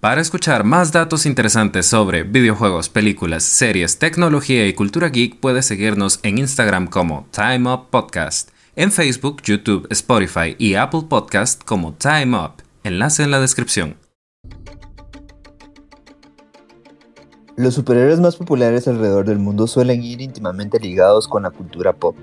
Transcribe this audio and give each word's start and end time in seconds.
Para 0.00 0.22
escuchar 0.22 0.64
más 0.64 0.92
datos 0.92 1.26
interesantes 1.26 1.84
sobre 1.84 2.22
videojuegos, 2.22 2.88
películas, 2.88 3.42
series, 3.42 3.98
tecnología 3.98 4.66
y 4.66 4.72
cultura 4.72 5.10
geek, 5.10 5.38
puedes 5.40 5.66
seguirnos 5.66 6.20
en 6.22 6.38
Instagram 6.38 6.86
como 6.86 7.26
Time 7.32 7.70
Up 7.70 7.90
Podcast, 7.90 8.48
en 8.76 8.92
Facebook, 8.92 9.42
YouTube, 9.42 9.86
Spotify 9.90 10.56
y 10.56 10.76
Apple 10.76 11.02
Podcast 11.06 11.62
como 11.64 11.92
Time 11.92 12.34
Up. 12.34 12.62
Enlace 12.82 13.22
en 13.22 13.30
la 13.30 13.40
descripción. 13.40 13.96
Los 17.58 17.74
superhéroes 17.74 18.20
más 18.20 18.36
populares 18.36 18.88
alrededor 18.88 19.26
del 19.26 19.38
mundo 19.38 19.66
suelen 19.66 20.02
ir 20.02 20.22
íntimamente 20.22 20.80
ligados 20.80 21.28
con 21.28 21.42
la 21.42 21.50
cultura 21.50 21.92
pop. 21.92 22.16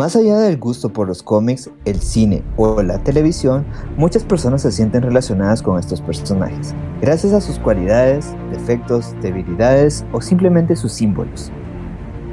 Más 0.00 0.16
allá 0.16 0.38
del 0.38 0.56
gusto 0.56 0.88
por 0.88 1.08
los 1.08 1.22
cómics, 1.22 1.68
el 1.84 2.00
cine 2.00 2.42
o 2.56 2.82
la 2.82 3.00
televisión, 3.00 3.66
muchas 3.98 4.24
personas 4.24 4.62
se 4.62 4.72
sienten 4.72 5.02
relacionadas 5.02 5.60
con 5.60 5.78
estos 5.78 6.00
personajes, 6.00 6.74
gracias 7.02 7.34
a 7.34 7.40
sus 7.42 7.58
cualidades, 7.58 8.34
defectos, 8.50 9.14
debilidades 9.20 10.06
o 10.12 10.22
simplemente 10.22 10.74
sus 10.74 10.92
símbolos. 10.92 11.52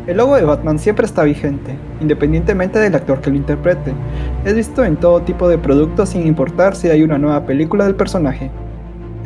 El 0.08 0.16
logo 0.16 0.38
de 0.38 0.46
Batman 0.46 0.80
siempre 0.80 1.06
está 1.06 1.24
vigente, 1.24 1.78
independientemente 2.00 2.80
del 2.80 2.96
actor 2.96 3.20
que 3.20 3.32
lo 3.32 3.36
interprete. 3.36 3.94
Es 4.46 4.56
visto 4.56 4.86
en 4.86 4.96
todo 4.96 5.24
tipo 5.24 5.50
de 5.50 5.58
productos 5.58 6.08
sin 6.08 6.26
importar 6.26 6.74
si 6.74 6.88
hay 6.88 7.04
una 7.04 7.18
nueva 7.18 7.46
película 7.46 7.84
del 7.84 7.96
personaje. 7.96 8.50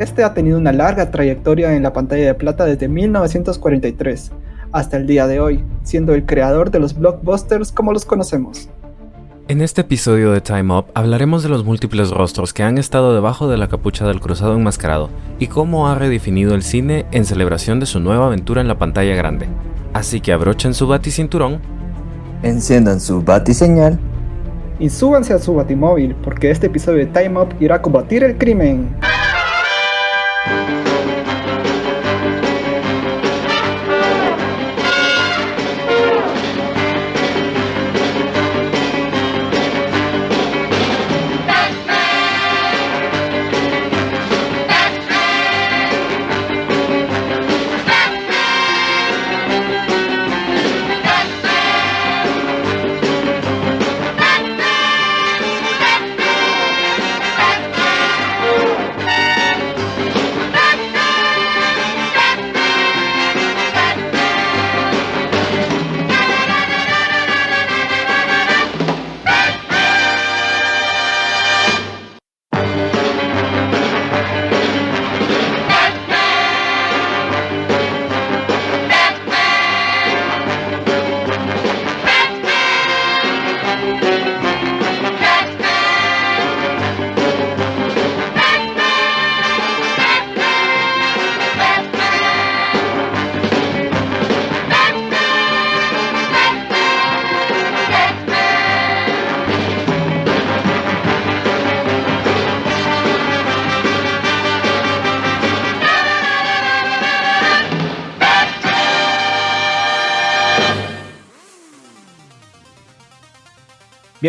Este 0.00 0.24
ha 0.24 0.34
tenido 0.34 0.58
una 0.58 0.72
larga 0.72 1.12
trayectoria 1.12 1.76
en 1.76 1.84
la 1.84 1.92
pantalla 1.92 2.26
de 2.26 2.34
plata 2.34 2.64
desde 2.64 2.88
1943 2.88 4.32
hasta 4.72 4.96
el 4.96 5.06
día 5.06 5.26
de 5.26 5.40
hoy, 5.40 5.64
siendo 5.82 6.14
el 6.14 6.26
creador 6.26 6.70
de 6.70 6.80
los 6.80 6.98
blockbusters 6.98 7.72
como 7.72 7.92
los 7.92 8.04
conocemos. 8.04 8.68
En 9.48 9.60
este 9.60 9.80
episodio 9.80 10.30
de 10.30 10.40
Time 10.40 10.72
Up 10.74 10.86
hablaremos 10.94 11.42
de 11.42 11.48
los 11.48 11.64
múltiples 11.64 12.10
rostros 12.10 12.54
que 12.54 12.62
han 12.62 12.78
estado 12.78 13.12
debajo 13.12 13.48
de 13.48 13.58
la 13.58 13.68
capucha 13.68 14.06
del 14.06 14.20
cruzado 14.20 14.54
enmascarado 14.54 15.10
y 15.38 15.48
cómo 15.48 15.88
ha 15.88 15.96
redefinido 15.96 16.54
el 16.54 16.62
cine 16.62 17.06
en 17.10 17.24
celebración 17.24 17.80
de 17.80 17.86
su 17.86 18.00
nueva 18.00 18.26
aventura 18.26 18.60
en 18.60 18.68
la 18.68 18.78
pantalla 18.78 19.14
grande. 19.16 19.48
Así 19.92 20.20
que 20.20 20.32
abrochen 20.32 20.74
su 20.74 20.86
baticinturón, 20.86 21.60
enciendan 22.42 23.00
su 23.00 23.20
batiseñal 23.20 23.98
y 24.78 24.88
súbanse 24.88 25.34
a 25.34 25.38
su 25.38 25.54
batimóvil 25.54 26.14
porque 26.22 26.50
este 26.50 26.68
episodio 26.68 26.98
de 26.98 27.06
Time 27.06 27.40
Up 27.40 27.54
irá 27.60 27.76
a 27.76 27.82
combatir 27.82 28.24
el 28.24 28.38
crimen. 28.38 28.96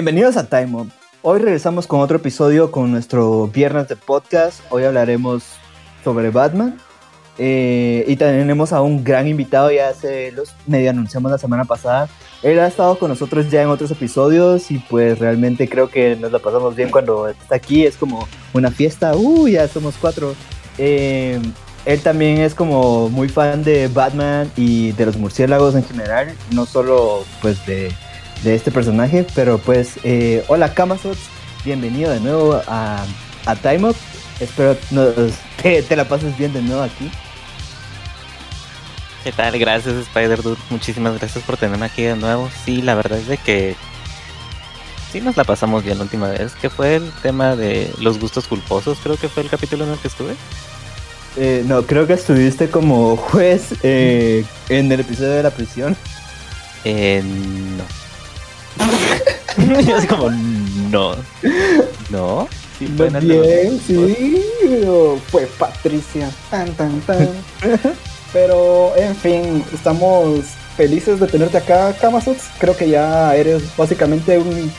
Bienvenidos 0.04 0.36
a 0.36 0.50
Time 0.50 0.82
Up. 0.82 0.92
Hoy 1.22 1.40
regresamos 1.40 1.88
con 1.88 2.02
otro 2.02 2.18
episodio 2.18 2.72
con 2.72 2.92
nuestro 2.92 3.48
viernes 3.48 3.88
de 3.88 3.96
podcast. 3.96 4.60
Hoy 4.70 4.84
hablaremos 4.84 5.46
sobre 6.04 6.30
Batman. 6.30 6.78
Eh, 7.38 8.04
y 8.06 8.18
tenemos 8.18 8.74
a 8.74 8.82
un 8.82 9.02
gran 9.02 9.30
invitado, 9.30 9.72
ya 9.72 9.94
se 9.94 10.34
los 10.34 10.54
medio 10.68 10.90
anunciamos 10.90 11.32
la 11.32 11.38
semana 11.38 11.64
pasada. 11.64 12.10
Él 12.42 12.60
ha 12.60 12.68
estado 12.68 13.00
con 13.00 13.12
nosotros 13.12 13.50
ya 13.50 13.62
en 13.62 13.70
otros 13.70 13.92
episodios 13.92 14.72
y 14.72 14.80
pues 14.80 15.20
realmente 15.20 15.70
creo 15.70 15.88
que 15.88 16.18
nos 16.18 16.34
la 16.34 16.40
pasamos 16.40 16.76
bien 16.76 16.92
cuando 16.92 17.30
está 17.30 17.56
aquí. 17.56 17.86
Es 17.86 17.96
como 17.96 18.28
una 18.52 18.72
fiesta. 18.72 19.16
Uh, 19.16 19.48
ya 19.48 19.70
somos 19.70 19.96
cuatro. 20.02 20.36
Eh, 20.78 21.40
él 21.86 22.02
también 22.02 22.40
es 22.40 22.54
como 22.54 23.08
muy 23.08 23.30
fan 23.30 23.64
de 23.64 23.88
Batman 23.88 24.52
y 24.58 24.92
de 24.92 25.06
los 25.06 25.16
murciélagos 25.16 25.76
en 25.76 25.86
general, 25.86 26.36
no 26.52 26.66
solo 26.66 27.24
pues 27.42 27.66
de 27.66 27.94
de 28.44 28.56
este 28.56 28.72
personaje. 28.72 29.26
Pero 29.36 29.58
pues, 29.58 30.00
eh, 30.04 30.44
hola 30.48 30.74
Kamazots, 30.74 31.30
bienvenido 31.66 32.12
de 32.12 32.20
nuevo 32.20 32.62
a, 32.68 33.06
a 33.46 33.56
Time 33.56 33.90
Up. 33.90 33.96
Espero 34.40 34.78
que 35.62 35.82
te 35.88 35.96
la 35.96 36.08
pases 36.08 36.38
bien 36.38 36.54
de 36.54 36.62
nuevo 36.62 36.82
aquí. 36.82 37.10
¿Qué 39.24 39.32
tal? 39.32 39.58
Gracias 39.58 39.96
Spider 39.96 40.42
Dude, 40.42 40.60
muchísimas 40.70 41.18
gracias 41.18 41.44
por 41.46 41.56
tenerme 41.56 41.86
aquí 41.86 42.04
de 42.04 42.16
nuevo. 42.16 42.50
Sí, 42.66 42.82
la 42.82 42.94
verdad 42.96 43.20
es 43.20 43.28
de 43.28 43.38
que 43.38 43.76
sí 45.12 45.22
nos 45.22 45.38
la 45.38 45.46
pasamos 45.46 45.84
bien 45.84 45.98
la 45.98 46.04
última 46.04 46.28
vez, 46.28 46.54
que 46.56 46.70
fue 46.70 46.96
el 46.96 47.12
tema 47.22 47.56
de 47.56 47.94
los 48.02 48.20
gustos 48.20 48.48
culposos, 48.48 48.98
creo 49.02 49.16
que 49.16 49.30
fue 49.30 49.44
el 49.44 49.50
capítulo 49.50 49.86
en 49.86 49.92
el 49.92 49.98
que 49.98 50.10
estuve. 50.10 50.36
Eh, 51.38 51.64
no, 51.66 51.84
creo 51.84 52.06
que 52.06 52.14
estuviste 52.14 52.70
como 52.70 53.16
juez 53.18 53.76
eh, 53.82 54.44
en 54.70 54.92
el 54.92 55.00
episodio 55.00 55.32
de 55.32 55.44
la 55.44 55.52
prisión. 55.52 55.96
Eh, 56.84 57.24
no. 57.24 58.03
así 59.96 60.08
como, 60.08 60.30
no. 60.92 61.16
No. 62.10 62.48
Sí, 62.80 62.88
fue 62.98 63.10
bien, 63.10 63.80
sí. 63.86 64.44
Fue 65.30 65.46
Patricia. 65.58 66.30
Tan, 66.50 66.74
tan, 66.74 67.00
tan. 67.02 67.30
Pero, 68.34 68.94
en 68.98 69.16
fin, 69.16 69.64
estamos 69.74 70.46
felices 70.76 71.20
de 71.20 71.28
tenerte 71.28 71.58
acá, 71.58 71.94
Kamazots. 71.94 72.50
Creo 72.58 72.76
que 72.76 72.90
ya 72.90 73.36
eres 73.36 73.76
básicamente 73.78 74.38
un 74.40 74.72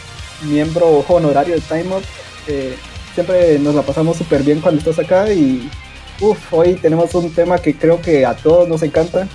miembro 0.42 1.04
honorario 1.08 1.54
de 1.54 1.60
Time 1.60 1.96
Up. 1.96 2.02
Eh, 2.48 2.76
siempre 3.14 3.58
nos 3.60 3.74
la 3.74 3.82
pasamos 3.82 4.16
súper 4.16 4.42
bien 4.42 4.60
cuando 4.60 4.80
estás 4.80 4.98
acá 4.98 5.32
y 5.32 5.70
Uf, 6.20 6.52
hoy 6.52 6.74
tenemos 6.74 7.12
un 7.14 7.32
tema 7.32 7.58
que 7.58 7.74
creo 7.74 8.00
que 8.00 8.24
a 8.24 8.36
todos 8.36 8.68
nos 8.68 8.82
encanta, 8.84 9.26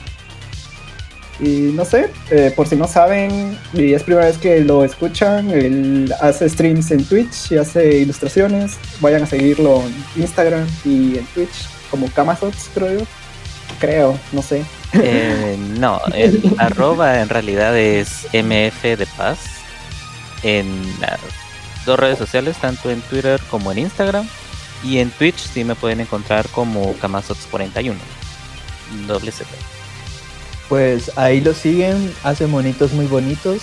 y 1.40 1.72
no 1.74 1.86
sé, 1.86 2.12
eh, 2.32 2.52
por 2.56 2.68
si 2.68 2.76
no 2.76 2.88
saben, 2.88 3.58
y 3.74 3.94
es 3.94 4.04
primera 4.04 4.28
vez 4.28 4.38
que 4.38 4.60
lo 4.60 4.84
escuchan, 4.84 5.50
él 5.52 6.14
hace 6.22 6.50
streams 6.50 6.92
en 6.92 7.06
Twitch 7.06 7.52
y 7.52 7.58
hace 7.58 8.00
ilustraciones. 8.00 8.78
Vayan 9.00 9.24
a 9.24 9.26
seguirlo 9.26 9.82
en 9.82 10.22
Instagram 10.22 10.68
y 10.84 11.18
en 11.18 11.26
Twitch 11.28 11.70
como 11.90 12.12
Kamazots, 12.12 12.70
creo 12.74 13.00
yo. 13.00 13.06
Creo, 13.80 14.20
no 14.34 14.42
sé. 14.42 14.66
Eh, 14.94 15.56
no, 15.78 16.02
el 16.14 16.42
arroba 16.58 17.22
en 17.22 17.30
realidad 17.30 17.78
es 17.78 18.28
MF 18.34 18.98
de 18.98 19.08
Paz 19.16 19.40
en 20.44 20.68
las 21.00 21.20
dos 21.86 21.98
redes 21.98 22.18
sociales, 22.18 22.58
tanto 22.58 22.92
en 22.92 23.02
Twitter 23.02 23.40
como 23.50 23.72
en 23.72 23.80
Instagram. 23.80 24.28
Y 24.84 25.00
en 25.00 25.12
Twitch 25.12 25.38
sí 25.38 25.64
me 25.64 25.76
pueden 25.76 26.02
encontrar 26.02 26.48
como 26.50 26.94
Kamazots41. 26.96 27.96
Doble 29.08 29.32
Z 29.32 29.50
pues 30.70 31.12
ahí 31.18 31.42
lo 31.42 31.54
siguen, 31.54 32.14
hacen 32.24 32.50
monitos 32.50 32.94
muy 32.94 33.08
bonitos. 33.08 33.62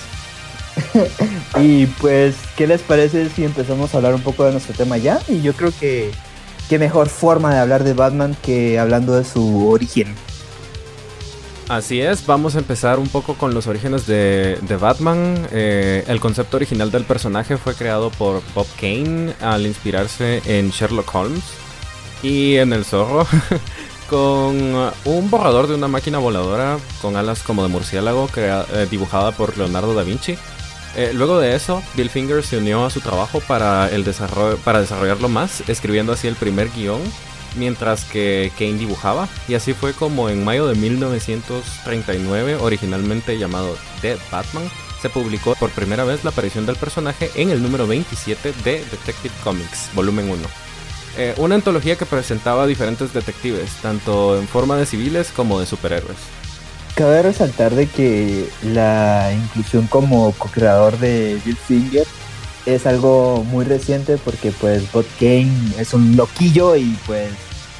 y 1.61 1.87
pues, 1.87 2.35
¿qué 2.56 2.67
les 2.67 2.82
parece 2.82 3.31
si 3.31 3.44
empezamos 3.44 3.94
a 3.94 3.97
hablar 3.97 4.14
un 4.14 4.20
poco 4.20 4.44
de 4.44 4.53
nuestro 4.53 4.75
tema 4.75 4.99
ya? 4.99 5.20
Y 5.29 5.41
yo 5.41 5.55
creo 5.55 5.73
que 5.79 6.11
qué 6.69 6.79
mejor 6.79 7.08
forma 7.08 7.55
de 7.55 7.61
hablar 7.61 7.85
de 7.85 7.94
Batman 7.94 8.37
que 8.43 8.79
hablando 8.79 9.14
de 9.14 9.25
su 9.25 9.69
origen. 9.69 10.14
Así 11.69 12.00
es, 12.00 12.25
vamos 12.25 12.55
a 12.55 12.61
empezar 12.61 13.00
un 13.00 13.08
poco 13.08 13.35
con 13.35 13.53
los 13.53 13.67
orígenes 13.67 14.06
de, 14.06 14.79
Batman. 14.81 15.49
Eh, 15.50 16.05
el 16.06 16.20
concepto 16.20 16.58
original 16.58 16.93
del 16.93 17.05
personaje 17.05 17.56
fue 17.56 17.75
creado 17.75 18.11
por 18.11 18.41
Bob 18.55 18.69
Kane 18.81 19.35
al 19.41 19.67
inspirarse 19.67 20.43
en 20.47 20.70
Sherlock 20.70 21.12
Holmes 21.12 21.43
Y 22.23 22.56
en 22.56 22.73
el 22.73 22.85
zorro, 22.85 23.26
con 24.08 24.56
un 25.05 25.31
borrador 25.31 25.67
de 25.67 25.75
una 25.75 25.88
máquina 25.88 26.19
voladora 26.19 26.79
con 27.03 27.17
alas 27.17 27.43
como 27.43 27.62
de 27.62 27.69
murciélago 27.69 28.29
eh, 28.37 28.87
dibujada 28.91 29.32
por 29.32 29.56
Leonardo 29.56 29.94
da 29.94 30.03
Vinci. 30.03 30.37
Eh, 30.97 31.12
luego 31.14 31.38
de 31.38 31.55
eso, 31.55 31.82
Bill 31.94 32.08
Finger 32.08 32.43
se 32.43 32.56
unió 32.56 32.85
a 32.85 32.91
su 32.91 33.00
trabajo 33.00 33.41
para, 33.41 33.91
el 33.91 34.03
desarrollo, 34.05 34.56
para 34.58 34.81
desarrollarlo 34.81 35.29
más, 35.29 35.69
escribiendo 35.69 36.12
así 36.12 36.26
el 36.26 36.37
primer 36.37 36.70
guion, 36.70 37.00
mientras 37.56 38.05
que 38.05 38.50
Kane 38.58 38.75
dibujaba. 38.75 39.29
Y 39.47 39.55
así 39.55 39.75
fue 39.75 39.93
como 39.93 40.31
en 40.31 40.43
mayo 40.43 40.67
de 40.67 40.75
1939, 40.75 42.56
originalmente 42.56 43.38
llamado 43.38 43.76
Dead 44.00 44.19
Batman, 44.31 44.70
se 45.03 45.11
publicó 45.11 45.55
por 45.56 45.70
primera 45.70 46.05
vez 46.05 46.25
la 46.25 46.31
aparición 46.31 46.64
del 46.64 46.76
personaje 46.76 47.31
en 47.35 47.50
el 47.50 47.62
número 47.62 47.87
27 47.87 48.55
de 48.64 48.79
Detective 48.91 49.35
Comics, 49.44 49.91
volumen 49.94 50.31
1. 50.31 50.65
Eh, 51.18 51.34
una 51.38 51.54
antología 51.54 51.96
que 51.96 52.04
presentaba 52.04 52.66
diferentes 52.66 53.14
detectives, 53.14 53.70
tanto 53.80 54.38
en 54.38 54.46
forma 54.46 54.76
de 54.76 54.84
civiles 54.84 55.32
como 55.34 55.58
de 55.58 55.66
superhéroes. 55.66 56.18
Cabe 56.94 57.22
resaltar 57.22 57.74
de 57.74 57.86
que 57.86 58.48
la 58.62 59.32
inclusión 59.32 59.86
como 59.86 60.32
co-creador 60.32 60.98
de 60.98 61.40
Bill 61.44 61.56
Finger 61.56 62.06
es 62.66 62.86
algo 62.86 63.44
muy 63.44 63.64
reciente 63.64 64.18
porque 64.18 64.50
pues 64.50 64.90
Bob 64.92 65.06
Kane 65.18 65.52
es 65.78 65.94
un 65.94 66.16
loquillo 66.16 66.76
y 66.76 66.98
pues 67.06 67.30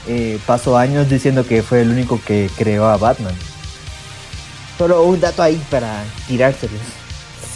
eh, 0.07 0.39
pasó 0.47 0.79
años 0.79 1.11
diciendo 1.11 1.47
que 1.47 1.63
fue 1.63 1.83
el 1.83 1.91
único 1.91 2.21
que 2.25 2.49
creó 2.57 2.87
a 2.87 2.97
Batman. 2.97 3.35
Solo 4.79 5.03
un 5.03 5.21
dato 5.21 5.43
ahí 5.43 5.61
para 5.71 6.05
tirárselos. 6.29 6.81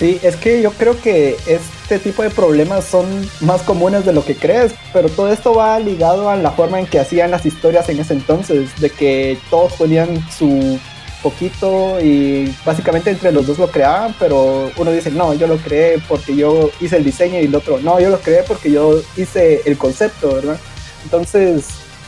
Sí, 0.00 0.18
es 0.22 0.34
que 0.36 0.62
yo 0.62 0.72
creo 0.72 0.98
que 0.98 1.36
este 1.46 1.98
tipo 1.98 2.22
de 2.22 2.30
problemas 2.30 2.86
son 2.86 3.04
más 3.42 3.60
comunes 3.60 4.06
de 4.06 4.14
lo 4.14 4.24
que 4.24 4.34
crees, 4.34 4.72
pero 4.94 5.10
todo 5.10 5.30
esto 5.30 5.52
va 5.52 5.78
ligado 5.78 6.30
a 6.30 6.36
la 6.36 6.52
forma 6.52 6.80
en 6.80 6.86
que 6.86 6.98
hacían 6.98 7.30
las 7.30 7.44
historias 7.44 7.86
en 7.90 8.00
ese 8.00 8.14
entonces, 8.14 8.70
de 8.80 8.88
que 8.88 9.36
todos 9.50 9.74
ponían 9.74 10.26
su 10.30 10.80
poquito 11.22 12.00
y 12.00 12.50
básicamente 12.64 13.10
entre 13.10 13.30
los 13.30 13.46
dos 13.46 13.58
lo 13.58 13.70
creaban, 13.70 14.14
pero 14.18 14.72
uno 14.78 14.90
dice, 14.90 15.10
no, 15.10 15.34
yo 15.34 15.46
lo 15.46 15.58
creé 15.58 16.00
porque 16.08 16.34
yo 16.34 16.70
hice 16.80 16.96
el 16.96 17.04
diseño 17.04 17.38
y 17.38 17.44
el 17.44 17.54
otro, 17.54 17.78
no, 17.78 18.00
yo 18.00 18.08
lo 18.08 18.20
creé 18.20 18.42
porque 18.44 18.70
yo 18.70 19.02
hice 19.18 19.60
el 19.66 19.76
concepto, 19.76 20.34
¿verdad? 20.34 20.58
Entonces, 21.04 21.66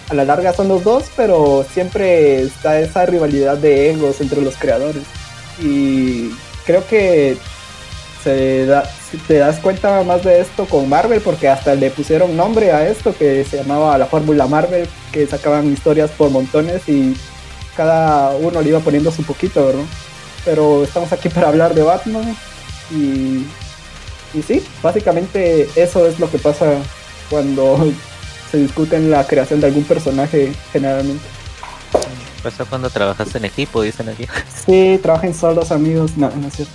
a 0.09 0.15
la 0.15 0.25
larga 0.25 0.55
son 0.55 0.69
los 0.69 0.83
dos, 0.83 1.11
pero 1.15 1.67
siempre 1.71 2.41
está 2.41 2.81
esa 2.81 3.05
rivalidad 3.05 3.59
de 3.59 3.91
egos 3.91 4.23
entre 4.23 4.41
los 4.41 4.57
creadores. 4.57 5.03
Y 5.61 6.31
creo 6.65 6.87
que 6.87 7.37
se 8.23 8.67
da, 8.67 8.89
te 9.27 9.39
das 9.39 9.59
cuenta 9.59 10.03
más 10.05 10.23
de 10.23 10.41
esto 10.41 10.67
con 10.67 10.89
Marvel 10.89 11.21
porque 11.21 11.49
hasta 11.49 11.75
le 11.75 11.91
pusieron 11.91 12.37
nombre 12.37 12.73
a 12.73 12.89
esto 12.89 13.15
que 13.17 13.45
se 13.45 13.59
llamaba 13.59 13.99
la 13.99 14.07
Fórmula 14.07 14.47
Marvel, 14.47 14.89
que 15.11 15.27
sacaban 15.27 15.73
historias 15.73 16.11
por 16.11 16.31
montones 16.31 16.89
y 16.89 17.17
cada 17.77 18.31
uno 18.31 18.61
le 18.61 18.69
iba 18.69 18.81
poniendo 18.81 19.11
su 19.11 19.25
poquito, 19.25 19.67
¿verdad? 19.67 19.85
Pero 20.45 20.85
estamos 20.85 21.13
aquí 21.13 21.29
para 21.29 21.49
hablar 21.49 21.75
de 21.75 21.83
Batman 21.83 22.37
y, 22.91 23.47
y 24.35 24.43
sí, 24.47 24.65
básicamente 24.83 25.69
eso 25.77 26.07
es 26.07 26.19
lo 26.19 26.31
que 26.31 26.39
pasa 26.39 26.77
cuando 27.31 27.93
se 28.51 28.59
discute 28.59 28.97
en 28.97 29.11
la 29.11 29.27
creación 29.27 29.61
de 29.61 29.67
algún 29.69 29.85
personaje 29.85 30.53
generalmente. 30.73 31.25
Pasa 32.43 32.65
cuando 32.65 32.91
trabajas 32.91 33.35
en 33.37 33.45
equipo, 33.45 33.83
dicen 33.83 34.09
aquí. 34.09 34.27
Sí, 34.67 34.99
trabajen 35.01 35.33
solos 35.33 35.71
amigos, 35.71 36.17
no, 36.17 36.31
no 36.31 36.49
es 36.49 36.55
cierto. 36.55 36.73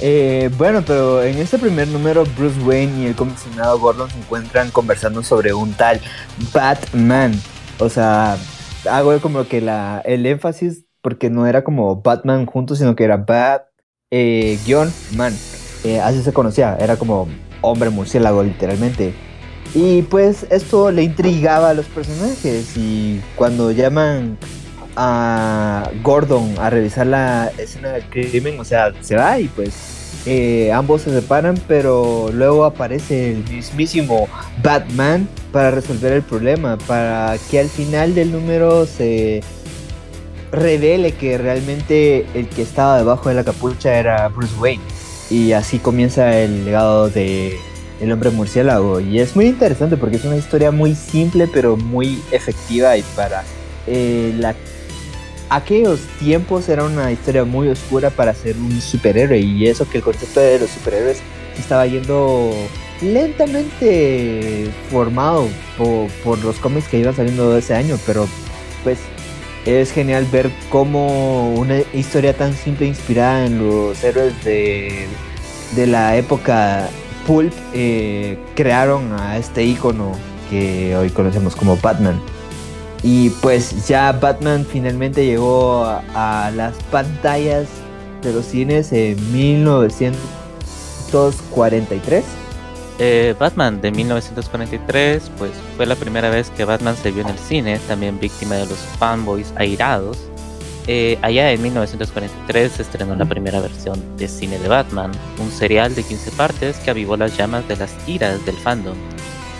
Eh, 0.00 0.50
bueno, 0.58 0.82
pero 0.86 1.22
en 1.22 1.38
este 1.38 1.58
primer 1.58 1.88
número 1.88 2.24
Bruce 2.36 2.60
Wayne 2.60 3.02
y 3.02 3.06
el 3.06 3.16
comisionado 3.16 3.78
Gordon 3.78 4.10
se 4.10 4.18
encuentran 4.18 4.70
conversando 4.70 5.22
sobre 5.22 5.54
un 5.54 5.72
tal 5.72 6.00
Batman. 6.52 7.32
O 7.78 7.88
sea, 7.88 8.36
hago 8.90 9.18
como 9.20 9.46
que 9.48 9.60
la, 9.60 10.02
el 10.04 10.26
énfasis 10.26 10.84
porque 11.00 11.30
no 11.30 11.46
era 11.46 11.64
como 11.64 12.02
Batman 12.02 12.46
juntos, 12.46 12.78
sino 12.78 12.96
que 12.96 13.04
era 13.04 13.16
Bat 13.16 13.66
eh, 14.10 14.58
man. 15.14 15.32
Eh, 15.84 16.00
así 16.00 16.22
se 16.22 16.32
conocía, 16.32 16.76
era 16.80 16.96
como 16.96 17.28
hombre 17.60 17.90
murciélago 17.90 18.42
literalmente. 18.42 19.14
Y 19.74 20.02
pues 20.02 20.46
esto 20.50 20.90
le 20.90 21.02
intrigaba 21.02 21.70
a 21.70 21.74
los 21.74 21.86
personajes 21.86 22.76
y 22.76 23.20
cuando 23.34 23.70
llaman 23.72 24.38
a 24.96 25.90
Gordon 26.02 26.54
a 26.58 26.70
revisar 26.70 27.06
la 27.06 27.52
escena 27.58 27.90
del 27.92 28.04
crimen, 28.04 28.58
o 28.58 28.64
sea, 28.64 28.92
se 29.00 29.16
va 29.16 29.38
y 29.38 29.48
pues 29.48 29.96
eh, 30.26 30.72
ambos 30.72 31.02
se 31.02 31.12
separan, 31.12 31.56
pero 31.68 32.30
luego 32.32 32.64
aparece 32.64 33.32
el 33.32 33.44
mismísimo 33.48 34.28
Batman 34.62 35.28
para 35.52 35.70
resolver 35.70 36.12
el 36.12 36.22
problema, 36.22 36.78
para 36.78 37.36
que 37.50 37.60
al 37.60 37.68
final 37.68 38.14
del 38.14 38.32
número 38.32 38.86
se 38.86 39.42
revele 40.50 41.12
que 41.12 41.38
realmente 41.38 42.26
el 42.34 42.48
que 42.48 42.62
estaba 42.62 42.98
debajo 42.98 43.28
de 43.28 43.36
la 43.36 43.44
capucha 43.44 43.94
era 43.98 44.26
Bruce 44.28 44.54
Wayne. 44.58 44.82
Y 45.30 45.52
así 45.52 45.78
comienza 45.78 46.38
el 46.38 46.64
legado 46.64 47.08
de 47.08 47.58
El 48.00 48.12
hombre 48.12 48.30
murciélago. 48.30 49.00
Y 49.00 49.20
es 49.20 49.34
muy 49.36 49.46
interesante 49.46 49.96
porque 49.96 50.16
es 50.16 50.24
una 50.24 50.36
historia 50.36 50.70
muy 50.70 50.94
simple 50.94 51.48
pero 51.52 51.76
muy 51.76 52.20
efectiva 52.30 52.96
y 52.96 53.02
para 53.14 53.44
eh, 53.86 54.34
la 54.38 54.54
aquellos 55.48 56.00
tiempos 56.18 56.68
era 56.68 56.84
una 56.84 57.12
historia 57.12 57.44
muy 57.44 57.68
oscura 57.68 58.10
para 58.10 58.34
ser 58.34 58.56
un 58.56 58.80
superhéroe 58.80 59.38
y 59.38 59.66
eso 59.66 59.88
que 59.88 59.98
el 59.98 60.04
concepto 60.04 60.40
de 60.40 60.58
los 60.58 60.70
superhéroes 60.70 61.18
estaba 61.58 61.86
yendo 61.86 62.52
lentamente 63.00 64.70
formado 64.90 65.48
por, 65.76 66.38
los 66.38 66.56
cómics 66.56 66.88
que 66.88 66.98
iban 66.98 67.14
saliendo 67.14 67.56
ese 67.56 67.74
año, 67.74 67.98
pero 68.06 68.26
pues 68.82 68.98
es 69.64 69.92
genial 69.92 70.26
ver 70.30 70.50
cómo 70.70 71.54
una 71.54 71.80
historia 71.92 72.36
tan 72.36 72.54
simple 72.54 72.86
inspirada 72.86 73.46
en 73.46 73.58
los 73.58 74.02
héroes 74.02 74.44
de, 74.44 75.06
de 75.74 75.86
la 75.86 76.16
época 76.16 76.88
pulp 77.26 77.52
eh, 77.74 78.38
crearon 78.54 79.12
a 79.18 79.36
este 79.36 79.64
icono 79.64 80.12
que 80.48 80.96
hoy 80.96 81.10
conocemos 81.10 81.56
como 81.56 81.76
Batman. 81.76 82.20
Y 83.08 83.30
pues 83.30 83.86
ya 83.86 84.10
Batman 84.10 84.66
finalmente 84.68 85.24
llegó 85.24 85.84
a, 85.84 86.50
las 86.56 86.74
pantallas 86.90 87.68
de 88.20 88.32
los 88.32 88.46
cines 88.46 88.92
en 88.92 89.32
1943. 89.32 92.24
Eh, 92.98 93.36
Batman 93.38 93.80
de 93.80 93.92
1943, 93.92 95.30
pues 95.38 95.52
fue 95.76 95.86
la 95.86 95.94
primera 95.94 96.30
vez 96.30 96.50
que 96.50 96.64
Batman 96.64 96.96
se 96.96 97.12
vio 97.12 97.22
en 97.22 97.28
el 97.28 97.38
cine, 97.38 97.78
también 97.86 98.18
víctima 98.18 98.56
de 98.56 98.66
los 98.66 98.78
fanboys 98.98 99.52
airados. 99.54 100.18
Eh, 100.88 101.16
allá 101.22 101.52
en 101.52 101.62
1943 101.62 102.72
se 102.72 102.82
estrenó 102.82 103.14
la 103.14 103.26
primera 103.26 103.60
versión 103.60 104.02
de 104.16 104.26
cine 104.26 104.58
de 104.58 104.66
Batman, 104.66 105.12
un 105.38 105.52
serial 105.52 105.94
de 105.94 106.02
15 106.02 106.32
partes 106.32 106.78
que 106.78 106.90
avivó 106.90 107.16
las 107.16 107.36
llamas 107.36 107.68
de 107.68 107.76
las 107.76 107.94
iras 108.08 108.44
del 108.44 108.56
fandom 108.56 108.96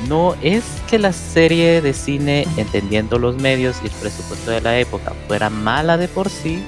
no 0.09 0.35
es 0.43 0.65
que 0.89 0.99
la 0.99 1.13
serie 1.13 1.81
de 1.81 1.93
cine, 1.93 2.47
entendiendo 2.57 3.19
los 3.19 3.37
medios 3.37 3.77
y 3.83 3.87
el 3.87 3.93
presupuesto 3.93 4.51
de 4.51 4.61
la 4.61 4.79
época, 4.79 5.13
fuera 5.27 5.51
mala 5.51 5.97
de 5.97 6.09
por 6.09 6.29
sí. 6.29 6.63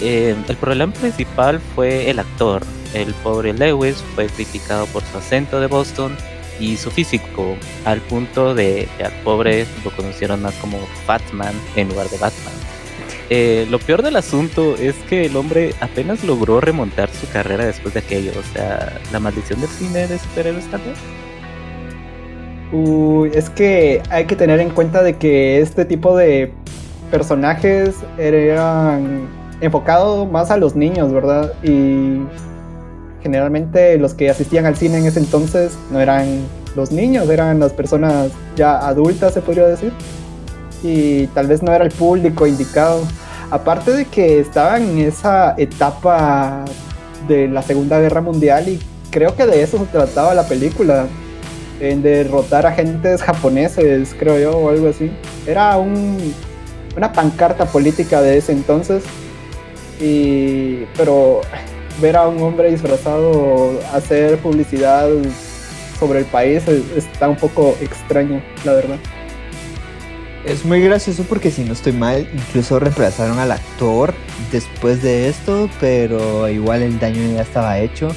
Eh, 0.00 0.36
el 0.46 0.56
problema 0.56 0.92
principal 0.92 1.60
fue 1.74 2.10
el 2.10 2.18
actor. 2.18 2.62
El 2.94 3.12
pobre 3.14 3.52
Lewis 3.52 3.96
fue 4.14 4.26
criticado 4.26 4.86
por 4.86 5.02
su 5.04 5.18
acento 5.18 5.60
de 5.60 5.66
Boston 5.66 6.16
y 6.60 6.76
su 6.76 6.90
físico, 6.90 7.56
al 7.84 8.00
punto 8.00 8.54
de 8.54 8.88
que 8.96 9.04
al 9.04 9.12
pobre 9.22 9.66
lo 9.84 9.90
conocieron 9.90 10.42
más 10.42 10.54
como 10.54 10.78
Batman 11.06 11.54
en 11.74 11.88
lugar 11.88 12.08
de 12.08 12.18
Batman. 12.18 12.54
Eh, 13.28 13.66
lo 13.70 13.80
peor 13.80 14.02
del 14.02 14.16
asunto 14.16 14.76
es 14.76 14.94
que 15.08 15.26
el 15.26 15.36
hombre 15.36 15.74
apenas 15.80 16.22
logró 16.22 16.60
remontar 16.60 17.10
su 17.10 17.28
carrera 17.28 17.66
después 17.66 17.92
de 17.94 18.00
aquello. 18.00 18.32
O 18.38 18.54
sea, 18.54 19.00
la 19.12 19.18
maldición 19.18 19.60
del 19.60 19.70
cine 19.70 20.06
de 20.06 20.18
superhéroes 20.18 20.70
también. 20.70 20.94
Es 23.32 23.50
que 23.50 24.02
hay 24.10 24.24
que 24.24 24.36
tener 24.36 24.60
en 24.60 24.70
cuenta 24.70 25.02
de 25.02 25.16
que 25.16 25.60
este 25.60 25.84
tipo 25.84 26.16
de 26.16 26.52
personajes 27.10 27.94
eran 28.18 29.28
enfocados 29.60 30.30
más 30.30 30.50
a 30.50 30.56
los 30.56 30.74
niños, 30.74 31.12
¿verdad? 31.12 31.52
Y 31.62 32.20
generalmente 33.22 33.98
los 33.98 34.14
que 34.14 34.30
asistían 34.30 34.66
al 34.66 34.76
cine 34.76 34.98
en 34.98 35.06
ese 35.06 35.20
entonces 35.20 35.76
no 35.90 36.00
eran 36.00 36.40
los 36.74 36.92
niños, 36.92 37.28
eran 37.30 37.60
las 37.60 37.72
personas 37.72 38.32
ya 38.56 38.78
adultas, 38.78 39.34
se 39.34 39.42
podría 39.42 39.66
decir. 39.66 39.92
Y 40.82 41.28
tal 41.28 41.46
vez 41.46 41.62
no 41.62 41.72
era 41.72 41.84
el 41.84 41.90
público 41.90 42.46
indicado. 42.46 43.02
Aparte 43.50 43.92
de 43.92 44.04
que 44.06 44.40
estaban 44.40 44.82
en 44.82 44.98
esa 44.98 45.54
etapa 45.56 46.64
de 47.28 47.48
la 47.48 47.62
Segunda 47.62 48.00
Guerra 48.00 48.20
Mundial 48.20 48.68
y 48.68 48.80
creo 49.10 49.34
que 49.36 49.46
de 49.46 49.62
eso 49.62 49.78
se 49.78 49.84
trataba 49.86 50.34
la 50.34 50.46
película 50.46 51.06
en 51.80 52.02
derrotar 52.02 52.66
agentes 52.66 53.22
japoneses, 53.22 54.14
creo 54.18 54.38
yo, 54.38 54.58
o 54.58 54.70
algo 54.70 54.88
así. 54.88 55.10
Era 55.46 55.76
un, 55.76 56.34
una 56.96 57.12
pancarta 57.12 57.66
política 57.66 58.22
de 58.22 58.38
ese 58.38 58.52
entonces. 58.52 59.04
Y, 60.00 60.84
pero 60.96 61.40
ver 62.00 62.16
a 62.16 62.28
un 62.28 62.42
hombre 62.42 62.70
disfrazado 62.70 63.80
hacer 63.92 64.38
publicidad 64.38 65.08
sobre 65.98 66.20
el 66.20 66.24
país 66.26 66.62
está 66.94 67.28
un 67.28 67.36
poco 67.36 67.76
extraño, 67.80 68.42
la 68.64 68.74
verdad. 68.74 68.98
Es 70.44 70.64
muy 70.64 70.80
gracioso 70.80 71.24
porque 71.28 71.50
si 71.50 71.64
no 71.64 71.72
estoy 71.72 71.92
mal, 71.92 72.28
incluso 72.32 72.78
reemplazaron 72.78 73.38
al 73.38 73.50
actor 73.50 74.14
después 74.52 75.02
de 75.02 75.28
esto, 75.28 75.68
pero 75.80 76.48
igual 76.48 76.82
el 76.82 77.00
daño 77.00 77.20
ya 77.34 77.42
estaba 77.42 77.80
hecho. 77.80 78.10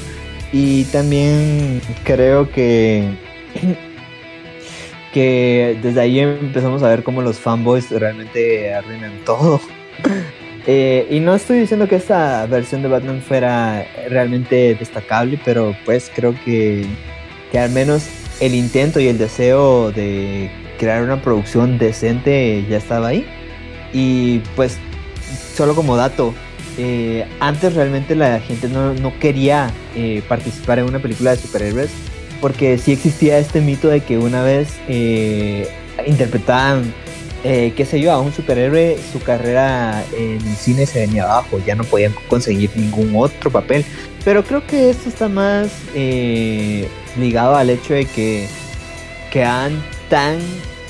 Y 0.52 0.84
también 0.86 1.82
creo 2.04 2.52
que 2.52 3.18
que 5.14 5.78
desde 5.82 6.02
ahí 6.02 6.20
empezamos 6.20 6.84
a 6.84 6.90
ver 6.90 7.04
cómo 7.04 7.22
los 7.22 7.40
fanboys 7.40 7.90
realmente 7.92 8.74
arruinan 8.74 9.14
todo. 9.26 9.60
Eh, 10.68 11.08
y 11.10 11.20
no 11.20 11.34
estoy 11.34 11.60
diciendo 11.60 11.88
que 11.88 11.96
esta 11.96 12.46
versión 12.46 12.84
de 12.84 12.90
Batman 12.90 13.22
fuera 13.22 13.88
realmente 14.08 14.76
destacable, 14.76 15.40
pero 15.44 15.76
pues 15.84 16.12
creo 16.14 16.36
que, 16.46 16.86
que 17.52 17.58
al 17.58 17.72
menos 17.72 18.08
el 18.40 18.54
intento 18.54 19.00
y 19.00 19.08
el 19.08 19.18
deseo 19.18 19.92
de 19.92 20.52
crear 20.78 21.02
una 21.02 21.22
producción 21.22 21.78
decente 21.78 22.66
ya 22.70 22.78
estaba 22.78 23.08
ahí. 23.08 23.26
Y 23.94 24.40
pues, 24.56 24.78
solo 25.56 25.74
como 25.74 25.96
dato, 25.96 26.34
eh, 26.78 27.26
antes 27.40 27.74
realmente 27.74 28.16
la 28.16 28.40
gente 28.40 28.70
no, 28.70 29.14
quería 29.20 29.72
eh, 29.96 30.22
participar 30.28 30.80
en 30.80 30.86
una 30.86 31.00
película 31.00 31.32
de 31.32 31.38
superhéroes 31.38 31.92
porque 32.42 32.78
sí 32.78 32.92
existía 32.94 33.38
este 33.38 33.62
mito 33.62 33.90
de 33.90 34.02
que 34.02 34.18
una 34.18 34.44
vez 34.44 34.70
eh, 34.88 35.68
interpretaban, 36.06 36.94
qué 37.44 37.88
sé 37.90 38.02
yo, 38.02 38.12
a 38.12 38.20
un 38.20 38.34
superhéroe, 38.34 38.98
su 39.12 39.22
carrera 39.22 40.04
en 40.18 40.42
el 40.46 40.56
cine 40.56 40.86
se 40.86 41.02
venía 41.02 41.24
abajo, 41.24 41.60
ya 41.66 41.76
no 41.76 41.84
podían 41.84 42.14
conseguir 42.28 42.70
ningún 42.76 43.14
otro 43.16 43.50
papel. 43.50 43.86
Pero 44.26 44.44
creo 44.44 44.66
que 44.68 44.90
esto 44.90 45.08
está 45.08 45.30
más 45.30 45.70
ligado 47.18 47.56
al 47.56 47.70
hecho 47.70 47.94
de 47.94 48.06
que 48.06 48.48
quedan 49.32 49.82
tan 50.10 50.40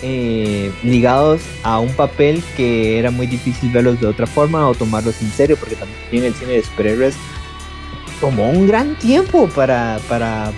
eh, 0.02 0.72
ligados 0.82 1.42
a 1.64 1.80
un 1.80 1.90
papel 1.90 2.42
que 2.56 2.98
era 2.98 3.12
muy 3.12 3.28
difícil 3.28 3.70
verlos 3.70 4.00
de 4.00 4.08
otra 4.08 4.26
forma 4.26 4.66
o 4.68 4.74
tomarlos 4.74 5.22
en 5.22 5.30
serio, 5.30 5.58
porque 5.58 5.76
también 5.76 6.24
el 6.24 6.34
cine 6.34 6.54
de 6.54 6.64
superhéroes 6.64 7.16
tomó 8.20 8.50
un 8.50 8.68
gran 8.68 8.98
tiempo 8.98 9.48
para, 9.50 10.00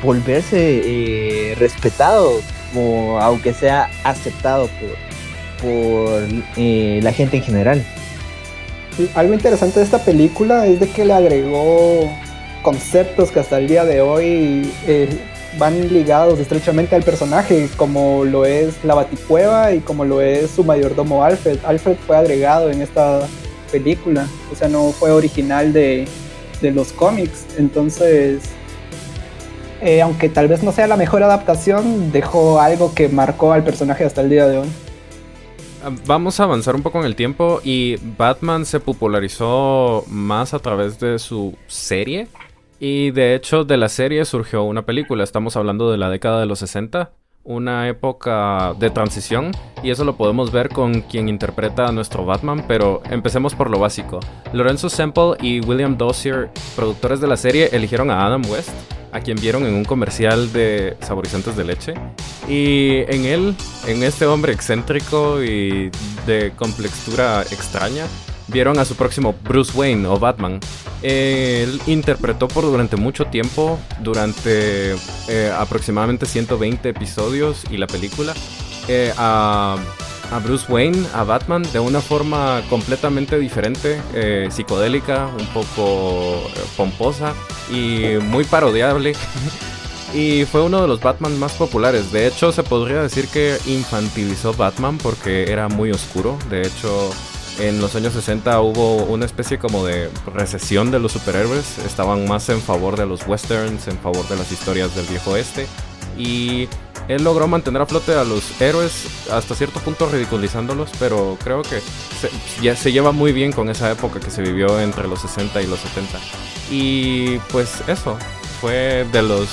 volverse 0.03 0.81
eh, 0.83 1.55
respetado, 1.55 2.41
o 2.75 3.19
aunque 3.19 3.53
sea 3.53 3.89
aceptado 4.03 4.67
por, 5.61 5.69
por 5.69 6.23
eh, 6.57 6.99
la 7.03 7.11
gente 7.11 7.37
en 7.37 7.43
general. 7.43 7.85
algo 9.15 9.33
interesante 9.33 9.79
de 9.79 9.85
esta 9.85 10.03
película 10.03 10.65
es 10.65 10.79
de 10.79 10.89
que 10.89 11.05
le 11.05 11.13
agregó 11.13 12.09
conceptos 12.61 13.31
que 13.31 13.39
hasta 13.39 13.57
el 13.57 13.67
día 13.67 13.85
de 13.85 14.01
hoy 14.01 14.71
van 15.57 15.93
ligados 15.93 16.39
estrechamente 16.39 16.95
al 16.95 17.03
personaje, 17.03 17.67
como 17.75 18.23
lo 18.25 18.45
es 18.45 18.83
la 18.83 18.93
Baticueva 18.93 19.73
y 19.73 19.79
como 19.79 20.05
lo 20.05 20.21
es 20.21 20.51
su 20.51 20.63
mayordomo 20.63 21.23
Alfred. 21.23 21.59
Alfred 21.65 21.97
fue 22.07 22.17
agregado 22.17 22.69
en 22.71 22.81
esta 22.81 23.27
película, 23.71 24.27
o 24.51 24.55
sea, 24.55 24.67
no 24.67 24.91
fue 24.91 25.11
original 25.11 25.73
de, 25.73 26.05
los 26.69 26.93
cómics. 26.93 27.47
Entonces, 27.57 28.43
eh, 29.81 30.03
aunque 30.03 30.29
tal 30.29 30.47
vez 30.47 30.61
no 30.61 30.71
sea 30.71 30.85
la 30.85 30.97
mejor 30.97 31.23
adaptación, 31.23 32.11
dejó 32.11 32.61
algo 32.61 32.93
que 32.93 33.09
marcó 33.09 33.51
al 33.51 33.63
personaje 33.63 34.05
hasta 34.05 34.21
el 34.21 34.29
día 34.29 34.47
de 34.47 34.59
hoy. 34.59 34.67
Ah, 35.83 35.89
vamos 36.05 36.39
a 36.39 36.43
avanzar 36.43 36.75
un 36.75 36.83
poco 36.83 36.99
en 36.99 37.05
el 37.05 37.15
tiempo 37.15 37.59
y 37.63 37.95
Batman 38.15 38.67
se 38.67 38.79
popularizó 38.79 40.05
más 40.07 40.53
a 40.53 40.59
través 40.59 40.99
de 40.99 41.17
su 41.17 41.55
serie 41.65 42.27
y 42.79 43.09
de 43.09 43.33
hecho 43.33 43.63
de 43.63 43.77
la 43.77 43.89
serie 43.89 44.23
surgió 44.25 44.63
una 44.63 44.85
película, 44.85 45.23
estamos 45.23 45.55
hablando 45.55 45.91
de 45.91 45.97
la 45.97 46.09
década 46.09 46.39
de 46.39 46.45
los 46.45 46.59
60, 46.59 47.11
una 47.43 47.87
época 47.87 48.73
de 48.79 48.89
transición 48.89 49.51
y 49.83 49.89
eso 49.89 50.03
lo 50.03 50.15
podemos 50.15 50.51
ver 50.51 50.69
con 50.69 51.01
quien 51.01 51.27
interpreta 51.27 51.87
a 51.87 51.91
nuestro 51.91 52.25
Batman, 52.25 52.65
pero 52.67 53.01
empecemos 53.09 53.55
por 53.55 53.69
lo 53.69 53.79
básico. 53.79 54.19
Lorenzo 54.53 54.89
Semple 54.89 55.35
y 55.41 55.59
William 55.61 55.97
Dossier, 55.97 56.49
productores 56.75 57.19
de 57.19 57.27
la 57.27 57.37
serie, 57.37 57.69
eligieron 57.71 58.11
a 58.11 58.25
Adam 58.25 58.43
West, 58.49 58.71
a 59.11 59.19
quien 59.19 59.37
vieron 59.39 59.65
en 59.65 59.73
un 59.73 59.83
comercial 59.83 60.53
de 60.53 60.95
saborizantes 61.01 61.55
de 61.55 61.63
leche. 61.63 61.93
Y 62.47 62.99
en 63.07 63.25
él, 63.25 63.55
en 63.87 64.03
este 64.03 64.25
hombre 64.25 64.53
excéntrico 64.53 65.43
y 65.43 65.91
de 66.25 66.53
complexura 66.55 67.41
extraña, 67.41 68.05
vieron 68.51 68.79
a 68.79 68.85
su 68.85 68.95
próximo 68.95 69.35
Bruce 69.43 69.71
Wayne 69.75 70.07
o 70.07 70.19
Batman. 70.19 70.59
Él 71.01 71.81
interpretó 71.87 72.47
por 72.47 72.63
durante 72.63 72.95
mucho 72.95 73.25
tiempo, 73.25 73.79
durante 74.01 74.95
eh, 75.27 75.51
aproximadamente 75.57 76.25
120 76.25 76.89
episodios 76.89 77.63
y 77.71 77.77
la 77.77 77.87
película, 77.87 78.33
eh, 78.87 79.13
a, 79.17 79.77
Bruce 80.45 80.71
Wayne, 80.71 81.05
a 81.13 81.25
Batman, 81.25 81.61
de 81.73 81.79
una 81.79 81.99
forma 81.99 82.61
completamente 82.69 83.37
diferente, 83.37 84.01
eh, 84.13 84.47
psicodélica, 84.49 85.27
un 85.37 85.45
poco 85.47 86.49
pomposa 86.77 87.33
y 87.69 88.17
muy 88.21 88.45
parodiable. 88.45 89.13
y 90.13 90.45
fue 90.45 90.61
uno 90.61 90.81
de 90.81 90.87
los 90.87 91.01
Batman 91.01 91.37
más 91.37 91.53
populares. 91.53 92.13
De 92.13 92.27
hecho, 92.27 92.53
se 92.53 92.63
podría 92.63 93.01
decir 93.01 93.27
que 93.27 93.57
infantilizó 93.65 94.53
Batman 94.53 94.97
porque 94.97 95.51
era 95.51 95.67
muy 95.67 95.91
oscuro. 95.91 96.37
De 96.49 96.61
hecho, 96.61 97.11
en 97.61 97.79
los 97.79 97.95
años 97.95 98.13
60 98.13 98.59
hubo 98.61 99.03
una 99.03 99.25
especie 99.25 99.59
como 99.59 99.85
de 99.85 100.09
recesión 100.33 100.89
de 100.89 100.99
los 100.99 101.11
superhéroes. 101.11 101.77
Estaban 101.79 102.27
más 102.27 102.49
en 102.49 102.59
favor 102.59 102.97
de 102.97 103.05
los 103.05 103.27
westerns, 103.27 103.87
en 103.87 103.97
favor 103.99 104.27
de 104.27 104.35
las 104.35 104.51
historias 104.51 104.95
del 104.95 105.05
viejo 105.05 105.31
oeste. 105.31 105.67
Y 106.17 106.67
él 107.07 107.23
logró 107.23 107.47
mantener 107.47 107.81
a 107.81 107.85
flote 107.85 108.13
a 108.15 108.23
los 108.23 108.59
héroes 108.59 109.05
hasta 109.31 109.53
cierto 109.53 109.79
punto 109.79 110.09
ridiculizándolos, 110.09 110.89
pero 110.99 111.37
creo 111.43 111.61
que 111.61 111.81
se, 112.19 112.29
ya 112.61 112.75
se 112.75 112.91
lleva 112.91 113.11
muy 113.11 113.31
bien 113.31 113.51
con 113.51 113.69
esa 113.69 113.91
época 113.91 114.19
que 114.19 114.31
se 114.31 114.41
vivió 114.41 114.79
entre 114.79 115.07
los 115.07 115.21
60 115.21 115.61
y 115.61 115.67
los 115.67 115.79
70. 115.79 116.19
Y 116.71 117.37
pues 117.51 117.83
eso, 117.87 118.17
fue 118.59 119.05
de 119.11 119.21
los, 119.21 119.49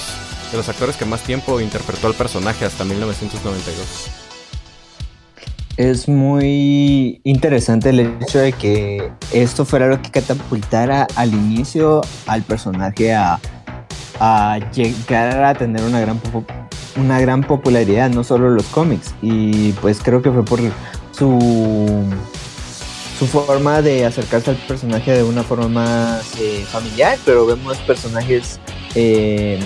de 0.51 0.57
los 0.57 0.69
actores 0.69 0.97
que 0.97 1.05
más 1.05 1.23
tiempo 1.23 1.61
interpretó 1.61 2.07
al 2.07 2.15
personaje 2.15 2.65
hasta 2.65 2.85
1992 2.85 4.18
es 5.79 6.09
muy 6.09 7.21
interesante 7.23 7.91
el 7.91 8.01
hecho 8.01 8.41
de 8.41 8.53
que 8.53 9.13
esto 9.33 9.65
fuera 9.65 9.87
lo 9.87 10.03
que 10.03 10.11
catapultara 10.11 11.07
al 11.15 11.33
inicio 11.33 12.01
al 12.27 12.43
personaje 12.43 13.15
a, 13.15 13.39
llegar 14.75 15.45
a 15.45 15.55
tener 15.55 15.83
una 15.85 16.01
gran, 16.01 16.21
una 16.97 17.21
gran 17.21 17.43
popularidad, 17.43 18.11
no 18.11 18.25
solo 18.25 18.51
los 18.51 18.67
cómics. 18.67 19.15
Y 19.23 19.71
pues 19.75 20.01
creo 20.03 20.21
que 20.21 20.33
fue 20.33 20.45
por 20.45 20.59
su, 21.13 22.05
su 23.17 23.27
forma 23.29 23.81
de 23.81 24.05
acercarse 24.05 24.51
al 24.51 24.57
personaje 24.57 25.13
de 25.13 25.23
una 25.23 25.45
forma 25.45 25.69
más 25.69 26.35
eh, 26.41 26.67
familiar, 26.69 27.17
pero 27.25 27.47
vemos 27.47 27.79
personajes 27.79 28.59
eh, 28.97 29.61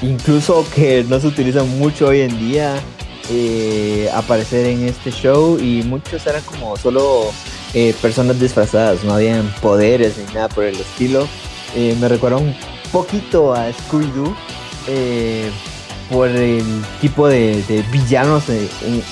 incluso 0.00 0.64
que 0.72 1.04
no 1.08 1.18
se 1.18 1.26
utilizan 1.26 1.68
mucho 1.80 2.06
hoy 2.06 2.20
en 2.20 2.38
día 2.38 2.76
eh, 3.28 4.08
aparecer 4.14 4.66
en 4.66 4.84
este 4.84 5.10
show 5.10 5.58
y 5.58 5.82
muchos 5.82 6.24
eran 6.26 6.42
como 6.44 6.76
solo 6.76 7.32
eh, 7.74 7.92
personas 8.00 8.38
disfrazadas, 8.38 9.02
no 9.02 9.14
habían 9.14 9.52
poderes 9.60 10.16
ni 10.16 10.32
nada 10.32 10.48
por 10.48 10.64
el 10.64 10.76
estilo. 10.76 11.26
Eh, 11.74 11.96
me 12.00 12.08
recuerda 12.08 12.36
un 12.36 12.54
poquito 12.92 13.52
a 13.52 13.68
Scooby-Doo 13.70 14.32
por 16.08 16.28
el 16.28 16.64
tipo 17.00 17.26
de, 17.26 17.84
villanos 17.90 18.44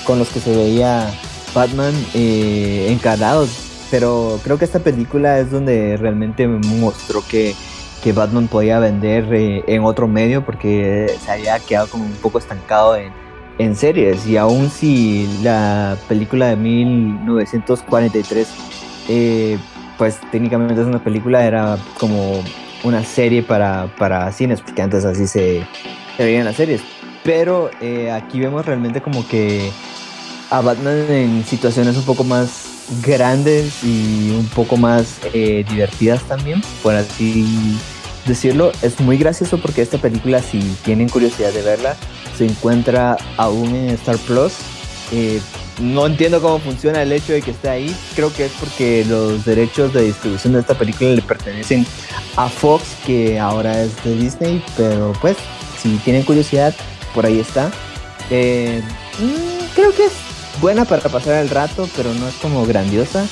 con 0.05 0.17
los 0.17 0.29
que 0.29 0.39
se 0.39 0.55
veía 0.55 1.13
Batman 1.53 1.93
encarados. 2.13 3.49
Pero 3.91 4.39
creo 4.43 4.57
que 4.57 4.65
esta 4.65 4.79
película 4.79 5.39
es 5.39 5.51
donde 5.51 5.97
realmente 5.97 6.47
me 6.47 6.65
mostró 6.77 7.21
que, 7.27 7.53
que 8.01 8.13
Batman 8.13 8.47
podía 8.47 8.79
vender 8.79 9.27
en 9.31 9.83
otro 9.83 10.07
medio 10.07 10.43
porque 10.43 11.13
se 11.23 11.31
había 11.31 11.59
quedado 11.59 11.87
como 11.87 12.05
un 12.05 12.13
poco 12.13 12.39
estancado 12.39 12.95
en 12.95 13.24
en 13.57 13.75
series 13.75 14.27
y 14.27 14.37
aún 14.37 14.69
si 14.69 15.27
la 15.41 15.97
película 16.07 16.47
de 16.47 16.55
1943 16.55 18.47
eh, 19.07 19.57
pues 19.97 20.19
técnicamente 20.31 20.73
es 20.81 20.87
una 20.87 21.03
película 21.03 21.45
era 21.45 21.77
como 21.97 22.43
una 22.83 23.03
serie 23.03 23.43
para, 23.43 23.87
para 23.97 24.31
cines 24.31 24.61
porque 24.61 24.81
antes 24.81 25.05
así 25.05 25.27
se, 25.27 25.65
veían 26.17 26.45
las 26.45 26.55
series. 26.55 26.81
Pero 27.23 27.71
eh, 27.81 28.11
aquí 28.11 28.39
vemos 28.39 28.65
realmente 28.65 29.01
como 29.01 29.27
que 29.27 29.71
a 30.51 30.61
Batman 30.61 31.05
en 31.09 31.43
situaciones 31.43 31.97
un 31.97 32.03
poco 32.03 32.23
más 32.23 32.75
grandes 33.03 33.83
y 33.83 34.35
un 34.37 34.45
poco 34.47 34.77
más 34.77 35.19
eh, 35.33 35.65
divertidas 35.67 36.21
también 36.23 36.61
por 36.83 36.93
así 36.93 37.79
decirlo 38.25 38.71
es 38.81 38.99
muy 38.99 39.17
gracioso 39.17 39.59
porque 39.59 39.81
esta 39.81 39.97
película 39.97 40.41
si 40.41 40.59
tienen 40.83 41.09
curiosidad 41.09 41.53
de 41.53 41.61
verla 41.61 41.95
se 42.37 42.45
encuentra 42.45 43.17
aún 43.37 43.75
en 43.75 43.89
Star 43.91 44.17
Plus. 44.17 44.53
Eh, 45.11 45.39
no 45.79 46.05
entiendo 46.05 46.41
cómo 46.41 46.59
funciona 46.59 47.01
el 47.01 47.11
hecho 47.11 47.33
de 47.33 47.41
que 47.41 47.51
esté 47.51 47.69
ahí. 47.69 47.95
Creo 48.15 48.33
que 48.33 48.45
es 48.45 48.51
porque 48.53 49.05
los 49.05 49.45
derechos 49.45 49.93
de 49.93 50.03
distribución 50.03 50.53
de 50.53 50.59
esta 50.61 50.77
película 50.77 51.09
le 51.11 51.21
pertenecen 51.21 51.85
a 52.37 52.47
Fox, 52.47 52.83
que 53.05 53.39
ahora 53.39 53.83
es 53.83 54.03
de 54.03 54.15
Disney. 54.15 54.63
Pero 54.77 55.13
pues, 55.21 55.37
si 55.81 55.97
tienen 55.97 56.23
curiosidad, 56.23 56.73
por 57.13 57.25
ahí 57.25 57.39
está. 57.39 57.71
Eh, 58.29 58.81
mm, 59.19 59.75
creo 59.75 59.93
que 59.93 60.05
es 60.05 60.13
buena 60.61 60.85
para 60.85 61.09
pasar 61.09 61.35
el 61.41 61.49
rato, 61.49 61.89
pero 61.95 62.13
no 62.13 62.27
es 62.27 62.35
como 62.35 62.65
grandiosa. 62.65 63.27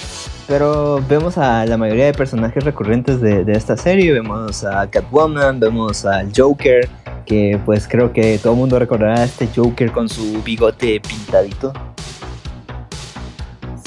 Pero 0.47 1.01
vemos 1.07 1.37
a 1.37 1.65
la 1.65 1.77
mayoría 1.77 2.05
de 2.05 2.13
personajes 2.13 2.63
recurrentes 2.63 3.21
de, 3.21 3.45
esta 3.53 3.77
serie. 3.77 4.11
Vemos 4.11 4.65
a 4.65 4.89
Catwoman, 4.89 5.59
vemos 5.59 6.05
al 6.05 6.31
Joker, 6.35 6.89
que 7.25 7.59
pues 7.65 7.87
creo 7.87 8.11
que 8.11 8.37
todo 8.37 8.53
el 8.53 8.59
mundo 8.59 8.77
recordará 8.77 9.21
a 9.21 9.23
este 9.23 9.47
Joker 9.55 9.91
con 9.91 10.09
su 10.09 10.43
bigote 10.43 10.99
pintadito. 10.99 11.71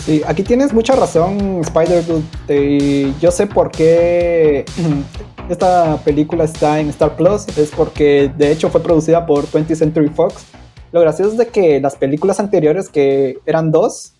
Sí, 0.07 0.23
aquí 0.27 0.45
tienes 0.45 0.73
mucha 0.73 0.95
razón, 0.95 1.61
Spider-Dude. 1.61 3.13
yo 3.21 3.31
sé 3.31 3.47
por 3.47 3.71
qué 3.71 4.65
esta 5.51 5.99
película 6.05 6.45
está 6.45 6.81
en 6.81 6.89
Star 6.89 7.17
Plus. 7.17 7.47
Es 7.59 7.71
porque 7.71 8.31
de 8.39 8.51
hecho 8.51 8.71
fue 8.71 8.83
producida 8.83 9.27
por 9.27 9.47
20th 9.47 9.75
Century 9.75 10.09
Fox. 10.09 10.47
Lo 10.93 11.01
gracioso 11.01 11.33
es 11.33 11.39
de 11.39 11.49
que 11.49 11.81
las 11.81 11.97
películas 11.97 12.41
anteriores, 12.41 12.89
que 12.89 13.39
eran 13.45 13.73
dos, 13.73 14.16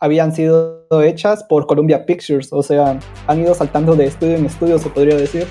habían 0.00 0.34
sido 0.34 0.86
hechas 1.02 1.44
por 1.44 1.66
Columbia 1.66 2.06
Pictures, 2.06 2.52
o 2.52 2.62
sea, 2.62 2.98
han 3.26 3.40
ido 3.40 3.54
saltando 3.54 3.96
de 3.96 4.06
estudio 4.06 4.36
en 4.36 4.46
estudio, 4.46 4.78
se 4.78 4.88
podría 4.90 5.16
decir. 5.16 5.46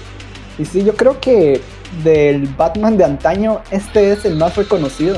Y 0.57 0.65
sí, 0.65 0.83
yo 0.83 0.95
creo 0.95 1.19
que 1.19 1.61
del 2.03 2.47
Batman 2.57 2.97
de 2.97 3.03
antaño, 3.03 3.61
este 3.71 4.11
es 4.11 4.25
el 4.25 4.35
más 4.35 4.55
reconocido, 4.55 5.17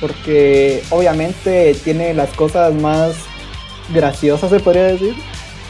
porque 0.00 0.82
obviamente 0.90 1.74
tiene 1.84 2.12
las 2.12 2.30
cosas 2.30 2.74
más 2.74 3.14
graciosas, 3.94 4.50
se 4.50 4.60
podría 4.60 4.84
decir, 4.84 5.14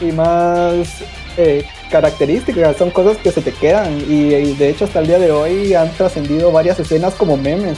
y 0.01 0.11
más 0.11 1.01
eh, 1.37 1.65
características, 1.89 2.77
son 2.77 2.91
cosas 2.91 3.17
que 3.17 3.31
se 3.31 3.41
te 3.41 3.53
quedan, 3.53 3.99
y, 4.09 4.33
y 4.33 4.53
de 4.55 4.69
hecho 4.69 4.85
hasta 4.85 4.99
el 4.99 5.07
día 5.07 5.19
de 5.19 5.31
hoy 5.31 5.73
han 5.73 5.91
trascendido 5.91 6.51
varias 6.51 6.79
escenas 6.79 7.13
como 7.13 7.37
memes. 7.37 7.77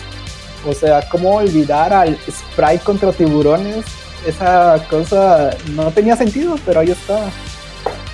O 0.68 0.74
sea, 0.74 1.08
cómo 1.10 1.36
olvidar 1.36 1.94
al 1.94 2.18
Sprite 2.30 2.84
contra 2.84 3.14
tiburones 3.14 3.86
esa 4.26 4.86
cosa 4.90 5.52
no 5.74 5.92
tenía 5.92 6.16
sentido, 6.16 6.56
pero 6.66 6.80
ahí 6.82 6.92
está. 6.92 7.30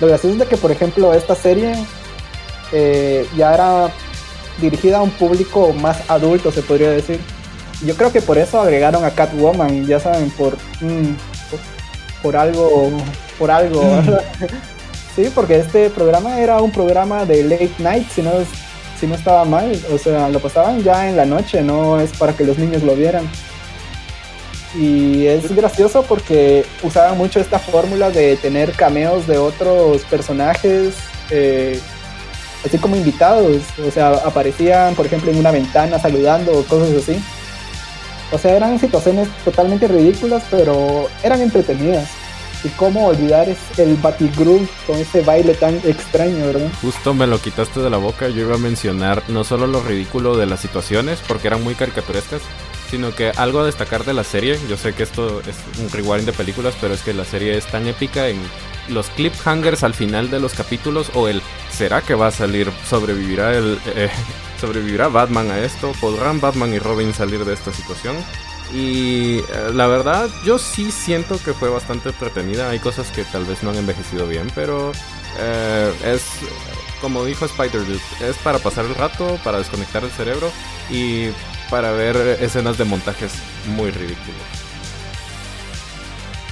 Lo 0.00 0.08
gracioso 0.08 0.34
es 0.34 0.38
de 0.40 0.46
que, 0.46 0.56
por 0.56 0.70
ejemplo, 0.70 1.14
esta 1.14 1.34
serie 1.34 1.74
eh, 2.72 3.26
ya 3.36 3.54
era 3.54 3.90
dirigida 4.60 4.98
a 4.98 5.02
un 5.02 5.10
público 5.10 5.72
más 5.72 6.08
adulto, 6.08 6.50
se 6.50 6.62
podría 6.62 6.90
decir. 6.90 7.20
Yo 7.84 7.94
creo 7.94 8.12
que 8.12 8.22
por 8.22 8.38
eso 8.38 8.60
agregaron 8.60 9.04
a 9.04 9.10
Catwoman, 9.10 9.86
ya 9.86 10.00
saben, 10.00 10.30
por, 10.30 10.56
mm, 10.80 11.14
por, 12.22 12.36
algo, 12.36 12.90
por 13.38 13.50
algo. 13.50 13.82
sí, 15.16 15.30
porque 15.34 15.58
este 15.58 15.90
programa 15.90 16.40
era 16.40 16.60
un 16.60 16.70
programa 16.70 17.24
de 17.24 17.42
late 17.42 17.72
night, 17.78 18.08
si 18.10 18.22
no, 18.22 18.32
si 18.98 19.06
no 19.06 19.14
estaba 19.14 19.44
mal. 19.44 19.78
O 19.92 19.98
sea, 19.98 20.28
lo 20.28 20.40
pasaban 20.40 20.82
ya 20.82 21.08
en 21.08 21.16
la 21.16 21.26
noche, 21.26 21.62
no 21.62 22.00
es 22.00 22.10
para 22.16 22.32
que 22.32 22.44
los 22.44 22.58
niños 22.58 22.82
lo 22.82 22.94
vieran. 22.94 23.28
Y 24.78 25.26
es 25.26 25.54
gracioso 25.54 26.02
porque 26.02 26.66
usaban 26.82 27.16
mucho 27.16 27.40
esta 27.40 27.58
fórmula 27.58 28.10
de 28.10 28.36
tener 28.36 28.72
cameos 28.72 29.26
de 29.26 29.38
otros 29.38 30.02
personajes, 30.02 30.94
eh, 31.30 31.80
así 32.64 32.76
como 32.78 32.96
invitados. 32.96 33.62
O 33.86 33.90
sea, 33.90 34.10
aparecían, 34.10 34.94
por 34.94 35.06
ejemplo, 35.06 35.30
en 35.30 35.38
una 35.38 35.50
ventana 35.50 35.98
saludando 35.98 36.52
o 36.52 36.62
cosas 36.64 36.90
así. 36.90 37.18
O 38.32 38.38
sea, 38.38 38.56
eran 38.56 38.78
situaciones 38.78 39.28
totalmente 39.44 39.88
ridículas, 39.88 40.42
pero 40.50 41.08
eran 41.22 41.40
entretenidas. 41.40 42.08
Y 42.64 42.68
cómo 42.70 43.06
olvidar 43.06 43.46
el 43.76 43.96
Batigroup 43.96 44.68
con 44.86 44.96
ese 44.96 45.20
baile 45.20 45.54
tan 45.54 45.76
extraño, 45.84 46.46
¿verdad? 46.46 46.68
Justo 46.82 47.14
me 47.14 47.26
lo 47.26 47.40
quitaste 47.40 47.80
de 47.80 47.90
la 47.90 47.98
boca. 47.98 48.28
Yo 48.28 48.40
iba 48.40 48.56
a 48.56 48.58
mencionar 48.58 49.22
no 49.28 49.44
solo 49.44 49.66
lo 49.66 49.80
ridículo 49.80 50.36
de 50.36 50.46
las 50.46 50.60
situaciones, 50.60 51.20
porque 51.28 51.46
eran 51.46 51.62
muy 51.62 51.74
caricaturescas, 51.76 52.42
sino 52.90 53.14
que 53.14 53.30
algo 53.36 53.60
a 53.60 53.64
destacar 53.64 54.04
de 54.04 54.14
la 54.14 54.24
serie, 54.24 54.58
yo 54.68 54.76
sé 54.76 54.92
que 54.92 55.02
esto 55.02 55.40
es 55.40 55.56
un 55.80 55.90
rewind 55.90 56.24
de 56.24 56.32
películas, 56.32 56.74
pero 56.80 56.94
es 56.94 57.02
que 57.02 57.14
la 57.14 57.24
serie 57.24 57.56
es 57.56 57.66
tan 57.66 57.86
épica 57.86 58.28
en 58.28 58.40
los 58.88 59.08
cliffhangers 59.10 59.82
al 59.82 59.94
final 59.94 60.30
de 60.30 60.38
los 60.38 60.54
capítulos 60.54 61.10
o 61.14 61.28
el 61.28 61.42
¿será 61.70 62.02
que 62.02 62.14
va 62.14 62.28
a 62.28 62.30
salir? 62.30 62.70
¿Sobrevivirá 62.88 63.56
el 63.56 63.78
eh, 63.86 64.10
sobrevivirá 64.60 65.08
Batman 65.08 65.50
a 65.50 65.58
esto? 65.58 65.92
¿Podrán 66.00 66.40
Batman 66.40 66.72
y 66.72 66.78
Robin 66.78 67.12
salir 67.12 67.44
de 67.44 67.54
esta 67.54 67.72
situación? 67.72 68.16
Y 68.72 69.38
eh, 69.38 69.44
la 69.74 69.86
verdad, 69.86 70.28
yo 70.44 70.58
sí 70.58 70.90
siento 70.90 71.38
que 71.42 71.52
fue 71.52 71.68
bastante 71.68 72.08
entretenida. 72.08 72.70
Hay 72.70 72.78
cosas 72.78 73.10
que 73.10 73.24
tal 73.24 73.44
vez 73.44 73.62
no 73.62 73.70
han 73.70 73.76
envejecido 73.76 74.26
bien, 74.26 74.50
pero 74.54 74.92
eh, 75.38 75.92
es 76.04 76.22
como 77.00 77.24
dijo 77.24 77.44
Spider-Dude, 77.44 78.00
es 78.20 78.36
para 78.38 78.58
pasar 78.58 78.86
el 78.86 78.94
rato, 78.94 79.38
para 79.44 79.58
desconectar 79.58 80.02
el 80.02 80.10
cerebro 80.10 80.50
y 80.90 81.28
para 81.70 81.92
ver 81.92 82.16
escenas 82.40 82.78
de 82.78 82.84
montajes 82.84 83.32
muy 83.66 83.90
ridículos. 83.90 84.34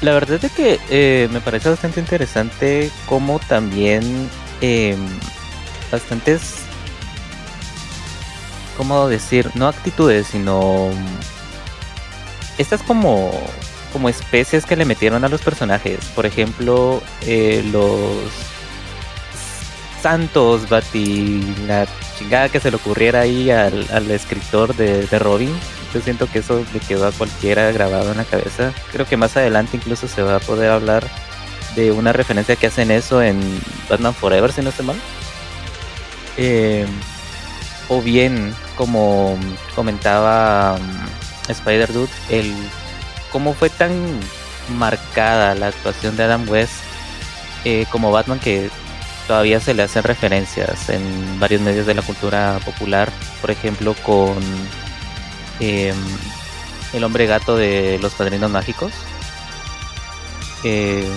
La 0.01 0.13
verdad 0.13 0.45
es 0.45 0.53
que 0.53 0.81
eh, 0.91 1.29
me 1.31 1.41
parece 1.41 1.71
bastante 1.71 2.01
interesante 2.01 2.91
como 3.07 3.39
también 3.39 4.29
eh, 4.61 4.97
bastantes, 5.91 6.57
¿cómo 8.77 9.09
decir? 9.09 9.51
No 9.55 9.69
actitudes, 9.69 10.27
sino 10.27 10.91
estas 12.59 12.83
como, 12.83 13.31
como 13.93 14.09
especies 14.09 14.67
que 14.67 14.77
le 14.77 14.85
metieron 14.85 15.25
a 15.25 15.29
los 15.29 15.41
personajes. 15.41 16.05
Por 16.15 16.27
ejemplo, 16.27 17.03
eh, 17.23 17.65
los 17.73 18.54
Santos, 20.05 20.69
Bati, 20.69 21.41
la 21.67 21.87
chingada 22.19 22.51
que 22.51 22.61
se 22.61 22.71
le 22.71 22.77
ocurriera 22.77 23.21
ahí 23.21 23.51
al, 23.51 24.11
escritor 24.11 24.77
de, 24.77 25.07
Robin. 25.19 25.51
Yo 25.95 26.03
siento 26.03 26.31
que 26.31 26.41
eso 26.41 26.63
le 26.75 26.81
quedó 26.81 27.07
a 27.07 27.13
cualquiera 27.13 27.73
grabado 27.73 28.11
en 28.11 28.19
la 28.19 28.27
cabeza. 28.27 28.75
Creo 28.93 29.07
que 29.07 29.17
más 29.17 29.35
adelante 29.39 29.79
incluso 29.79 30.07
se 30.07 30.21
va 30.21 30.37
a 30.37 30.41
poder 30.41 30.73
hablar 30.73 31.09
de 31.75 31.91
una 31.91 32.13
referencia 32.13 32.55
que 32.55 32.67
hacen 32.67 32.91
eso 32.91 33.23
en 33.23 33.41
Batman 33.89 34.15
Forever, 34.15 34.53
si 34.53 34.61
no 34.61 34.69
estoy 34.69 34.85
mal. 34.85 34.97
Eh, 36.37 36.85
o 37.89 38.03
bien, 38.03 38.55
como 38.77 39.39
comentaba 39.75 40.75
um, 40.75 41.51
Spider 41.51 41.91
Dude, 41.95 42.13
el 42.29 42.53
cómo 43.33 43.55
fue 43.55 43.71
tan 43.71 44.21
marcada 44.77 45.55
la 45.55 45.69
actuación 45.69 46.15
de 46.19 46.25
Adam 46.25 46.47
West 46.47 46.75
eh, 47.65 47.87
como 47.91 48.13
Batman 48.13 48.39
que 48.39 48.69
todavía 49.27 49.61
se 49.61 49.75
le 49.75 49.83
hacen 49.83 50.03
referencias 50.03 50.89
en 50.89 51.41
varios 51.41 51.61
medios 51.61 51.87
de 51.87 51.95
la 51.95 52.03
cultura 52.03 52.61
popular, 52.65 53.11
por 53.41 53.51
ejemplo 53.51 53.95
con 54.03 54.37
em, 55.61 55.97
el 56.93 57.05
hombre 57.05 57.27
gato 57.27 57.57
de 57.57 57.99
los 58.01 58.15
padrinos 58.15 58.51
mágicos. 58.51 58.93
Eh, 60.63 61.09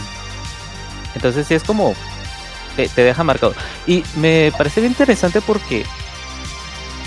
entonces 1.16 1.48
sí 1.48 1.54
es 1.54 1.64
como 1.64 1.96
te, 2.76 2.88
te, 2.90 3.04
deja 3.04 3.24
marcado. 3.24 3.54
Y 3.86 4.04
me 4.16 4.52
parece 4.58 4.82
bien 4.82 4.92
interesante 4.92 5.42
porque 5.42 5.86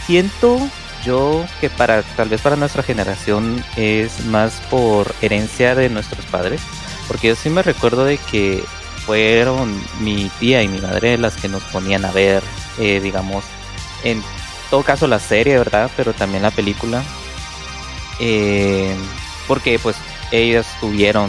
siento 0.06 0.58
yo 1.04 1.44
que 1.60 1.70
para 1.70 2.02
tal 2.02 2.28
vez 2.28 2.40
para 2.40 2.56
nuestra 2.56 2.82
generación 2.82 3.64
es 3.76 4.24
más 4.26 4.60
por 4.70 5.14
herencia 5.22 5.74
de 5.74 5.88
nuestros 5.88 6.24
padres. 6.26 6.60
Porque 7.08 7.28
yo 7.28 7.36
sí 7.36 7.50
me 7.50 7.62
recuerdo 7.62 8.04
de 8.04 8.18
que 8.18 8.62
fueron 9.10 9.76
mi 9.98 10.30
tía 10.38 10.62
y 10.62 10.68
mi 10.68 10.78
madre 10.78 11.18
las 11.18 11.34
que 11.34 11.48
nos 11.48 11.64
ponían 11.64 12.04
a 12.04 12.12
ver, 12.12 12.44
eh, 12.78 13.00
digamos, 13.00 13.42
en 14.04 14.22
todo 14.70 14.84
caso 14.84 15.08
la 15.08 15.18
serie, 15.18 15.58
¿verdad? 15.58 15.90
Pero 15.96 16.12
también 16.12 16.44
la 16.44 16.52
película. 16.52 17.02
Eh, 18.20 18.94
porque 19.48 19.80
pues 19.80 19.96
ellas 20.30 20.64
tuvieron 20.78 21.28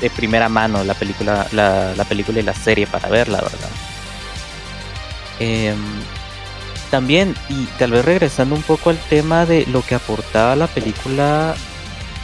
de 0.00 0.08
primera 0.08 0.48
mano 0.48 0.82
la 0.84 0.94
película, 0.94 1.46
la, 1.52 2.06
película 2.08 2.40
y 2.40 2.44
la 2.44 2.54
serie 2.54 2.86
para 2.86 3.10
verla, 3.10 3.42
¿verdad? 3.42 3.70
Em, 5.40 5.76
también, 6.90 7.34
y 7.50 7.66
tal 7.78 7.90
vez 7.90 8.06
regresando 8.06 8.54
un 8.54 8.62
poco 8.62 8.88
al 8.88 8.98
tema 9.10 9.44
de 9.44 9.66
lo 9.66 9.82
que 9.82 9.96
aportaba 9.96 10.56
la 10.56 10.66
película 10.66 11.54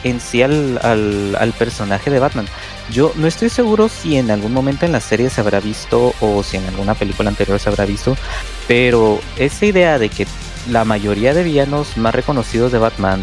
en 0.02 0.18
sí 0.18 0.42
al, 0.42 0.78
al 0.82 1.52
personaje 1.58 2.08
de 2.08 2.20
Batman. 2.20 2.46
Yo 2.90 3.12
no 3.16 3.26
estoy 3.26 3.48
seguro 3.48 3.88
si 3.88 4.16
en 4.16 4.30
algún 4.30 4.52
momento 4.52 4.84
en 4.84 4.92
la 4.92 5.00
serie 5.00 5.30
se 5.30 5.40
habrá 5.40 5.60
visto 5.60 6.14
o 6.20 6.42
si 6.42 6.58
en 6.58 6.66
alguna 6.66 6.94
película 6.94 7.30
anterior 7.30 7.58
se 7.58 7.68
habrá 7.70 7.86
visto, 7.86 8.16
pero 8.68 9.20
esa 9.38 9.66
idea 9.66 9.98
de 9.98 10.10
que 10.10 10.26
la 10.70 10.84
mayoría 10.84 11.34
de 11.34 11.44
villanos 11.44 11.96
más 11.96 12.14
reconocidos 12.14 12.72
de 12.72 12.78
Batman 12.78 13.22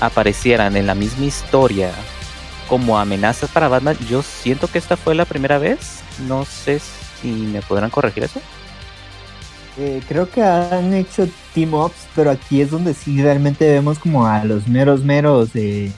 aparecieran 0.00 0.76
en 0.76 0.86
la 0.86 0.94
misma 0.94 1.24
historia 1.24 1.90
como 2.68 2.98
amenazas 2.98 3.50
para 3.50 3.68
Batman, 3.68 3.96
yo 4.08 4.22
siento 4.22 4.68
que 4.68 4.78
esta 4.78 4.96
fue 4.96 5.14
la 5.14 5.24
primera 5.24 5.58
vez. 5.58 6.00
No 6.26 6.44
sé 6.44 6.80
si 7.20 7.28
me 7.28 7.62
podrán 7.62 7.90
corregir 7.90 8.24
eso. 8.24 8.40
Eh, 9.76 10.00
creo 10.08 10.30
que 10.30 10.42
han 10.42 10.94
hecho 10.94 11.28
team 11.52 11.74
ups, 11.74 12.06
pero 12.14 12.30
aquí 12.30 12.60
es 12.60 12.70
donde 12.70 12.94
sí 12.94 13.20
realmente 13.20 13.68
vemos 13.68 13.98
como 13.98 14.26
a 14.26 14.44
los 14.44 14.68
meros 14.68 15.02
meros 15.02 15.52
de 15.52 15.92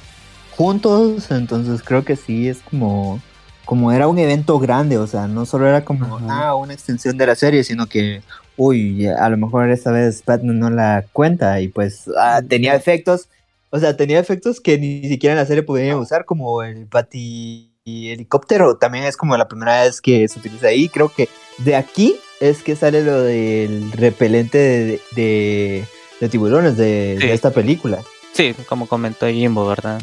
juntos, 0.57 1.31
entonces 1.31 1.83
creo 1.83 2.05
que 2.05 2.17
sí 2.17 2.49
es 2.49 2.59
como 2.59 3.21
como 3.67 3.91
era 3.91 4.07
un 4.07 4.19
evento 4.19 4.61
grande, 4.61 4.97
o 4.97 5.09
sea, 5.09 5.27
no 5.27 5.45
solo 5.45 5.67
era 5.67 5.85
como 5.85 6.19
ah, 6.31 6.55
una 6.55 6.73
extensión 6.73 7.19
de 7.19 7.27
la 7.27 7.35
serie, 7.35 7.65
sino 7.65 7.87
que 7.87 8.23
uy, 8.57 9.07
a 9.07 9.29
lo 9.29 9.37
mejor 9.37 9.71
esta 9.71 9.91
vez 9.91 10.23
Batman 10.25 10.59
no 10.61 10.71
la 10.71 11.05
cuenta 11.13 11.61
y 11.61 11.69
pues 11.69 12.09
ah, 12.17 12.41
tenía 12.49 12.75
efectos, 12.75 13.29
o 13.71 13.79
sea, 13.79 13.97
tenía 13.97 14.21
efectos 14.21 14.61
que 14.61 14.79
ni 14.79 15.09
siquiera 15.09 15.35
en 15.35 15.41
la 15.41 15.47
serie 15.47 15.65
podían 15.65 15.99
usar, 15.99 16.25
como 16.25 16.63
el 16.63 16.87
Bati 16.87 17.73
helicóptero, 17.85 18.77
también 18.77 19.05
es 19.05 19.17
como 19.17 19.37
la 19.37 19.49
primera 19.49 19.83
vez 19.83 20.01
que 20.01 20.27
se 20.29 20.39
utiliza 20.39 20.69
ahí, 20.69 20.89
creo 20.89 21.09
que 21.09 21.29
de 21.59 21.77
aquí 21.77 22.17
es 22.41 22.63
que 22.63 22.77
sale 22.77 23.03
lo 23.03 23.23
del 23.23 23.93
repelente 23.93 25.01
de, 25.15 25.85
tiburones 26.31 26.77
de, 26.77 27.33
esta 27.33 27.51
película. 27.51 28.03
Sí, 28.33 28.55
como 28.69 28.87
comentó 28.87 29.27
Jimbo, 29.27 29.67
¿verdad? 29.67 30.01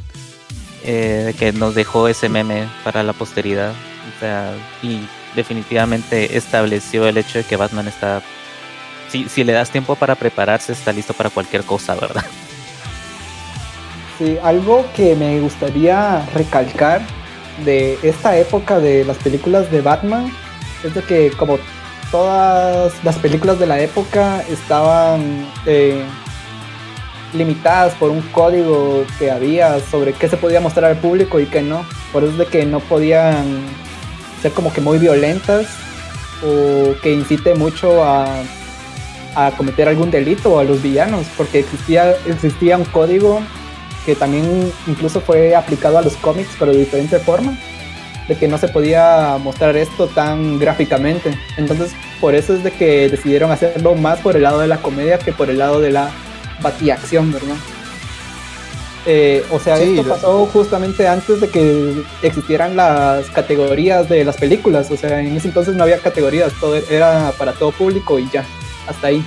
Eh, 0.85 1.33
que 1.39 1.53
nos 1.53 1.75
dejó 1.75 2.09
ese 2.09 2.27
meme 2.27 2.67
para 2.83 3.03
la 3.03 3.13
posteridad. 3.13 3.71
O 3.71 4.19
sea, 4.19 4.53
y 4.81 5.07
definitivamente 5.35 6.35
estableció 6.37 7.07
el 7.07 7.17
hecho 7.17 7.37
de 7.37 7.45
que 7.45 7.55
Batman 7.55 7.87
está. 7.87 8.21
Si, 9.09 9.29
si 9.29 9.43
le 9.43 9.53
das 9.53 9.69
tiempo 9.69 9.95
para 9.95 10.15
prepararse, 10.15 10.73
está 10.73 10.91
listo 10.91 11.13
para 11.13 11.29
cualquier 11.29 11.63
cosa, 11.63 11.95
¿verdad? 11.95 12.25
Sí, 14.17 14.37
algo 14.43 14.85
que 14.95 15.15
me 15.15 15.39
gustaría 15.39 16.25
recalcar 16.35 17.01
de 17.65 17.97
esta 18.03 18.37
época 18.37 18.79
de 18.79 19.05
las 19.05 19.17
películas 19.17 19.71
de 19.71 19.81
Batman 19.81 20.31
es 20.83 20.93
de 20.93 21.01
que 21.03 21.31
como 21.31 21.57
todas 22.11 22.93
las 23.03 23.17
películas 23.17 23.57
de 23.57 23.67
la 23.67 23.79
época 23.79 24.43
estaban 24.49 25.47
eh, 25.65 26.03
limitadas 27.33 27.93
por 27.95 28.09
un 28.09 28.21
código 28.21 29.05
que 29.19 29.31
había 29.31 29.79
sobre 29.79 30.13
qué 30.13 30.29
se 30.29 30.37
podía 30.37 30.59
mostrar 30.59 30.91
al 30.91 30.97
público 30.97 31.39
y 31.39 31.45
qué 31.45 31.61
no. 31.61 31.85
Por 32.11 32.23
eso 32.23 32.33
es 32.33 32.37
de 32.37 32.45
que 32.45 32.65
no 32.65 32.79
podían 32.79 33.45
ser 34.41 34.51
como 34.51 34.73
que 34.73 34.81
muy 34.81 34.97
violentas 34.97 35.67
o 36.45 36.93
que 37.01 37.13
incite 37.13 37.55
mucho 37.55 38.03
a, 38.03 38.25
a 39.35 39.51
cometer 39.51 39.87
algún 39.87 40.11
delito 40.11 40.59
a 40.59 40.63
los 40.63 40.81
villanos, 40.81 41.25
porque 41.37 41.59
existía, 41.59 42.11
existía 42.27 42.77
un 42.77 42.85
código 42.85 43.41
que 44.05 44.15
también 44.15 44.71
incluso 44.87 45.21
fue 45.21 45.55
aplicado 45.55 45.97
a 45.97 46.01
los 46.01 46.15
cómics, 46.17 46.49
pero 46.59 46.71
de 46.71 46.79
diferente 46.79 47.19
forma, 47.19 47.57
de 48.27 48.35
que 48.35 48.47
no 48.47 48.57
se 48.57 48.67
podía 48.67 49.37
mostrar 49.41 49.75
esto 49.77 50.07
tan 50.07 50.59
gráficamente. 50.59 51.37
Entonces, 51.57 51.93
por 52.19 52.35
eso 52.35 52.53
es 52.53 52.63
de 52.63 52.71
que 52.71 53.09
decidieron 53.09 53.51
hacerlo 53.51 53.95
más 53.95 54.19
por 54.19 54.35
el 54.35 54.43
lado 54.43 54.59
de 54.59 54.67
la 54.67 54.77
comedia 54.77 55.19
que 55.19 55.31
por 55.31 55.49
el 55.49 55.59
lado 55.59 55.79
de 55.79 55.91
la 55.91 56.11
batiacción, 56.61 57.31
¿verdad? 57.31 57.55
Eh, 59.05 59.45
o 59.51 59.59
sea, 59.59 59.77
esto 59.77 60.03
pasó 60.07 60.45
justamente 60.45 61.07
antes 61.07 61.41
de 61.41 61.49
que 61.49 62.03
existieran 62.21 62.77
las 62.77 63.29
categorías 63.29 64.07
de 64.07 64.23
las 64.23 64.37
películas. 64.37 64.89
O 64.91 64.97
sea, 64.97 65.19
en 65.19 65.35
ese 65.35 65.49
entonces 65.49 65.75
no 65.75 65.83
había 65.83 65.99
categorías, 65.99 66.53
todo 66.59 66.75
era 66.75 67.33
para 67.37 67.53
todo 67.53 67.71
público 67.71 68.17
y 68.19 68.29
ya, 68.29 68.45
hasta 68.87 69.07
ahí. 69.07 69.25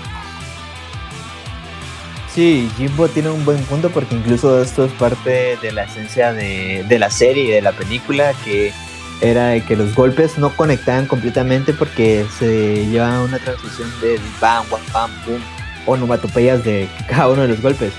Sí, 2.34 2.70
Jimbo 2.76 3.08
tiene 3.08 3.30
un 3.30 3.44
buen 3.44 3.62
punto 3.64 3.90
porque 3.90 4.14
incluso 4.14 4.60
esto 4.60 4.84
es 4.84 4.92
parte 4.92 5.56
de 5.60 5.72
la 5.72 5.84
esencia 5.84 6.32
de, 6.32 6.84
de 6.86 6.98
la 6.98 7.10
serie 7.10 7.44
y 7.44 7.50
de 7.50 7.62
la 7.62 7.72
película, 7.72 8.34
que 8.44 8.72
era 9.20 9.48
de 9.48 9.62
que 9.62 9.76
los 9.76 9.94
golpes 9.94 10.36
no 10.36 10.54
conectaban 10.54 11.06
completamente 11.06 11.72
porque 11.72 12.26
se 12.38 12.86
llevaba 12.86 13.22
una 13.22 13.38
transfusión 13.38 13.90
de 14.02 14.18
bam, 14.40 14.64
bam, 14.70 14.80
bam, 14.92 15.10
boom, 15.24 15.42
onomatopeyas 15.86 16.64
de 16.64 16.88
cada 17.08 17.28
uno 17.28 17.42
de 17.42 17.48
los 17.48 17.62
golpes. 17.62 17.92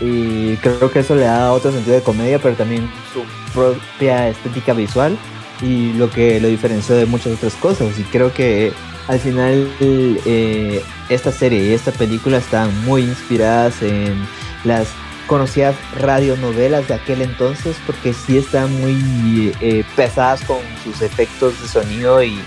Y 0.00 0.56
creo 0.56 0.90
que 0.90 1.00
eso 1.00 1.14
le 1.14 1.22
da 1.22 1.52
otro 1.52 1.72
sentido 1.72 1.96
de 1.96 2.02
comedia, 2.02 2.38
pero 2.38 2.54
también 2.54 2.90
su 3.12 3.22
propia 3.52 4.28
estética 4.28 4.72
visual 4.72 5.18
y 5.60 5.92
lo 5.92 6.08
que 6.08 6.40
lo 6.40 6.48
diferenció 6.48 6.94
de 6.94 7.06
muchas 7.06 7.34
otras 7.34 7.54
cosas. 7.54 7.98
Y 7.98 8.02
creo 8.04 8.32
que 8.32 8.72
al 9.08 9.18
final 9.18 9.70
eh, 9.80 10.82
esta 11.08 11.32
serie 11.32 11.64
y 11.64 11.72
esta 11.72 11.92
película 11.92 12.38
están 12.38 12.84
muy 12.84 13.02
inspiradas 13.02 13.82
en 13.82 14.26
las 14.64 14.88
conocidas 15.26 15.76
radionovelas 16.00 16.88
de 16.88 16.94
aquel 16.94 17.22
entonces 17.22 17.76
porque 17.86 18.12
sí 18.12 18.38
están 18.38 18.72
muy 18.80 19.52
eh, 19.60 19.84
pesadas 19.94 20.42
con 20.42 20.58
sus 20.82 21.02
efectos 21.02 21.60
de 21.60 21.68
sonido 21.68 22.22
y, 22.22 22.40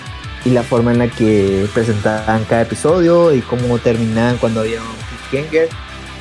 la 0.49 0.63
forma 0.63 0.91
en 0.91 0.99
la 0.99 1.07
que 1.07 1.67
presentaban 1.73 2.43
cada 2.45 2.63
episodio 2.63 3.33
y 3.33 3.41
cómo 3.41 3.77
terminaban 3.79 4.37
cuando 4.37 4.61
había 4.61 4.81
un 4.81 4.87
cliffhanger. 5.29 5.69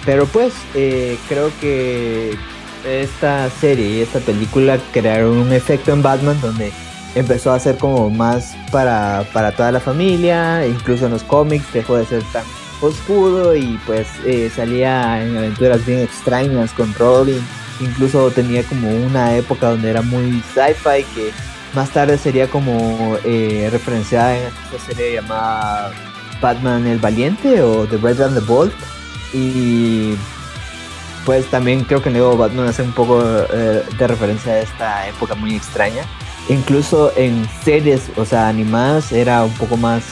Pero 0.05 0.27
pues 0.27 0.53
eh, 0.75 1.19
creo 1.29 1.51
que 1.61 2.37
esta 2.85 3.49
serie 3.51 3.99
y 3.99 4.01
esta 4.01 4.21
película 4.21 4.79
crearon 4.93 5.37
un 5.39 5.53
efecto 5.53 5.93
en 5.93 6.03
Batman 6.03 6.41
donde 6.41 6.73
empezó 7.15 7.53
a 7.53 7.61
ser 7.61 7.77
como 7.79 8.11
más 8.11 8.57
para, 8.71 9.25
para 9.33 9.53
toda 9.53 9.71
la 9.73 9.81
familia, 9.81 10.67
incluso 10.67 11.07
en 11.07 11.13
los 11.13 11.23
cómics 11.23 11.73
dejó 11.73 11.97
de 11.97 12.07
ser 12.07 12.23
tan 12.33 12.45
oscuro 12.81 13.55
y 13.55 13.79
pues 13.87 14.09
eh, 14.25 14.51
salía 14.55 15.23
en 15.23 15.37
aventuras 15.37 15.85
bien 15.87 16.01
extrañas 16.01 16.73
con 16.73 16.93
Robin, 16.95 17.41
incluso 17.81 18.31
tenía 18.31 18.65
como 18.65 18.91
una 18.91 19.37
época 19.37 19.71
donde 19.71 19.91
era 19.91 20.03
muy 20.03 20.43
sci-fi 20.55 21.05
que 21.15 21.31
más 21.75 21.91
tarde 21.91 22.19
sería 22.19 22.49
como 22.49 23.17
eh, 23.25 23.69
referenciada 23.71 24.37
en 24.37 24.45
esta 24.45 24.87
serie 24.87 25.15
llamada 25.15 25.93
Batman 26.41 26.87
el 26.87 26.99
Valiente 26.99 27.63
o 27.63 27.87
The 27.87 27.97
Red 27.97 28.21
and 28.21 28.39
the 28.39 28.45
Bold. 28.45 28.73
Y 29.33 30.15
pues 31.25 31.47
también 31.47 31.85
creo 31.85 32.03
que 32.03 32.11
luego 32.11 32.37
Batman 32.37 32.69
hace 32.69 32.83
un 32.83 32.93
poco 32.93 33.23
eh, 33.23 33.83
de 33.97 34.07
referencia 34.07 34.53
a 34.53 34.59
esta 34.61 35.09
época 35.09 35.35
muy 35.35 35.55
extraña. 35.55 36.05
Incluso 36.49 37.13
en 37.17 37.49
series, 37.65 38.11
o 38.17 38.25
sea, 38.25 38.49
animadas, 38.49 39.13
era 39.13 39.45
un 39.45 39.55
poco 39.55 39.77
más 39.77 40.03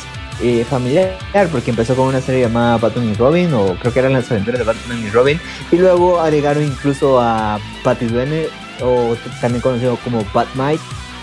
eh, 0.40 0.64
familiar, 0.64 1.18
porque 1.50 1.70
empezó 1.70 1.96
con 1.96 2.06
una 2.06 2.20
serie 2.20 2.42
llamada 2.42 2.78
Batman 2.78 3.10
y 3.10 3.14
Robin, 3.14 3.52
o 3.52 3.74
creo 3.74 3.92
que 3.92 3.98
eran 3.98 4.12
las 4.12 4.30
aventuras 4.30 4.60
de 4.60 4.64
Batman 4.64 5.04
y 5.04 5.10
Robin, 5.10 5.40
y 5.72 5.76
luego 5.76 6.20
agregaron 6.20 6.62
incluso 6.62 7.20
a 7.20 7.58
Patty 7.82 8.06
Duene, 8.06 8.46
o 8.80 9.16
también 9.40 9.60
conocido 9.60 9.96
como 9.96 10.24
Batmite, 10.32 10.82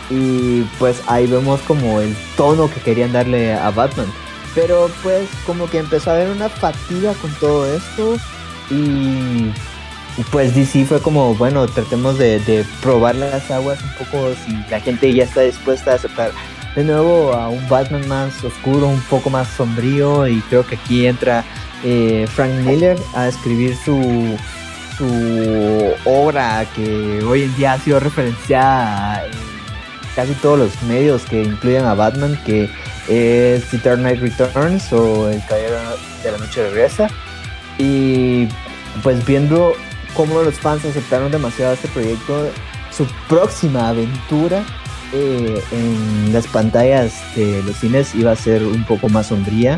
y 0.09 0.61
pues 0.79 1.01
ahí 1.07 1.27
vemos 1.27 1.59
como 1.61 1.99
el 2.01 2.15
tono 2.35 2.69
que 2.69 2.79
querían 2.81 3.11
darle 3.11 3.53
a 3.53 3.69
Batman. 3.71 4.07
Pero 4.55 4.89
pues 5.03 5.27
como 5.45 5.69
que 5.69 5.79
empezó 5.79 6.11
a 6.11 6.13
haber 6.13 6.29
una 6.29 6.49
fatiga 6.49 7.13
con 7.15 7.31
todo 7.35 7.71
esto, 7.71 8.17
y 8.69 9.51
pues 10.31 10.55
DC 10.55 10.85
fue 10.85 11.01
como, 11.01 11.35
bueno, 11.35 11.67
tratemos 11.67 12.17
de, 12.17 12.65
probar 12.81 13.15
las 13.15 13.49
aguas 13.51 13.79
un 13.83 14.05
poco 14.05 14.33
si 14.45 14.53
la 14.69 14.79
gente 14.79 15.13
ya 15.13 15.23
está 15.23 15.41
dispuesta 15.41 15.91
a 15.91 15.95
aceptar 15.95 16.31
de 16.75 16.83
nuevo 16.83 17.33
a 17.33 17.49
un 17.49 17.67
Batman 17.69 18.07
más 18.07 18.43
oscuro, 18.43 18.87
un 18.87 19.01
poco 19.01 19.29
más 19.29 19.47
sombrío 19.49 20.27
y 20.27 20.41
creo 20.41 20.65
que 20.65 20.75
aquí 20.75 21.07
entra 21.07 21.43
eh, 21.83 22.27
Frank 22.29 22.51
Miller 22.65 22.97
a 23.15 23.27
escribir 23.27 23.75
su, 23.75 24.37
su 24.97 25.93
obra 26.05 26.65
que 26.75 27.23
hoy 27.23 27.43
en 27.43 27.55
día 27.55 27.73
ha 27.73 27.79
sido 27.79 27.99
referenciada 27.99 29.25
en 29.25 29.46
casi 30.17 30.33
todos 30.33 30.57
los 30.57 30.81
medios 30.81 31.21
que 31.25 31.43
incluyen 31.43 31.85
a 31.85 31.93
Batman, 31.93 32.41
que 32.43 32.67
es 33.07 33.69
The 33.69 33.77
Dark 33.77 33.99
Knight 33.99 34.19
Returns 34.19 34.91
o 34.91 35.29
El 35.29 35.45
Caballero 35.45 35.77
de 36.23 36.31
la 36.31 36.37
Noche 36.39 36.63
Regresa. 36.63 37.07
Y 37.77 38.47
pues 39.03 39.23
viendo 39.27 39.73
cómo 40.15 40.41
los 40.41 40.55
fans 40.55 40.83
aceptaron 40.85 41.31
demasiado 41.31 41.73
este 41.73 41.87
proyecto, 41.89 42.49
su 42.89 43.05
próxima 43.29 43.89
aventura 43.89 44.65
eh, 45.13 45.61
en 45.71 46.33
las 46.33 46.47
pantallas 46.47 47.13
de 47.35 47.61
los 47.61 47.75
cines 47.75 48.15
iba 48.15 48.31
a 48.31 48.35
ser 48.35 48.63
un 48.63 48.83
poco 48.85 49.09
más 49.09 49.27
sombría. 49.27 49.77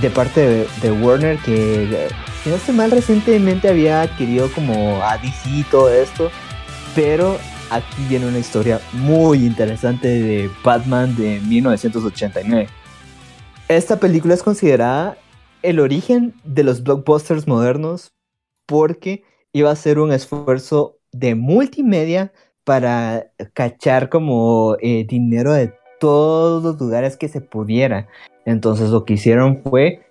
De 0.00 0.10
parte 0.10 0.68
de, 0.80 0.92
Warner, 0.92 1.38
que 1.38 2.08
no 2.46 2.54
estoy 2.54 2.76
mal, 2.76 2.92
recientemente 2.92 3.68
había 3.68 4.02
adquirido 4.02 4.48
como 4.52 5.02
a 5.02 5.18
DC 5.18 5.50
y 5.50 5.62
todo 5.64 5.92
esto. 5.92 6.30
Pero 6.94 7.36
aquí 7.72 8.04
viene 8.08 8.26
una 8.26 8.38
historia 8.38 8.80
muy 8.92 9.46
interesante 9.46 10.08
de 10.08 10.50
Batman 10.62 11.16
de 11.16 11.40
1989. 11.40 12.68
Esta 13.68 13.98
película 13.98 14.34
es 14.34 14.42
considerada 14.42 15.16
el 15.62 15.80
origen 15.80 16.34
de 16.44 16.64
los 16.64 16.82
blockbusters 16.82 17.46
modernos 17.46 18.12
porque 18.66 19.24
iba 19.52 19.70
a 19.70 19.76
ser 19.76 19.98
un 19.98 20.12
esfuerzo 20.12 20.98
de 21.12 21.34
multimedia 21.34 22.32
para 22.64 23.30
cachar 23.54 24.08
como 24.08 24.76
eh, 24.80 25.04
dinero 25.08 25.52
de 25.52 25.72
todos 25.98 26.62
los 26.62 26.80
lugares 26.80 27.16
que 27.16 27.28
se 27.28 27.40
pudiera. 27.40 28.08
Entonces 28.44 28.90
lo 28.90 29.04
que 29.04 29.14
hicieron 29.14 29.62
fue 29.62 30.02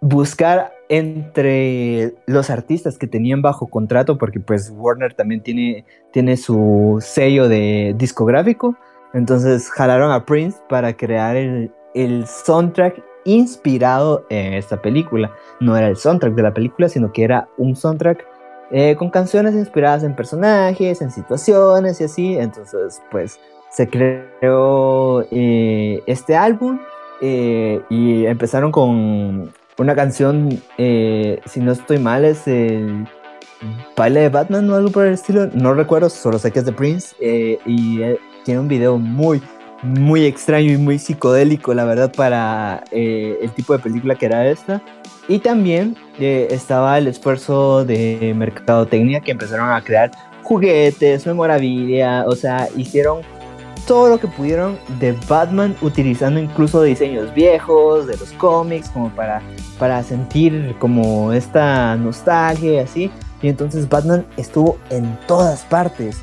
buscar 0.00 0.72
entre 0.90 2.14
los 2.26 2.50
artistas 2.50 2.98
que 2.98 3.06
tenían 3.06 3.42
bajo 3.42 3.68
contrato, 3.68 4.18
porque 4.18 4.40
pues 4.40 4.72
Warner 4.76 5.14
también 5.14 5.40
tiene, 5.40 5.84
tiene 6.12 6.36
su 6.36 6.98
sello 7.00 7.48
de 7.48 7.94
discográfico, 7.96 8.76
entonces 9.14 9.70
jalaron 9.70 10.10
a 10.10 10.26
Prince 10.26 10.58
para 10.68 10.96
crear 10.96 11.36
el, 11.36 11.72
el 11.94 12.26
soundtrack 12.26 13.02
inspirado 13.24 14.26
en 14.30 14.54
esta 14.54 14.82
película. 14.82 15.32
No 15.60 15.76
era 15.76 15.86
el 15.86 15.96
soundtrack 15.96 16.34
de 16.34 16.42
la 16.42 16.52
película, 16.52 16.88
sino 16.88 17.12
que 17.12 17.22
era 17.22 17.48
un 17.56 17.76
soundtrack 17.76 18.26
eh, 18.72 18.96
con 18.96 19.10
canciones 19.10 19.54
inspiradas 19.54 20.02
en 20.02 20.16
personajes, 20.16 21.00
en 21.02 21.12
situaciones 21.12 22.00
y 22.00 22.04
así. 22.04 22.36
Entonces, 22.36 23.00
pues 23.12 23.38
se 23.70 23.88
creó 23.88 25.22
eh, 25.30 26.02
este 26.06 26.36
álbum 26.36 26.80
eh, 27.20 27.80
y 27.90 28.26
empezaron 28.26 28.72
con 28.72 29.52
una 29.80 29.94
canción, 29.94 30.60
eh, 30.76 31.40
si 31.46 31.60
no 31.60 31.72
estoy 31.72 31.98
mal, 31.98 32.26
es 32.26 32.46
el 32.46 33.08
baile 33.96 34.20
de 34.20 34.28
Batman 34.28 34.68
o 34.68 34.76
algo 34.76 34.90
por 34.90 35.06
el 35.06 35.14
estilo. 35.14 35.46
No 35.54 35.72
recuerdo, 35.72 36.10
solo 36.10 36.38
sé 36.38 36.50
que 36.50 36.58
es 36.58 36.66
de 36.66 36.72
Prince. 36.72 37.16
Eh, 37.18 37.58
y 37.64 38.02
eh, 38.02 38.18
tiene 38.44 38.60
un 38.60 38.68
video 38.68 38.98
muy, 38.98 39.40
muy 39.82 40.26
extraño 40.26 40.70
y 40.72 40.76
muy 40.76 40.98
psicodélico, 40.98 41.72
la 41.72 41.84
verdad, 41.84 42.12
para 42.12 42.84
el 42.92 43.50
tipo 43.52 43.72
de 43.72 43.78
película 43.78 44.14
que 44.16 44.26
era 44.26 44.46
esta. 44.46 44.82
Y 45.28 45.38
también 45.38 45.96
estaba 46.18 46.98
el 46.98 47.06
esfuerzo 47.06 47.84
de 47.84 48.34
mercadotecnia 48.36 49.20
que 49.20 49.30
empezaron 49.30 49.70
a 49.70 49.80
crear 49.80 50.10
juguetes, 50.42 51.26
memorabilia, 51.26 52.24
o 52.26 52.36
sea, 52.36 52.68
hicieron 52.76 53.22
todo 53.86 54.08
lo 54.08 54.18
que 54.18 54.26
pudieron 54.28 54.78
de 54.98 55.12
Batman 55.28 55.76
utilizando 55.82 56.40
incluso 56.40 56.82
diseños 56.82 57.32
viejos 57.34 58.06
de 58.06 58.16
los 58.16 58.32
cómics 58.32 58.88
como 58.90 59.10
para, 59.10 59.42
para 59.78 60.02
sentir 60.02 60.74
como 60.78 61.32
esta 61.32 61.96
nostalgia 61.96 62.74
y 62.74 62.78
así. 62.78 63.10
Y 63.42 63.48
entonces 63.48 63.88
Batman 63.88 64.26
estuvo 64.36 64.78
en 64.90 65.18
todas 65.26 65.62
partes. 65.62 66.18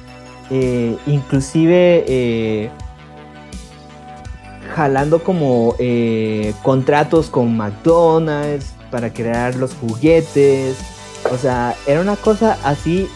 Eh, 0.50 0.96
inclusive 1.08 2.06
eh, 2.08 2.70
jalando 4.74 5.22
como 5.22 5.76
eh, 5.78 6.54
contratos 6.64 7.30
con 7.30 7.58
McDonald's 7.58 8.74
para 8.92 9.12
crear 9.12 9.56
los 9.56 9.74
juguetes. 9.74 10.78
O 11.32 11.38
sea, 11.38 11.76
era 11.86 12.00
una 12.00 12.16
cosa 12.16 12.58
así 12.64 13.08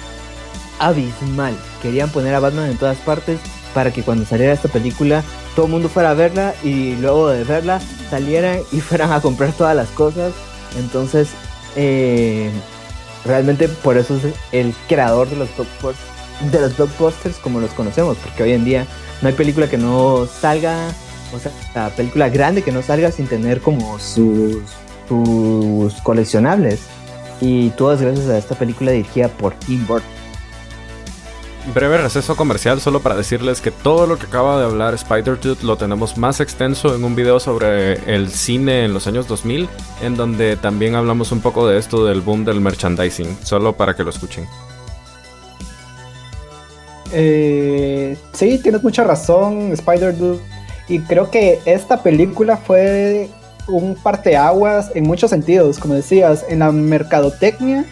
abismal. 0.79 1.55
Querían 1.81 2.09
poner 2.09 2.35
a 2.35 2.39
Batman 2.39 2.71
en 2.71 2.77
todas 2.77 2.97
partes 2.97 3.39
para 3.73 3.91
que 3.91 4.03
cuando 4.03 4.25
saliera 4.25 4.53
esta 4.53 4.69
película 4.69 5.23
todo 5.55 5.65
el 5.65 5.71
mundo 5.71 5.89
fuera 5.89 6.11
a 6.11 6.13
verla 6.13 6.53
y 6.63 6.95
luego 6.95 7.29
de 7.29 7.43
verla 7.43 7.81
salieran 8.09 8.59
y 8.71 8.79
fueran 8.81 9.11
a 9.11 9.21
comprar 9.21 9.51
todas 9.53 9.75
las 9.75 9.89
cosas. 9.89 10.33
Entonces, 10.77 11.29
eh, 11.75 12.49
realmente 13.25 13.67
por 13.67 13.97
eso 13.97 14.15
es 14.17 14.33
el 14.51 14.73
creador 14.87 15.29
de 15.29 15.35
los, 15.35 15.49
de 16.51 16.59
los 16.59 16.77
blockbusters 16.77 17.37
como 17.37 17.59
los 17.59 17.71
conocemos, 17.71 18.17
porque 18.17 18.43
hoy 18.43 18.53
en 18.53 18.63
día 18.63 18.87
no 19.21 19.27
hay 19.27 19.33
película 19.33 19.69
que 19.69 19.77
no 19.77 20.27
salga, 20.27 20.89
o 21.33 21.39
sea, 21.39 21.51
la 21.75 21.89
película 21.89 22.29
grande 22.29 22.63
que 22.63 22.71
no 22.71 22.81
salga 22.81 23.11
sin 23.11 23.27
tener 23.27 23.59
como 23.61 23.99
sus, 23.99 24.63
sus 25.07 25.93
coleccionables. 26.01 26.81
Y 27.41 27.71
todas 27.71 28.01
gracias 28.01 28.29
a 28.29 28.37
esta 28.37 28.55
película 28.55 28.91
dirigida 28.91 29.27
por 29.27 29.53
Tim 29.55 29.85
Burton 29.87 30.20
breve 31.73 31.97
receso 31.97 32.35
comercial 32.35 32.81
solo 32.81 33.01
para 33.01 33.15
decirles 33.15 33.61
que 33.61 33.71
todo 33.71 34.07
lo 34.07 34.17
que 34.17 34.25
acaba 34.25 34.59
de 34.59 34.65
hablar 34.65 34.93
Spider-Dude 34.93 35.63
lo 35.63 35.77
tenemos 35.77 36.17
más 36.17 36.39
extenso 36.39 36.95
en 36.95 37.03
un 37.03 37.15
video 37.15 37.39
sobre 37.39 37.93
el 38.13 38.29
cine 38.29 38.85
en 38.85 38.93
los 38.93 39.07
años 39.07 39.27
2000, 39.27 39.69
en 40.01 40.15
donde 40.15 40.57
también 40.57 40.95
hablamos 40.95 41.31
un 41.31 41.41
poco 41.41 41.67
de 41.67 41.77
esto 41.77 42.05
del 42.05 42.21
boom 42.21 42.45
del 42.45 42.61
merchandising, 42.61 43.37
solo 43.43 43.73
para 43.73 43.95
que 43.95 44.03
lo 44.03 44.09
escuchen. 44.09 44.45
Eh, 47.13 48.17
sí, 48.33 48.59
tienes 48.59 48.83
mucha 48.83 49.03
razón, 49.03 49.71
Spider-Dude. 49.73 50.39
Y 50.87 50.99
creo 50.99 51.29
que 51.29 51.59
esta 51.65 52.01
película 52.01 52.57
fue 52.57 53.29
un 53.67 53.95
parteaguas 53.95 54.91
en 54.95 55.03
muchos 55.05 55.29
sentidos, 55.29 55.77
como 55.77 55.93
decías, 55.93 56.45
en 56.49 56.59
la 56.59 56.71
mercadotecnia 56.71 57.85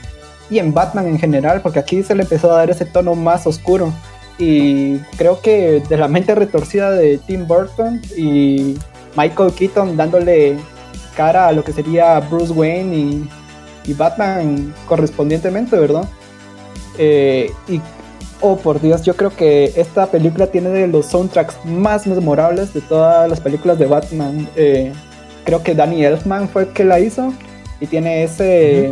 y 0.49 0.59
en 0.59 0.73
Batman 0.73 1.07
en 1.07 1.19
general, 1.19 1.61
porque 1.61 1.79
aquí 1.79 2.03
se 2.03 2.15
le 2.15 2.23
empezó 2.23 2.51
a 2.51 2.57
dar 2.57 2.69
ese 2.69 2.85
tono 2.85 3.15
más 3.15 3.45
oscuro. 3.45 3.93
Y 4.37 4.97
creo 5.17 5.41
que 5.41 5.83
de 5.87 5.97
la 5.97 6.07
mente 6.07 6.33
retorcida 6.33 6.91
de 6.91 7.17
Tim 7.17 7.45
Burton 7.45 8.01
y 8.15 8.77
Michael 9.15 9.51
Keaton 9.53 9.97
dándole 9.97 10.57
cara 11.15 11.47
a 11.47 11.51
lo 11.51 11.63
que 11.63 11.73
sería 11.73 12.19
Bruce 12.21 12.53
Wayne 12.53 12.95
y, 12.95 13.29
Batman 13.97 14.71
correspondientemente, 14.87 15.75
¿verdad? 15.75 16.07
Eh, 16.99 17.51
y, 17.67 17.81
oh 18.39 18.55
por 18.55 18.79
Dios, 18.79 19.01
yo 19.01 19.15
creo 19.15 19.35
que 19.35 19.73
esta 19.75 20.05
película 20.05 20.45
tiene 20.45 20.69
de 20.69 20.87
los 20.87 21.07
soundtracks 21.07 21.57
más 21.65 22.05
memorables 22.05 22.71
de 22.71 22.81
todas 22.81 23.27
las 23.27 23.41
películas 23.41 23.79
de 23.79 23.87
Batman. 23.87 24.47
Eh, 24.55 24.93
creo 25.43 25.63
que 25.63 25.73
Danny 25.73 26.05
Elfman 26.05 26.47
fue 26.47 26.63
el 26.63 26.67
que 26.69 26.83
la 26.83 26.99
hizo 26.99 27.33
y 27.79 27.87
tiene 27.87 28.23
ese 28.23 28.91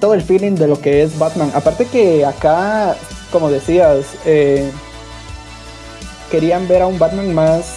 todo 0.00 0.14
el 0.14 0.22
feeling 0.22 0.54
de 0.54 0.66
lo 0.66 0.80
que 0.80 1.02
es 1.02 1.18
Batman. 1.18 1.52
Aparte 1.54 1.86
que 1.86 2.24
acá, 2.24 2.96
como 3.30 3.50
decías, 3.50 4.06
eh, 4.24 4.70
querían 6.30 6.66
ver 6.66 6.82
a 6.82 6.86
un 6.86 6.98
Batman 6.98 7.34
más 7.34 7.76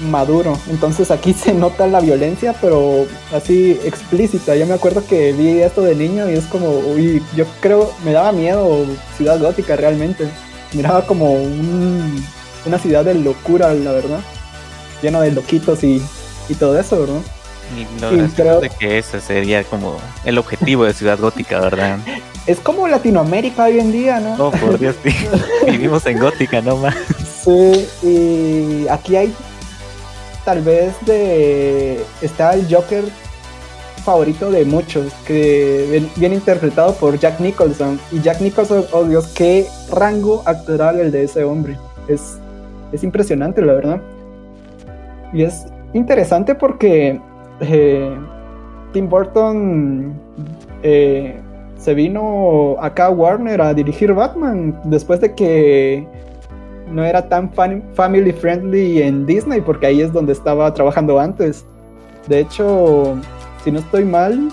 maduro. 0.00 0.58
Entonces 0.68 1.10
aquí 1.10 1.32
se 1.32 1.54
nota 1.54 1.86
la 1.86 2.00
violencia, 2.00 2.54
pero 2.60 3.06
así 3.32 3.78
explícita. 3.84 4.56
Yo 4.56 4.66
me 4.66 4.74
acuerdo 4.74 5.06
que 5.06 5.32
vi 5.32 5.60
esto 5.60 5.82
de 5.82 5.94
niño 5.94 6.28
y 6.28 6.34
es 6.34 6.44
como, 6.46 6.70
uy, 6.70 7.22
yo 7.36 7.46
creo, 7.60 7.92
me 8.04 8.12
daba 8.12 8.32
miedo 8.32 8.84
Ciudad 9.16 9.38
Gótica 9.40 9.76
realmente. 9.76 10.28
Miraba 10.72 11.06
como 11.06 11.34
una 11.34 12.78
ciudad 12.78 13.04
de 13.04 13.14
locura, 13.14 13.72
la 13.74 13.92
verdad. 13.92 14.20
Lleno 15.02 15.20
de 15.20 15.32
loquitos 15.32 15.84
y, 15.84 16.02
y 16.48 16.54
todo 16.54 16.78
eso, 16.78 17.00
¿verdad? 17.00 17.20
Y 17.78 18.28
creo... 18.34 18.60
de 18.60 18.70
que 18.70 18.98
ese 18.98 19.20
sería 19.20 19.64
como 19.64 19.96
el 20.24 20.38
objetivo 20.38 20.84
de 20.84 20.92
Ciudad 20.92 21.18
Gótica, 21.18 21.60
¿verdad? 21.60 21.98
Es 22.44 22.58
como 22.58 22.88
Latinoamérica 22.88 23.66
hoy 23.66 23.78
en 23.78 23.92
día, 23.92 24.18
¿no? 24.18 24.36
No, 24.36 24.50
por 24.50 24.76
Dios, 24.76 24.96
vivimos 25.64 26.04
en 26.06 26.18
Gótica 26.18 26.60
nomás. 26.60 26.96
Sí, 27.44 27.86
y 28.02 28.88
aquí 28.88 29.14
hay 29.14 29.32
tal 30.44 30.60
vez 30.62 30.92
de... 31.06 32.04
Está 32.20 32.54
el 32.54 32.66
Joker 32.68 33.04
favorito 34.02 34.50
de 34.50 34.64
muchos, 34.64 35.12
que 35.26 36.04
viene 36.16 36.34
interpretado 36.34 36.94
por 36.94 37.18
Jack 37.18 37.40
Nicholson. 37.40 38.00
Y 38.10 38.20
Jack 38.20 38.40
Nicholson, 38.40 38.84
oh 38.92 39.04
Dios, 39.04 39.28
qué 39.28 39.66
rango 39.90 40.42
actoral 40.44 41.00
el 41.00 41.12
de 41.12 41.24
ese 41.24 41.44
hombre. 41.44 41.78
Es, 42.08 42.38
es 42.92 43.04
impresionante, 43.04 43.62
la 43.62 43.74
verdad. 43.74 44.02
Y 45.32 45.44
es 45.44 45.66
interesante 45.94 46.54
porque 46.54 47.20
eh, 47.60 48.16
Tim 48.92 49.08
Burton 49.08 50.14
eh, 50.82 51.40
se 51.76 51.94
vino 51.94 52.76
acá 52.80 53.06
a 53.06 53.10
Warner 53.10 53.60
a 53.60 53.74
dirigir 53.74 54.12
Batman 54.12 54.78
después 54.84 55.20
de 55.20 55.34
que 55.34 56.06
no 56.90 57.04
era 57.04 57.28
tan 57.28 57.50
family 57.52 58.32
friendly 58.32 59.02
en 59.02 59.26
Disney 59.26 59.60
porque 59.60 59.86
ahí 59.86 60.00
es 60.00 60.12
donde 60.12 60.32
estaba 60.32 60.72
trabajando 60.74 61.18
antes. 61.18 61.64
De 62.28 62.40
hecho, 62.40 63.16
si 63.64 63.72
no 63.72 63.80
estoy 63.80 64.04
mal, 64.04 64.48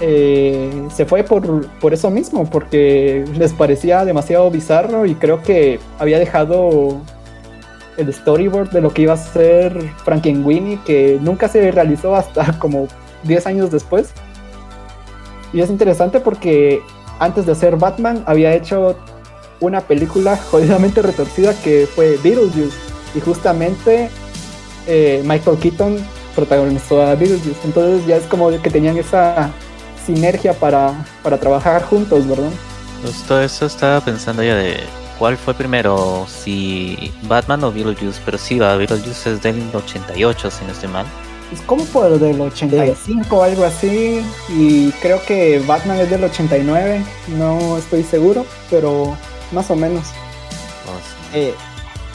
eh, 0.00 0.70
se 0.92 1.04
fue 1.04 1.22
por, 1.22 1.66
por, 1.78 1.92
eso 1.92 2.10
mismo, 2.10 2.48
porque 2.48 3.24
les 3.36 3.52
parecía 3.52 4.04
demasiado 4.04 4.50
bizarro 4.50 5.06
y 5.06 5.14
creo 5.14 5.42
que 5.42 5.80
había 5.98 6.18
dejado 6.18 7.00
el 7.96 8.12
storyboard 8.12 8.70
de 8.70 8.80
lo 8.80 8.92
que 8.92 9.02
iba 9.02 9.14
a 9.14 9.16
ser 9.16 9.90
Frankenweenie, 10.04 10.80
que 10.84 11.18
nunca 11.20 11.48
se 11.48 11.70
realizó 11.70 12.14
hasta 12.14 12.52
como 12.58 12.88
10 13.24 13.46
años 13.46 13.70
después. 13.70 14.10
Y 15.52 15.60
es 15.60 15.70
interesante 15.70 16.20
porque 16.20 16.82
antes 17.18 17.46
de 17.46 17.52
hacer 17.52 17.76
Batman 17.76 18.22
había 18.26 18.54
hecho 18.54 18.96
una 19.60 19.82
película 19.82 20.36
jodidamente 20.50 21.02
retorcida 21.02 21.54
que 21.62 21.86
fue 21.86 22.18
Beetlejuice. 22.22 22.76
Y 23.14 23.20
justamente 23.20 24.08
eh, 24.86 25.22
Michael 25.24 25.58
Keaton 25.58 25.98
protagonizó 26.34 27.02
a 27.02 27.14
Beetlejuice. 27.14 27.60
Entonces 27.64 28.06
ya 28.06 28.16
es 28.16 28.24
como 28.24 28.50
que 28.50 28.70
tenían 28.70 28.96
esa 28.96 29.50
sinergia 30.06 30.54
para, 30.54 30.92
para 31.22 31.38
trabajar 31.38 31.82
juntos, 31.84 32.26
¿verdad? 32.26 32.50
Justo 33.04 33.28
todo 33.28 33.42
eso 33.42 33.66
estaba 33.66 34.00
pensando 34.00 34.42
ya 34.42 34.56
de 34.56 34.80
cuál 35.22 35.36
fue 35.36 35.54
primero, 35.54 36.26
si 36.26 37.12
Batman 37.28 37.62
o 37.62 37.70
Beetlejuice, 37.70 38.20
pero 38.24 38.36
sí, 38.36 38.58
Beetlejuice 38.58 39.34
es 39.34 39.40
del 39.40 39.70
88, 39.72 40.50
si 40.50 40.64
no 40.64 40.72
estoy 40.72 40.88
mal. 40.88 41.06
Es 41.52 41.60
como 41.60 41.84
por 41.84 42.18
del 42.18 42.40
85 42.40 43.36
o 43.36 43.42
algo 43.44 43.62
así, 43.62 44.20
y 44.48 44.90
creo 45.00 45.24
que 45.24 45.60
Batman 45.60 46.00
es 46.00 46.10
del 46.10 46.24
89, 46.24 47.04
no 47.38 47.78
estoy 47.78 48.02
seguro, 48.02 48.44
pero 48.68 49.16
más 49.52 49.70
o 49.70 49.76
menos. 49.76 50.06
Eh, 51.32 51.54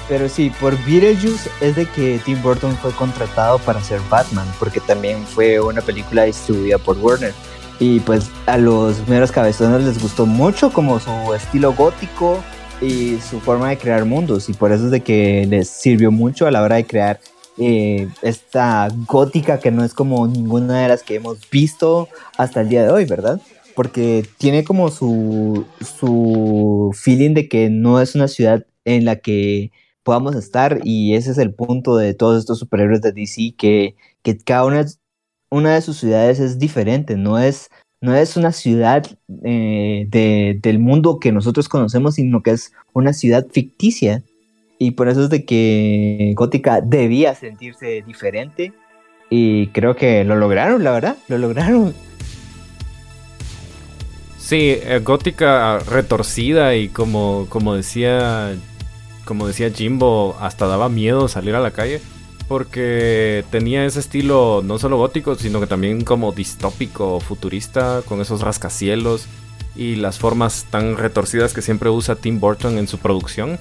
pero 0.10 0.28
sí, 0.28 0.52
por 0.60 0.78
Beetlejuice 0.84 1.50
es 1.62 1.78
de 1.78 1.86
que 1.86 2.20
Tim 2.26 2.42
Burton 2.42 2.76
fue 2.76 2.92
contratado 2.92 3.58
para 3.60 3.80
ser 3.80 4.02
Batman, 4.10 4.52
porque 4.60 4.82
también 4.82 5.26
fue 5.26 5.62
una 5.62 5.80
película 5.80 6.24
distribuida 6.24 6.78
por 6.78 6.98
Warner. 6.98 7.34
Y 7.80 8.02
pues 8.02 8.30
a 8.48 8.58
los 8.58 9.08
meros 9.08 9.32
cabezones 9.32 9.84
les 9.84 10.02
gustó 10.02 10.26
mucho 10.26 10.74
como 10.74 11.00
su 11.00 11.34
estilo 11.34 11.72
gótico, 11.72 12.44
y 12.82 13.18
su 13.20 13.40
forma 13.40 13.70
de 13.70 13.78
crear 13.78 14.06
mundos 14.06 14.50
y 14.50 14.54
por 14.54 14.72
eso 14.72 14.86
es 14.86 14.92
de 14.92 15.02
que 15.02 15.46
les 15.48 15.70
sirvió 15.70 16.12
mucho 16.12 16.46
a 16.46 16.52
la 16.52 16.62
hora 16.62 16.76
de 16.76 16.86
crear 16.86 17.20
eh, 17.58 18.08
esta 18.22 18.88
gótica 19.08 19.60
que 19.60 19.72
no 19.72 19.84
es 19.84 19.94
como 19.94 20.28
ninguna 20.28 20.84
de 20.84 20.90
las 20.90 21.02
que 21.02 21.16
hemos 21.16 21.50
visto 21.50 22.08
hasta 22.38 22.62
el 22.62 22.70
día 22.70 22.84
de 22.84 22.92
hoy, 22.92 23.06
¿verdad? 23.06 23.42
Porque 23.76 24.28
tiene 24.38 24.64
como 24.64 24.92
su, 24.92 25.66
su 25.82 26.92
feeling 26.96 27.34
de 27.34 27.50
que 27.50 27.70
no 27.70 28.00
es 28.00 28.14
una 28.14 28.28
ciudad 28.28 28.66
en 28.86 29.06
la 29.06 29.18
que 29.18 29.72
podamos 30.04 30.36
estar 30.36 30.80
y 30.84 31.16
ese 31.16 31.32
es 31.32 31.38
el 31.40 31.54
punto 31.54 31.98
de 31.98 32.14
todos 32.14 32.40
estos 32.40 32.60
superhéroes 32.60 33.02
de 33.02 33.12
DC 33.12 33.56
que, 33.58 33.96
que 34.22 34.38
cada 34.38 34.66
uno 34.66 34.84
una 35.50 35.74
de 35.76 35.82
sus 35.82 35.98
ciudades 35.98 36.40
es 36.40 36.60
diferente, 36.60 37.16
no 37.16 37.40
es, 37.40 37.70
no 38.02 38.16
es 38.16 38.38
una 38.38 38.52
ciudad 38.52 39.06
eh, 39.44 40.06
de, 40.10 40.60
del 40.62 40.80
mundo 40.80 41.20
que 41.20 41.32
nosotros 41.32 41.68
conocemos, 41.68 42.16
sino 42.16 42.44
que 42.44 42.52
es 42.52 42.74
una 42.94 43.14
ciudad 43.14 43.48
ficticia. 43.52 44.24
Y 44.80 44.92
por 44.92 45.10
eso 45.10 45.24
es 45.24 45.30
de 45.30 45.46
que 45.46 46.34
Gótica 46.36 46.82
debía 46.82 47.34
sentirse 47.34 48.04
diferente. 48.06 48.74
Y 49.30 49.68
creo 49.68 49.96
que 49.96 50.24
lo 50.24 50.36
lograron, 50.36 50.84
la 50.84 50.92
verdad, 50.92 51.18
lo 51.28 51.38
lograron. 51.38 51.94
Sí, 54.38 54.78
eh, 54.82 55.02
gótica 55.04 55.80
retorcida 55.80 56.74
y 56.76 56.88
como, 56.88 57.48
como 57.50 57.76
decía 57.76 58.56
como 59.26 59.46
decía 59.46 59.70
Jimbo, 59.70 60.38
hasta 60.40 60.68
daba 60.68 60.88
miedo 60.88 61.28
salir 61.28 61.54
a 61.54 61.60
la 61.60 61.72
calle 61.72 62.00
porque 62.48 63.44
tenía 63.52 63.86
ese 63.86 64.00
estilo 64.00 64.62
no 64.64 64.80
solo 64.80 64.98
gótico, 64.98 65.36
sino 65.36 65.60
que 65.60 65.68
también 65.68 66.04
como 66.04 66.32
distópico, 66.32 67.20
futurista, 67.20 68.02
con 68.06 68.22
esos 68.22 68.42
rascacielos 68.42 69.28
y 69.76 69.96
las 69.96 70.18
formas 70.18 70.66
tan 70.70 70.98
retorcidas 70.98 71.54
que 71.54 71.62
siempre 71.62 71.90
usa 71.90 72.16
Tim 72.16 72.40
Burton 72.40 72.78
en 72.78 72.88
su 72.88 72.98
producción. 72.98 73.60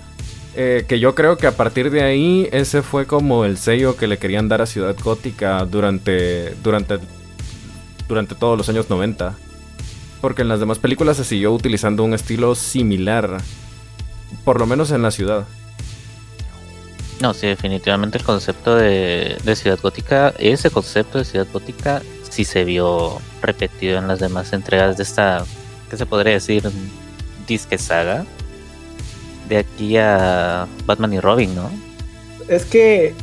Eh, 0.59 0.87
que 0.89 0.99
yo 0.99 1.15
creo 1.15 1.37
que 1.37 1.47
a 1.47 1.57
partir 1.57 1.91
de 1.91 2.03
ahí 2.03 2.49
ese 2.51 2.81
fue 2.81 3.07
como 3.07 3.45
el 3.45 3.59
sello 3.59 3.97
que 3.97 4.07
le 4.07 4.19
querían 4.19 4.49
dar 4.49 4.63
a 4.63 4.67
Ciudad 4.67 4.97
Gótica 5.03 5.63
durante, 5.67 6.55
durante, 6.63 6.99
durante 8.09 8.35
todos 8.35 8.57
los 8.57 8.69
años 8.71 8.89
90 8.89 9.37
porque 10.21 10.43
en 10.43 10.49
las 10.49 10.61
demás 10.61 10.79
películas 10.79 11.17
se 11.17 11.25
siguió 11.25 11.53
utilizando 11.53 12.03
un 12.03 12.15
estilo 12.15 12.55
similar, 12.55 13.39
por 14.45 14.59
lo 14.59 14.67
menos 14.67 14.91
en 14.91 15.03
la 15.03 15.11
ciudad. 15.11 15.47
No, 17.21 17.33
sí, 17.33 17.47
definitivamente 17.47 18.19
el 18.19 18.25
concepto 18.25 18.77
de, 18.77 19.39
Ciudad 19.55 19.79
Gótica, 19.83 20.35
ese 20.39 20.71
concepto 20.71 21.19
de 21.19 21.25
Ciudad 21.25 21.47
Gótica 21.53 22.03
sí 22.29 22.45
se 22.45 22.65
vio 22.65 23.19
repetido 23.41 23.99
en 23.99 24.09
las 24.09 24.21
demás 24.21 24.53
entregas 24.53 24.97
de 24.99 25.03
esta, 25.03 25.45
¿qué 25.89 25.97
se 25.97 26.05
podría 26.05 26.35
decir? 26.35 26.71
Disque 27.47 27.79
saga. 27.79 28.27
De 29.49 29.59
aquí 29.59 29.97
a 29.97 30.67
Batman 30.85 31.15
y 31.15 31.21
Robin, 31.21 31.55
¿no? 31.55 31.71
Es 32.49 32.65
que 32.65 33.15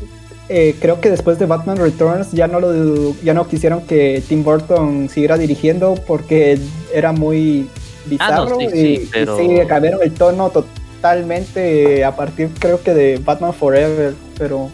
eh, 0.50 0.76
creo 0.80 1.00
que 1.00 1.10
después 1.10 1.38
de 1.38 1.46
Batman 1.46 1.78
Returns 1.78 2.32
ya 2.32 2.48
no 2.48 2.60
lo 2.60 3.16
ya 3.24 3.34
no 3.34 3.48
quisieron 3.48 3.82
que 3.82 4.22
Tim 4.28 4.44
Burton 4.44 5.10
siguiera 5.10 5.38
dirigiendo 5.38 5.96
porque 6.06 6.60
era 6.94 7.12
muy 7.12 7.68
bizarro 8.06 8.58
ah, 8.60 8.64
y, 8.64 9.10
cambiaron 9.68 10.02
el 10.04 10.12
tono 10.14 10.52
totalmente 11.04 12.06
a 12.06 12.16
partir 12.16 12.50
creo 12.58 12.82
que 12.82 12.94
de 12.94 13.18
Batman 13.18 13.54
Forever, 13.54 14.16
pero 14.38 14.72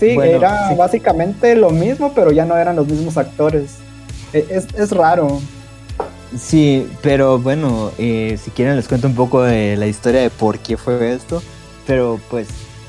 sí, 0.00 0.16
era 0.18 0.74
básicamente 0.74 1.54
lo 1.54 1.68
mismo, 1.68 2.14
pero 2.14 2.32
ya 2.32 2.46
no 2.46 2.56
eran 2.56 2.74
los 2.74 2.88
mismos 2.88 3.18
actores. 3.18 3.74
E, 4.32 4.46
es, 4.48 4.66
es 4.74 4.92
raro. 4.92 5.42
Sí, 6.34 6.88
pero 7.02 7.38
bueno, 7.38 7.92
eh, 7.98 8.38
si 8.42 8.50
quieren 8.50 8.76
les 8.76 8.88
cuento 8.88 9.08
un 9.08 9.14
poco 9.14 9.42
de 9.42 9.76
la 9.76 9.86
historia 9.86 10.22
de 10.22 10.30
por 10.30 10.58
qué 10.58 10.78
fue 10.78 11.12
esto, 11.12 11.42
pero 11.86 12.18
pues 12.30 12.48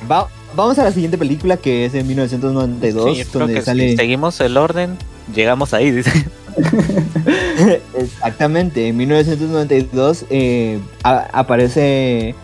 va, 0.10 0.30
vamos 0.56 0.80
a 0.80 0.86
la 0.86 0.94
siguiente 0.94 1.18
película 1.18 1.58
que 1.58 1.84
es 1.84 1.96
en 1.96 2.08
1992, 2.08 3.30
donde 3.34 3.62
sale. 3.62 3.90
Si 3.90 3.98
seguimos 3.98 4.40
el 4.40 4.56
orden, 4.56 4.98
llegamos 5.36 5.74
ahí, 5.74 5.92
dice. 5.92 6.12
Exactamente, 7.98 8.88
en 8.88 8.98
1992 8.98 10.26
eh, 10.30 10.80
aparece 11.04 12.36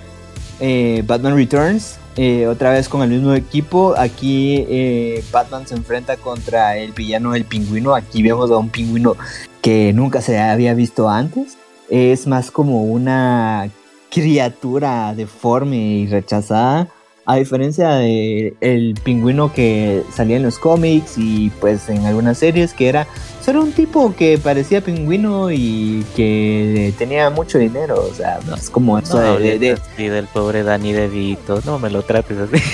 eh, 0.60 1.04
Batman 1.06 1.36
Returns, 1.36 1.98
eh, 2.16 2.48
otra 2.48 2.72
vez 2.72 2.88
con 2.90 3.02
el 3.02 3.10
mismo 3.10 3.34
equipo. 3.34 3.96
Aquí 3.98 5.22
Batman 5.32 5.68
se 5.68 5.76
enfrenta 5.76 6.18
contra 6.18 6.78
el 6.78 6.92
villano 6.92 7.34
el 7.34 7.46
pingüino. 7.46 7.96
Aquí 7.96 8.22
vemos 8.22 8.52
a 8.52 8.58
un 8.58 8.70
pingüino 8.70 9.16
que 9.62 9.94
nunca 9.94 10.22
se 10.22 10.40
había 10.40 10.74
visto 10.74 11.10
antes. 11.10 11.58
Es 11.90 12.28
más 12.28 12.52
como 12.52 12.84
una 12.84 13.70
criatura 14.10 15.14
deforme 15.16 15.78
y 15.78 16.08
rechazada 16.08 16.88
a 17.26 17.36
diferencia 17.36 17.90
de 17.92 18.54
el 18.60 18.96
pingüino 19.02 19.54
que 19.54 20.04
salía 20.14 20.38
en 20.38 20.44
los 20.44 20.60
cómics 20.60 21.18
y 21.18 21.52
pues 21.62 21.90
en 21.90 22.06
algunas 22.06 22.38
series 22.38 22.74
que 22.74 22.90
era 22.90 23.08
solo 23.44 23.62
un 23.62 23.74
tipo 23.74 24.16
que 24.16 24.38
parecía 24.38 24.82
pingüino 24.82 25.52
y 25.52 26.06
que 26.16 26.94
tenía 26.98 27.30
mucho 27.30 27.58
dinero, 27.58 28.08
o 28.10 28.14
sea, 28.14 28.40
no 28.48 28.56
es 28.56 28.70
como 28.70 28.98
eso 28.98 29.20
de, 29.20 29.78
del 29.98 30.28
pobre 30.28 30.64
Danny 30.64 30.94
DeVito, 30.94 31.62
no 31.66 31.80
me 31.80 31.90
lo 31.90 32.04
trates 32.04 32.38
así. 32.38 32.64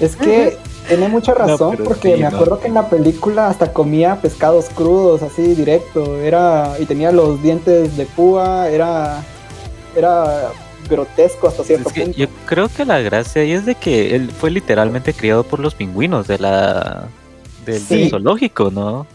Es 0.00 0.16
que 0.16 0.58
tiene 0.88 1.08
mucha 1.08 1.32
razón 1.32 1.78
porque 1.84 2.16
me 2.16 2.26
acuerdo 2.26 2.58
que 2.58 2.66
en 2.66 2.74
la 2.74 2.88
película 2.88 3.46
hasta 3.46 3.72
comía 3.72 4.20
pescados 4.20 4.66
crudos 4.74 5.22
así 5.22 5.54
directo, 5.54 6.16
era 6.16 6.74
y 6.80 6.86
tenía 6.86 7.12
los 7.12 7.40
dientes 7.40 7.96
de 7.96 8.04
púa, 8.06 8.68
era 8.68 9.22
era 9.94 10.50
grotesco 10.90 11.46
hasta 11.46 11.62
cierto 11.62 11.90
punto. 11.90 12.18
Yo 12.18 12.26
creo 12.46 12.68
que 12.68 12.84
la 12.84 12.98
gracia 12.98 13.42
ahí 13.42 13.52
es 13.52 13.64
de 13.64 13.76
que 13.76 14.16
él 14.16 14.30
fue 14.32 14.50
literalmente 14.50 15.14
criado 15.14 15.44
por 15.44 15.60
los 15.60 15.76
pingüinos 15.76 16.26
de 16.26 16.38
la 16.38 17.04
del, 17.64 18.10
zoológico, 18.10 18.72
¿no? 18.72 19.06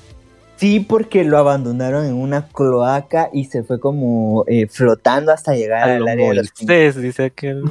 Sí, 0.58 0.80
porque 0.80 1.24
lo 1.24 1.38
abandonaron 1.38 2.06
en 2.06 2.16
una 2.16 2.48
cloaca 2.48 3.30
y 3.32 3.46
se 3.46 3.64
fue 3.64 3.80
como 3.80 4.44
eh, 4.48 4.68
flotando 4.68 5.32
hasta 5.32 5.56
llegar 5.56 5.88
al 5.88 6.08
área 6.08 6.30
de 6.30 6.36
los 6.36 6.52
pingüinos. 6.52 6.96
dice 6.96 7.26
aquel. 7.26 7.64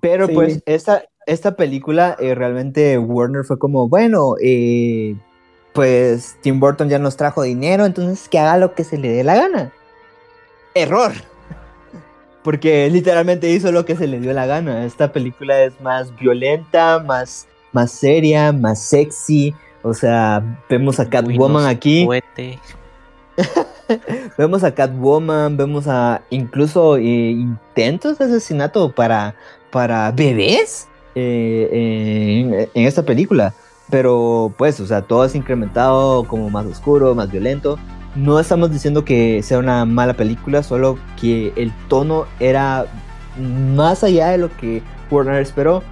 Pero 0.00 0.28
pues 0.28 0.60
esta, 0.66 1.04
esta 1.24 1.56
película 1.56 2.16
eh, 2.18 2.34
realmente 2.34 2.98
Warner 2.98 3.44
fue 3.44 3.58
como, 3.58 3.88
bueno, 3.88 4.34
eh, 4.42 5.16
pues 5.72 6.36
Tim 6.42 6.58
Burton 6.60 6.88
ya 6.88 6.98
nos 6.98 7.16
trajo 7.16 7.42
dinero, 7.42 7.86
entonces 7.86 8.28
que 8.28 8.38
haga 8.38 8.58
lo 8.58 8.74
que 8.74 8.84
se 8.84 8.98
le 8.98 9.10
dé 9.10 9.24
la 9.24 9.36
gana. 9.36 9.72
Error 10.74 11.12
porque 12.42 12.90
literalmente 12.90 13.48
hizo 13.50 13.72
lo 13.72 13.84
que 13.84 13.96
se 13.96 14.08
le 14.08 14.20
dio 14.20 14.32
la 14.32 14.46
gana. 14.46 14.84
Esta 14.84 15.12
película 15.12 15.62
es 15.62 15.80
más 15.80 16.14
violenta, 16.16 16.98
más, 16.98 17.46
más 17.72 17.92
seria, 17.92 18.52
más 18.52 18.82
sexy. 18.82 19.54
O 19.84 19.92
sea, 19.92 20.42
vemos 20.68 20.98
a 20.98 21.10
Catwoman 21.10 21.66
aquí. 21.66 22.08
vemos 24.38 24.64
a 24.64 24.74
Catwoman, 24.74 25.58
vemos 25.58 25.86
a 25.86 26.22
incluso 26.30 26.96
eh, 26.96 27.02
intentos 27.02 28.18
de 28.18 28.24
asesinato 28.24 28.92
para, 28.92 29.34
para 29.70 30.10
bebés 30.10 30.88
eh, 31.14 32.66
en, 32.72 32.86
esta 32.86 33.02
película. 33.02 33.52
Pero 33.90 34.54
pues, 34.56 34.80
o 34.80 34.86
sea, 34.86 35.02
todo 35.02 35.26
es 35.26 35.34
incrementado 35.34 36.24
como 36.24 36.48
más 36.48 36.64
oscuro, 36.64 37.14
más 37.14 37.30
violento. 37.30 37.78
No 38.14 38.40
estamos 38.40 38.72
diciendo 38.72 39.04
que 39.04 39.42
sea 39.42 39.58
una 39.58 39.84
mala 39.84 40.14
película, 40.14 40.62
solo 40.62 40.98
que 41.20 41.52
el 41.56 41.70
tono 41.88 42.24
era 42.40 42.86
más 43.36 44.02
allá 44.02 44.28
de 44.30 44.38
lo 44.38 44.56
que 44.56 44.82
Warner 45.10 45.42
esperó. 45.42 45.82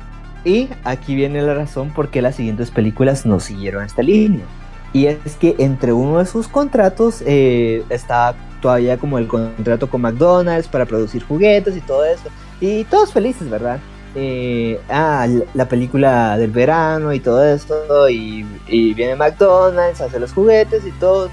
Y 0.44 0.68
aquí 0.85 1.14
viene 1.14 1.42
la 1.42 1.55
razón 1.55 1.90
por 1.90 2.09
qué 2.09 2.22
las 2.22 2.37
siguientes 2.37 2.70
películas 2.70 3.26
no 3.26 3.40
siguieron 3.40 3.85
esta 3.85 4.02
línea. 4.02 4.44
Y 4.92 5.07
es 5.07 5.37
que 5.40 5.55
entre 5.59 5.92
uno 5.92 6.18
de 6.18 6.26
sus 6.26 6.48
contratos 6.48 7.22
eh, 7.26 7.85
está 7.88 8.35
todavía 8.61 8.98
como 8.98 9.18
el 9.18 9.26
contrato 9.26 9.88
con 9.88 10.02
McDonald's 10.02 10.68
para 10.68 10.85
producir 10.85 11.22
juguetes 11.24 11.76
y 11.76 11.81
todo 11.81 12.05
eso. 12.05 12.28
Y 12.61 12.85
todos 12.85 13.12
felices, 13.12 13.48
¿verdad? 13.48 13.78
Eh, 14.14 14.78
ah, 14.90 15.26
la 15.55 15.68
película 15.68 16.37
del 16.37 16.50
verano 16.50 17.12
y 17.12 17.20
todo 17.20 17.44
esto. 17.44 18.09
Y, 18.09 18.44
y 18.66 18.92
viene 18.94 19.16
McDonald's, 19.16 20.00
hace 20.00 20.18
los 20.18 20.33
juguetes 20.33 20.85
y 20.87 20.90
todo 20.92 21.31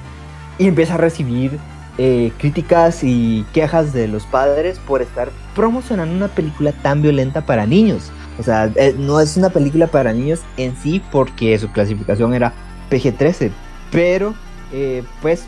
y 0.59 0.67
empieza 0.67 0.95
a 0.95 0.97
recibir 0.97 1.57
eh, 1.97 2.31
críticas 2.37 3.03
y 3.03 3.45
quejas 3.53 3.93
de 3.93 4.07
los 4.07 4.25
padres 4.25 4.77
por 4.79 5.01
estar 5.01 5.31
promocionando 5.55 6.13
una 6.13 6.27
película 6.27 6.71
tan 6.71 7.01
violenta 7.01 7.41
para 7.41 7.65
niños. 7.65 8.11
O 8.39 8.43
sea, 8.43 8.71
eh, 8.75 8.95
no 8.97 9.19
es 9.19 9.35
una 9.35 9.49
película 9.49 9.87
para 9.87 10.13
niños 10.13 10.39
en 10.57 10.75
sí 10.77 11.01
porque 11.11 11.59
su 11.59 11.69
clasificación 11.71 12.33
era 12.33 12.53
PG-13, 12.89 13.51
pero 13.91 14.33
eh, 14.71 15.03
pues 15.21 15.43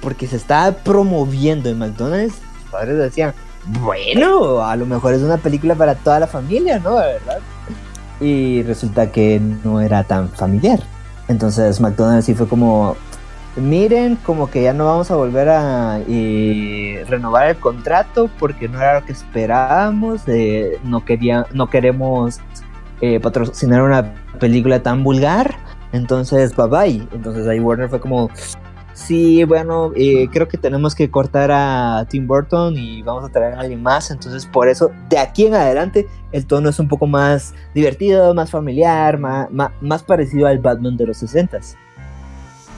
porque 0.00 0.26
se 0.26 0.36
estaba 0.36 0.72
promoviendo 0.72 1.68
en 1.68 1.78
McDonald's, 1.78 2.36
los 2.62 2.70
padres 2.70 2.98
decían, 2.98 3.34
bueno, 3.66 4.62
a 4.62 4.76
lo 4.76 4.86
mejor 4.86 5.14
es 5.14 5.22
una 5.22 5.38
película 5.38 5.74
para 5.74 5.96
toda 5.96 6.20
la 6.20 6.28
familia, 6.28 6.78
¿no? 6.78 6.94
¿Verdad? 6.94 7.40
Y 8.20 8.62
resulta 8.62 9.10
que 9.10 9.40
no 9.64 9.80
era 9.80 10.04
tan 10.04 10.28
familiar. 10.28 10.80
Entonces 11.28 11.80
McDonald's 11.80 12.26
sí 12.26 12.34
fue 12.34 12.46
como, 12.46 12.96
miren, 13.56 14.16
como 14.16 14.50
que 14.50 14.62
ya 14.62 14.72
no 14.72 14.86
vamos 14.86 15.10
a 15.10 15.16
volver 15.16 15.48
a 15.48 15.98
renovar 17.08 17.48
el 17.48 17.56
contrato 17.56 18.28
porque 18.38 18.68
no 18.68 18.78
era 18.78 19.00
lo 19.00 19.06
que 19.06 19.12
esperábamos, 19.12 20.22
no, 20.84 21.04
quería, 21.04 21.46
no 21.52 21.68
queremos 21.68 22.40
eh, 23.00 23.20
patrocinar 23.20 23.82
una 23.82 24.14
película 24.38 24.82
tan 24.82 25.02
vulgar, 25.02 25.56
entonces 25.92 26.54
bye 26.54 26.66
bye. 26.66 27.08
Entonces 27.12 27.46
ahí 27.46 27.60
Warner 27.60 27.88
fue 27.88 28.00
como, 28.00 28.30
sí, 28.92 29.44
bueno, 29.44 29.92
eh, 29.96 30.28
creo 30.32 30.48
que 30.48 30.58
tenemos 30.58 30.94
que 30.94 31.10
cortar 31.10 31.50
a 31.52 32.06
Tim 32.08 32.26
Burton 32.26 32.76
y 32.76 33.02
vamos 33.02 33.24
a 33.24 33.28
traer 33.28 33.54
a 33.54 33.60
alguien 33.60 33.82
más, 33.82 34.10
entonces 34.10 34.46
por 34.46 34.68
eso 34.68 34.90
de 35.08 35.18
aquí 35.18 35.46
en 35.46 35.54
adelante 35.54 36.06
el 36.32 36.46
tono 36.46 36.68
es 36.68 36.78
un 36.78 36.88
poco 36.88 37.06
más 37.06 37.54
divertido, 37.74 38.34
más 38.34 38.50
familiar, 38.50 39.18
más, 39.18 39.50
más, 39.50 39.70
más 39.80 40.02
parecido 40.02 40.46
al 40.46 40.58
Batman 40.58 40.96
de 40.96 41.06
los 41.06 41.22
60s. 41.22 41.76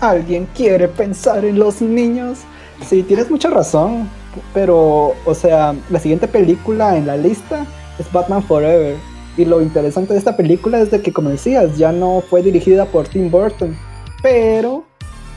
¿Alguien 0.01 0.47
quiere 0.55 0.87
pensar 0.87 1.45
en 1.45 1.59
los 1.59 1.83
niños? 1.83 2.39
Sí, 2.87 3.03
tienes 3.03 3.31
mucha 3.31 3.51
razón. 3.51 4.09
Pero, 4.55 5.15
o 5.25 5.35
sea, 5.35 5.75
la 5.91 5.99
siguiente 5.99 6.29
película 6.29 6.97
en 6.97 7.07
la 7.07 7.17
lista 7.17 7.67
es 7.99 8.11
Batman 8.13 8.43
Forever. 8.43 8.97
Y 9.37 9.45
lo 9.45 9.61
interesante 9.61 10.13
de 10.13 10.19
esta 10.19 10.37
película 10.37 10.79
es 10.79 10.91
de 10.91 11.01
que, 11.01 11.13
como 11.13 11.31
decías, 11.31 11.77
ya 11.77 11.93
no 11.93 12.23
fue 12.29 12.43
dirigida 12.43 12.87
por 12.87 13.09
Tim 13.09 13.31
Burton. 13.31 13.77
Pero 14.23 14.85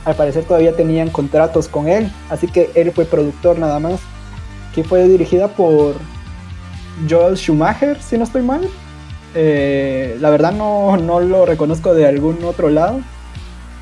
al 0.04 0.14
parecer 0.14 0.44
todavía 0.44 0.76
tenían 0.76 1.10
contratos 1.10 1.68
con 1.68 1.88
él. 1.88 2.10
Así 2.30 2.46
que 2.46 2.70
él 2.74 2.92
fue 2.92 3.04
productor 3.04 3.58
nada 3.58 3.80
más. 3.80 4.00
Que 4.74 4.84
fue 4.84 5.08
dirigida 5.08 5.48
por 5.48 5.94
Joel 7.08 7.36
Schumacher, 7.36 8.00
si 8.00 8.16
no 8.16 8.24
estoy 8.24 8.42
mal. 8.42 8.68
Eh, 9.34 10.16
la 10.20 10.30
verdad 10.30 10.52
no, 10.52 10.96
no 10.96 11.20
lo 11.20 11.46
reconozco 11.46 11.94
de 11.94 12.06
algún 12.06 12.44
otro 12.44 12.68
lado. 12.68 13.00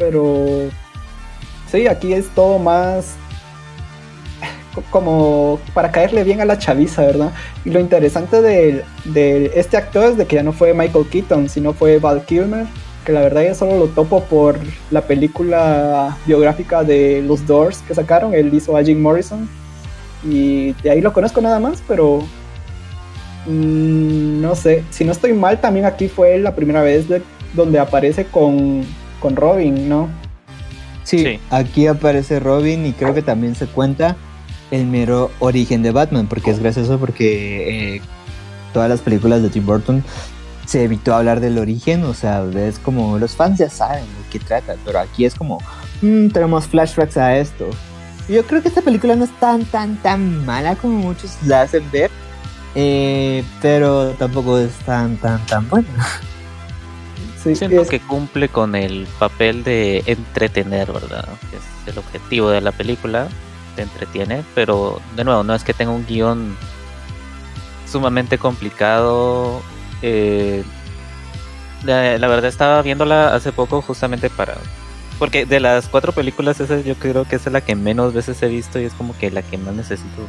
Pero 0.01 0.71
sí, 1.71 1.87
aquí 1.87 2.15
es 2.15 2.29
todo 2.31 2.59
más 2.59 3.17
como 4.91 5.61
para 5.75 5.91
caerle 5.91 6.25
bien 6.25 6.41
a 6.41 6.47
la 6.47 6.59
chaviza, 6.59 7.03
¿verdad? 7.03 7.33
Y 7.67 7.71
lo 7.71 7.81
interesante 7.81 8.41
de, 8.41 8.83
de, 9.05 9.53
este 9.57 9.77
actor 9.77 10.11
es 10.11 10.17
de 10.17 10.27
que 10.27 10.37
ya 10.37 10.43
no 10.43 10.53
fue 10.53 10.73
Michael 10.73 11.07
Keaton, 11.11 11.51
sino 11.51 11.75
fue 11.75 11.99
Val 11.99 12.25
Kilmer, 12.25 12.67
que 13.05 13.13
la 13.13 13.21
verdad 13.21 13.43
ya 13.43 13.55
solo 13.55 13.79
lo 13.79 13.89
topo 13.89 14.23
por 14.25 14.59
la 14.91 15.03
película 15.03 16.17
biográfica 16.25 16.83
de 16.83 17.21
los 17.21 17.47
Doors 17.47 17.83
que 17.87 17.95
sacaron, 17.95 18.33
él 18.33 18.55
hizo 18.55 18.75
a 18.77 18.83
Jim 18.83 19.03
Morrison, 19.03 19.47
y 20.25 20.73
de 20.83 20.93
ahí 20.93 21.03
lo 21.03 21.13
conozco 21.13 21.43
nada 21.43 21.59
más, 21.59 21.83
pero 21.87 22.21
mmm, 23.47 24.41
no 24.41 24.55
sé, 24.55 24.85
si 24.89 25.05
no 25.05 25.13
estoy 25.13 25.35
mal, 25.35 25.61
también 25.61 25.85
aquí 25.85 26.09
fue 26.09 26.39
la 26.39 26.55
primera 26.55 26.81
vez 26.81 27.07
de, 27.07 27.23
donde 27.55 27.79
aparece 27.79 28.25
con, 28.25 28.87
con 29.21 29.37
Robin, 29.37 29.89
¿no? 29.89 30.09
Sí, 31.05 31.19
sí, 31.19 31.41
aquí 31.51 31.87
aparece 31.87 32.41
Robin 32.41 32.87
y 32.87 32.93
creo 32.93 33.15
que 33.15 33.23
también 33.23 33.55
se 33.55 33.67
cuenta 33.67 34.17
el 34.71 34.87
mero 34.87 35.31
origen 35.41 35.83
de 35.83 35.91
Batman, 35.91 36.27
porque 36.29 36.51
es 36.51 36.61
gracioso 36.61 36.99
porque 36.99 37.97
eh, 37.97 38.03
todas 38.73 38.89
las 38.89 39.01
películas 39.01 39.43
de 39.43 39.51
Tim 39.51 39.67
Burton 39.67 40.05
se 40.67 40.85
evitó 40.85 41.15
hablar 41.15 41.41
del 41.41 41.59
origen, 41.59 42.05
o 42.05 42.15
sea, 42.15 42.45
es 42.55 42.79
como 42.79 43.19
los 43.19 43.35
fans 43.35 43.59
ya 43.59 43.69
saben 43.69 44.05
de 44.05 44.31
qué 44.31 44.39
trata, 44.39 44.77
pero 44.85 45.01
aquí 45.01 45.25
es 45.25 45.35
como, 45.35 45.59
mmm, 46.01 46.29
tenemos 46.29 46.67
flashbacks 46.67 47.17
a 47.17 47.37
esto. 47.37 47.69
Yo 48.29 48.47
creo 48.47 48.63
que 48.63 48.69
esta 48.69 48.83
película 48.83 49.17
no 49.17 49.25
es 49.25 49.41
tan, 49.41 49.65
tan, 49.65 49.97
tan 49.97 50.47
mala 50.47 50.77
como 50.77 50.99
muchos 50.99 51.33
la 51.45 51.63
hacen 51.63 51.83
ver, 51.91 52.11
eh, 52.77 53.43
pero 53.61 54.11
tampoco 54.11 54.59
es 54.59 54.73
tan, 54.87 55.17
tan, 55.17 55.45
tan 55.47 55.69
buena. 55.69 55.89
Sí, 57.43 57.55
Siento 57.55 57.83
es... 57.83 57.89
que 57.89 58.01
cumple 58.01 58.49
con 58.49 58.75
el 58.75 59.07
papel 59.19 59.65
de 59.65 60.03
entretener, 60.07 60.93
¿verdad? 60.93 61.27
Que 61.51 61.57
es 61.57 61.93
el 61.95 61.99
objetivo 61.99 62.51
de 62.51 62.61
la 62.61 62.73
película 62.73 63.29
te 63.77 63.83
entretiene, 63.83 64.45
pero 64.55 65.01
de 65.17 65.25
nuevo, 65.25 65.45
no 65.45 65.55
es 65.55 65.65
que 65.65 65.73
tenga 65.73 65.93
un 65.93 66.05
guion 66.07 66.57
sumamente 67.87 68.39
complicado. 68.39 69.63
Eh, 70.03 70.65
la, 71.85 72.19
la, 72.19 72.29
verdad 72.29 72.47
estaba 72.47 72.83
viéndola 72.83 73.35
hace 73.35 73.53
poco 73.53 73.81
justamente 73.83 74.29
para... 74.31 74.57
Porque 75.19 75.45
de 75.45 75.61
las 75.61 75.89
cuatro 75.89 76.13
películas, 76.13 76.61
esa 76.61 76.81
yo 76.81 76.95
creo 76.95 77.25
que 77.25 77.37
es 77.37 77.47
la 77.47 77.61
que 77.61 77.75
menos 77.77 78.15
veces 78.15 78.43
he 78.43 78.49
visto 78.49 78.81
y 78.81 78.85
es 78.85 78.95
como 78.95 79.17
que 79.19 79.31
la 79.31 79.43
que 79.43 79.59
más 79.59 79.75
necesito. 79.75 80.23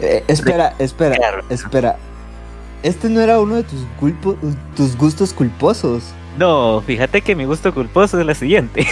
Eh, 0.00 0.24
espera, 0.26 0.74
espera, 0.78 1.16
espera. 1.48 1.96
Este 2.84 3.08
no 3.08 3.22
era 3.22 3.40
uno 3.40 3.54
de 3.54 3.62
tus, 3.62 3.80
culpo, 3.98 4.36
tus 4.76 4.94
gustos 4.98 5.32
culposos. 5.32 6.04
No, 6.38 6.82
fíjate 6.86 7.22
que 7.22 7.34
mi 7.34 7.46
gusto 7.46 7.72
culposo 7.72 8.20
es 8.20 8.26
la 8.26 8.34
siguiente. 8.34 8.86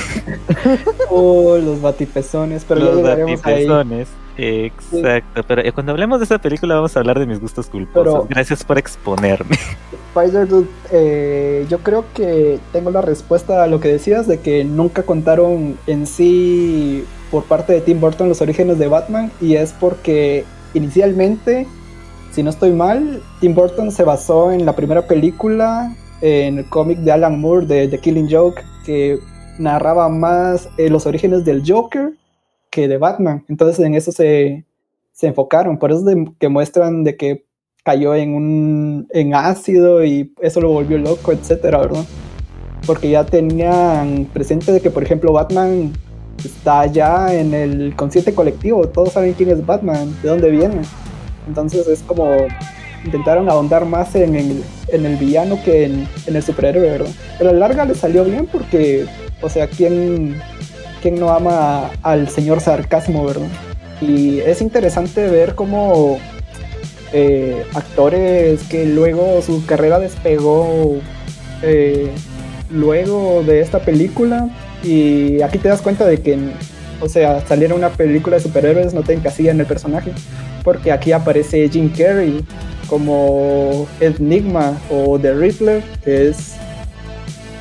oh, 1.11 1.59
los 1.59 1.83
batipezones, 1.83 2.65
pero 2.67 2.81
los 2.81 3.03
batipezones. 3.03 4.09
Exacto, 4.39 5.43
pero 5.47 5.61
eh, 5.61 5.73
cuando 5.73 5.93
hablemos 5.93 6.21
de 6.21 6.25
esa 6.25 6.39
película 6.39 6.77
vamos 6.77 6.97
a 6.97 7.01
hablar 7.01 7.19
de 7.19 7.27
mis 7.27 7.39
gustos 7.39 7.67
culposos. 7.67 8.15
Pero, 8.15 8.27
Gracias 8.31 8.65
por 8.65 8.79
exponerme. 8.79 9.59
Spider 10.17 10.49
Dude, 10.49 10.69
eh, 10.91 11.67
yo 11.69 11.81
creo 11.81 12.07
que 12.15 12.61
tengo 12.73 12.91
la 12.91 13.03
respuesta 13.03 13.63
a 13.63 13.67
lo 13.67 13.79
que 13.79 13.89
decías 13.89 14.27
de 14.27 14.41
que 14.41 14.65
nunca 14.65 15.03
contaron 15.03 15.77
en 15.87 16.07
sí 16.07 17.05
por 17.31 17.45
parte 17.45 17.75
de 17.75 17.83
Tim 17.83 18.01
Burton 18.01 18.31
los 18.31 18.41
orígenes 18.41 18.79
de 18.79 18.89
Batman 18.89 19.31
y 19.39 19.57
es 19.57 19.75
porque 19.79 20.47
inicialmente, 20.73 21.67
si 22.33 22.43
no 22.43 22.51
estoy 22.51 22.73
mal, 22.73 23.23
Tim 23.41 23.55
Burton 23.55 23.93
se 23.93 24.05
basó 24.05 24.53
en 24.53 24.65
la 24.65 24.75
primera 24.75 25.07
película 25.07 25.95
en 26.23 26.59
el 26.59 26.69
cómic 26.69 26.99
de 26.99 27.13
Alan 27.13 27.39
Moore 27.39 27.67
de 27.67 27.89
The 27.89 27.99
Killing 27.99 28.29
Joke 28.31 28.63
que 28.87 29.19
narraba 29.59 30.09
más 30.09 30.69
eh, 30.79 30.89
los 30.89 31.07
orígenes 31.07 31.45
del 31.45 31.63
Joker 31.67 32.15
que 32.71 32.89
de 32.89 32.97
Batman. 32.97 33.45
Entonces 33.49 33.85
en 33.85 33.95
eso 33.95 34.13
se, 34.13 34.65
se 35.13 35.27
enfocaron. 35.27 35.79
Por 35.79 35.93
eso 35.93 36.05
que 36.39 36.49
muestran 36.49 37.05
de 37.05 37.17
que 37.17 37.45
cayó 37.85 38.15
en 38.15 38.35
un 38.35 39.09
en 39.11 39.35
ácido 39.35 40.05
y 40.05 40.33
eso 40.41 40.61
lo 40.61 40.71
volvió 40.71 40.97
loco, 40.99 41.33
etcétera, 41.33 41.79
¿verdad? 41.79 42.05
Porque 42.87 43.11
ya 43.11 43.27
tenían 43.27 44.27
presente 44.33 44.73
de 44.73 44.81
que, 44.81 44.91
por 44.91 45.03
ejemplo, 45.03 45.33
Batman 45.33 45.93
está 46.43 46.87
ya 46.87 47.33
en 47.35 47.53
el 47.53 47.95
consciente 47.95 48.35
colectivo. 48.35 48.89
Todos 48.89 49.13
saben 49.13 49.35
quién 49.35 49.51
es 49.51 49.65
Batman, 49.65 50.17
de 50.23 50.29
dónde 50.29 50.51
viene. 50.51 50.81
Entonces 51.47 51.87
es 51.89 52.03
como 52.03 52.47
intentaron 53.05 53.49
ahondar 53.49 53.85
más 53.85 54.15
en 54.15 54.35
el, 54.37 54.63
en 54.89 55.07
el 55.07 55.17
villano 55.17 55.59
que 55.65 55.85
en, 55.85 56.09
el 56.27 56.43
superhéroe, 56.43 56.91
¿verdad? 56.91 57.11
Pero 57.39 57.51
a 57.51 57.53
la 57.53 57.59
larga 57.59 57.85
le 57.85 57.95
salió 57.95 58.25
bien 58.25 58.47
porque, 58.47 59.07
o 59.41 59.49
sea, 59.49 59.67
¿quién, 59.67 60.41
quién 61.01 61.19
no 61.19 61.31
ama 61.31 61.91
al 62.03 62.29
señor 62.29 62.61
sarcasmo, 62.61 63.25
verdad? 63.25 63.49
Y 64.01 64.41
es 64.41 64.61
interesante 64.61 65.29
ver 65.29 65.55
cómo 65.55 66.19
eh, 67.13 67.65
actores 67.75 68.63
que 68.65 68.87
luego 68.87 69.43
su 69.43 69.65
carrera 69.67 69.99
despegó 69.99 70.97
eh, 71.63 72.11
luego 72.71 73.43
de 73.45 73.61
esta 73.61 73.81
película 73.81 74.49
y 74.83 75.43
aquí 75.43 75.59
te 75.59 75.69
das 75.69 75.83
cuenta 75.83 76.07
de 76.07 76.21
que, 76.21 76.39
o 77.01 77.09
sea, 77.09 77.47
saliera 77.47 77.75
una 77.75 77.91
película 77.91 78.37
de 78.37 78.43
superhéroes 78.43 78.95
no 78.95 79.03
te 79.03 79.13
encasillan 79.13 79.57
en 79.57 79.61
el 79.61 79.67
personaje 79.67 80.13
porque 80.63 80.93
aquí 80.93 81.13
aparece 81.13 81.69
Jim 81.69 81.91
Carrey 81.91 82.45
como 82.89 83.87
Enigma 84.01 84.79
o 84.91 85.19
The 85.19 85.35
Riddler, 85.35 85.83
que 86.05 86.29
es, 86.29 86.55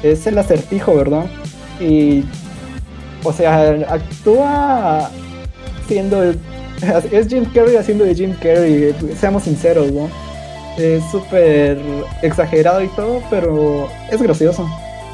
es 0.04 0.28
el 0.28 0.38
acertijo, 0.38 0.96
¿verdad? 0.96 1.26
Y, 1.80 2.24
o 3.24 3.32
sea, 3.32 3.72
actúa 3.90 5.10
siendo 5.88 6.34
es 7.12 7.28
Jim 7.28 7.46
Carrey 7.54 7.76
haciendo 7.76 8.06
de 8.06 8.16
Jim 8.16 8.34
Carrey, 8.42 8.96
seamos 9.20 9.44
sinceros, 9.44 9.92
¿no? 9.92 10.10
Es 10.78 11.04
súper 11.12 11.78
exagerado 12.22 12.84
y 12.84 12.88
todo, 12.90 13.22
pero 13.30 13.88
es 14.10 14.22
gracioso. 14.22 14.68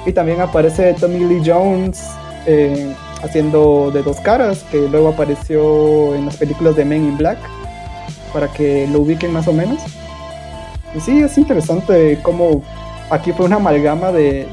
Y 0.06 0.14
también 0.14 0.40
aparece 0.40 0.94
Tommy 0.94 1.20
Lee 1.20 1.42
Jones 1.46 2.02
eh, 2.46 2.94
haciendo 3.22 3.92
de 3.92 4.04
dos 4.04 4.20
caras, 4.22 4.64
que 4.72 4.88
luego 4.88 5.10
apareció 5.10 6.16
en 6.16 6.28
las 6.28 6.38
películas 6.38 6.76
de 6.76 6.86
Men 6.86 7.04
in 7.04 7.18
Black, 7.18 7.38
para 8.34 8.48
que 8.48 8.88
lo 8.88 9.00
ubiquen 9.00 9.32
más 9.32 9.48
o 9.48 9.54
menos. 9.54 9.80
Y 10.96 11.00
sí, 11.00 11.20
es 11.20 11.38
interesante 11.38 12.20
cómo 12.24 12.64
aquí 13.10 13.32
fue 13.32 13.46
una 13.46 13.58
amalgama 13.58 14.12
de, 14.12 14.48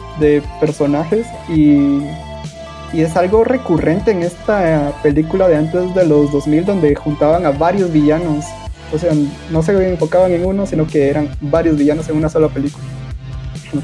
personajes 0.60 1.26
y, 1.48 2.00
y, 2.92 3.00
es 3.00 3.16
algo 3.16 3.44
recurrente 3.44 4.10
en 4.10 4.22
esta 4.22 4.92
película 5.02 5.48
de 5.48 5.56
antes 5.56 5.94
de 5.94 6.06
los 6.06 6.30
2000 6.32 6.64
donde 6.64 6.94
juntaban 6.94 7.46
a 7.46 7.50
varios 7.50 7.92
villanos. 7.92 8.44
O 8.92 8.98
sea, 8.98 9.12
no 9.50 9.62
se 9.62 9.88
enfocaban 9.88 10.32
en 10.32 10.46
uno, 10.46 10.66
sino 10.66 10.86
que 10.86 11.08
eran 11.08 11.28
varios 11.40 11.76
villanos 11.76 12.08
en 12.08 12.16
una 12.16 12.28
sola 12.28 12.48
película. 12.48 12.84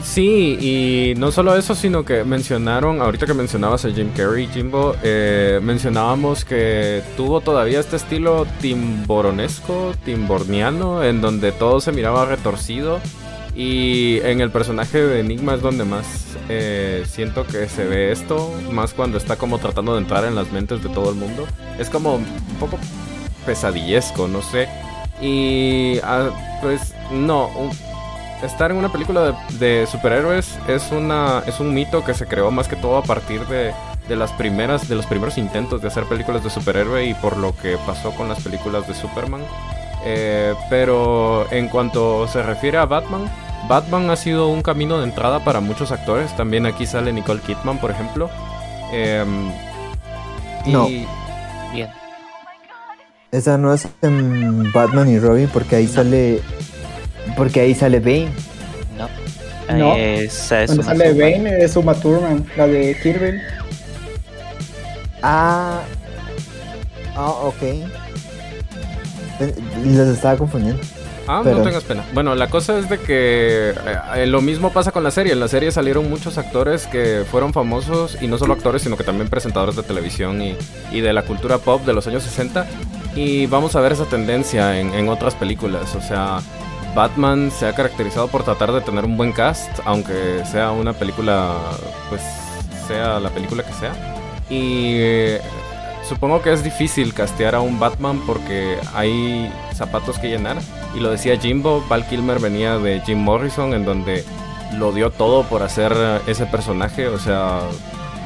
Sí, 0.03 0.57
y 0.61 1.18
no 1.18 1.32
solo 1.32 1.57
eso, 1.57 1.74
sino 1.74 2.05
que 2.05 2.24
mencionaron, 2.24 3.01
ahorita 3.01 3.26
que 3.26 3.34
mencionabas 3.34 3.84
a 3.84 3.91
Jim 3.91 4.11
Carrey, 4.16 4.47
Jimbo, 4.47 4.95
eh, 5.03 5.59
mencionábamos 5.62 6.45
que 6.45 7.03
tuvo 7.16 7.41
todavía 7.41 7.80
este 7.80 7.97
estilo 7.97 8.47
timboronesco, 8.61 9.93
timborniano, 10.05 11.03
en 11.03 11.20
donde 11.20 11.53
todo 11.53 11.80
se 11.80 11.93
miraba 11.93 12.24
retorcido. 12.24 13.01
Y 13.55 14.20
en 14.20 14.41
el 14.41 14.51
personaje 14.51 15.03
de 15.03 15.20
Enigma 15.20 15.55
es 15.55 15.61
donde 15.61 15.84
más 15.84 16.36
eh, 16.49 17.05
siento 17.07 17.45
que 17.45 17.68
se 17.68 17.84
ve 17.84 18.12
esto, 18.12 18.53
más 18.70 18.95
cuando 18.95 19.18
está 19.18 19.36
como 19.36 19.59
tratando 19.59 19.95
de 19.95 20.01
entrar 20.01 20.24
en 20.24 20.36
las 20.36 20.53
mentes 20.53 20.82
de 20.82 20.88
todo 20.88 21.11
el 21.11 21.16
mundo. 21.16 21.47
Es 21.78 21.91
como 21.91 22.14
un 22.14 22.57
poco 22.61 22.78
pesadillesco, 23.45 24.28
no 24.28 24.41
sé. 24.41 24.68
Y 25.20 25.99
ah, 26.05 26.30
pues 26.62 26.95
no, 27.12 27.49
un, 27.49 27.70
estar 28.43 28.70
en 28.70 28.76
una 28.78 28.91
película 28.91 29.36
de, 29.59 29.86
superhéroes 29.91 30.59
es 30.68 30.91
una 30.93 31.43
es 31.47 31.61
un 31.61 31.74
mito 31.74 32.05
que 32.05 32.14
se 32.14 32.26
creó 32.26 32.51
más 32.51 32.68
que 32.68 32.76
todo 32.76 32.97
a 32.97 33.03
partir 33.03 33.47
de, 33.47 33.72
de, 34.09 34.16
las 34.16 34.32
primeras 34.32 34.88
de 34.88 34.95
los 34.95 35.07
primeros 35.07 35.38
intentos 35.38 35.82
de 35.82 35.88
hacer 35.88 36.05
películas 36.05 36.43
de 36.43 36.51
superhéroe 36.51 37.07
y 37.07 37.14
por 37.14 37.36
lo 37.36 37.55
que 37.57 37.76
pasó 37.86 38.12
con 38.12 38.28
las 38.28 38.43
películas 38.43 38.86
de 38.88 38.95
Superman. 38.95 39.43
Eh, 40.05 40.55
pero 40.70 41.51
en 41.53 41.68
cuanto 41.68 42.26
se 42.28 42.43
refiere 42.43 42.78
a 42.78 42.86
Batman, 42.86 43.30
Batman 43.68 44.09
ha 44.11 44.16
sido 44.16 44.49
un 44.49 44.62
camino 44.62 44.99
de 44.99 45.05
entrada 45.05 45.41
para 45.45 45.61
muchos 45.61 45.93
actores. 45.93 46.34
También 46.36 46.66
aquí 46.66 46.86
sale 46.86 47.12
Nicole 47.12 47.41
Kidman, 47.41 47.78
por 47.78 47.91
ejemplo. 47.91 48.30
Em, 48.93 49.53
No. 50.66 50.88
y- 50.88 51.07
Bien. 51.72 51.88
Esa 53.30 53.57
no 53.59 53.72
es 53.72 53.86
en 54.03 54.72
Batman 54.72 55.09
y 55.09 55.18
Robin 55.20 55.49
porque 55.53 55.76
ahí 55.76 55.86
sale. 55.86 56.43
Porque 57.36 57.60
ahí 57.60 57.74
sale 57.74 58.00
Bane. 58.00 58.28
No. 58.96 59.08
No. 59.76 59.94
Esa 59.96 60.62
es 60.64 60.70
Cuando 60.72 60.84
sale. 60.84 61.12
Bane 61.12 61.62
es 61.64 61.76
Uma 61.76 61.94
Thurman, 61.94 62.44
la 62.56 62.66
de 62.66 62.96
Kirby. 63.02 63.38
Ah. 65.22 65.80
Ah, 67.16 67.28
ok. 67.30 67.62
Eh, 67.62 69.54
Los 69.84 70.08
estaba 70.08 70.36
confundiendo. 70.36 70.80
Ah, 71.26 71.42
Pero- 71.44 71.58
no 71.58 71.62
tengas 71.64 71.84
pena. 71.84 72.04
Bueno, 72.12 72.34
la 72.34 72.48
cosa 72.48 72.78
es 72.78 72.88
de 72.88 72.98
que 72.98 73.72
eh, 74.16 74.26
lo 74.26 74.40
mismo 74.40 74.72
pasa 74.72 74.90
con 74.90 75.04
la 75.04 75.10
serie. 75.10 75.32
En 75.32 75.40
la 75.40 75.48
serie 75.48 75.70
salieron 75.70 76.08
muchos 76.10 76.38
actores 76.38 76.86
que 76.86 77.24
fueron 77.30 77.52
famosos, 77.52 78.18
y 78.20 78.26
no 78.26 78.36
solo 78.38 78.54
actores, 78.54 78.82
sino 78.82 78.96
que 78.96 79.04
también 79.04 79.28
presentadores 79.28 79.76
de 79.76 79.82
televisión 79.82 80.42
y, 80.42 80.56
y 80.90 81.00
de 81.00 81.12
la 81.12 81.22
cultura 81.22 81.58
pop 81.58 81.84
de 81.86 81.92
los 81.92 82.06
años 82.08 82.22
60. 82.24 82.66
Y 83.14 83.46
vamos 83.46 83.76
a 83.76 83.80
ver 83.80 83.92
esa 83.92 84.06
tendencia 84.06 84.80
en, 84.80 84.92
en 84.94 85.08
otras 85.08 85.34
películas. 85.34 85.94
O 85.94 86.00
sea, 86.00 86.40
Batman 86.95 87.51
se 87.51 87.66
ha 87.66 87.74
caracterizado 87.74 88.28
por 88.28 88.43
tratar 88.43 88.72
de 88.72 88.80
tener 88.80 89.05
un 89.05 89.16
buen 89.16 89.32
cast, 89.32 89.70
aunque 89.84 90.43
sea 90.45 90.72
una 90.72 90.93
película, 90.93 91.55
pues 92.09 92.22
sea 92.86 93.20
la 93.20 93.30
película 93.30 93.62
que 93.62 93.72
sea. 93.72 93.93
Y 94.49 94.95
eh, 94.99 95.41
supongo 96.09 96.43
que 96.43 96.53
es 96.53 96.64
difícil 96.64 97.14
castear 97.14 97.55
a 97.55 97.61
un 97.61 97.78
Batman 97.78 98.20
porque 98.26 98.78
hay 98.95 99.53
zapatos 99.74 100.18
que 100.18 100.28
llenar. 100.28 100.59
Y 100.95 101.01
lo 101.01 101.11
decía 101.11 101.38
Jimbo, 101.38 101.84
Val 101.88 102.07
Kilmer 102.07 102.41
venía 102.41 102.76
de 102.78 103.01
Jim 103.01 103.18
Morrison, 103.18 103.74
en 103.74 103.84
donde 103.84 104.24
lo 104.76 104.93
dio 104.93 105.11
todo 105.11 105.45
por 105.45 105.62
hacer 105.62 105.93
ese 106.26 106.47
personaje. 106.47 107.07
O 107.07 107.18
sea, 107.18 107.61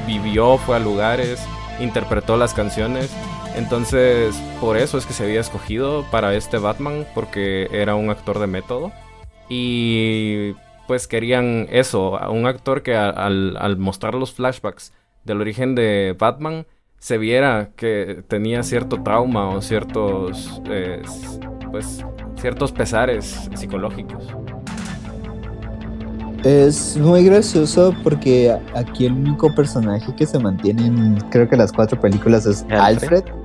vivió, 0.06 0.56
fue 0.56 0.76
a 0.76 0.78
lugares, 0.78 1.40
interpretó 1.80 2.36
las 2.36 2.54
canciones. 2.54 3.10
Entonces, 3.56 4.34
por 4.60 4.76
eso 4.76 4.98
es 4.98 5.06
que 5.06 5.12
se 5.12 5.24
había 5.24 5.40
escogido 5.40 6.04
para 6.10 6.34
este 6.34 6.58
Batman, 6.58 7.06
porque 7.14 7.68
era 7.72 7.94
un 7.94 8.10
actor 8.10 8.38
de 8.38 8.46
método. 8.46 8.92
Y 9.48 10.52
pues 10.86 11.06
querían 11.06 11.66
eso, 11.70 12.18
a 12.18 12.30
un 12.30 12.46
actor 12.46 12.82
que 12.82 12.94
a- 12.96 13.08
al, 13.10 13.56
al 13.58 13.76
mostrar 13.78 14.14
los 14.14 14.32
flashbacks 14.32 14.92
del 15.24 15.40
origen 15.40 15.74
de 15.74 16.14
Batman, 16.18 16.66
se 16.98 17.18
viera 17.18 17.70
que 17.76 18.22
tenía 18.28 18.62
cierto 18.62 19.02
trauma 19.02 19.48
o 19.50 19.60
ciertos, 19.62 20.60
eh, 20.70 21.02
pues, 21.70 22.04
ciertos 22.40 22.72
pesares 22.72 23.48
psicológicos. 23.54 24.24
Es 26.44 26.96
muy 26.98 27.24
gracioso 27.24 27.94
porque 28.02 28.54
aquí 28.74 29.06
el 29.06 29.12
único 29.12 29.54
personaje 29.54 30.14
que 30.14 30.26
se 30.26 30.38
mantiene 30.38 30.86
en 30.86 31.16
creo 31.30 31.48
que 31.48 31.56
las 31.56 31.72
cuatro 31.72 31.98
películas 31.98 32.44
es 32.44 32.62
Alfred. 32.70 33.22
Alfred. 33.24 33.43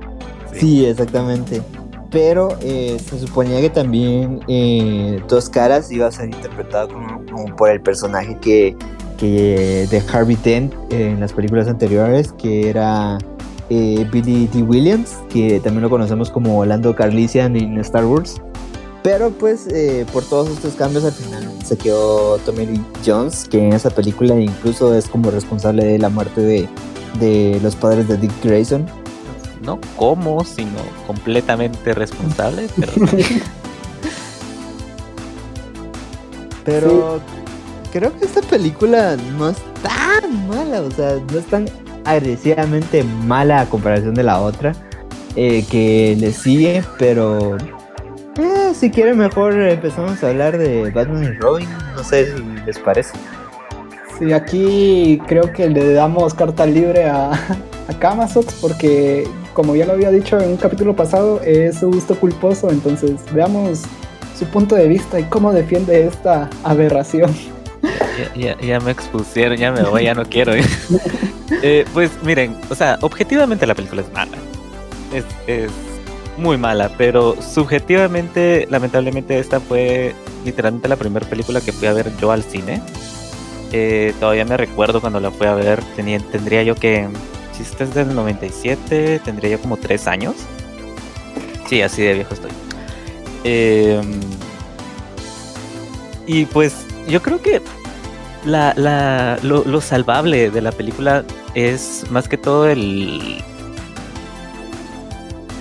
Sí, 0.60 0.84
exactamente. 0.84 1.62
Pero 2.10 2.56
eh, 2.60 3.00
se 3.02 3.18
suponía 3.18 3.60
que 3.62 3.70
también 3.70 4.40
eh, 4.46 5.22
Dos 5.26 5.48
Caras 5.48 5.90
iba 5.90 6.06
a 6.06 6.12
ser 6.12 6.26
interpretado 6.26 6.88
como, 6.88 7.56
por 7.56 7.70
el 7.70 7.80
personaje 7.80 8.36
que, 8.40 8.76
que 9.16 9.86
de 9.90 10.02
Harvey 10.12 10.36
Dent 10.44 10.74
en 10.90 11.18
las 11.18 11.32
películas 11.32 11.66
anteriores, 11.66 12.32
que 12.32 12.68
era 12.68 13.16
eh, 13.70 14.06
Billy 14.12 14.48
D. 14.48 14.62
Williams, 14.62 15.16
que 15.30 15.60
también 15.60 15.82
lo 15.82 15.88
conocemos 15.88 16.30
como 16.30 16.62
Lando 16.66 16.94
Carlisian 16.94 17.56
en 17.56 17.78
Star 17.78 18.04
Wars. 18.04 18.36
Pero 19.02 19.30
pues 19.30 19.66
por 20.12 20.22
todos 20.24 20.50
estos 20.50 20.74
cambios 20.74 21.04
al 21.04 21.12
final 21.12 21.48
se 21.64 21.78
quedó 21.78 22.36
Tommy 22.44 22.66
Lee 22.66 22.84
Jones, 23.06 23.48
que 23.48 23.66
en 23.66 23.72
esa 23.72 23.88
película 23.88 24.38
incluso 24.38 24.94
es 24.94 25.08
como 25.08 25.30
responsable 25.30 25.86
de 25.86 25.98
la 25.98 26.10
muerte 26.10 26.42
de, 26.42 26.68
de 27.18 27.58
los 27.62 27.76
padres 27.76 28.08
de 28.08 28.18
Dick 28.18 28.32
Grayson. 28.44 28.84
No 29.62 29.78
como, 29.96 30.44
sino 30.44 30.78
completamente 31.06 31.94
responsable. 31.94 32.68
Pero 32.76 32.92
Pero 36.64 37.20
creo 37.92 38.16
que 38.16 38.24
esta 38.24 38.42
película 38.42 39.16
no 39.36 39.48
es 39.48 39.58
tan 39.82 40.48
mala, 40.48 40.82
o 40.82 40.90
sea, 40.90 41.16
no 41.32 41.38
es 41.38 41.46
tan 41.46 41.66
agresivamente 42.04 43.02
mala 43.04 43.62
a 43.62 43.66
comparación 43.66 44.14
de 44.14 44.22
la 44.22 44.40
otra 44.40 44.72
eh, 45.36 45.64
que 45.70 46.16
le 46.18 46.32
sigue, 46.32 46.82
pero 46.98 47.56
eh, 47.56 48.72
si 48.74 48.90
quieren 48.90 49.18
mejor 49.18 49.60
empezamos 49.60 50.22
a 50.22 50.28
hablar 50.28 50.58
de 50.58 50.90
Batman 50.90 51.24
y 51.24 51.32
Robin, 51.40 51.68
no 51.94 52.04
sé 52.04 52.36
si 52.36 52.42
les 52.66 52.78
parece. 52.78 53.12
Sí, 54.20 54.32
aquí 54.32 55.18
creo 55.26 55.50
que 55.52 55.68
le 55.68 55.94
damos 55.94 56.34
carta 56.34 56.66
libre 56.66 57.06
a, 57.08 57.32
a 57.88 57.92
porque, 58.60 59.26
como 59.54 59.74
ya 59.74 59.86
lo 59.86 59.92
había 59.94 60.10
dicho 60.10 60.38
en 60.38 60.50
un 60.50 60.56
capítulo 60.58 60.94
pasado, 60.94 61.40
es 61.42 61.78
su 61.78 61.90
gusto 61.90 62.14
culposo. 62.14 62.70
Entonces, 62.70 63.12
veamos 63.32 63.82
su 64.38 64.44
punto 64.46 64.74
de 64.76 64.86
vista 64.88 65.18
y 65.18 65.24
cómo 65.24 65.52
defiende 65.52 66.06
esta 66.06 66.48
aberración. 66.62 67.34
ya, 68.36 68.54
ya- 68.54 68.60
ya 68.60 68.78
me 68.80 68.90
expusieron, 68.92 69.56
ya 69.56 69.72
me 69.72 69.82
voy, 69.82 70.04
ya 70.04 70.14
no 70.14 70.24
quiero. 70.24 70.52
Eh, 71.62 71.84
pues 71.92 72.12
miren, 72.22 72.56
o 72.70 72.74
sea, 72.76 72.96
objetivamente 73.02 73.66
la 73.66 73.74
película 73.74 74.02
es 74.02 74.12
mala. 74.12 74.38
Es, 75.12 75.24
es 75.48 75.70
muy 76.38 76.56
mala, 76.56 76.90
pero 76.96 77.34
subjetivamente, 77.42 78.68
lamentablemente, 78.70 79.36
esta 79.38 79.58
fue 79.58 80.14
literalmente 80.44 80.86
la 80.88 80.94
primera 80.94 81.26
película 81.28 81.60
que 81.60 81.72
fui 81.72 81.88
a 81.88 81.92
ver 81.92 82.12
yo 82.20 82.30
al 82.30 82.44
cine. 82.44 82.80
Eh, 83.72 84.14
todavía 84.18 84.44
me 84.44 84.56
recuerdo 84.56 85.00
cuando 85.00 85.20
la 85.20 85.30
fui 85.30 85.46
a 85.46 85.54
ver, 85.54 85.82
tendría 85.94 86.62
yo 86.62 86.74
que, 86.74 87.08
si 87.52 87.62
esta 87.62 87.84
es 87.84 87.94
del 87.94 88.14
97, 88.14 89.20
tendría 89.24 89.50
yo 89.50 89.60
como 89.60 89.76
3 89.76 90.06
años. 90.06 90.34
Sí, 91.68 91.82
así 91.82 92.02
de 92.02 92.14
viejo 92.14 92.34
estoy. 92.34 92.50
Eh, 93.44 94.00
y 96.26 96.44
pues 96.46 96.84
yo 97.08 97.22
creo 97.22 97.40
que 97.40 97.62
la, 98.44 98.74
la, 98.76 99.38
lo, 99.42 99.64
lo 99.64 99.80
salvable 99.80 100.50
de 100.50 100.60
la 100.60 100.72
película 100.72 101.24
es 101.54 102.04
más 102.10 102.28
que 102.28 102.36
todo 102.36 102.68
el... 102.68 103.42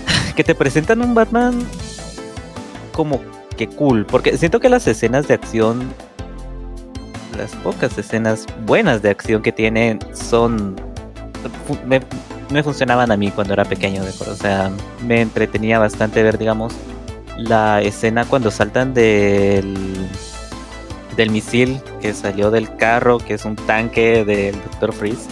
que 0.35 0.43
te 0.43 0.55
presentan 0.55 1.01
un 1.01 1.13
Batman 1.13 1.59
como 2.91 3.21
que 3.55 3.67
cool, 3.67 4.05
porque 4.05 4.37
siento 4.37 4.59
que 4.59 4.69
las 4.69 4.87
escenas 4.87 5.27
de 5.27 5.33
acción, 5.33 5.93
las 7.39 7.55
pocas 7.57 7.97
escenas 7.97 8.45
buenas 8.65 9.01
de 9.01 9.09
acción 9.09 9.41
que 9.41 9.51
tienen 9.51 9.99
son... 10.13 10.75
Me, 11.85 12.01
me 12.51 12.63
funcionaban 12.63 13.11
a 13.11 13.17
mí 13.17 13.31
cuando 13.31 13.53
era 13.53 13.65
pequeño, 13.65 14.03
de 14.03 14.09
acuerdo? 14.09 14.33
O 14.33 14.37
sea, 14.37 14.71
me 15.05 15.21
entretenía 15.21 15.79
bastante 15.79 16.21
ver, 16.21 16.37
digamos, 16.37 16.73
la 17.37 17.81
escena 17.81 18.25
cuando 18.25 18.51
saltan 18.51 18.93
del 18.93 20.09
del 21.15 21.31
misil 21.31 21.81
que 22.01 22.13
salió 22.13 22.49
del 22.49 22.73
carro, 22.77 23.17
que 23.17 23.33
es 23.33 23.43
un 23.43 23.57
tanque 23.57 24.23
del 24.23 24.55
Dr. 24.71 24.93
Freeze. 24.93 25.27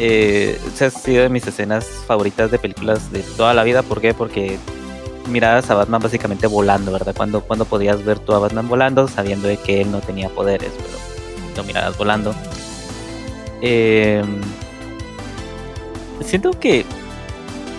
Eh, 0.00 0.58
esa 0.66 0.86
ha 0.86 0.90
sido 0.90 1.22
de 1.22 1.28
mis 1.28 1.46
escenas 1.46 1.86
favoritas 2.08 2.50
de 2.50 2.58
películas 2.58 3.12
de 3.12 3.20
toda 3.20 3.54
la 3.54 3.62
vida. 3.62 3.84
¿Por 3.84 4.00
qué? 4.00 4.14
Porque 4.14 4.58
mirabas 5.28 5.70
a 5.70 5.74
Batman 5.74 6.02
básicamente 6.02 6.48
volando, 6.48 6.90
¿verdad? 6.90 7.14
Cuando, 7.16 7.40
cuando 7.40 7.64
podías 7.66 8.04
ver 8.04 8.18
tú 8.18 8.34
a 8.34 8.40
Batman 8.40 8.68
volando, 8.68 9.06
sabiendo 9.06 9.46
de 9.46 9.58
que 9.58 9.82
él 9.82 9.92
no 9.92 10.00
tenía 10.00 10.28
poderes, 10.28 10.72
pero 10.76 11.11
lo 11.56 11.64
mirabas 11.64 11.96
volando. 11.96 12.34
Eh, 13.60 14.22
siento 16.24 16.50
que 16.58 16.84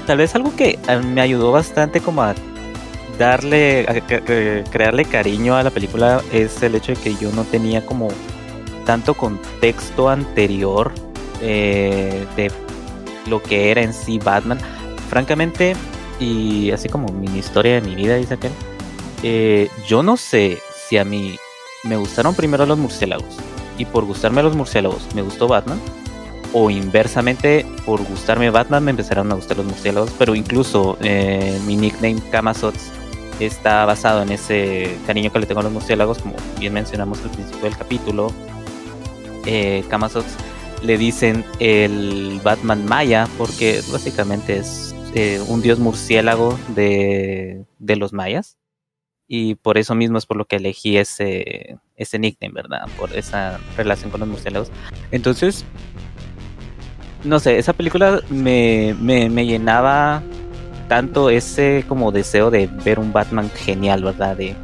tal 0.07 0.17
vez 0.17 0.35
algo 0.35 0.55
que 0.55 0.79
a- 0.87 0.97
me 0.97 1.21
ayudó 1.21 1.51
bastante 1.51 2.01
como 2.01 2.23
a 2.23 2.35
darle, 3.17 3.81
a 3.87 3.93
cre- 3.93 4.23
cre- 4.23 4.69
crearle 4.69 5.05
cariño 5.05 5.55
a 5.55 5.63
la 5.63 5.69
película 5.69 6.21
es 6.31 6.61
el 6.63 6.75
hecho 6.75 6.93
de 6.93 6.99
que 7.01 7.15
yo 7.15 7.31
no 7.31 7.43
tenía 7.43 7.85
como 7.85 8.07
tanto 8.85 9.13
contexto 9.13 10.09
anterior 10.09 10.91
eh, 11.41 12.25
de 12.35 12.51
lo 13.27 13.41
que 13.41 13.71
era 13.71 13.81
en 13.81 13.93
sí 13.93 14.19
Batman. 14.19 14.59
Francamente, 15.09 15.75
y 16.19 16.71
así 16.71 16.89
como 16.89 17.07
mini 17.09 17.39
historia 17.39 17.75
de 17.75 17.81
mi 17.81 17.93
vida, 17.95 18.15
dice 18.15 18.33
aquel, 18.33 18.51
eh, 19.21 19.69
yo 19.87 20.01
no 20.03 20.17
sé 20.17 20.59
si 20.87 20.97
a 20.97 21.05
mí 21.05 21.37
me 21.83 21.97
gustaron 21.97 22.33
primero 22.35 22.65
los 22.65 22.77
murciélagos 22.77 23.25
y 23.77 23.85
por 23.85 24.05
gustarme 24.05 24.43
los 24.43 24.55
murciélagos 24.55 25.07
me 25.15 25.21
gustó 25.21 25.47
Batman. 25.47 25.79
O 26.55 26.69
inversamente, 26.69 27.65
por 27.83 28.03
gustarme 28.03 28.51
Batman 28.51 28.83
me 28.83 28.91
empezaron 28.91 29.31
a 29.31 29.35
gustar 29.35 29.57
los 29.57 29.65
murciélagos. 29.65 30.11
Pero 30.19 30.35
incluso 30.35 30.97
eh, 31.01 31.59
mi 31.65 31.75
nickname 31.75 32.21
Kamazots 32.31 32.91
está 33.39 33.85
basado 33.85 34.21
en 34.21 34.31
ese 34.31 34.97
cariño 35.07 35.31
que 35.31 35.39
le 35.39 35.45
tengo 35.47 35.61
a 35.61 35.63
los 35.63 35.71
murciélagos, 35.71 36.19
como 36.19 36.35
bien 36.59 36.73
mencionamos 36.73 37.21
al 37.23 37.31
principio 37.31 37.63
del 37.63 37.77
capítulo. 37.77 38.31
Eh, 39.45 39.83
le 40.83 40.97
dicen 40.97 41.45
el 41.59 42.39
Batman 42.43 42.85
Maya 42.85 43.27
porque 43.37 43.81
básicamente 43.91 44.57
es 44.57 44.93
eh, 45.15 45.41
un 45.47 45.61
dios 45.61 45.79
murciélago 45.79 46.59
de, 46.69 47.65
de 47.79 47.95
los 47.95 48.13
mayas. 48.13 48.57
Y 49.27 49.55
por 49.55 49.77
eso 49.77 49.95
mismo 49.95 50.17
es 50.17 50.25
por 50.25 50.37
lo 50.37 50.45
que 50.45 50.57
elegí 50.57 50.97
ese, 50.97 51.79
ese 51.95 52.19
nickname, 52.19 52.53
¿verdad? 52.53 52.87
Por 52.97 53.15
esa 53.15 53.59
relación 53.77 54.11
con 54.11 54.19
los 54.21 54.29
murciélagos. 54.29 54.71
Entonces, 55.11 55.65
no 57.23 57.39
sé, 57.39 57.57
esa 57.57 57.73
película 57.73 58.21
me, 58.29 58.95
me, 58.99 59.29
me 59.29 59.45
llenaba 59.45 60.21
tanto 60.87 61.29
ese 61.29 61.85
como 61.87 62.11
deseo 62.11 62.51
de 62.51 62.67
ver 62.67 62.99
un 62.99 63.13
Batman 63.13 63.49
genial, 63.49 64.03
¿verdad? 64.03 64.37
De, 64.37 64.55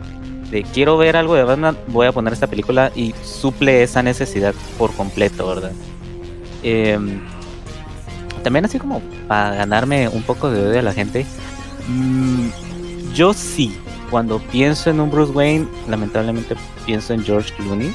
quiero 0.74 0.98
ver 0.98 1.16
algo 1.16 1.36
de 1.36 1.44
Batman, 1.44 1.78
voy 1.88 2.08
a 2.08 2.12
poner 2.12 2.34
esta 2.34 2.48
película 2.48 2.92
y 2.96 3.14
suple 3.24 3.84
esa 3.84 4.04
necesidad 4.04 4.54
por 4.78 4.94
completo, 4.94 5.48
¿verdad? 5.48 5.72
Em, 6.64 7.22
también 8.44 8.66
así 8.66 8.80
como 8.80 9.02
para 9.28 9.56
ganarme 9.56 10.10
un 10.10 10.24
poco 10.24 10.50
de 10.50 10.68
odio 10.68 10.80
a 10.80 10.84
la 10.84 10.94
gente, 10.94 11.26
mm, 11.88 12.50
yo 13.14 13.34
sí, 13.34 13.78
cuando 14.10 14.39
pienso 14.39 14.89
en 14.89 14.99
un 14.99 15.12
Bruce 15.12 15.32
Wayne, 15.32 15.68
lamentablemente 15.88 16.55
pienso 16.86 17.14
en 17.14 17.24
George 17.24 17.53
Clooney. 17.55 17.93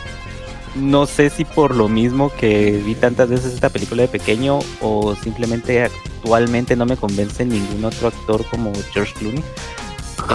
No 0.75 1.07
sé 1.07 1.31
si 1.31 1.45
por 1.45 1.75
lo 1.75 1.89
mismo 1.89 2.33
que 2.33 2.83
vi 2.85 2.95
tantas 2.95 3.29
veces 3.29 3.55
esta 3.55 3.69
película 3.69 4.03
de 4.03 4.09
pequeño 4.09 4.59
o 4.81 5.15
simplemente 5.15 5.85
actualmente 5.85 6.75
no 6.75 6.85
me 6.85 6.97
convence 6.97 7.45
ningún 7.45 7.85
otro 7.85 8.09
actor 8.09 8.45
como 8.51 8.73
George 8.93 9.15
Clooney. 9.15 9.45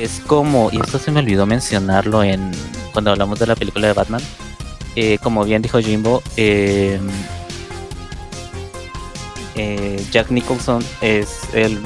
Es 0.02 0.22
como, 0.26 0.70
y 0.72 0.78
esto 0.78 1.00
se 1.00 1.12
me 1.12 1.20
olvidó 1.20 1.46
mencionarlo 1.46 2.24
en 2.24 2.52
cuando 2.94 3.12
hablamos 3.12 3.40
de 3.40 3.48
la 3.48 3.56
película 3.56 3.88
de 3.88 3.94
Batman. 3.94 4.22
Eh, 4.96 5.18
como 5.22 5.44
bien 5.44 5.62
dijo 5.62 5.80
Jimbo, 5.80 6.24
eh, 6.38 7.00
eh, 9.56 10.06
Jack 10.12 10.32
Nicholson 10.32 10.84
es 11.02 11.42
el 11.54 11.80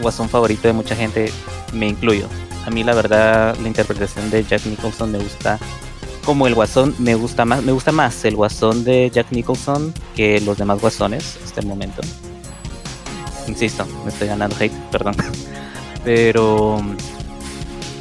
guasón 0.00 0.28
favorito 0.28 0.66
de 0.68 0.74
mucha 0.74 0.96
gente, 0.96 1.32
me 1.72 1.88
incluyo. 1.88 2.28
A 2.66 2.70
mí 2.70 2.82
la 2.82 2.94
verdad 2.94 3.56
la 3.60 3.68
interpretación 3.68 4.30
de 4.30 4.44
Jack 4.44 4.66
Nicholson 4.66 5.12
me 5.12 5.18
gusta 5.18 5.58
como 6.24 6.46
el 6.46 6.54
guasón, 6.54 6.94
me 6.98 7.14
gusta 7.14 7.44
más, 7.44 7.62
me 7.62 7.72
gusta 7.72 7.92
más 7.92 8.24
el 8.24 8.36
guasón 8.36 8.84
de 8.84 9.10
Jack 9.10 9.30
Nicholson 9.30 9.92
que 10.16 10.40
los 10.40 10.56
demás 10.56 10.80
guasones 10.80 11.38
hasta 11.44 11.60
el 11.60 11.66
momento. 11.66 12.00
Insisto, 13.46 13.86
me 14.04 14.10
estoy 14.10 14.28
ganando 14.28 14.56
hate, 14.58 14.72
perdón. 14.90 15.14
Pero 16.04 16.82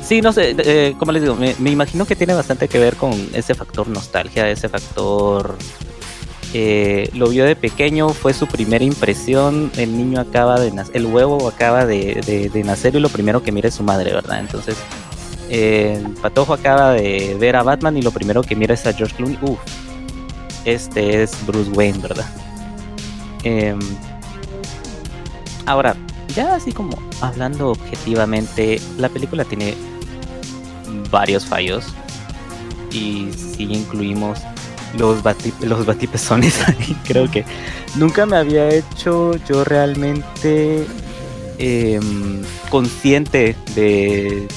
sí, 0.02 0.22
no 0.22 0.32
sé, 0.32 0.56
eh, 0.58 0.96
como 0.98 1.12
les 1.12 1.22
digo, 1.22 1.36
me, 1.36 1.56
me 1.60 1.72
imagino 1.72 2.06
que 2.06 2.16
tiene 2.16 2.34
bastante 2.34 2.68
que 2.68 2.80
ver 2.80 2.96
con 2.96 3.12
ese 3.34 3.56
factor 3.56 3.88
nostalgia, 3.88 4.50
ese 4.50 4.70
factor 4.70 5.58
eh, 6.56 7.10
lo 7.16 7.30
vio 7.30 7.46
de 7.46 7.56
pequeño, 7.56 8.10
fue 8.10 8.32
su 8.32 8.46
primera 8.46 8.84
impresión, 8.84 9.72
el 9.76 9.98
niño 9.98 10.20
acaba 10.20 10.64
el 10.64 11.06
huevo 11.08 11.48
acaba 11.48 11.88
de, 11.88 12.52
nacer 12.64 12.96
y 12.96 13.00
lo 13.00 13.10
primero 13.10 13.42
que 13.42 13.52
mira 13.52 13.70
es 13.70 13.74
su 13.74 13.82
madre, 13.84 14.14
¿verdad? 14.14 14.40
Entonces, 14.40 14.78
el 15.50 16.04
patojo 16.22 16.54
acaba 16.54 16.92
de 16.92 17.36
ver 17.40 17.56
a 17.56 17.64
Batman 17.64 17.98
y 17.98 18.04
lo 18.04 18.12
primero 18.12 18.44
que 18.44 18.56
mira 18.56 18.76
es 18.76 18.86
a 18.86 18.94
George 18.94 19.16
Clooney, 19.16 19.40
uff, 19.42 19.60
este 20.64 21.24
es 21.24 21.36
Bruce 21.48 21.72
Wayne, 21.72 21.98
¿verdad? 21.98 22.28
Em, 23.44 23.80
ahora, 25.66 25.96
ya 26.36 26.54
así 26.54 26.72
como 26.72 26.96
hablando 27.20 27.72
objetivamente, 27.72 28.80
la 29.00 29.10
película 29.10 29.44
tiene 29.44 29.74
varios 31.10 31.46
fallos 31.46 31.86
y 32.92 33.32
si 33.34 33.64
incluimos 33.64 34.40
los, 34.98 35.24
bati, 35.24 35.54
los 35.62 35.86
batipezones. 35.86 36.60
Creo 37.04 37.30
que 37.30 37.46
nunca 37.96 38.26
me 38.26 38.38
había 38.38 38.70
hecho 38.70 39.36
yo 39.48 39.64
realmente 39.64 40.86
em, 41.58 42.42
consciente 42.70 43.56
de, 43.76 44.48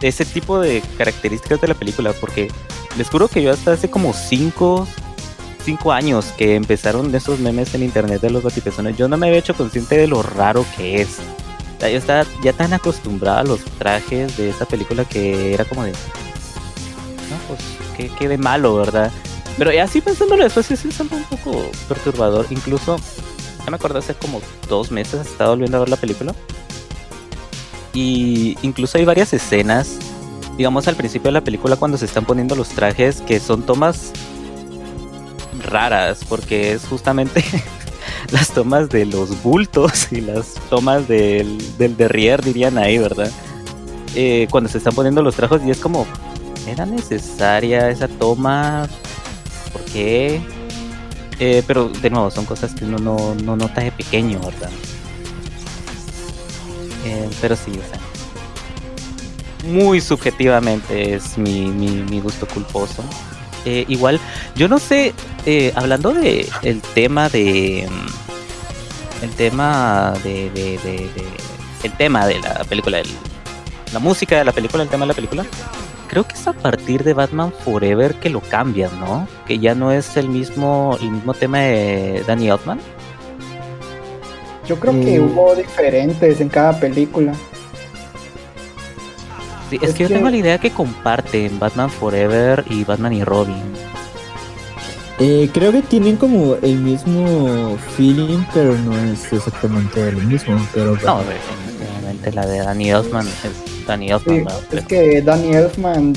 ese 0.00 0.24
tipo 0.24 0.58
de 0.58 0.82
características 0.98 1.60
de 1.60 1.68
la 1.68 1.74
película. 1.74 2.12
Porque 2.12 2.48
les 2.96 3.08
juro 3.08 3.28
que 3.28 3.42
yo 3.42 3.52
hasta 3.52 3.72
hace 3.72 3.90
como 3.90 4.12
5 4.12 4.86
cinco, 5.64 5.92
años 5.92 6.26
que 6.36 6.56
empezaron 6.56 7.14
esos 7.14 7.38
memes 7.38 7.72
en 7.74 7.84
internet 7.84 8.20
de 8.20 8.30
los 8.30 8.42
batipezones, 8.42 8.96
yo 8.96 9.06
no 9.06 9.16
me 9.16 9.28
había 9.28 9.38
hecho 9.38 9.54
consciente 9.54 9.96
de 9.96 10.08
lo 10.08 10.20
raro 10.20 10.66
que 10.76 11.00
es. 11.00 11.18
yo 11.80 11.86
estaba 11.86 12.24
ya 12.42 12.52
tan 12.52 12.72
acostumbrada 12.72 13.40
a 13.40 13.44
los 13.44 13.60
trajes 13.78 14.36
de 14.36 14.50
esa 14.50 14.66
película 14.66 15.04
que 15.04 15.54
era 15.54 15.64
como 15.64 15.84
de. 15.84 15.92
No, 15.92 17.36
pues, 17.46 17.60
qué, 17.96 18.10
qué 18.18 18.26
de 18.26 18.38
malo, 18.38 18.74
¿verdad? 18.74 19.12
Pero 19.58 19.82
así 19.82 20.00
pensándolo 20.00 20.44
después 20.44 20.66
sí 20.66 20.74
es 20.74 21.00
un 21.00 21.08
poco 21.08 21.70
perturbador. 21.88 22.46
Incluso, 22.50 22.96
ya 23.64 23.70
me 23.70 23.76
acuerdo 23.76 23.98
hace 23.98 24.14
como 24.14 24.40
dos 24.68 24.90
meses 24.90 25.26
estaba 25.26 25.50
volviendo 25.50 25.76
a 25.76 25.80
ver 25.80 25.88
la 25.88 25.96
película. 25.96 26.34
Y 27.94 28.56
incluso 28.62 28.98
hay 28.98 29.04
varias 29.04 29.32
escenas, 29.34 29.98
digamos 30.56 30.88
al 30.88 30.96
principio 30.96 31.28
de 31.28 31.32
la 31.32 31.44
película 31.44 31.76
cuando 31.76 31.98
se 31.98 32.06
están 32.06 32.24
poniendo 32.24 32.56
los 32.56 32.68
trajes, 32.68 33.20
que 33.20 33.38
son 33.38 33.64
tomas 33.64 34.12
raras, 35.62 36.20
porque 36.26 36.72
es 36.72 36.86
justamente 36.86 37.44
las 38.30 38.48
tomas 38.50 38.88
de 38.88 39.04
los 39.04 39.42
bultos 39.42 40.10
y 40.10 40.22
las 40.22 40.54
tomas 40.70 41.06
del, 41.06 41.58
del 41.76 41.96
derrier, 41.96 42.42
dirían 42.42 42.78
ahí, 42.78 42.96
¿verdad? 42.96 43.30
Eh, 44.14 44.46
cuando 44.50 44.68
se 44.68 44.78
están 44.78 44.94
poniendo 44.94 45.22
los 45.22 45.36
trajes 45.36 45.62
y 45.64 45.70
es 45.70 45.78
como, 45.78 46.06
¿era 46.66 46.86
necesaria 46.86 47.90
esa 47.90 48.08
toma? 48.08 48.88
Por 49.72 49.82
qué. 49.86 50.40
Eh, 51.38 51.62
pero 51.66 51.88
de 51.88 52.10
nuevo, 52.10 52.30
son 52.30 52.44
cosas 52.44 52.74
que 52.74 52.84
uno 52.84 52.98
no, 52.98 53.34
no 53.34 53.56
nota 53.56 53.80
de 53.80 53.90
pequeño, 53.90 54.38
¿verdad? 54.40 54.70
Eh, 57.04 57.28
pero 57.40 57.56
sí, 57.56 57.72
o 57.72 57.88
sea. 57.88 58.00
Muy 59.70 60.00
subjetivamente 60.00 61.14
es 61.14 61.38
mi, 61.38 61.66
mi, 61.68 62.20
gusto 62.20 62.46
culposo. 62.46 63.04
Eh, 63.64 63.84
igual, 63.88 64.20
yo 64.56 64.68
no 64.68 64.80
sé, 64.80 65.14
hablando 65.74 66.12
de 66.12 66.48
el 66.62 66.80
tema 66.80 67.28
de. 67.28 67.88
El 69.22 69.30
tema 69.30 70.14
de, 70.24 70.50
de, 70.50 70.78
de, 70.78 71.10
el 71.84 71.92
tema 71.92 72.26
de 72.26 72.40
la 72.40 72.64
película, 72.64 72.98
el, 72.98 73.08
la 73.92 74.00
música 74.00 74.36
de 74.36 74.44
la 74.44 74.52
película, 74.52 74.82
el 74.82 74.88
tema 74.88 75.04
de 75.04 75.08
la 75.08 75.14
película 75.14 75.46
creo 76.12 76.28
que 76.28 76.34
es 76.34 76.46
a 76.46 76.52
partir 76.52 77.04
de 77.04 77.14
Batman 77.14 77.50
Forever 77.64 78.16
que 78.16 78.28
lo 78.28 78.42
cambian, 78.42 78.90
¿no? 79.00 79.26
Que 79.46 79.58
ya 79.58 79.74
no 79.74 79.90
es 79.92 80.14
el 80.18 80.28
mismo, 80.28 80.98
el 81.00 81.10
mismo 81.10 81.32
tema 81.32 81.60
de 81.60 82.22
Danny 82.26 82.50
Elfman. 82.50 82.78
Yo 84.68 84.78
creo 84.78 84.92
que 84.92 85.18
hubo 85.20 85.54
diferentes 85.54 86.38
en 86.42 86.50
cada 86.50 86.78
película. 86.78 87.32
Sí, 89.70 89.78
es, 89.80 89.94
que, 89.94 90.02
yo 90.02 90.08
tengo 90.10 90.28
la 90.28 90.36
idea 90.36 90.58
que 90.58 90.70
comparten 90.70 91.58
Batman 91.58 91.88
Forever 91.88 92.62
y 92.68 92.84
Batman 92.84 93.14
y 93.14 93.24
Robin. 93.24 93.62
Eh, 95.18 95.48
creo 95.50 95.72
que 95.72 95.80
tienen 95.80 96.16
como 96.16 96.56
el 96.56 96.76
mismo 96.76 97.78
feeling, 97.96 98.44
pero 98.52 98.76
no 98.76 98.94
es 98.98 99.32
exactamente 99.32 100.08
el 100.08 100.16
mismo. 100.16 100.60
Pero 100.74 100.94
no, 101.06 101.22
definitivamente 101.24 102.32
la 102.32 102.44
de 102.44 102.58
Danny 102.58 102.90
Elfman 102.90 103.26
es 103.26 103.71
Danny 103.86 104.10
Elfman. 104.10 104.46
es 104.72 104.84
que 104.86 105.22
Danny 105.22 105.54
Elfman 105.54 106.14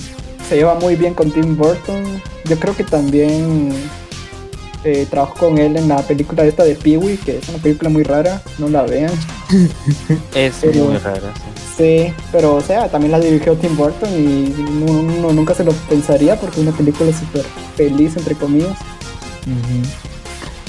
se 0.48 0.56
lleva 0.58 0.76
muy 0.76 0.96
bien 0.96 1.14
con 1.14 1.32
Tim 1.32 1.58
Burton. 1.58 2.22
Yo 2.46 2.60
creo 2.60 2.76
que 2.76 2.84
también 2.84 3.72
eh, 4.84 5.08
trabajó 5.10 5.48
con 5.48 5.58
él 5.58 5.76
en 5.78 5.88
la 5.88 5.98
película 6.04 6.46
esta 6.46 6.64
de 6.64 6.76
Pee-Wee, 6.76 7.18
que 7.18 7.40
es 7.40 7.50
una 7.50 7.58
película 7.58 7.90
muy 7.90 8.04
rara, 8.04 8.42
no 8.60 8.68
la 8.68 8.84
vean. 8.84 9.12
es 10.36 10.64
muy 10.64 10.98
rara, 10.98 11.34
sí. 11.76 12.14
pero 12.32 12.56
o 12.56 12.62
sea, 12.62 12.88
también 12.88 13.12
la 13.12 13.20
dirigió 13.20 13.56
Tim 13.56 13.76
Burton 13.76 14.10
y 14.12 14.54
uno, 14.88 15.34
nunca 15.34 15.56
se 15.56 15.64
lo 15.64 15.72
pensaría 15.90 16.40
porque 16.40 16.62
es 16.62 16.68
una 16.68 16.78
película 16.78 17.12
súper 17.12 17.44
feliz, 17.76 18.16
entre 18.16 18.36
comillas. 18.36 18.78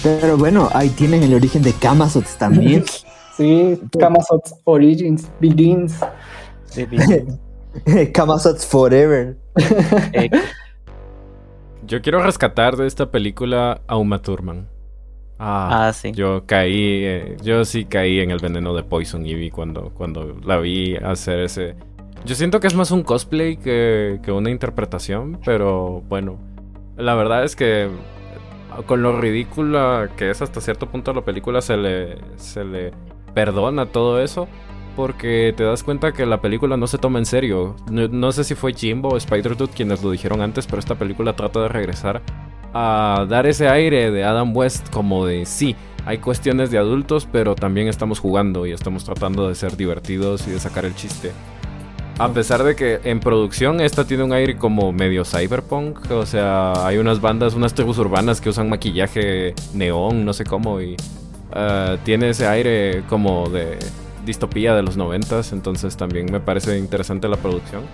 Pero 0.03 0.39
bueno, 0.39 0.71
ahí 0.73 0.89
tienen 0.89 1.23
el 1.23 1.35
origen 1.35 1.61
de 1.61 1.75
Kamazots 1.75 2.37
también. 2.37 2.87
sí, 3.37 3.79
Kamazots 3.99 4.55
Origins, 4.65 5.27
Begins. 5.41 5.93
Kamazots 8.13 8.67
Forever. 8.71 9.37
Eh, 10.13 10.31
yo 11.87 12.03
quiero 12.03 12.23
rescatar 12.23 12.77
de 12.77 12.87
esta 12.87 13.11
película 13.11 13.81
a 13.87 13.97
Uma 13.97 14.21
Thurman. 14.21 14.69
Ah, 15.39 15.89
ah, 15.89 15.93
sí. 15.93 16.13
Yo 16.13 16.47
caí, 16.47 17.05
eh, 17.05 17.37
yo 17.43 17.65
sí 17.65 17.85
caí 17.85 18.21
en 18.21 18.31
el 18.31 18.39
veneno 18.39 18.75
de 18.75 18.83
Poison 18.83 19.27
Ivy 19.27 19.51
cuando, 19.51 19.91
cuando 19.91 20.37
la 20.45 20.59
vi 20.59 20.97
hacer 20.97 21.41
ese. 21.41 21.77
Yo 22.25 22.35
siento 22.35 22.59
que 22.59 22.67
es 22.67 22.75
más 22.75 22.91
un 22.91 23.03
cosplay 23.03 23.59
que, 23.59 24.19
que 24.23 24.33
una 24.33 24.51
interpretación, 24.51 25.39
pero 25.45 26.03
bueno, 26.09 26.39
la 26.97 27.15
verdad 27.15 27.45
es 27.45 27.55
que 27.55 27.91
con 28.87 29.03
lo 29.03 29.21
ridícula 29.21 30.11
que 30.17 30.31
es 30.31 30.43
hasta 30.43 30.61
cierto 30.61 30.91
punto 30.91 31.13
la 31.13 31.25
película 31.25 31.61
se 31.61 31.77
le, 31.77 32.19
se 32.37 32.65
le 32.65 32.93
perdona 33.35 33.87
todo 33.87 34.21
eso 34.21 34.49
porque 34.97 35.55
te 35.57 35.63
das 35.63 35.85
cuenta 35.85 36.13
que 36.13 36.25
la 36.25 36.41
película 36.41 36.77
no 36.77 36.87
se 36.87 36.99
toma 36.99 37.19
en 37.19 37.27
serio. 37.27 37.77
No, 37.91 38.33
sé 38.33 38.43
si 38.43 38.55
fue 38.55 38.73
Jimbo 38.73 39.11
o 39.11 39.17
Spider-Dude 39.17 39.73
quienes 39.73 40.03
lo 40.03 40.11
dijeron 40.11 40.41
antes, 40.41 40.67
pero 40.67 40.81
esta 40.81 40.95
película 40.95 41.37
trata 41.37 41.61
de 41.61 41.69
regresar 41.69 42.23
a 42.73 43.27
dar 43.29 43.47
ese 43.47 43.69
aire 43.69 44.11
de 44.11 44.25
Adam 44.25 44.57
West 44.57 44.91
como 44.91 45.25
de 45.25 45.47
sí, 45.47 45.77
hay 46.05 46.19
cuestiones 46.19 46.71
de 46.71 46.79
adultos, 46.79 47.29
pero 47.31 47.55
también 47.55 47.89
estamos 47.89 48.19
jugando 48.19 48.67
y 48.67 48.73
estamos 48.73 49.05
tratando 49.05 49.49
de 49.49 49.55
ser 49.55 49.77
divertidos 49.77 50.47
y 50.49 50.51
de 50.51 50.61
sacar 50.61 50.85
el 50.85 50.95
chiste. 50.95 51.33
A 52.19 52.33
pesar 52.33 52.65
de 52.65 52.75
que 52.75 53.01
en 53.05 53.21
producción 53.21 53.81
esta 53.81 54.07
tiene 54.07 54.23
un 54.23 54.33
aire 54.33 54.57
como 54.57 54.91
medio 54.91 55.25
cyberpunk, 55.25 56.11
o 56.11 56.25
sea, 56.25 56.87
hay 56.87 56.97
unas 56.97 57.21
bandas, 57.21 57.55
unas 57.55 57.75
tribus 57.75 57.99
urbanas 57.99 58.41
que 58.41 58.49
usan 58.49 58.71
maquillaje 58.71 59.55
neón, 59.75 60.25
no 60.25 60.33
sé 60.33 60.45
cómo, 60.45 60.81
y 60.81 60.97
eh, 61.55 61.99
tiene 62.05 62.31
ese 62.31 62.47
aire 62.47 63.03
como 63.09 63.49
de 63.51 63.79
distopía 64.27 64.75
de 64.75 64.83
los 64.83 64.99
noventas, 64.99 65.53
entonces 65.53 65.97
también 65.97 66.27
me 66.31 66.41
parece 66.41 66.77
interesante 66.79 67.29
la 67.29 67.37
producción. 67.37 67.85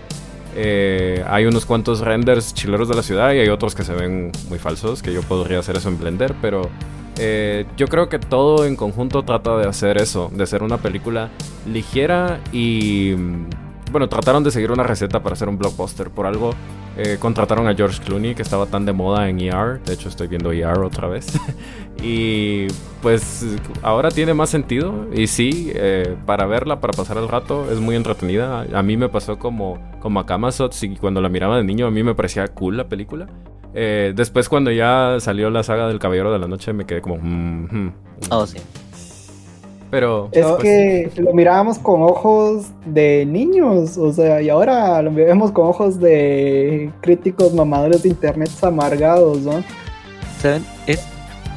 Eh, 0.56 1.24
hay 1.28 1.46
unos 1.46 1.64
cuantos 1.64 2.00
renders 2.00 2.52
chileros 2.52 2.88
de 2.88 2.96
la 2.96 3.02
ciudad 3.02 3.32
y 3.32 3.38
hay 3.38 3.48
otros 3.48 3.74
que 3.74 3.84
se 3.84 3.94
ven 3.94 4.32
muy 4.48 4.58
falsos, 4.58 5.02
que 5.02 5.12
yo 5.12 5.22
podría 5.22 5.60
hacer 5.60 5.76
eso 5.76 5.88
en 5.88 5.98
Blender, 5.98 6.34
pero 6.42 6.68
eh, 7.18 7.66
yo 7.76 7.86
creo 7.86 8.08
que 8.08 8.18
todo 8.18 8.66
en 8.66 8.76
conjunto 8.76 9.22
trata 9.22 9.56
de 9.56 9.68
hacer 9.68 9.98
eso, 9.98 10.30
de 10.34 10.46
ser 10.46 10.62
una 10.62 10.78
película 10.78 11.30
ligera 11.66 12.40
y... 12.52 13.14
Mm, 13.92 14.02
bueno, 14.02 14.08
trataron 14.08 14.42
de 14.42 14.50
seguir 14.50 14.72
una 14.72 14.82
receta 14.82 15.22
para 15.22 15.34
hacer 15.34 15.48
un 15.48 15.58
blockbuster. 15.58 16.10
Por 16.10 16.26
algo 16.26 16.54
eh, 16.96 17.16
contrataron 17.20 17.68
a 17.68 17.74
George 17.74 18.02
Clooney, 18.02 18.34
que 18.34 18.42
estaba 18.42 18.66
tan 18.66 18.84
de 18.86 18.92
moda 18.92 19.28
en 19.28 19.40
ER. 19.40 19.80
De 19.84 19.94
hecho, 19.94 20.08
estoy 20.08 20.28
viendo 20.28 20.52
ER 20.52 20.78
otra 20.78 21.08
vez. 21.08 21.38
y 22.02 22.66
pues 23.00 23.44
ahora 23.82 24.10
tiene 24.10 24.34
más 24.34 24.50
sentido. 24.50 25.08
Y 25.14 25.26
sí, 25.26 25.72
eh, 25.74 26.16
para 26.26 26.46
verla, 26.46 26.80
para 26.80 26.92
pasar 26.92 27.18
el 27.18 27.28
rato, 27.28 27.70
es 27.70 27.78
muy 27.80 27.96
entretenida. 27.96 28.66
A 28.72 28.82
mí 28.82 28.96
me 28.96 29.08
pasó 29.08 29.38
como, 29.38 29.78
como 30.00 30.20
a 30.20 30.26
Kamazots 30.26 30.82
y 30.82 30.96
cuando 30.96 31.20
la 31.20 31.28
miraba 31.28 31.56
de 31.56 31.64
niño, 31.64 31.86
a 31.86 31.90
mí 31.90 32.02
me 32.02 32.14
parecía 32.14 32.48
cool 32.48 32.76
la 32.76 32.88
película. 32.88 33.28
Eh, 33.74 34.12
después 34.14 34.50
cuando 34.50 34.70
ya 34.70 35.16
salió 35.18 35.48
la 35.48 35.62
saga 35.62 35.88
del 35.88 35.98
Caballero 35.98 36.30
de 36.30 36.38
la 36.38 36.46
Noche 36.46 36.74
me 36.74 36.84
quedé 36.84 37.00
como... 37.00 37.16
Mm, 37.16 37.68
mm, 37.70 37.94
oh, 38.30 38.46
sí. 38.46 38.58
Pero... 39.92 40.30
Es 40.32 40.46
pues, 40.46 40.62
que 40.62 41.12
lo 41.20 41.34
mirábamos 41.34 41.78
con 41.78 42.02
ojos 42.02 42.68
de 42.86 43.26
niños, 43.26 43.98
o 43.98 44.10
sea, 44.10 44.40
y 44.40 44.48
ahora 44.48 45.02
lo 45.02 45.12
vemos 45.12 45.52
con 45.52 45.66
ojos 45.66 46.00
de 46.00 46.90
críticos 47.02 47.52
mamadores 47.52 48.02
de 48.02 48.08
internet 48.08 48.48
amargados, 48.62 49.40
¿no? 49.40 49.62
¿Saben? 50.40 50.64
Es 50.86 51.06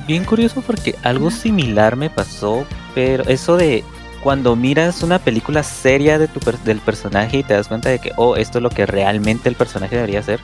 bien 0.05 0.25
curioso 0.25 0.61
porque 0.67 0.95
algo 1.01 1.31
similar 1.31 1.95
me 1.95 2.09
pasó, 2.09 2.65
pero 2.93 3.23
eso 3.23 3.55
de 3.55 3.85
cuando 4.21 4.57
miras 4.57 5.01
una 5.01 5.19
película 5.19 5.63
seria 5.63 6.19
de 6.19 6.27
tu 6.27 6.41
del 6.65 6.79
personaje 6.79 7.37
y 7.37 7.43
te 7.43 7.53
das 7.53 7.69
cuenta 7.69 7.87
de 7.87 7.99
que, 7.99 8.11
oh, 8.17 8.35
esto 8.35 8.57
es 8.57 8.63
lo 8.63 8.69
que 8.69 8.85
realmente 8.85 9.47
el 9.47 9.55
personaje 9.55 9.95
debería 9.95 10.21
ser 10.21 10.41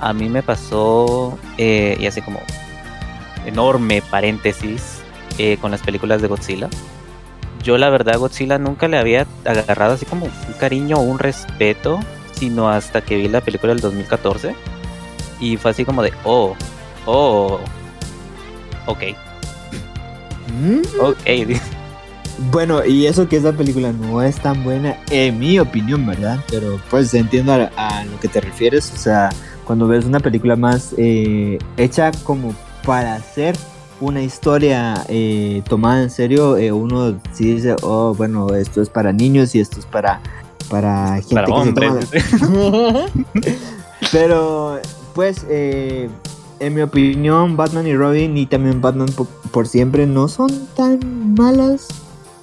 a 0.00 0.14
mí 0.14 0.30
me 0.30 0.42
pasó, 0.42 1.38
eh, 1.58 1.98
y 2.00 2.06
así 2.06 2.22
como 2.22 2.40
enorme 3.44 4.02
paréntesis, 4.10 5.02
eh, 5.36 5.58
con 5.60 5.70
las 5.70 5.82
películas 5.82 6.22
de 6.22 6.28
Godzilla. 6.28 6.70
Yo 7.66 7.76
la 7.78 7.90
verdad 7.90 8.20
Godzilla 8.20 8.58
nunca 8.58 8.86
le 8.86 8.96
había 8.96 9.26
agarrado 9.44 9.94
así 9.94 10.06
como 10.06 10.26
un 10.26 10.52
cariño 10.60 10.98
o 10.98 11.00
un 11.00 11.18
respeto, 11.18 11.98
sino 12.30 12.68
hasta 12.68 13.00
que 13.00 13.16
vi 13.16 13.26
la 13.26 13.40
película 13.40 13.72
del 13.72 13.82
2014. 13.82 14.54
Y 15.40 15.56
fue 15.56 15.72
así 15.72 15.84
como 15.84 16.00
de, 16.00 16.12
oh, 16.22 16.54
oh, 17.06 17.58
ok. 18.86 19.02
Mm. 20.60 21.00
Ok. 21.00 21.60
Bueno, 22.52 22.84
y 22.84 23.06
eso 23.06 23.28
que 23.28 23.38
esa 23.38 23.52
película 23.52 23.90
no 23.90 24.22
es 24.22 24.36
tan 24.36 24.62
buena, 24.62 24.96
en 25.10 25.36
mi 25.36 25.58
opinión, 25.58 26.06
¿verdad? 26.06 26.38
Pero 26.48 26.80
pues 26.88 27.12
entiendo 27.14 27.52
a 27.52 28.04
lo 28.04 28.20
que 28.20 28.28
te 28.28 28.40
refieres, 28.40 28.92
o 28.94 28.96
sea, 28.96 29.30
cuando 29.64 29.88
ves 29.88 30.04
una 30.04 30.20
película 30.20 30.54
más 30.54 30.94
eh, 30.98 31.58
hecha 31.76 32.12
como 32.22 32.54
para 32.84 33.16
hacer 33.16 33.56
una 34.00 34.22
historia 34.22 35.04
eh, 35.08 35.62
tomada 35.68 36.02
en 36.02 36.10
serio, 36.10 36.56
eh, 36.56 36.72
uno 36.72 37.18
sí 37.32 37.54
dice, 37.54 37.76
oh, 37.82 38.14
bueno, 38.14 38.54
esto 38.54 38.82
es 38.82 38.88
para 38.88 39.12
niños 39.12 39.54
y 39.54 39.60
esto 39.60 39.80
es 39.80 39.86
para, 39.86 40.20
para 40.68 41.20
gente 41.22 41.44
que 41.44 41.52
hombres. 41.52 42.08
se 42.08 42.38
toma... 42.38 43.06
Pero, 44.12 44.78
pues, 45.14 45.44
en 45.48 46.74
mi 46.74 46.82
opinión, 46.82 47.56
Batman 47.56 47.86
y 47.86 47.96
Robin 47.96 48.36
y 48.36 48.46
también 48.46 48.80
Batman 48.80 49.08
por, 49.50 49.66
siempre 49.66 50.06
no 50.06 50.28
son 50.28 50.50
tan 50.76 51.34
malas. 51.34 51.88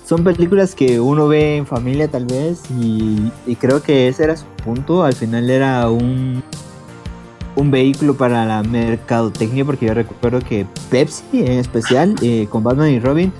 Son 0.05 0.23
películas 0.23 0.75
que 0.75 0.99
uno 0.99 1.27
ve 1.27 1.57
en 1.57 1.65
familia 1.65 2.09
tal 2.09 2.25
vez 2.25 2.61
y 2.77 3.55
creo 3.55 3.81
que 3.81 4.09
ese 4.09 4.25
era 4.25 4.35
su 4.35 4.45
punto. 4.63 5.03
Al 5.03 5.13
final 5.13 5.49
era 5.49 5.89
un 5.89 6.43
un 7.55 7.71
vehículo 7.71 8.15
para 8.15 8.45
la 8.45 8.63
mercadotecnia, 8.63 9.65
porque 9.65 9.87
yo 9.87 9.93
recuerdo 9.93 10.39
que 10.39 10.65
Pepsi 10.89 11.23
en 11.33 11.59
especial, 11.59 12.15
eh, 12.21 12.47
con 12.49 12.63
Batman 12.63 12.91
y 12.91 12.99
Robin, 12.99 13.31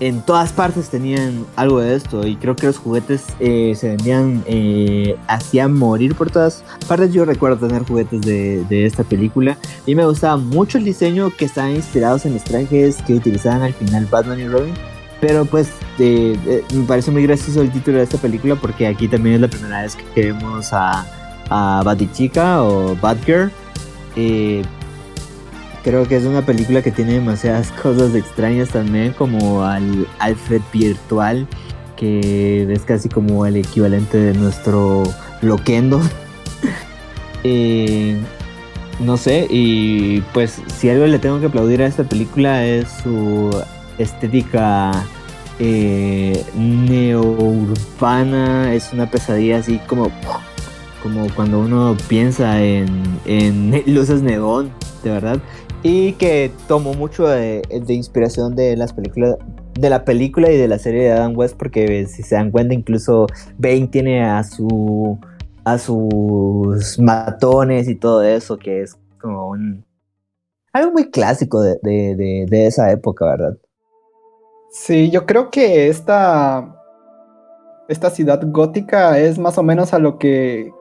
en 0.00 0.22
todas 0.22 0.50
partes 0.52 0.88
tenían 0.88 1.44
algo 1.56 1.80
de 1.80 1.94
esto 1.94 2.26
y 2.26 2.36
creo 2.36 2.56
que 2.56 2.66
los 2.66 2.78
juguetes 2.78 3.26
eh, 3.38 3.74
se 3.76 3.88
vendían, 3.88 4.42
eh, 4.46 5.14
hacían 5.26 5.74
morir 5.74 6.14
por 6.14 6.30
todas 6.30 6.64
partes. 6.88 7.12
Yo 7.12 7.26
recuerdo 7.26 7.68
tener 7.68 7.84
juguetes 7.84 8.22
de, 8.22 8.64
de, 8.64 8.86
esta 8.86 9.04
película 9.04 9.58
y 9.84 9.94
me 9.94 10.06
gustaba 10.06 10.38
mucho 10.38 10.78
el 10.78 10.84
diseño 10.84 11.30
que 11.36 11.44
estaban 11.44 11.72
inspirados 11.72 12.24
en 12.24 12.32
los 12.32 12.44
trajes 12.44 12.96
que 13.02 13.14
utilizaban 13.14 13.60
al 13.60 13.74
final 13.74 14.06
Batman 14.06 14.40
y 14.40 14.48
Robin. 14.48 14.74
Pero 15.20 15.44
pues 15.44 15.68
me 15.98 16.84
parece 16.88 17.10
muy 17.10 17.22
gracioso 17.24 17.60
el 17.60 17.70
título 17.70 17.98
de 17.98 18.04
esta 18.04 18.16
película 18.16 18.56
porque 18.56 18.86
aquí 18.86 19.06
también 19.06 19.34
es 19.34 19.40
la 19.42 19.48
primera 19.48 19.82
vez 19.82 19.98
que 20.14 20.32
vemos 20.32 20.72
a, 20.72 21.04
a 21.50 21.82
Batichica 21.84 22.62
o 22.62 22.96
Batgirl. 22.96 23.50
Creo 25.82 26.06
que 26.06 26.16
es 26.16 26.24
una 26.24 26.42
película 26.42 26.82
que 26.82 26.90
tiene 26.90 27.14
demasiadas 27.14 27.72
cosas 27.82 28.14
extrañas 28.14 28.68
también, 28.68 29.12
como 29.12 29.64
al 29.64 30.06
Alfred 30.18 30.60
virtual, 30.72 31.46
que 31.96 32.70
es 32.70 32.82
casi 32.82 33.08
como 33.08 33.46
el 33.46 33.56
equivalente 33.56 34.18
de 34.18 34.34
nuestro 34.34 35.04
Loquendo. 35.40 36.00
no 39.00 39.16
sé, 39.16 39.46
y 39.48 40.20
pues 40.34 40.60
si 40.76 40.90
algo 40.90 41.06
le 41.06 41.18
tengo 41.18 41.40
que 41.40 41.46
aplaudir 41.46 41.80
a 41.82 41.86
esta 41.86 42.04
película 42.04 42.66
es 42.66 42.86
su 43.02 43.50
estética 43.96 44.92
eh, 45.58 46.44
neo-urbana, 46.54 47.14
es 48.74 48.92
una 48.92 49.10
pesadilla 49.10 49.58
así 49.58 49.80
como 49.86 50.10
como 51.02 51.26
cuando 51.34 51.60
uno 51.60 51.96
piensa 52.08 52.62
en, 52.62 52.92
luces 53.86 54.22
neón, 54.22 54.72
de 55.02 55.10
verdad. 55.10 55.38
Y 55.82 56.12
que 56.12 56.50
tomó 56.68 56.94
mucho 56.94 57.26
de, 57.26 57.62
inspiración 57.88 58.54
de 58.54 58.76
las 58.76 58.92
películas, 58.92 59.36
de 59.74 59.90
la 59.90 60.04
película 60.04 60.50
y 60.50 60.56
de 60.56 60.68
la 60.68 60.78
serie 60.78 61.04
de 61.04 61.12
Adam 61.12 61.36
West, 61.36 61.56
porque 61.56 62.06
si 62.06 62.22
se 62.22 62.34
dan 62.34 62.50
cuenta, 62.50 62.74
incluso 62.74 63.26
Bane 63.58 63.88
tiene 63.88 64.22
a 64.22 64.44
su 64.44 65.18
a 65.62 65.76
sus 65.76 66.98
matones 66.98 67.88
y 67.88 67.94
todo 67.94 68.22
eso, 68.22 68.56
que 68.56 68.82
es 68.82 68.96
como 69.20 69.50
un 69.50 69.84
algo 70.72 70.92
muy 70.92 71.10
clásico 71.10 71.60
de, 71.60 71.78
de 71.82 72.66
esa 72.66 72.90
época, 72.92 73.26
¿verdad? 73.26 73.58
Sí, 74.70 75.10
yo 75.10 75.26
creo 75.26 75.50
que 75.50 75.88
esta 75.88 76.76
esta 77.90 78.08
ciudad 78.08 78.40
gótica 78.44 79.18
es 79.18 79.36
más 79.36 79.58
o 79.58 79.64
menos 79.64 79.92
a 79.92 79.98
lo 79.98 80.16
que 80.16 80.72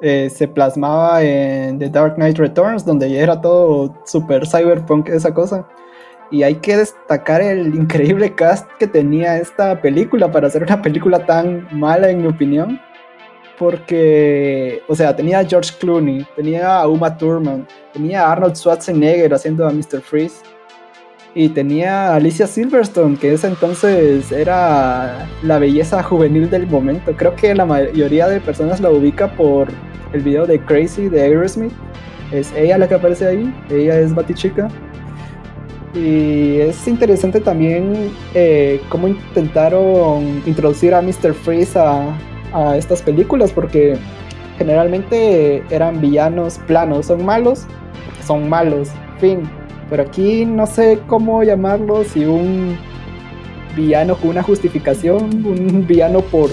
eh, 0.00 0.30
se 0.30 0.46
plasmaba 0.46 1.22
en 1.22 1.78
The 1.78 1.88
Dark 1.88 2.14
Knight 2.14 2.38
Returns, 2.38 2.84
donde 2.84 3.10
ya 3.10 3.20
era 3.20 3.40
todo 3.40 3.94
super 4.04 4.46
cyberpunk, 4.46 5.08
esa 5.08 5.32
cosa. 5.34 5.66
Y 6.30 6.42
hay 6.42 6.56
que 6.56 6.76
destacar 6.76 7.40
el 7.40 7.74
increíble 7.74 8.34
cast 8.34 8.68
que 8.78 8.86
tenía 8.86 9.38
esta 9.38 9.80
película 9.80 10.30
para 10.30 10.48
hacer 10.48 10.62
una 10.62 10.82
película 10.82 11.24
tan 11.24 11.66
mala, 11.72 12.10
en 12.10 12.22
mi 12.22 12.28
opinión. 12.28 12.80
Porque, 13.58 14.82
o 14.86 14.94
sea, 14.94 15.16
tenía 15.16 15.40
a 15.40 15.44
George 15.44 15.72
Clooney, 15.80 16.24
tenía 16.36 16.76
a 16.76 16.86
Uma 16.86 17.16
Thurman, 17.16 17.66
tenía 17.92 18.24
a 18.24 18.32
Arnold 18.32 18.54
Schwarzenegger 18.54 19.34
haciendo 19.34 19.66
a 19.66 19.72
Mr. 19.72 20.00
Freeze. 20.00 20.42
Y 21.38 21.50
tenía 21.50 22.08
a 22.08 22.16
Alicia 22.16 22.48
Silverstone, 22.48 23.16
que 23.16 23.32
ese 23.32 23.46
entonces 23.46 24.32
era 24.32 25.28
la 25.44 25.60
belleza 25.60 26.02
juvenil 26.02 26.50
del 26.50 26.66
momento. 26.66 27.12
Creo 27.16 27.36
que 27.36 27.54
la 27.54 27.64
mayoría 27.64 28.26
de 28.26 28.40
personas 28.40 28.80
la 28.80 28.90
ubica 28.90 29.30
por 29.36 29.68
el 30.12 30.22
video 30.22 30.46
de 30.46 30.58
Crazy 30.58 31.08
de 31.08 31.22
Aerosmith. 31.22 31.70
Es 32.32 32.52
ella 32.56 32.76
la 32.76 32.88
que 32.88 32.96
aparece 32.96 33.24
ahí, 33.24 33.54
ella 33.70 34.00
es 34.00 34.12
Batichica. 34.12 34.66
Y 35.94 36.56
es 36.56 36.88
interesante 36.88 37.40
también 37.40 38.10
eh, 38.34 38.80
cómo 38.88 39.06
intentaron 39.06 40.42
introducir 40.44 40.92
a 40.92 41.00
Mr. 41.00 41.34
Freeze 41.34 41.78
a, 41.78 42.18
a 42.52 42.76
estas 42.76 43.00
películas, 43.00 43.52
porque 43.52 43.96
generalmente 44.58 45.62
eran 45.70 46.00
villanos 46.00 46.58
planos, 46.66 47.06
son 47.06 47.24
malos, 47.24 47.64
son 48.26 48.48
malos, 48.48 48.88
fin. 49.20 49.48
Pero 49.90 50.02
aquí 50.02 50.44
no 50.44 50.66
sé 50.66 51.00
cómo 51.06 51.42
llamarlo, 51.42 52.04
si 52.04 52.24
un 52.24 52.78
villano 53.74 54.16
con 54.16 54.30
una 54.30 54.42
justificación, 54.42 55.44
un 55.46 55.86
villano 55.86 56.20
por 56.20 56.50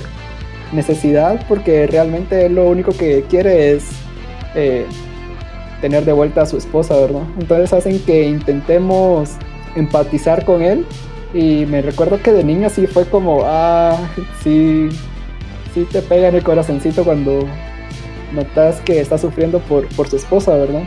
necesidad 0.71 1.45
porque 1.47 1.87
realmente 1.87 2.49
lo 2.49 2.69
único 2.69 2.91
que 2.91 3.23
quiere 3.29 3.73
es 3.73 3.89
eh, 4.55 4.85
tener 5.81 6.05
de 6.05 6.13
vuelta 6.13 6.43
a 6.43 6.45
su 6.45 6.57
esposa, 6.57 6.95
¿verdad? 6.97 7.23
Entonces 7.39 7.73
hacen 7.73 7.99
que 7.99 8.27
intentemos 8.27 9.31
empatizar 9.75 10.45
con 10.45 10.61
él 10.61 10.85
y 11.33 11.65
me 11.65 11.81
recuerdo 11.81 12.21
que 12.21 12.31
de 12.31 12.43
niño 12.43 12.69
sí 12.69 12.87
fue 12.87 13.05
como, 13.05 13.41
ah, 13.43 13.97
sí, 14.43 14.89
sí 15.73 15.85
te 15.91 16.01
pega 16.01 16.29
en 16.29 16.35
el 16.35 16.43
corazoncito 16.43 17.03
cuando 17.03 17.45
notas 18.33 18.79
que 18.81 18.99
está 18.99 19.17
sufriendo 19.17 19.59
por, 19.59 19.87
por 19.95 20.07
su 20.07 20.15
esposa, 20.15 20.55
¿verdad? 20.55 20.83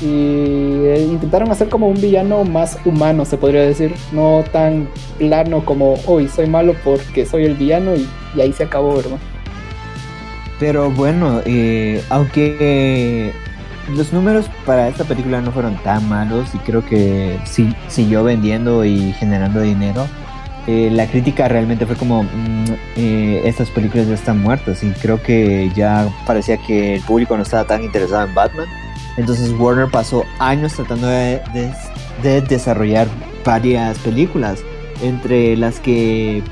Y 0.00 0.86
eh, 0.86 1.06
intentaron 1.10 1.50
hacer 1.50 1.68
como 1.68 1.88
un 1.88 2.00
villano 2.00 2.44
más 2.44 2.78
humano, 2.84 3.24
se 3.24 3.36
podría 3.36 3.62
decir, 3.62 3.94
no 4.12 4.44
tan 4.52 4.88
plano 5.18 5.64
como 5.64 5.94
hoy 6.06 6.28
soy 6.28 6.46
malo 6.46 6.74
porque 6.84 7.26
soy 7.26 7.44
el 7.44 7.54
villano 7.54 7.92
y, 7.94 8.08
ahí 8.40 8.52
se 8.52 8.64
acabó, 8.64 8.96
¿verdad? 8.96 9.18
Pero 10.58 10.90
bueno, 10.90 11.40
eh, 11.44 12.02
aunque 12.10 13.32
los 13.94 14.12
números 14.12 14.46
para 14.64 14.88
esta 14.88 15.04
película 15.04 15.40
no 15.40 15.52
fueron 15.52 15.76
tan 15.82 16.08
malos 16.08 16.54
y 16.54 16.58
creo 16.58 16.84
que 16.84 17.38
sí 17.44 17.74
siguió 17.88 18.24
vendiendo 18.24 18.84
y 18.84 19.12
generando 19.14 19.60
dinero. 19.60 20.06
Eh, 20.66 20.90
la 20.92 21.06
crítica 21.06 21.48
realmente 21.48 21.86
fue 21.86 21.96
como 21.96 22.22
mm, 22.22 22.64
estas 23.44 23.70
películas 23.70 24.06
ya 24.08 24.14
están 24.14 24.40
muertas 24.42 24.84
y 24.84 24.90
creo 24.90 25.20
que 25.22 25.70
ya 25.74 26.06
parecía 26.26 26.58
que 26.58 26.96
el 26.96 27.02
público 27.02 27.34
no 27.36 27.42
estaba 27.42 27.64
tan 27.64 27.82
interesado 27.82 28.26
en 28.26 28.34
Batman 28.34 28.66
entonces 29.20 29.52
Warner 29.58 29.90
pasó 29.90 30.24
años 30.38 30.74
tratando 30.74 31.06
de, 31.06 31.40
desarrollar 32.48 33.06
varias 33.44 33.98
películas, 33.98 34.62
entre 35.02 35.56
las 35.56 35.78
que 35.80 36.42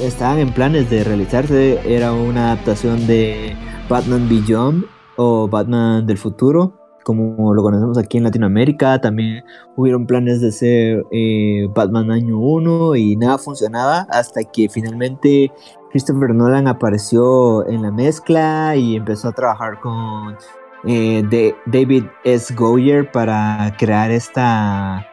estaban 0.00 0.38
en 0.38 0.52
planes 0.52 0.88
de 0.90 1.04
realizarse 1.04 1.80
era 1.84 2.12
una 2.12 2.52
adaptación 2.52 3.06
de 3.06 3.56
Batman 3.88 4.28
Beyond 4.28 4.84
o 5.16 5.48
Batman 5.48 6.06
del 6.06 6.18
futuro, 6.18 6.72
como 7.04 7.54
lo 7.54 7.62
conocemos 7.62 7.98
aquí 7.98 8.18
en 8.18 8.24
Latinoamérica. 8.24 9.00
También 9.00 9.44
hubieron 9.76 10.06
planes 10.06 10.40
de 10.40 10.48
hacer 10.48 11.04
eh, 11.10 11.68
Batman 11.74 12.10
Año 12.10 12.38
1 12.38 12.96
y 12.96 13.16
nada 13.16 13.38
funcionaba 13.38 14.06
hasta 14.10 14.42
que 14.44 14.68
finalmente 14.68 15.52
Christopher 15.90 16.34
Nolan 16.34 16.68
apareció 16.68 17.68
en 17.68 17.82
la 17.82 17.90
mezcla 17.90 18.74
y 18.76 18.96
empezó 18.96 19.28
a 19.28 19.32
trabajar 19.32 19.80
con 19.80 20.36
eh, 20.84 21.22
de 21.28 21.54
David 21.66 22.04
S. 22.24 22.54
Goyer 22.54 23.10
para 23.10 23.74
crear 23.78 24.10
esta 24.10 25.06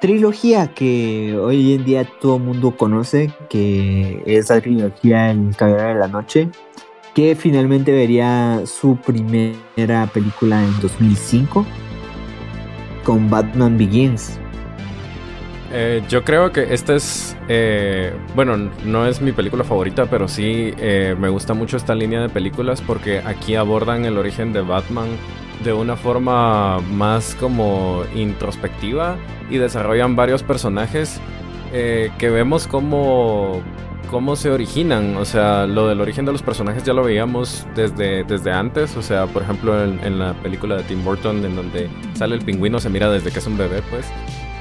trilogía 0.00 0.74
que 0.74 1.38
hoy 1.38 1.74
en 1.74 1.84
día 1.84 2.08
todo 2.20 2.36
el 2.36 2.42
mundo 2.42 2.76
conoce, 2.76 3.32
que 3.48 4.22
es 4.26 4.50
la 4.50 4.60
trilogía 4.60 5.30
El 5.30 5.54
Caballero 5.54 5.88
de 5.88 5.94
la 5.94 6.08
Noche, 6.08 6.48
que 7.14 7.36
finalmente 7.36 7.92
vería 7.92 8.62
su 8.64 8.96
primera 8.96 10.06
película 10.12 10.62
en 10.64 10.80
2005 10.80 11.64
con 13.04 13.28
Batman 13.28 13.76
Begins. 13.76 14.38
Eh, 15.74 16.02
yo 16.06 16.22
creo 16.22 16.52
que 16.52 16.74
esta 16.74 16.94
es, 16.94 17.34
eh, 17.48 18.12
bueno, 18.34 18.70
no 18.84 19.06
es 19.06 19.22
mi 19.22 19.32
película 19.32 19.64
favorita, 19.64 20.04
pero 20.04 20.28
sí 20.28 20.74
eh, 20.76 21.16
me 21.18 21.30
gusta 21.30 21.54
mucho 21.54 21.78
esta 21.78 21.94
línea 21.94 22.20
de 22.20 22.28
películas 22.28 22.82
porque 22.82 23.20
aquí 23.20 23.54
abordan 23.54 24.04
el 24.04 24.18
origen 24.18 24.52
de 24.52 24.60
Batman 24.60 25.08
de 25.64 25.72
una 25.72 25.96
forma 25.96 26.80
más 26.80 27.34
como 27.36 28.02
introspectiva 28.14 29.16
y 29.48 29.56
desarrollan 29.56 30.14
varios 30.14 30.42
personajes 30.42 31.20
que 31.72 32.28
vemos 32.28 32.66
como 32.66 33.62
cómo 34.10 34.36
se 34.36 34.50
originan. 34.50 35.16
O 35.16 35.24
sea, 35.24 35.66
lo 35.66 35.88
del 35.88 36.02
origen 36.02 36.26
de 36.26 36.32
los 36.32 36.42
personajes 36.42 36.84
ya 36.84 36.92
lo 36.92 37.02
veíamos 37.02 37.66
desde, 37.74 38.24
desde 38.24 38.52
antes. 38.52 38.94
O 38.98 39.02
sea, 39.02 39.26
por 39.26 39.42
ejemplo, 39.42 39.82
en, 39.82 39.98
en, 40.04 40.18
la 40.18 40.34
película 40.34 40.76
de 40.76 40.82
Tim 40.82 41.02
Burton, 41.02 41.42
en 41.46 41.56
donde 41.56 41.88
sale 42.12 42.34
el 42.34 42.44
pingüino, 42.44 42.78
se 42.78 42.90
mira 42.90 43.10
desde 43.10 43.30
que 43.30 43.38
es 43.38 43.46
un 43.46 43.56
bebé, 43.56 43.80
pues. 43.88 44.04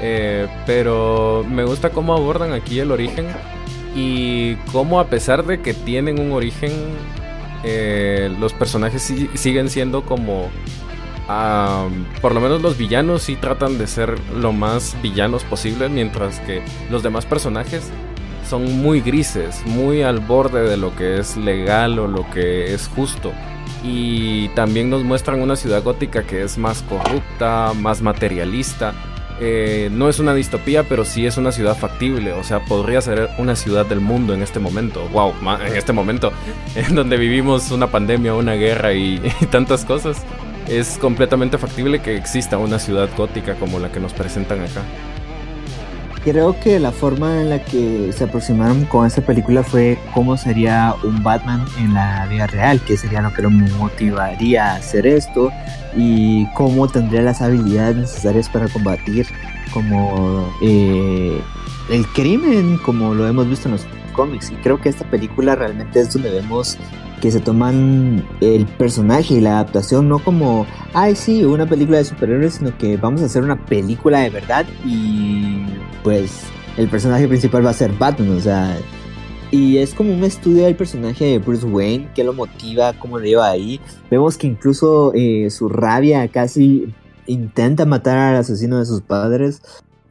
Eh, 0.03 0.47
pero 0.65 1.45
me 1.47 1.63
gusta 1.63 1.91
cómo 1.91 2.15
abordan 2.15 2.53
aquí 2.53 2.79
el 2.79 2.91
origen 2.91 3.27
y 3.95 4.55
cómo 4.71 4.99
a 4.99 5.07
pesar 5.07 5.45
de 5.45 5.61
que 5.61 5.75
tienen 5.75 6.19
un 6.19 6.31
origen, 6.31 6.71
eh, 7.63 8.33
los 8.39 8.53
personajes 8.53 9.13
siguen 9.35 9.69
siendo 9.69 10.03
como... 10.03 10.49
por 12.19 12.33
lo 12.33 12.41
menos 12.41 12.61
los 12.61 12.77
villanos 12.77 13.21
sí 13.21 13.35
tratan 13.35 13.77
de 13.77 13.85
ser 13.85 14.17
lo 14.35 14.51
más 14.51 14.97
villanos 15.03 15.43
posible, 15.43 15.87
mientras 15.87 16.39
que 16.39 16.63
los 16.89 17.03
demás 17.03 17.27
personajes 17.27 17.89
son 18.49 18.81
muy 18.81 19.01
grises, 19.01 19.61
muy 19.65 20.01
al 20.01 20.19
borde 20.19 20.67
de 20.67 20.77
lo 20.77 20.95
que 20.95 21.19
es 21.19 21.37
legal 21.37 21.99
o 21.99 22.07
lo 22.07 22.27
que 22.31 22.73
es 22.73 22.87
justo. 22.87 23.31
Y 23.83 24.49
también 24.49 24.89
nos 24.89 25.03
muestran 25.03 25.41
una 25.41 25.55
ciudad 25.55 25.83
gótica 25.83 26.23
que 26.23 26.43
es 26.43 26.57
más 26.57 26.81
corrupta, 26.83 27.73
más 27.75 28.01
materialista 28.01 28.93
eh, 29.43 29.89
no 29.91 30.07
es 30.07 30.19
una 30.19 30.35
distopía, 30.35 30.83
pero 30.83 31.03
sí 31.03 31.25
es 31.25 31.35
una 31.37 31.51
ciudad 31.51 31.75
factible. 31.75 32.31
O 32.33 32.43
sea, 32.43 32.63
podría 32.63 33.01
ser 33.01 33.31
una 33.39 33.55
ciudad 33.55 33.87
del 33.87 33.99
mundo 33.99 34.35
en 34.35 34.43
este 34.43 34.59
momento. 34.59 35.09
Wow, 35.09 35.33
en 35.65 35.75
este 35.75 35.93
momento, 35.93 36.31
en 36.75 36.93
donde 36.93 37.17
vivimos 37.17 37.71
una 37.71 37.87
pandemia, 37.87 38.35
una 38.35 38.53
guerra 38.53 38.93
y, 38.93 39.19
tantas 39.49 39.83
cosas. 39.83 40.23
Es 40.69 40.99
completamente 40.99 41.57
factible 41.57 42.01
que 42.01 42.15
exista 42.15 42.59
una 42.59 42.77
ciudad 42.77 43.09
gótica 43.17 43.55
como 43.55 43.79
la 43.79 43.91
que 43.91 43.99
nos 43.99 44.13
presentan 44.13 44.61
acá. 44.61 44.83
Creo 46.23 46.59
que 46.59 46.79
la 46.79 46.91
forma 46.91 47.41
en 47.41 47.49
la 47.49 47.63
que 47.63 48.11
se 48.13 48.25
aproximaron 48.25 48.85
con 48.85 49.07
esta 49.07 49.21
película 49.21 49.63
fue 49.63 49.97
cómo 50.13 50.37
sería 50.37 50.93
un 51.03 51.23
Batman 51.23 51.65
en 51.79 51.95
la 51.95 52.27
vida 52.27 52.45
real, 52.45 52.79
que 52.81 52.95
sería 52.95 53.23
lo 53.23 53.33
que 53.33 53.41
lo 53.41 53.49
motivaría 53.49 54.73
a 54.73 54.75
hacer 54.75 55.07
esto 55.07 55.51
y 55.95 56.45
cómo 56.53 56.87
tendría 56.87 57.23
las 57.23 57.41
habilidades 57.41 57.95
necesarias 57.95 58.49
para 58.49 58.67
combatir 58.67 59.25
como 59.73 60.47
eh, 60.61 61.41
el 61.89 62.05
crimen, 62.07 62.77
como 62.77 63.15
lo 63.15 63.27
hemos 63.27 63.49
visto 63.49 63.67
en 63.67 63.73
los 63.73 63.87
cómics. 64.11 64.51
Y 64.51 64.55
creo 64.55 64.79
que 64.79 64.89
esta 64.89 65.09
película 65.09 65.55
realmente 65.55 65.99
es 65.99 66.13
donde 66.13 66.29
vemos 66.29 66.77
que 67.21 67.31
se 67.31 67.39
toman 67.39 68.25
el 68.41 68.65
personaje 68.65 69.35
y 69.35 69.41
la 69.41 69.59
adaptación 69.59 70.09
no 70.09 70.19
como, 70.19 70.65
ay 70.93 71.15
sí, 71.15 71.45
una 71.45 71.67
película 71.67 71.99
de 71.99 72.05
superhéroes, 72.05 72.55
sino 72.55 72.75
que 72.77 72.97
vamos 72.97 73.21
a 73.21 73.25
hacer 73.25 73.43
una 73.43 73.63
película 73.65 74.21
de 74.21 74.31
verdad 74.31 74.65
y 74.83 75.65
pues 76.03 76.41
el 76.77 76.89
personaje 76.89 77.27
principal 77.27 77.63
va 77.65 77.69
a 77.69 77.73
ser 77.73 77.91
Batman, 77.91 78.37
o 78.37 78.39
sea, 78.39 78.75
y 79.51 79.77
es 79.77 79.93
como 79.93 80.13
un 80.13 80.23
estudio 80.23 80.63
del 80.63 80.75
personaje 80.75 81.25
de 81.25 81.39
Bruce 81.39 81.65
Wayne, 81.65 82.09
que 82.15 82.23
lo 82.23 82.33
motiva, 82.33 82.93
cómo 82.93 83.19
lo 83.19 83.25
lleva 83.25 83.49
ahí. 83.49 83.81
Vemos 84.09 84.37
que 84.37 84.47
incluso 84.47 85.11
eh, 85.13 85.49
su 85.49 85.67
rabia 85.67 86.25
casi 86.29 86.93
intenta 87.27 87.85
matar 87.85 88.17
al 88.17 88.37
asesino 88.37 88.79
de 88.79 88.85
sus 88.85 89.01
padres 89.01 89.61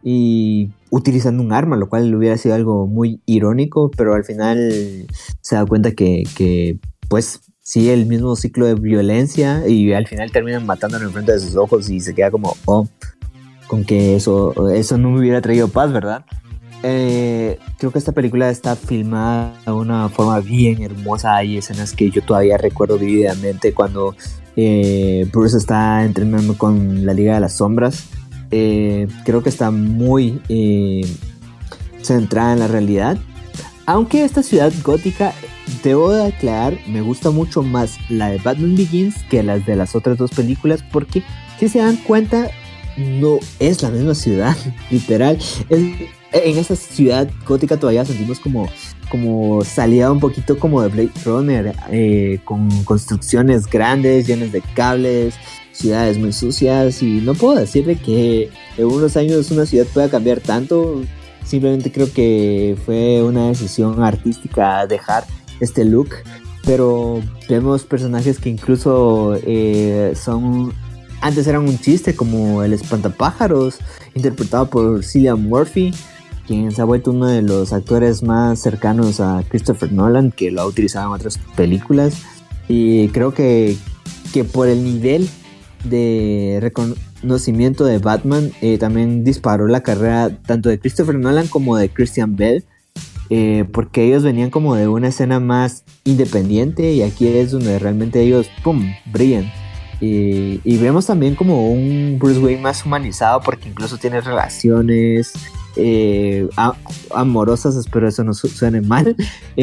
y 0.03 0.70
utilizando 0.91 1.43
un 1.43 1.53
arma, 1.53 1.76
lo 1.76 1.88
cual 1.88 2.14
hubiera 2.14 2.36
sido 2.36 2.55
algo 2.55 2.86
muy 2.86 3.20
irónico, 3.26 3.91
pero 3.97 4.14
al 4.14 4.24
final 4.24 5.07
se 5.41 5.55
da 5.55 5.64
cuenta 5.66 5.93
que, 5.93 6.24
que 6.36 6.78
pues 7.09 7.41
sigue 7.61 7.93
el 7.93 8.07
mismo 8.07 8.34
ciclo 8.36 8.66
de 8.66 8.74
violencia 8.74 9.66
y 9.68 9.93
al 9.93 10.07
final 10.07 10.32
terminan 10.32 10.66
matándolo 10.66 11.07
en 11.07 11.12
frente 11.12 11.32
de 11.32 11.41
sus 11.41 11.57
ojos 11.57 11.88
y 11.88 12.01
se 12.01 12.14
queda 12.14 12.30
como, 12.30 12.57
oh, 12.64 12.88
con 13.68 13.84
que 13.84 14.16
eso, 14.16 14.70
eso 14.70 14.99
no 14.99 15.11
me 15.11 15.20
hubiera 15.20 15.41
traído 15.41 15.68
paz, 15.68 15.93
¿verdad? 15.93 16.24
Eh, 16.82 17.59
creo 17.78 17.93
que 17.93 17.99
esta 17.99 18.12
película 18.12 18.49
está 18.51 18.74
filmada 18.74 19.55
de 19.64 19.72
una 19.72 20.09
forma 20.09 20.41
bien 20.41 20.82
hermosa. 20.82 21.36
Hay 21.36 21.59
escenas 21.59 21.95
que 21.95 22.11
yo 22.11 22.22
todavía 22.22 22.57
recuerdo 22.57 22.99
vividamente 22.99 23.74
cuando 23.74 24.16
eh, 24.57 25.28
Bruce 25.32 25.57
está 25.57 26.05
entrenando 26.05 26.57
con 26.57 27.05
la 27.05 27.12
Liga 27.12 27.34
de 27.34 27.41
las 27.41 27.57
Sombras. 27.57 28.09
Eh, 28.51 29.07
creo 29.24 29.42
que 29.42 29.48
está 29.48 29.70
muy 29.70 30.40
centrada 32.03 32.53
en 32.53 32.59
la 32.59 32.68
realidad. 32.68 33.18
Aunque 33.86 34.24
esta 34.24 34.42
ciudad 34.42 34.72
gótica 34.84 35.32
Debo 35.82 36.12
de 36.12 36.26
aclarar, 36.26 36.78
me 36.86 37.01
gusta 37.01 37.30
mucho 37.30 37.62
más 37.62 37.96
la 38.11 38.30
de 38.30 38.38
Batman 38.38 38.76
Begins 38.76 39.14
que 39.30 39.42
las 39.42 39.64
de 39.64 39.76
las 39.76 39.94
otras 39.94 40.18
dos 40.18 40.30
películas 40.30 40.84
porque 40.92 41.22
si 41.59 41.68
se 41.68 41.78
dan 41.78 41.96
cuenta 41.96 42.51
no 42.96 43.38
es 43.61 43.82
la 43.82 43.90
misma 43.90 44.14
ciudad, 44.14 44.57
literal. 44.90 45.38
en 45.70 46.59
esa 46.59 46.76
ciudad 46.76 47.30
gótica 47.46 47.78
todavía 47.78 48.05
sentimos 48.05 48.40
como, 48.40 48.68
como 49.11 49.64
salida 49.64 50.12
un 50.12 50.20
poquito 50.20 50.59
como 50.59 50.82
de 50.82 50.88
Blade 50.88 51.12
Runner, 51.24 51.74
eh, 51.90 52.40
con 52.44 52.68
construcciones 52.84 53.66
grandes, 53.66 54.26
llenas 54.26 54.53
de 54.53 54.61
cables, 54.74 55.34
ciudades 55.81 56.18
muy 56.18 56.33
sucias 56.33 57.03
y 57.03 57.20
no 57.20 57.35
puedo 57.35 57.59
decirle 57.59 57.97
que 57.97 58.51
en 58.76 58.87
unos 58.87 59.16
años 59.16 59.51
una 59.51 59.66
ciudad 59.66 59.87
pueda 59.93 60.09
cambiar 60.09 60.41
tanto. 60.41 61.03
Simplemente 61.45 61.91
creo 61.91 62.12
que 62.12 62.76
fue 62.85 63.22
una 63.22 63.49
decisión 63.49 64.03
artística 64.03 64.87
dejar 64.87 65.24
este 65.59 65.85
look, 65.85 66.11
pero 66.64 67.20
vemos 67.49 67.85
personajes 67.85 68.39
que 68.39 68.51
incluso 68.51 69.37
eh, 69.43 70.12
son 70.14 70.72
antes 71.22 71.47
eran 71.47 71.68
un 71.68 71.78
chiste 71.78 72.14
como 72.14 72.62
el 72.62 72.72
espantapájaros 72.72 73.78
interpretado 74.14 74.70
por 74.70 75.05
Cillian 75.05 75.43
Murphy 75.43 75.93
quien 76.47 76.72
se 76.72 76.83
ha 76.83 76.85
vuelto 76.85 77.12
uno 77.12 77.26
de 77.26 77.43
los 77.43 77.72
actores 77.72 78.22
más 78.22 78.61
cercanos 78.61 79.20
a 79.20 79.45
Christopher 79.49 79.93
Nolan 79.93 80.33
que 80.33 80.51
lo 80.51 80.62
ha 80.62 80.66
utilizado 80.66 81.09
en 81.09 81.12
otras 81.12 81.39
películas 81.55 82.22
y 82.66 83.09
creo 83.09 83.35
que, 83.35 83.76
que 84.33 84.45
por 84.45 84.68
el 84.68 84.83
nivel 84.83 85.28
de 85.85 86.59
reconocimiento 86.61 87.85
de 87.85 87.99
Batman 87.99 88.51
eh, 88.61 88.78
también 88.78 89.24
disparó 89.24 89.66
la 89.66 89.83
carrera 89.83 90.31
tanto 90.43 90.68
de 90.68 90.78
Christopher 90.78 91.18
Nolan 91.18 91.49
como 91.49 91.76
de 91.76 91.89
Christian 91.89 92.37
Bell 92.37 92.64
eh, 93.33 93.64
porque 93.72 94.05
ellos 94.05 94.24
venían 94.24 94.51
como 94.51 94.74
de 94.74 94.89
una 94.89 95.07
escena 95.07 95.39
más 95.39 95.85
independiente 96.05 96.93
y 96.93 97.03
aquí 97.03 97.28
es 97.28 97.53
donde 97.53 97.78
realmente 97.78 98.20
ellos, 98.20 98.51
¡pum!, 98.64 98.93
brillan. 99.12 99.51
Y, 100.01 100.78
vemos 100.78 101.07
también 101.07 101.35
como 101.37 101.70
un 101.70 102.16
Bruce 102.18 102.41
Wayne 102.41 102.62
más 102.62 102.85
humanizado 102.85 103.41
porque 103.43 103.68
incluso 103.68 103.99
tiene 103.99 104.20
relaciones 104.22 105.35
eh, 105.76 106.49
amorosas, 107.14 107.76
espero 107.76 108.09
eso 108.09 108.24
no 108.24 108.35
suene 108.35 108.81
mal. 108.81 109.14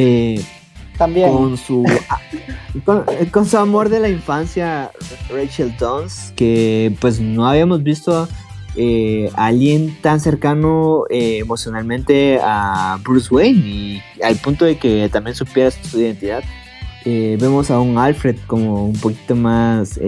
Con 0.97 1.57
su, 1.57 1.85
con, 3.31 3.45
su 3.45 3.57
amor 3.57 3.89
de 3.89 3.99
la 3.99 4.09
infancia, 4.09 4.91
Rachel 5.29 5.75
Dawes, 5.79 6.33
que 6.35 6.95
pues 6.99 7.19
no 7.19 7.47
habíamos 7.47 7.83
visto 7.83 8.27
eh, 8.75 9.29
alguien 9.35 9.95
tan 10.01 10.19
cercano 10.19 11.03
eh, 11.09 11.39
emocionalmente 11.39 12.39
a 12.41 12.99
Bruce 13.03 13.33
Wayne 13.33 13.59
y 13.59 14.01
al 14.23 14.35
punto 14.37 14.65
de 14.65 14.77
que 14.77 15.07
también 15.09 15.35
supiera 15.35 15.71
su 15.71 15.99
identidad. 15.99 16.43
Eh, 17.05 17.37
vemos 17.39 17.71
a 17.71 17.79
un 17.79 17.97
Alfred 17.97 18.37
como 18.47 18.85
un 18.85 18.99
poquito 18.99 19.35
más 19.35 19.99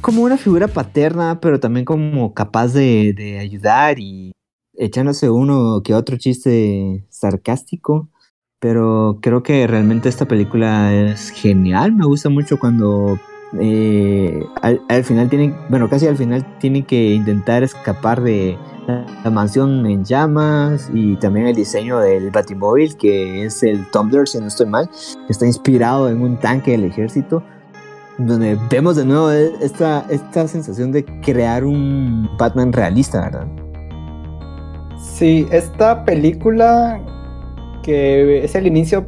como 0.00 0.22
una 0.22 0.36
figura 0.36 0.66
paterna, 0.68 1.38
pero 1.40 1.60
también 1.60 1.84
como 1.84 2.34
capaz 2.34 2.72
de 2.72 3.38
ayudar 3.40 3.98
y 3.98 4.32
echándose 4.74 5.30
uno 5.30 5.82
que 5.84 5.94
otro 5.94 6.16
chiste 6.16 7.04
sarcástico. 7.08 8.08
Pero 8.62 9.18
creo 9.20 9.42
que 9.42 9.66
realmente 9.66 10.08
esta 10.08 10.24
película 10.24 10.94
es 10.94 11.30
genial. 11.30 11.92
Me 11.92 12.06
gusta 12.06 12.28
mucho 12.28 12.60
cuando 12.60 13.18
eh, 13.58 14.40
al, 14.62 15.02
final 15.02 15.28
tienen, 15.28 15.56
bueno, 15.68 15.88
casi 15.88 16.06
al 16.06 16.16
final 16.16 16.46
tienen 16.60 16.84
que 16.84 17.10
intentar 17.10 17.64
escapar 17.64 18.22
de 18.22 18.56
la, 18.86 19.30
mansión 19.32 19.84
en 19.86 20.04
llamas 20.04 20.88
y 20.94 21.16
también 21.16 21.48
el 21.48 21.56
diseño 21.56 21.98
del 21.98 22.30
Batimóvil, 22.30 22.96
que 22.96 23.46
es 23.46 23.64
el 23.64 23.84
Tumblr, 23.90 24.28
si 24.28 24.38
no 24.38 24.46
estoy 24.46 24.66
mal, 24.66 24.88
está 25.28 25.44
inspirado 25.44 26.08
en 26.08 26.22
un 26.22 26.38
tanque 26.38 26.70
del 26.70 26.84
ejército, 26.84 27.42
donde 28.16 28.56
vemos 28.70 28.94
de 28.94 29.04
nuevo 29.04 29.32
esta, 29.32 30.06
esta 30.08 30.46
sensación 30.46 30.92
de 30.92 31.04
crear 31.20 31.64
un 31.64 32.30
Batman 32.38 32.72
realista, 32.72 33.22
¿verdad? 33.22 33.48
Sí, 34.98 35.48
esta 35.50 36.04
película 36.04 37.00
que 37.82 38.44
es 38.44 38.54
el 38.54 38.66
inicio 38.66 39.04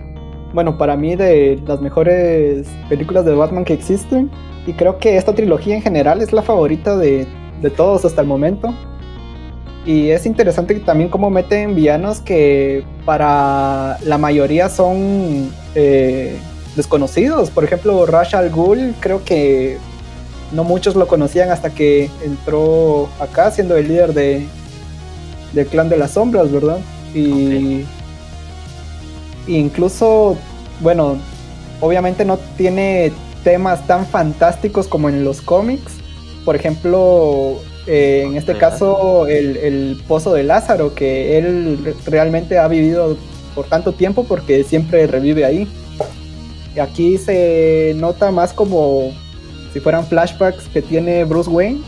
bueno, 0.54 0.78
para 0.78 0.96
mí 0.96 1.16
de 1.16 1.60
las 1.66 1.80
mejores 1.80 2.68
películas 2.88 3.24
de 3.24 3.34
Batman 3.34 3.64
que 3.64 3.74
existen. 3.74 4.30
Y 4.66 4.72
creo 4.72 4.98
que 4.98 5.16
esta 5.16 5.34
trilogía 5.34 5.74
en 5.74 5.82
general 5.82 6.22
es 6.22 6.32
la 6.32 6.42
favorita 6.42 6.96
de, 6.96 7.26
todos 7.76 8.04
hasta 8.04 8.20
el 8.20 8.28
momento. 8.28 8.72
Y 9.84 10.10
es 10.10 10.24
interesante 10.26 10.74
también 10.76 11.10
cómo 11.10 11.28
meten 11.28 11.74
villanos 11.74 12.20
que 12.20 12.84
para 13.04 13.98
la 14.04 14.16
mayoría 14.16 14.68
son 14.68 15.50
eh, 15.74 16.38
desconocidos. 16.76 17.50
Por 17.50 17.64
ejemplo, 17.64 18.06
Ra's 18.06 18.32
al 18.32 18.50
Ghul, 18.50 18.94
creo 19.00 19.24
que 19.24 19.76
no 20.52 20.62
muchos 20.62 20.94
lo 20.94 21.06
conocían 21.06 21.50
hasta 21.50 21.70
que 21.70 22.08
entró 22.24 23.08
acá 23.18 23.50
siendo 23.50 23.76
el 23.76 23.88
líder 23.88 24.14
de, 24.14 24.46
del 25.52 25.66
clan 25.66 25.88
de 25.88 25.96
las 25.96 26.12
sombras, 26.12 26.50
¿verdad? 26.52 26.78
Y 27.14 27.84
incluso, 29.46 30.36
bueno, 30.80 31.18
obviamente 31.80 32.24
no 32.24 32.38
tiene 32.56 33.12
temas 33.42 33.86
tan 33.86 34.06
fantásticos 34.06 34.88
como 34.88 35.08
en 35.08 35.24
los 35.24 35.40
cómics. 35.40 35.92
Por 36.44 36.56
ejemplo, 36.56 37.60
eh, 37.86 38.24
en 38.26 38.36
este 38.36 38.56
caso, 38.56 39.26
el, 39.26 40.02
pozo 40.08 40.32
de 40.34 40.42
Lázaro, 40.42 40.94
que 40.94 41.38
él 41.38 41.94
realmente 42.06 42.58
ha 42.58 42.68
vivido 42.68 43.16
por 43.54 43.66
tanto 43.66 43.92
tiempo 43.92 44.24
porque 44.24 44.64
siempre 44.64 45.06
revive 45.06 45.44
ahí. 45.44 45.68
Y 46.74 46.80
aquí 46.80 47.18
se 47.18 47.94
nota 47.96 48.30
más 48.30 48.52
como 48.52 49.12
si 49.72 49.80
fueran 49.80 50.06
flashbacks 50.06 50.64
que 50.68 50.82
tiene 50.82 51.24
Bruce 51.24 51.50
Wayne. 51.50 51.80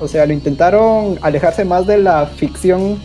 O 0.00 0.08
sea, 0.08 0.26
lo 0.26 0.32
intentaron 0.32 1.18
alejarse 1.22 1.64
más 1.64 1.86
de 1.86 1.98
la 1.98 2.26
ficción 2.26 2.98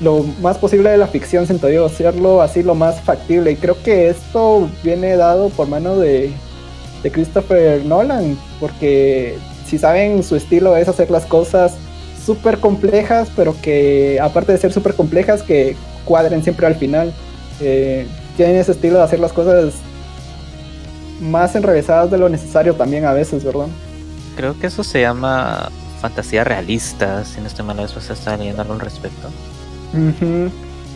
lo 0.00 0.24
más 0.40 0.58
posible 0.58 0.90
de 0.90 0.98
la 0.98 1.06
ficción, 1.06 1.46
yo, 1.46 1.86
hacerlo 1.86 2.42
así 2.42 2.62
lo 2.62 2.74
más 2.74 3.00
factible. 3.00 3.52
Y 3.52 3.56
creo 3.56 3.82
que 3.82 4.08
esto 4.08 4.68
viene 4.82 5.16
dado 5.16 5.48
por 5.50 5.68
mano 5.68 5.96
de, 5.96 6.30
de 7.02 7.10
Christopher 7.10 7.84
Nolan, 7.84 8.38
porque 8.60 9.36
si 9.66 9.78
saben, 9.78 10.22
su 10.22 10.36
estilo 10.36 10.76
es 10.76 10.88
hacer 10.88 11.10
las 11.10 11.24
cosas 11.26 11.74
súper 12.24 12.58
complejas, 12.58 13.28
pero 13.36 13.54
que 13.62 14.18
aparte 14.20 14.52
de 14.52 14.58
ser 14.58 14.72
súper 14.72 14.94
complejas, 14.94 15.42
que 15.42 15.76
cuadren 16.04 16.42
siempre 16.42 16.66
al 16.66 16.74
final. 16.74 17.12
Eh, 17.60 18.06
tienen 18.36 18.56
ese 18.56 18.72
estilo 18.72 18.98
de 18.98 19.04
hacer 19.04 19.18
las 19.18 19.32
cosas 19.32 19.74
más 21.20 21.54
enrevesadas 21.56 22.10
de 22.10 22.18
lo 22.18 22.28
necesario 22.28 22.74
también 22.74 23.06
a 23.06 23.12
veces, 23.12 23.44
¿verdad? 23.44 23.66
Creo 24.36 24.58
que 24.58 24.66
eso 24.66 24.84
se 24.84 25.00
llama 25.00 25.70
fantasía 26.00 26.44
realista, 26.44 27.24
si 27.24 27.40
no 27.40 27.46
estoy 27.46 27.64
mal, 27.64 27.88
se 27.88 28.12
está 28.12 28.36
leyendo 28.36 28.62
al 28.62 28.80
respecto. 28.80 29.28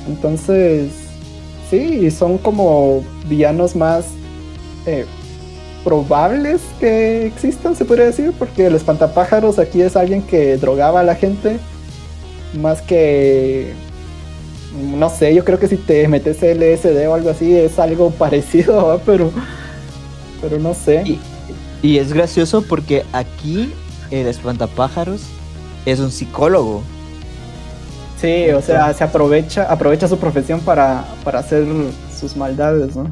Entonces, 0.07 0.91
sí, 1.71 2.11
son 2.11 2.39
como 2.39 3.05
villanos 3.27 3.77
más 3.77 4.07
eh, 4.87 5.07
probables 5.85 6.61
que 6.79 7.27
existan, 7.27 7.77
se 7.77 7.85
podría 7.85 8.07
decir, 8.07 8.33
porque 8.39 8.67
el 8.67 8.75
espantapájaros 8.75 9.59
aquí 9.59 9.81
es 9.81 9.97
alguien 9.97 10.23
que 10.23 10.57
drogaba 10.57 11.01
a 11.01 11.03
la 11.05 11.15
gente, 11.15 11.59
más 12.61 12.83
que, 12.83 13.73
no 14.99 15.09
sé, 15.09 15.35
yo 15.35 15.45
creo 15.45 15.59
que 15.59 15.69
si 15.69 15.77
te 15.77 16.07
metes 16.09 16.43
LSD 16.43 17.09
o 17.09 17.15
algo 17.15 17.31
así 17.31 17.55
es 17.55 17.79
algo 17.79 18.11
parecido, 18.19 19.01
pero, 19.07 19.31
pero 20.41 20.59
no 20.59 20.75
sé. 20.75 21.03
Y, 21.05 21.21
y 21.83 21.99
es 21.99 22.13
gracioso 22.13 22.63
porque 22.63 23.05
aquí 23.13 23.73
el 24.11 24.27
espantapájaros 24.27 25.23
es 25.87 26.01
un 26.01 26.11
psicólogo. 26.11 26.83
Sí, 28.21 28.51
o 28.51 28.61
sea, 28.61 28.93
se 28.93 29.03
aprovecha, 29.03 29.65
aprovecha 29.73 30.07
su 30.07 30.19
profesión 30.19 30.61
para, 30.61 31.05
para 31.25 31.39
hacer 31.39 31.67
sus 32.15 32.37
maldades, 32.37 32.95
¿no? 32.95 33.11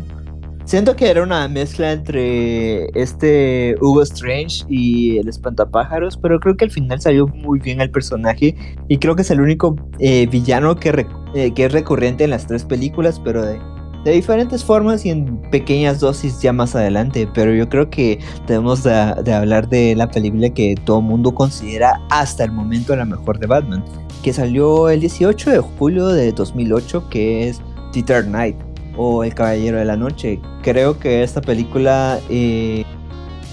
Siento 0.69 0.97
que 0.97 1.09
era 1.09 1.23
una 1.23 1.49
mezcla 1.49 1.93
entre 1.93 2.89
este 2.89 3.75
Hugo 3.81 4.03
Strange 4.03 4.67
y 4.69 5.17
el 5.17 5.27
espantapájaros, 5.27 6.19
pero 6.19 6.39
creo 6.41 6.59
que 6.59 6.67
al 6.67 6.71
final 6.71 7.01
salió 7.01 7.27
muy 7.27 7.59
bien 7.59 7.81
el 7.81 7.91
personaje 7.91 8.55
y 8.87 8.99
creo 8.99 9.17
que 9.17 9.23
es 9.23 9.31
el 9.31 9.41
único 9.41 9.77
eh, 9.99 10.27
villano 10.27 10.77
que, 10.77 11.07
eh, 11.35 11.55
que 11.55 11.65
es 11.65 11.73
recurrente 11.73 12.25
en 12.25 12.31
las 12.31 12.47
tres 12.47 12.67
películas, 12.67 13.19
pero 13.19 13.47
de, 13.47 13.59
diferentes 14.05 14.63
formas 14.63 15.05
y 15.05 15.11
en 15.11 15.41
pequeñas 15.51 16.01
dosis 16.01 16.41
ya 16.43 16.53
más 16.53 16.75
adelante. 16.75 17.27
Pero 17.33 17.55
yo 17.55 17.67
creo 17.71 17.89
que 17.89 18.19
debemos 18.47 18.83
de, 18.83 18.93
hablar 19.33 19.71
de 19.71 19.95
la 19.95 20.11
película 20.11 20.51
que 20.51 20.75
todo 20.85 21.01
mundo 21.01 21.35
considera 21.35 21.99
hasta 22.11 22.45
el 22.45 22.53
momento 22.53 22.95
la 22.95 23.07
mejor 23.07 23.39
de 23.39 23.47
Batman, 23.47 23.83
que 24.23 24.33
salió 24.33 24.89
el 24.89 25.01
18 25.01 25.51
de 25.51 25.59
julio 25.59 26.09
de 26.09 26.33
2008, 26.33 27.09
que 27.09 27.49
es 27.49 27.61
The 27.93 28.03
Dark 28.03 28.27
Knight 28.27 28.57
o 28.97 29.25
El 29.25 29.35
Caballero 29.35 29.79
de 29.79 29.85
la 29.85 29.97
Noche. 29.97 30.41
Creo 30.63 30.99
que 30.99 31.23
esta 31.23 31.41
película 31.41 32.21
eh, 32.29 32.85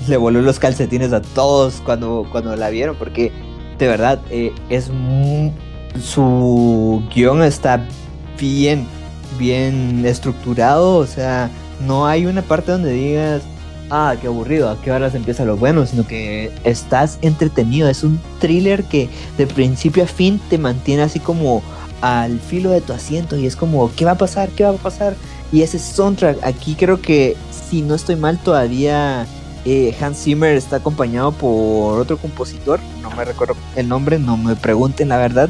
le 0.07 0.18
voló 0.18 0.41
los 0.41 0.59
calcetines 0.59 1.13
a 1.13 1.22
todos 1.22 1.82
cuando, 1.86 2.28
cuando 2.32 2.55
la 2.55 2.70
vieron, 2.70 2.95
porque 2.95 3.32
de 3.78 3.88
verdad 3.88 4.22
eh, 4.30 4.51
es 4.70 4.89
su 6.01 7.03
guion 7.13 7.43
está 7.43 7.86
bien, 8.39 8.86
bien 9.38 10.05
estructurado, 10.05 10.97
o 10.97 11.05
sea, 11.05 11.49
no 11.86 12.05
hay 12.05 12.26
una 12.26 12.41
parte 12.41 12.72
donde 12.72 12.91
digas 12.91 13.43
ah, 13.90 14.16
qué 14.20 14.28
aburrido, 14.28 14.70
a 14.70 14.82
qué 14.82 14.92
horas 14.92 15.16
empieza 15.16 15.46
lo 15.46 15.58
bueno, 15.58 15.86
sino 15.86 16.06
que 16.06 16.52
estás 16.64 17.18
entretenido. 17.22 17.90
Es 17.90 18.04
un 18.04 18.20
thriller 18.40 18.84
que 18.84 19.10
de 19.38 19.48
principio 19.48 20.04
a 20.04 20.08
fin 20.08 20.40
te 20.50 20.58
mantiene 20.58 21.04
así 21.04 21.20
como 21.20 21.64
al 22.02 22.40
filo 22.40 22.70
de 22.72 22.82
tu 22.82 22.94
asiento 22.94 23.38
y 23.38 23.46
es 23.46 23.56
como, 23.56 23.92
¿qué 23.96 24.06
va 24.06 24.12
a 24.12 24.18
pasar? 24.18 24.50
¿Qué 24.50 24.64
va 24.64 24.72
a 24.72 24.74
pasar? 24.74 25.16
Y 25.52 25.62
ese 25.62 25.80
soundtrack, 25.80 26.44
aquí 26.44 26.76
creo 26.76 27.02
que, 27.02 27.36
si 27.70 27.82
no 27.82 27.96
estoy 27.96 28.16
mal, 28.16 28.38
todavía 28.40 29.26
eh, 29.66 29.96
Hans 30.00 30.24
Zimmer 30.24 30.56
está 30.56 30.78
acompañado 30.78 31.32
por 31.32 32.00
otro 32.00 32.18
compositor, 32.18 32.80
no 33.02 33.10
me 33.12 33.26
recuerdo 33.26 33.56
el 33.76 33.88
nombre, 33.88 34.20
no 34.20 34.38
me 34.38 34.56
pregunten 34.56 35.10
la 35.10 35.18
verdad. 35.18 35.50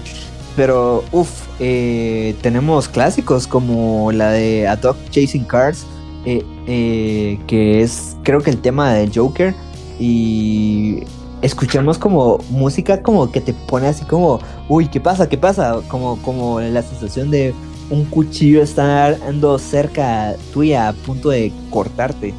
Pero, 0.55 1.03
uff, 1.11 1.29
eh, 1.59 2.33
tenemos 2.41 2.87
clásicos 2.87 3.45
como 3.45 4.13
la 4.13 4.29
de 4.29 4.67
A 4.69 4.79
Chasing 5.09 5.43
Cars, 5.43 5.85
eh, 6.25 6.43
eh, 6.67 7.39
que 7.47 7.81
es 7.81 8.17
creo 8.23 8.41
que 8.41 8.49
el 8.49 8.59
tema 8.59 8.93
del 8.93 9.11
Joker 9.13 9.53
y 9.99 11.03
escuchamos 11.41 11.97
como 11.97 12.39
música 12.49 13.01
como 13.01 13.31
que 13.31 13.41
te 13.41 13.53
pone 13.53 13.87
así 13.87 14.05
como, 14.05 14.39
uy, 14.67 14.87
¿qué 14.87 14.99
pasa? 14.99 15.29
¿Qué 15.29 15.37
pasa? 15.37 15.81
Como, 15.87 16.17
como 16.23 16.59
la 16.59 16.81
sensación 16.81 17.29
de 17.29 17.53
un 17.89 18.05
cuchillo 18.05 18.63
estando 18.63 19.59
cerca 19.59 20.35
tuya 20.53 20.89
a 20.89 20.93
punto 20.93 21.29
de 21.29 21.51
cortarte. 21.69 22.33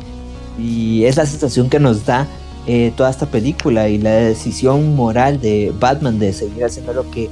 Y 0.59 1.05
es 1.05 1.17
la 1.17 1.27
sensación 1.27 1.69
que 1.69 1.79
nos 1.79 2.05
da 2.05 2.27
eh, 2.67 2.93
toda 2.97 3.11
esta 3.11 3.27
película 3.27 3.89
y 3.89 3.99
la 3.99 4.11
decisión 4.11 4.97
moral 4.97 5.41
de 5.41 5.73
Batman 5.79 6.19
de 6.19 6.33
seguir 6.33 6.65
haciendo 6.65 6.93
lo 6.93 7.09
que, 7.11 7.31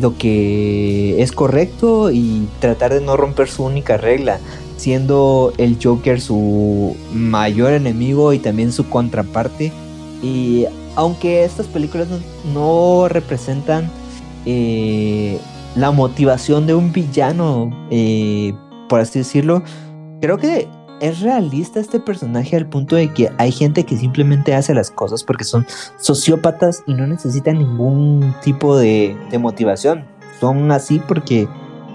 lo 0.00 0.16
que 0.16 1.20
es 1.20 1.32
correcto 1.32 2.10
y 2.12 2.46
tratar 2.60 2.94
de 2.94 3.00
no 3.00 3.16
romper 3.16 3.48
su 3.48 3.64
única 3.64 3.96
regla 3.96 4.38
siendo 4.76 5.52
el 5.58 5.78
Joker 5.82 6.20
su 6.20 6.96
mayor 7.12 7.72
enemigo 7.72 8.32
y 8.32 8.38
también 8.38 8.72
su 8.72 8.88
contraparte. 8.88 9.72
Y 10.22 10.66
aunque 10.94 11.44
estas 11.44 11.66
películas 11.66 12.08
no, 12.52 13.08
representan 13.08 13.90
eh, 14.44 15.38
la 15.74 15.90
motivación 15.90 16.66
de 16.66 16.74
un 16.74 16.92
villano, 16.92 17.70
eh, 17.90 18.54
por 18.88 19.00
así 19.00 19.20
decirlo, 19.20 19.62
creo 20.20 20.38
que 20.38 20.68
es 21.00 21.20
realista 21.20 21.80
este 21.80 22.00
personaje 22.00 22.56
al 22.56 22.68
punto 22.68 22.96
de 22.96 23.12
que 23.12 23.30
hay 23.38 23.52
gente 23.52 23.84
que 23.84 23.96
simplemente 23.96 24.54
hace 24.54 24.74
las 24.74 24.90
cosas 24.90 25.22
porque 25.22 25.44
son 25.44 25.66
sociópatas 25.98 26.82
y 26.86 26.94
no 26.94 27.06
necesitan 27.06 27.58
ningún 27.58 28.34
tipo 28.42 28.76
de, 28.76 29.16
motivación. 29.38 30.06
Son 30.40 30.70
así 30.70 31.00
porque 31.06 31.48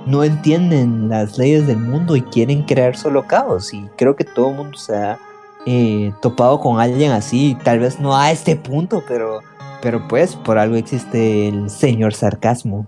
no 0.06 0.24
entienden 0.24 1.10
las 1.10 1.38
leyes 1.38 1.68
del 1.68 1.78
mundo 1.78 2.16
y 2.16 2.22
quieren 2.22 2.64
crear 2.64 2.96
solo 2.96 3.28
caos. 3.28 3.74
Y 3.74 3.88
creo 3.98 4.16
que 4.16 4.24
todo 4.24 4.50
el 4.50 4.56
mundo 4.56 4.78
se 4.78 4.96
ha 4.96 5.20
eh, 5.66 6.12
topado 6.22 6.60
con 6.60 6.80
alguien 6.80 7.12
así, 7.12 7.58
tal 7.64 7.80
vez 7.80 8.00
no 8.00 8.16
a 8.16 8.32
este 8.32 8.56
punto, 8.56 9.04
pero, 9.08 9.42
pero 9.82 10.08
pues 10.08 10.36
por 10.36 10.58
algo 10.58 10.76
existe 10.76 11.48
el 11.48 11.70
señor 11.70 12.14
sarcasmo. 12.14 12.88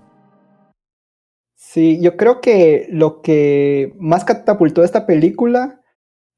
Sí, 1.56 2.00
yo 2.02 2.18
creo 2.18 2.40
que 2.42 2.88
lo 2.92 3.22
que 3.22 3.96
más 4.00 4.24
catapultó 4.24 4.84
esta 4.84 5.06
película 5.06 5.82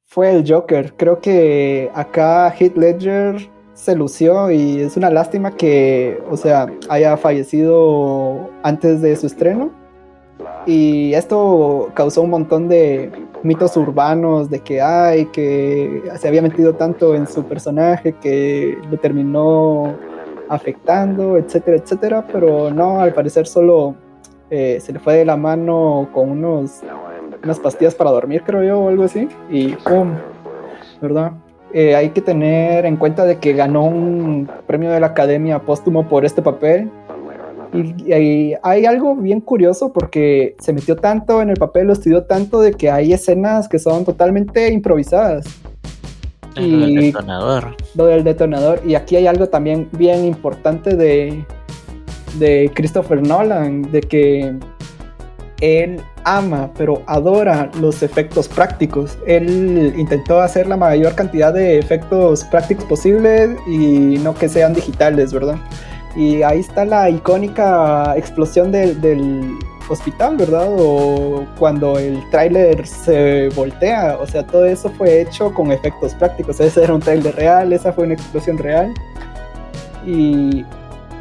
fue 0.05 0.31
el 0.31 0.49
Joker. 0.49 0.93
Creo 0.95 1.19
que 1.19 1.91
acá 1.93 2.53
Heath 2.57 2.77
Ledger 2.77 3.49
se 3.73 3.95
lució 3.95 4.49
y 4.49 4.79
es 4.79 4.95
una 4.95 5.09
lástima 5.09 5.51
que, 5.55 6.21
o 6.29 6.37
sea, 6.37 6.67
haya 6.89 7.17
fallecido 7.17 8.49
antes 8.63 9.01
de 9.01 9.15
su 9.15 9.27
estreno. 9.27 9.84
Y 10.65 11.13
esto 11.13 11.91
causó 11.93 12.21
un 12.21 12.31
montón 12.31 12.67
de 12.67 13.11
mitos 13.43 13.77
urbanos 13.77 14.49
de 14.49 14.59
que 14.59 14.81
ay, 14.81 15.25
que 15.27 16.03
se 16.17 16.27
había 16.27 16.41
metido 16.41 16.73
tanto 16.73 17.15
en 17.15 17.27
su 17.27 17.43
personaje 17.43 18.13
que 18.13 18.77
lo 18.89 18.97
terminó 18.97 19.95
afectando, 20.49 21.37
etcétera, 21.37 21.77
etcétera. 21.77 22.27
Pero 22.31 22.71
no, 22.71 22.99
al 22.99 23.13
parecer 23.13 23.47
solo 23.47 23.95
eh, 24.49 24.79
se 24.81 24.93
le 24.93 24.99
fue 24.99 25.15
de 25.15 25.25
la 25.25 25.37
mano 25.37 26.09
con 26.13 26.31
unos 26.31 26.81
unas 27.43 27.59
pastillas 27.59 27.95
para 27.95 28.09
dormir, 28.09 28.41
creo 28.43 28.63
yo, 28.63 28.79
o 28.79 28.89
algo 28.89 29.03
así, 29.03 29.29
y 29.49 29.69
¡pum! 29.75 30.13
¿Verdad? 31.01 31.33
Eh, 31.73 31.95
hay 31.95 32.09
que 32.09 32.21
tener 32.21 32.85
en 32.85 32.97
cuenta 32.97 33.25
de 33.25 33.37
que 33.37 33.53
ganó 33.53 33.83
un 33.83 34.49
premio 34.65 34.91
de 34.91 34.99
la 34.99 35.07
Academia 35.07 35.59
póstumo 35.59 36.07
por 36.07 36.25
este 36.25 36.41
papel. 36.41 36.89
Y, 37.75 38.53
hay 38.61 38.85
algo 38.85 39.15
bien 39.15 39.41
curioso 39.41 39.91
porque 39.91 40.55
se 40.59 40.73
metió 40.73 40.95
tanto 40.95 41.41
en 41.41 41.49
el 41.49 41.57
papel, 41.57 41.87
lo 41.87 41.93
estudió 41.93 42.23
tanto 42.23 42.61
de 42.61 42.73
que 42.73 42.89
hay 42.89 43.13
escenas 43.13 43.67
que 43.67 43.79
son 43.79 44.05
totalmente 44.05 44.71
improvisadas. 44.71 45.45
y 46.55 46.71
lo 46.71 46.85
del 46.85 46.95
detonador. 46.95 47.75
Lo 47.95 48.05
del 48.05 48.23
detonador. 48.23 48.81
Y 48.85 48.95
aquí 48.95 49.15
hay 49.15 49.27
algo 49.27 49.47
también 49.47 49.89
bien 49.91 50.25
importante 50.25 50.95
de, 50.95 51.45
de 52.39 52.71
Christopher 52.73 53.21
Nolan, 53.25 53.91
de 53.91 54.01
que 54.01 54.55
él 55.61 56.01
ama, 56.23 56.71
pero 56.77 57.01
adora 57.05 57.69
los 57.79 58.03
efectos 58.03 58.47
prácticos. 58.47 59.17
Él 59.25 59.93
intentó 59.97 60.41
hacer 60.41 60.67
la 60.67 60.77
mayor 60.77 61.15
cantidad 61.15 61.53
de 61.53 61.79
efectos 61.79 62.43
prácticos 62.45 62.85
posibles 62.85 63.51
y 63.67 64.17
no 64.19 64.33
que 64.33 64.49
sean 64.49 64.73
digitales, 64.73 65.33
¿verdad? 65.33 65.57
Y 66.15 66.43
ahí 66.43 66.61
está 66.61 66.85
la 66.85 67.09
icónica 67.09 68.13
explosión 68.15 68.71
del 68.71 69.57
hospital, 69.89 70.37
¿verdad? 70.37 70.67
O 70.69 71.45
cuando 71.59 71.99
el 71.99 72.27
tráiler 72.29 72.87
se 72.87 73.49
voltea, 73.49 74.17
o 74.19 74.25
sea, 74.25 74.45
todo 74.45 74.65
eso 74.65 74.89
fue 74.91 75.21
hecho 75.21 75.53
con 75.53 75.71
efectos 75.71 76.15
prácticos. 76.15 76.59
Ese 76.59 76.83
era 76.83 76.93
un 76.93 77.01
tráiler 77.01 77.35
real, 77.35 77.73
esa 77.73 77.91
fue 77.91 78.05
una 78.05 78.13
explosión 78.13 78.57
real. 78.57 78.93
Y 80.05 80.63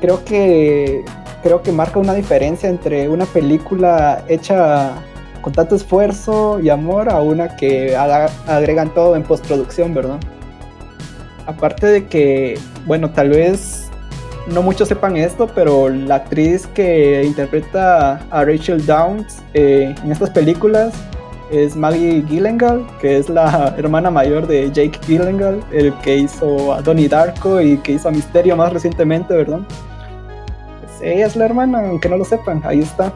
creo 0.00 0.24
que 0.24 1.04
creo 1.42 1.60
que 1.60 1.72
marca 1.72 1.98
una 1.98 2.14
diferencia 2.14 2.70
entre 2.70 3.06
una 3.08 3.26
película 3.26 4.24
hecha 4.28 4.92
con 5.42 5.52
tanto 5.52 5.74
esfuerzo 5.74 6.58
y 6.58 6.70
amor 6.70 7.10
a 7.10 7.20
una 7.20 7.54
que 7.56 7.94
agregan 7.94 8.94
todo 8.94 9.14
en 9.14 9.24
postproducción, 9.24 9.92
¿verdad? 9.92 10.18
Aparte 11.46 11.86
de 11.86 12.06
que, 12.06 12.58
bueno, 12.86 13.10
tal 13.10 13.28
vez 13.28 13.83
no 14.46 14.62
muchos 14.62 14.88
sepan 14.88 15.16
esto, 15.16 15.48
pero 15.54 15.88
la 15.88 16.16
actriz 16.16 16.66
que 16.68 17.22
interpreta 17.24 18.20
a 18.30 18.44
Rachel 18.44 18.84
Downs 18.84 19.42
eh, 19.54 19.94
en 20.02 20.12
estas 20.12 20.30
películas 20.30 20.94
es 21.50 21.76
Maggie 21.76 22.22
Gyllenhaal, 22.22 22.86
que 23.00 23.18
es 23.18 23.28
la 23.28 23.74
hermana 23.78 24.10
mayor 24.10 24.46
de 24.46 24.70
Jake 24.70 24.98
Gyllenhaal, 25.06 25.62
el 25.72 25.94
que 26.00 26.18
hizo 26.18 26.74
a 26.74 26.82
Donnie 26.82 27.08
Darko 27.08 27.60
y 27.60 27.78
que 27.78 27.92
hizo 27.92 28.08
a 28.08 28.12
Misterio 28.12 28.56
más 28.56 28.72
recientemente, 28.72 29.34
¿verdad? 29.34 29.60
ella 31.02 31.26
es 31.26 31.36
la 31.36 31.44
hermana, 31.44 31.80
aunque 31.80 32.08
no 32.08 32.16
lo 32.16 32.24
sepan, 32.24 32.62
ahí 32.64 32.80
está. 32.80 33.12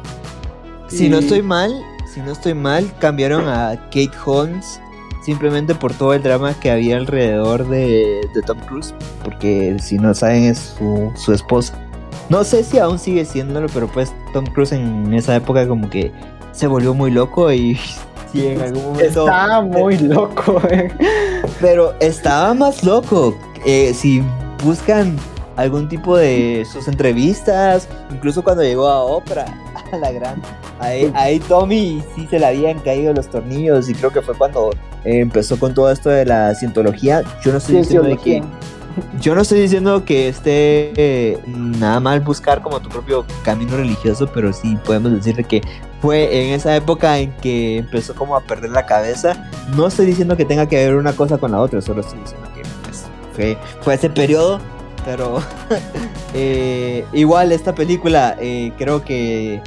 Si 0.89 1.09
no 1.09 1.19
estoy 1.19 1.43
mal, 1.43 1.73
si 2.13 2.21
no 2.21 2.33
estoy 2.33 2.53
mal, 2.53 2.91
cambiaron 2.99 3.49
a 3.49 3.77
Kate 3.87 4.11
Holmes 4.25 4.81
simplemente 5.29 5.75
por 5.75 5.93
todo 5.93 6.15
el 6.15 6.23
drama 6.23 6.55
que 6.55 6.71
había 6.71 6.97
alrededor 6.97 7.69
de, 7.69 8.27
Tom 8.47 8.59
Cruise, 8.61 8.95
porque 9.23 9.77
si 9.79 9.99
no 9.99 10.15
saben 10.15 10.45
es 10.45 10.75
su, 10.79 11.13
su 11.17 11.35
esposa. 11.35 11.79
No 12.31 12.45
sé 12.45 12.65
si 12.65 12.79
aún 12.79 12.99
sigue 12.99 13.27
siéndolo, 13.27 13.67
pero 13.75 13.89
pues 13.89 14.11
Tom 14.33 14.47
Cruise 14.47 14.73
en 14.73 15.13
esa 15.13 15.37
época 15.37 15.69
como 15.69 15.91
que 15.91 16.13
se 16.53 16.67
volvió 16.67 16.95
muy 16.95 17.11
loco 17.11 17.53
y 17.53 17.79
sí, 18.33 18.47
en 18.47 18.63
algún 18.63 18.85
momento... 18.85 19.29
Estaba 19.29 19.61
muy 19.61 19.99
loco, 20.17 20.63
eh. 20.71 20.91
Pero 21.61 21.95
estaba 22.01 22.55
más 22.55 22.83
loco. 22.83 23.37
Eh, 23.67 23.93
si 23.93 24.23
buscan 24.65 25.15
algún 25.59 25.89
tipo 25.89 26.17
de 26.17 26.65
sus 26.71 26.87
entrevistas, 26.87 27.89
incluso 28.11 28.45
cuando 28.45 28.63
llegó 28.63 28.87
a 28.87 29.03
Oprah, 29.03 29.45
a 29.93 29.97
la 29.97 30.13
gran. 30.13 30.41
Ahí, 30.79 31.41
Tommy 31.49 32.01
sí 32.15 32.29
se 32.31 32.39
le 32.39 32.47
habían 32.47 32.79
caído 32.79 33.13
los 33.13 33.29
tornillos 33.29 33.89
y 33.89 33.95
creo 33.95 34.13
que 34.13 34.23
fue 34.23 34.37
cuando 34.37 34.71
eh, 35.05 35.19
empezó 35.19 35.59
con 35.59 35.75
todo 35.75 35.91
esto 35.91 36.11
de 36.11 36.25
la 36.25 36.55
cientología. 36.55 37.25
Yo 37.43 37.51
no 37.51 37.59
estoy 37.59 37.79
diciendo 37.79 38.17
que 38.23 38.41
yo 39.21 39.35
no 39.35 39.43
estoy 39.43 39.61
diciendo 39.61 40.05
que 40.05 40.29
esté 40.29 40.93
eh, 40.97 41.39
nada 41.47 41.99
mal 41.99 42.21
buscar 42.21 42.63
como 42.63 42.79
tu 42.79 42.89
propio 42.89 43.25
camino 43.43 43.77
religioso, 43.77 44.29
pero 44.33 44.53
sí 44.53 44.79
podemos 44.85 45.11
decirle 45.11 45.43
que 45.43 45.61
fue 46.01 46.47
en 46.47 46.55
esa 46.55 46.77
época 46.77 47.19
en 47.19 47.33
que 47.33 47.79
empezó 47.79 48.15
como 48.15 48.37
a 48.37 48.41
perder 48.43 48.71
la 48.71 48.87
cabeza. 48.87 49.51
No 49.75 49.89
estoy 49.89 50.07
diciendo 50.07 50.37
que 50.37 50.45
tenga 50.45 50.67
que 50.67 50.77
ver 50.77 50.95
una 50.95 51.15
cosa 51.15 51.37
con 51.37 51.51
la 51.51 51.61
otra, 51.61 51.81
solo 51.81 52.03
estoy 52.03 52.21
diciendo 52.21 52.49
que 52.55 52.63
pues, 52.85 53.07
fue, 53.35 53.59
fue 53.81 53.95
ese 53.95 54.09
periodo 54.09 54.61
pero 55.09 55.43
eh, 56.35 57.03
igual 57.15 57.51
esta 57.53 57.75
película 57.75 58.37
eh, 58.39 58.73
creo 58.77 59.03
que, 59.07 59.63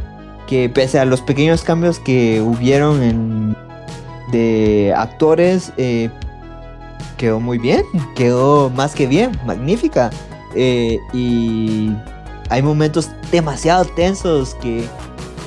que 0.46 0.70
pese 0.70 1.00
a 1.00 1.06
los 1.06 1.20
pequeños 1.20 1.64
cambios 1.64 1.98
que 1.98 2.42
hubieron 2.42 3.02
en, 3.02 3.58
de 4.32 4.94
actores, 4.96 5.74
eh, 5.78 6.12
quedó 7.18 7.40
muy 7.40 7.58
bien, 7.58 7.82
quedó 8.16 8.70
más 8.70 8.94
que 8.94 9.08
bien, 9.08 9.32
magnífica. 9.44 10.12
y 10.56 11.92
hay 12.50 12.62
momentos 12.62 13.10
demasiado 13.32 13.86
tensos 13.86 14.54
que, 14.62 14.86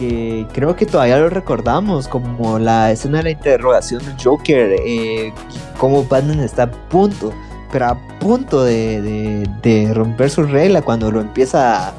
que 0.01 0.45
creo 0.53 0.75
que 0.75 0.87
todavía 0.87 1.19
lo 1.19 1.31
recordamos, 1.31 2.09
como 2.09 2.59
la 2.59 2.91
escena 2.91 3.19
de 3.19 3.25
la 3.25 3.31
interrogación 3.31 4.05
del 4.05 4.17
Joker, 4.21 4.75
como 5.79 6.03
Batman 6.03 6.41
está 6.41 6.65
a 6.65 6.71
punto 6.71 7.33
pero 7.75 7.87
a 7.87 7.99
punto 8.21 8.63
de, 8.63 9.91
romper 9.95 10.31
su 10.31 10.45
regla 10.45 10.81
cuando 10.81 11.11
lo 11.11 11.21
empieza 11.21 11.93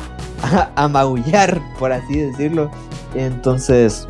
a, 0.78 0.88
magullar, 0.88 1.60
por 1.78 1.92
así 1.92 2.18
decirlo. 2.18 2.72
Entonces, 3.14 4.08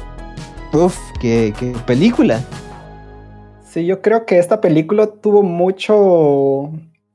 uff, 0.73 0.95
qué, 1.19 1.55
película. 1.87 2.39
Sí, 3.67 3.83
yo 3.83 3.99
creo 3.99 4.27
que 4.27 4.37
esta 4.37 4.61
película 4.61 5.07
tuvo 5.07 5.41
mucho, 5.41 6.69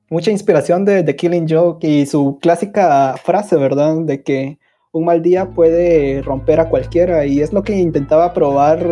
mucha 0.08 0.32
inspiración 0.32 0.84
de 0.84 1.04
The 1.04 1.14
Killing 1.14 1.46
Joke 1.48 1.86
y 1.86 2.04
su 2.06 2.40
clásica 2.42 3.14
frase, 3.22 3.54
¿verdad? 3.54 3.98
De 3.98 4.24
que 4.24 4.58
un 4.90 5.04
mal 5.04 5.22
día 5.22 5.50
puede 5.50 6.22
romper 6.22 6.58
a 6.58 6.68
cualquiera 6.68 7.24
y 7.24 7.40
es 7.40 7.52
lo 7.52 7.62
que 7.62 7.78
intentaba 7.78 8.32
probar 8.32 8.84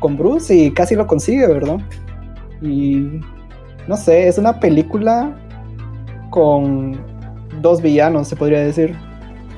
con 0.00 0.18
Bruce 0.18 0.54
y 0.54 0.70
casi 0.70 0.96
lo 0.96 1.06
consigue, 1.06 1.46
¿verdad? 1.46 1.78
Y 2.60 3.22
no 3.88 3.96
sé, 3.96 4.28
es 4.28 4.38
una 4.38 4.60
película 4.60 5.36
con 6.30 7.00
dos 7.60 7.82
villanos, 7.82 8.28
se 8.28 8.36
podría 8.36 8.60
decir. 8.60 8.96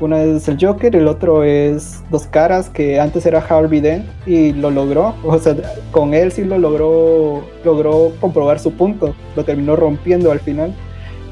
Una 0.01 0.21
es 0.23 0.49
el 0.49 0.59
Joker, 0.61 0.95
el 0.97 1.07
otro 1.07 1.45
es 1.45 2.03
Dos 2.11 2.27
Caras, 2.27 2.69
que 2.69 2.99
antes 2.99 3.25
era 3.27 3.39
Harvey 3.39 3.81
Dent 3.81 4.05
y 4.27 4.53
lo 4.53 4.71
logró. 4.71 5.15
O 5.25 5.39
sea, 5.39 5.55
con 5.93 6.15
él 6.15 6.33
sí 6.33 6.43
lo 6.45 6.59
logró, 6.59 7.45
logró 7.65 8.13
comprobar 8.21 8.59
su 8.59 8.73
punto. 8.73 9.15
Lo 9.37 9.45
terminó 9.45 9.77
rompiendo 9.77 10.33
al 10.33 10.41
final. 10.41 10.75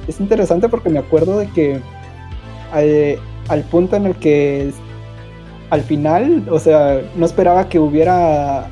Es 0.07 0.21
interesante 0.21 0.69
porque 0.69 0.91
me 0.91 1.01
acuerdo 1.01 1.39
de 1.39 1.49
que 1.49 1.81
al, 2.73 3.19
al 3.49 3.63
punto 3.65 3.97
en 3.97 4.07
el 4.07 4.15
que 4.15 4.73
al 5.71 5.83
final, 5.83 6.47
o 6.51 6.61
sea, 6.61 7.01
no 7.17 7.27
esperaba 7.27 7.69
que 7.69 7.81
hubiera 7.81 8.69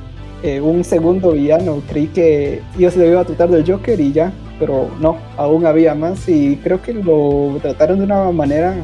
un 0.62 0.84
segundo 0.84 1.32
villano. 1.32 1.82
Creí 1.88 2.06
que 2.08 2.62
ellos 2.78 2.94
se 2.94 3.06
iban 3.06 3.18
a 3.18 3.24
tratar 3.24 3.50
del 3.50 3.70
Joker 3.70 3.98
y 4.00 4.12
ya, 4.12 4.32
pero 4.58 4.90
no, 5.00 5.18
aún 5.36 5.66
había 5.66 5.94
más 5.94 6.28
y 6.28 6.56
creo 6.56 6.82
que 6.82 6.92
lo 6.94 7.58
trataron 7.62 7.98
de 7.98 8.04
una 8.04 8.30
manera 8.30 8.76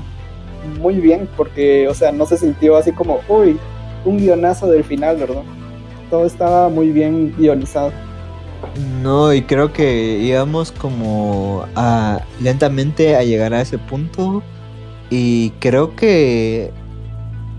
muy 0.81 0.97
bien 0.97 1.29
porque, 1.37 1.87
o 1.89 1.95
sea, 1.95 2.13
no 2.13 2.27
se 2.27 2.39
sintió 2.39 2.77
así 2.77 2.93
como, 2.93 3.21
uy, 3.29 3.59
un 4.05 4.19
guionazo 4.19 4.67
del 4.69 4.85
final, 4.85 5.17
¿verdad? 5.17 5.43
Todo 6.11 6.27
estaba 6.27 6.69
muy 6.69 6.91
bien 6.91 7.35
guionizado. 7.37 7.93
No, 9.03 9.33
y 9.33 9.43
creo 9.43 9.73
que 9.73 10.19
íbamos 10.19 10.73
como 10.73 11.65
a 11.75 12.21
lentamente 12.41 13.15
a 13.17 13.23
llegar 13.23 13.55
a 13.55 13.61
ese 13.61 13.79
punto 13.79 14.43
y 15.11 15.51
creo 15.61 15.95
que 15.95 16.73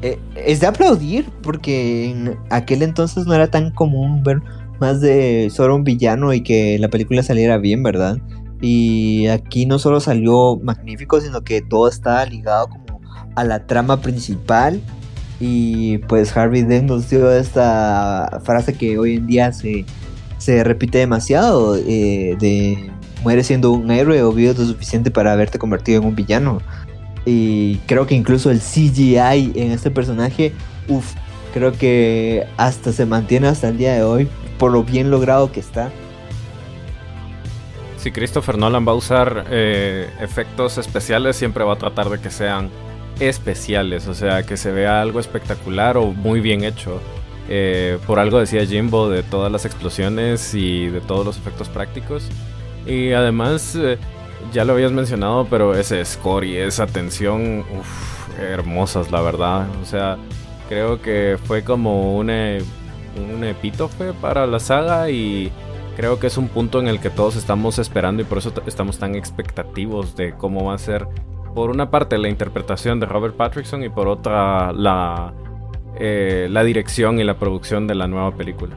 eh, 0.01 0.19
es 0.35 0.59
de 0.59 0.67
aplaudir 0.67 1.29
porque 1.41 2.11
en 2.11 2.37
aquel 2.49 2.83
entonces 2.83 3.25
no 3.25 3.33
era 3.33 3.49
tan 3.49 3.71
común 3.71 4.23
ver 4.23 4.41
más 4.79 5.01
de 5.01 5.49
solo 5.51 5.75
un 5.75 5.83
villano 5.83 6.33
y 6.33 6.41
que 6.41 6.77
la 6.79 6.89
película 6.89 7.23
saliera 7.23 7.57
bien, 7.57 7.81
¿verdad? 7.81 8.17
Y 8.61 9.27
aquí 9.27 9.65
no 9.65 9.79
solo 9.79 9.99
salió 9.99 10.57
magnífico, 10.57 11.19
sino 11.21 11.43
que 11.43 11.61
todo 11.61 11.87
estaba 11.87 12.25
ligado 12.25 12.69
como 12.69 13.01
a 13.35 13.43
la 13.43 13.65
trama 13.65 14.01
principal. 14.01 14.81
Y 15.39 15.99
pues 15.99 16.35
Harvey 16.35 16.63
Dent 16.63 16.89
nos 16.89 17.09
dio 17.09 17.31
esta 17.31 18.41
frase 18.43 18.73
que 18.73 18.97
hoy 18.97 19.15
en 19.15 19.27
día 19.27 19.51
se, 19.51 19.85
se 20.39 20.63
repite 20.63 20.97
demasiado, 20.97 21.75
eh, 21.75 22.35
de 22.39 22.91
muere 23.23 23.43
siendo 23.43 23.71
un 23.71 23.91
héroe 23.91 24.23
o 24.23 24.31
vives 24.31 24.57
lo 24.57 24.65
suficiente 24.65 25.11
para 25.11 25.33
haberte 25.33 25.59
convertido 25.59 26.01
en 26.01 26.07
un 26.07 26.15
villano. 26.15 26.59
Y 27.29 27.79
creo 27.87 28.07
que 28.07 28.15
incluso 28.15 28.49
el 28.51 28.61
CGI 28.61 29.51
en 29.55 29.71
este 29.71 29.91
personaje, 29.91 30.53
uff, 30.87 31.13
creo 31.53 31.73
que 31.73 32.45
hasta 32.55 32.93
se 32.93 33.05
mantiene 33.05 33.49
hasta 33.49 33.67
el 33.67 33.77
día 33.77 33.93
de 33.93 34.03
hoy 34.03 34.29
por 34.57 34.71
lo 34.71 34.85
bien 34.85 35.11
logrado 35.11 35.51
que 35.51 35.59
está. 35.59 35.91
Si 37.97 38.13
Christopher 38.13 38.57
Nolan 38.57 38.87
va 38.87 38.93
a 38.93 38.95
usar 38.95 39.45
eh, 39.49 40.09
efectos 40.21 40.77
especiales, 40.77 41.35
siempre 41.35 41.65
va 41.65 41.73
a 41.73 41.77
tratar 41.77 42.09
de 42.09 42.19
que 42.19 42.29
sean 42.29 42.69
especiales, 43.19 44.07
o 44.07 44.13
sea, 44.13 44.43
que 44.43 44.55
se 44.55 44.71
vea 44.71 45.01
algo 45.01 45.19
espectacular 45.19 45.97
o 45.97 46.13
muy 46.13 46.39
bien 46.39 46.63
hecho. 46.63 47.01
Eh, 47.49 47.97
por 48.07 48.19
algo 48.19 48.39
decía 48.39 48.65
Jimbo 48.65 49.09
de 49.09 49.23
todas 49.23 49.51
las 49.51 49.65
explosiones 49.65 50.53
y 50.53 50.87
de 50.87 51.01
todos 51.01 51.25
los 51.25 51.37
efectos 51.37 51.67
prácticos. 51.67 52.29
Y 52.85 53.11
además, 53.11 53.75
eh, 53.75 53.97
ya 54.51 54.65
lo 54.65 54.73
habías 54.73 54.91
mencionado, 54.91 55.47
pero 55.49 55.73
ese 55.73 56.03
score 56.05 56.45
y 56.45 56.57
esa 56.57 56.87
tensión, 56.87 57.65
uff, 57.77 58.39
hermosas, 58.39 59.11
la 59.11 59.21
verdad. 59.21 59.67
O 59.81 59.85
sea, 59.85 60.17
creo 60.69 61.01
que 61.01 61.37
fue 61.43 61.63
como 61.63 62.17
un, 62.17 62.29
un 62.29 63.43
epítofe 63.43 64.13
para 64.13 64.47
la 64.47 64.59
saga 64.59 65.09
y 65.09 65.51
creo 65.95 66.19
que 66.19 66.27
es 66.27 66.37
un 66.37 66.47
punto 66.47 66.79
en 66.79 66.87
el 66.87 66.99
que 66.99 67.09
todos 67.09 67.35
estamos 67.35 67.79
esperando 67.79 68.21
y 68.21 68.25
por 68.25 68.37
eso 68.37 68.53
estamos 68.65 68.99
tan 68.99 69.15
expectativos 69.15 70.15
de 70.15 70.33
cómo 70.33 70.65
va 70.65 70.75
a 70.75 70.77
ser, 70.77 71.07
por 71.55 71.71
una 71.71 71.89
parte, 71.89 72.17
la 72.17 72.29
interpretación 72.29 72.99
de 72.99 73.07
Robert 73.07 73.35
Patrickson 73.35 73.83
y 73.83 73.89
por 73.89 74.07
otra, 74.07 74.71
la, 74.73 75.33
eh, 75.97 76.47
la 76.51 76.63
dirección 76.63 77.19
y 77.19 77.23
la 77.23 77.39
producción 77.39 77.87
de 77.87 77.95
la 77.95 78.07
nueva 78.07 78.35
película. 78.35 78.75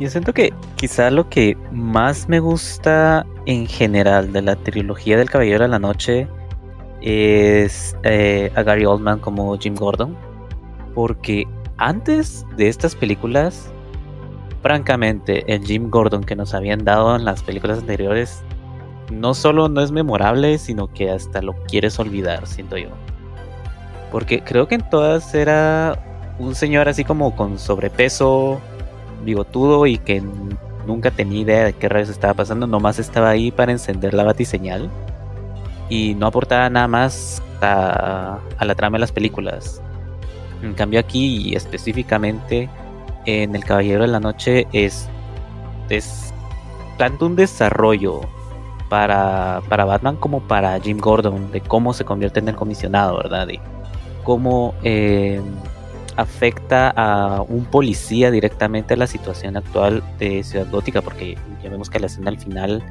Yo 0.00 0.08
siento 0.08 0.32
que 0.32 0.54
quizá 0.76 1.10
lo 1.10 1.28
que 1.28 1.58
más 1.72 2.26
me 2.26 2.40
gusta 2.40 3.26
en 3.44 3.66
general 3.66 4.32
de 4.32 4.40
la 4.40 4.56
trilogía 4.56 5.18
del 5.18 5.28
Caballero 5.28 5.64
de 5.64 5.68
la 5.68 5.78
Noche 5.78 6.26
es 7.02 7.94
eh, 8.02 8.50
a 8.54 8.62
Gary 8.62 8.86
Oldman 8.86 9.18
como 9.18 9.58
Jim 9.58 9.74
Gordon. 9.74 10.16
Porque 10.94 11.46
antes 11.76 12.46
de 12.56 12.68
estas 12.68 12.96
películas, 12.96 13.70
francamente, 14.62 15.44
el 15.52 15.66
Jim 15.66 15.90
Gordon 15.90 16.24
que 16.24 16.34
nos 16.34 16.54
habían 16.54 16.82
dado 16.82 17.14
en 17.14 17.26
las 17.26 17.42
películas 17.42 17.80
anteriores 17.80 18.42
no 19.10 19.34
solo 19.34 19.68
no 19.68 19.82
es 19.82 19.92
memorable, 19.92 20.56
sino 20.56 20.86
que 20.86 21.10
hasta 21.10 21.42
lo 21.42 21.52
quieres 21.64 21.98
olvidar, 21.98 22.46
siento 22.46 22.78
yo. 22.78 22.88
Porque 24.10 24.42
creo 24.42 24.66
que 24.66 24.76
en 24.76 24.88
todas 24.88 25.34
era 25.34 26.02
un 26.38 26.54
señor 26.54 26.88
así 26.88 27.04
como 27.04 27.36
con 27.36 27.58
sobrepeso, 27.58 28.62
bigotudo 29.22 29.86
y 29.86 29.98
que 29.98 30.22
nunca 30.86 31.10
tenía 31.10 31.40
idea 31.40 31.64
de 31.64 31.72
qué 31.72 31.88
rayos 31.88 32.08
estaba 32.08 32.34
pasando, 32.34 32.66
nomás 32.66 32.98
estaba 32.98 33.30
ahí 33.30 33.50
para 33.50 33.72
encender 33.72 34.14
la 34.14 34.24
batiseñal 34.24 34.90
y 35.88 36.14
no 36.14 36.26
aportaba 36.26 36.70
nada 36.70 36.88
más 36.88 37.42
a, 37.60 38.38
la 38.60 38.74
trama 38.74 38.96
de 38.96 39.00
las 39.00 39.12
películas. 39.12 39.82
En 40.62 40.74
cambio 40.74 41.00
aquí 41.00 41.48
y 41.48 41.56
específicamente 41.56 42.68
en 43.26 43.54
El 43.54 43.64
Caballero 43.64 44.02
de 44.02 44.08
la 44.08 44.20
Noche 44.20 44.66
es, 44.72 45.08
es 45.88 46.32
tanto 46.96 47.26
un 47.26 47.36
desarrollo 47.36 48.20
para, 48.88 49.62
para 49.68 49.84
Batman 49.84 50.16
como 50.16 50.40
para 50.40 50.78
Jim 50.80 50.98
Gordon 50.98 51.50
de 51.50 51.60
cómo 51.60 51.92
se 51.92 52.04
convierte 52.04 52.40
en 52.40 52.48
el 52.48 52.56
comisionado, 52.56 53.16
¿verdad? 53.18 53.46
De 53.46 53.60
cómo 54.24 54.74
eh, 54.82 55.40
afecta 56.16 56.92
a 56.96 57.42
un 57.42 57.64
policía 57.64 58.30
directamente 58.30 58.94
a 58.94 58.96
la 58.96 59.06
situación 59.06 59.56
actual 59.56 60.02
de 60.18 60.42
Ciudad 60.42 60.66
Gótica, 60.70 61.02
porque 61.02 61.36
ya 61.62 61.70
vemos 61.70 61.90
que 61.90 62.00
la 62.00 62.06
escena 62.06 62.30
al 62.30 62.38
final 62.38 62.82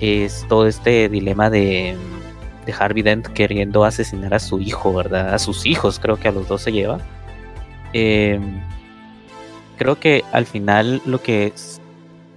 es 0.00 0.46
todo 0.48 0.66
este 0.66 1.08
dilema 1.08 1.50
de, 1.50 1.96
de 2.66 2.74
Harvey 2.78 3.02
Dent 3.02 3.26
queriendo 3.28 3.84
asesinar 3.84 4.34
a 4.34 4.38
su 4.38 4.60
hijo, 4.60 4.92
¿verdad? 4.92 5.34
A 5.34 5.38
sus 5.38 5.66
hijos, 5.66 5.98
creo 5.98 6.16
que 6.16 6.28
a 6.28 6.32
los 6.32 6.48
dos 6.48 6.62
se 6.62 6.72
lleva. 6.72 6.98
Em, 7.92 8.60
creo 9.76 9.98
que 9.98 10.24
al 10.32 10.46
final 10.46 11.00
lo 11.06 11.22
que 11.22 11.52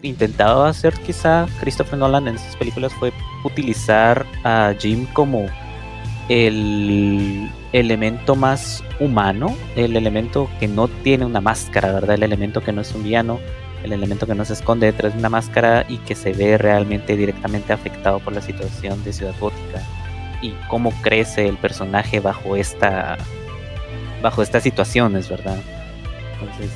intentaba 0.02 0.70
hacer 0.70 0.94
quizá 0.94 1.48
Christopher 1.60 2.00
Nolan 2.00 2.28
en 2.28 2.40
sus 2.40 2.56
películas 2.56 2.94
fue 2.94 3.12
utilizar 3.44 4.26
a 4.44 4.74
Jim 4.80 5.06
como 5.14 5.46
el 6.32 7.50
elemento 7.74 8.38
más 8.38 8.86
humano, 9.02 9.54
el 9.76 9.98
elemento 9.98 10.50
que 10.62 10.70
no 10.70 10.88
tiene 10.88 11.26
una 11.26 11.42
máscara, 11.42 11.92
¿verdad? 11.92 12.16
El 12.16 12.24
elemento 12.24 12.62
que 12.62 12.72
no 12.72 12.80
es 12.80 12.96
un 12.96 13.04
villano, 13.04 13.42
el 13.84 13.92
elemento 13.92 14.26
que 14.26 14.34
no 14.34 14.46
se 14.46 14.54
esconde 14.54 14.86
detrás 14.86 15.12
de 15.12 15.20
una 15.20 15.28
máscara 15.28 15.86
y 15.90 15.98
que 15.98 16.16
se 16.16 16.32
ve 16.32 16.58
realmente 16.58 17.18
directamente 17.18 17.74
afectado 17.74 18.20
por 18.20 18.34
la 18.34 18.40
situación 18.40 19.04
de 19.04 19.12
Ciudad 19.12 19.34
Gótica 19.42 19.82
y 20.42 20.52
cómo 20.70 20.94
crece 21.02 21.50
el 21.50 21.58
personaje 21.58 22.22
bajo 22.22 22.56
esta 22.56 23.18
bajo 24.22 24.42
estas 24.42 24.64
situaciones, 24.64 25.28
¿verdad? 25.28 25.58
Entonces, 26.40 26.72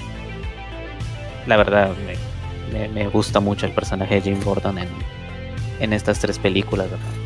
la 1.48 1.56
verdad 1.56 1.92
me, 2.74 2.90
me, 2.90 3.08
gusta 3.08 3.40
mucho 3.40 3.68
el 3.68 3.72
personaje 3.72 4.16
de 4.16 4.22
Jim 4.22 4.44
Gordon 4.44 4.80
en, 4.80 4.90
en 5.80 5.94
estas 5.94 6.20
tres 6.20 6.40
películas, 6.40 6.90
¿verdad? 6.92 7.25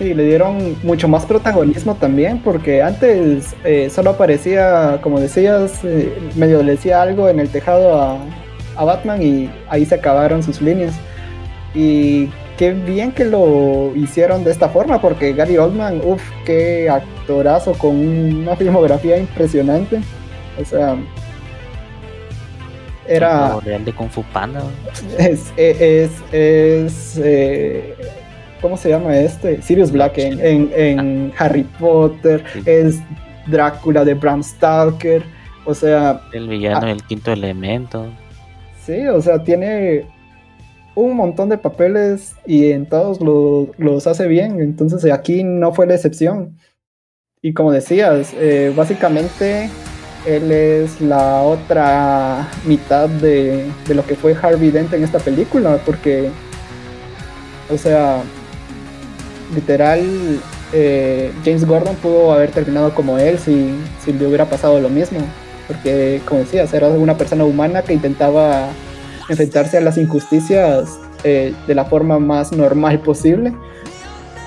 Sí, 0.00 0.14
le 0.14 0.24
dieron 0.24 0.78
mucho 0.82 1.08
más 1.08 1.26
protagonismo 1.26 1.94
también, 1.94 2.40
porque 2.42 2.80
antes 2.80 3.54
eh, 3.64 3.90
solo 3.90 4.08
aparecía, 4.12 4.98
como 5.02 5.20
decías, 5.20 5.84
eh, 5.84 6.16
medio 6.36 6.62
le 6.62 6.72
decía 6.72 7.02
algo 7.02 7.28
en 7.28 7.38
el 7.38 7.50
tejado 7.50 8.00
a, 8.00 8.16
a, 8.76 8.84
Batman 8.84 9.22
y 9.22 9.50
ahí 9.68 9.84
se 9.84 9.96
acabaron 9.96 10.42
sus 10.42 10.62
líneas. 10.62 10.94
Y 11.74 12.30
qué 12.56 12.72
bien 12.72 13.12
que 13.12 13.26
lo 13.26 13.92
hicieron 13.94 14.42
de 14.42 14.52
esta 14.52 14.70
forma, 14.70 15.02
porque 15.02 15.34
Gary 15.34 15.58
Oldman, 15.58 16.00
uff, 16.02 16.22
qué 16.46 16.88
actorazo 16.88 17.74
con 17.74 17.94
una 17.94 18.56
filmografía 18.56 19.18
impresionante. 19.18 20.00
O 20.58 20.64
sea, 20.64 20.96
era. 23.06 23.60
Real 23.60 23.84
de 23.84 23.92
Kung 23.92 24.08
Fu 24.08 24.22
Panda. 24.32 24.62
Es, 25.18 25.52
es, 25.58 26.10
es, 26.32 27.20
eh, 27.22 27.94
¿Cómo 28.60 28.76
se 28.76 28.90
llama 28.90 29.16
este? 29.16 29.62
Sirius 29.62 29.90
Black 29.90 30.18
en, 30.18 31.30
ah. 31.32 31.44
Harry 31.44 31.64
Potter, 31.78 32.44
es 32.66 33.00
Drácula 33.46 34.04
de 34.04 34.14
Bram 34.14 34.42
Stoker, 34.42 35.22
o 35.64 35.74
sea... 35.74 36.20
El 36.32 36.48
villano 36.48 36.86
del 36.86 37.02
quinto 37.02 37.32
elemento. 37.32 38.06
Sí, 38.84 39.06
o 39.06 39.20
sea, 39.20 39.42
tiene 39.42 40.06
un 40.94 41.16
montón 41.16 41.48
de 41.48 41.56
papeles 41.56 42.36
y 42.46 42.70
en 42.70 42.86
todos 42.86 43.20
los 43.78 44.06
hace 44.06 44.26
bien, 44.26 44.60
entonces 44.60 45.10
aquí 45.10 45.42
no 45.42 45.72
fue 45.72 45.86
la 45.86 45.94
excepción. 45.94 46.56
Y 47.40 47.54
como 47.54 47.72
decías, 47.72 48.34
eh, 48.34 48.72
básicamente 48.76 49.70
él 50.26 50.52
es 50.52 51.00
la 51.00 51.40
otra 51.40 52.46
mitad 52.66 53.08
de, 53.08 53.64
de 53.88 53.94
lo 53.94 54.04
que 54.04 54.16
fue 54.16 54.34
Harvey 54.34 54.70
Dent 54.70 54.92
en 54.92 55.02
esta 55.02 55.18
película, 55.18 55.78
porque, 55.86 56.28
o 57.72 57.78
sea, 57.78 58.22
literal, 59.54 60.40
eh, 60.72 61.32
James 61.44 61.64
Gordon 61.66 61.96
pudo 61.96 62.32
haber 62.32 62.50
terminado 62.50 62.94
como 62.94 63.18
él 63.18 63.38
si, 63.38 63.74
si 64.04 64.12
le 64.12 64.26
hubiera 64.26 64.46
pasado 64.46 64.80
lo 64.80 64.88
mismo. 64.88 65.20
Porque, 65.66 66.20
como 66.24 66.40
decías, 66.40 66.72
era 66.74 66.88
una 66.88 67.16
persona 67.16 67.44
humana 67.44 67.82
que 67.82 67.92
intentaba 67.92 68.68
enfrentarse 69.28 69.78
a 69.78 69.80
las 69.80 69.96
injusticias 69.96 70.98
eh, 71.22 71.54
de 71.66 71.74
la 71.74 71.84
forma 71.84 72.18
más 72.18 72.50
normal 72.52 73.00
posible, 73.00 73.54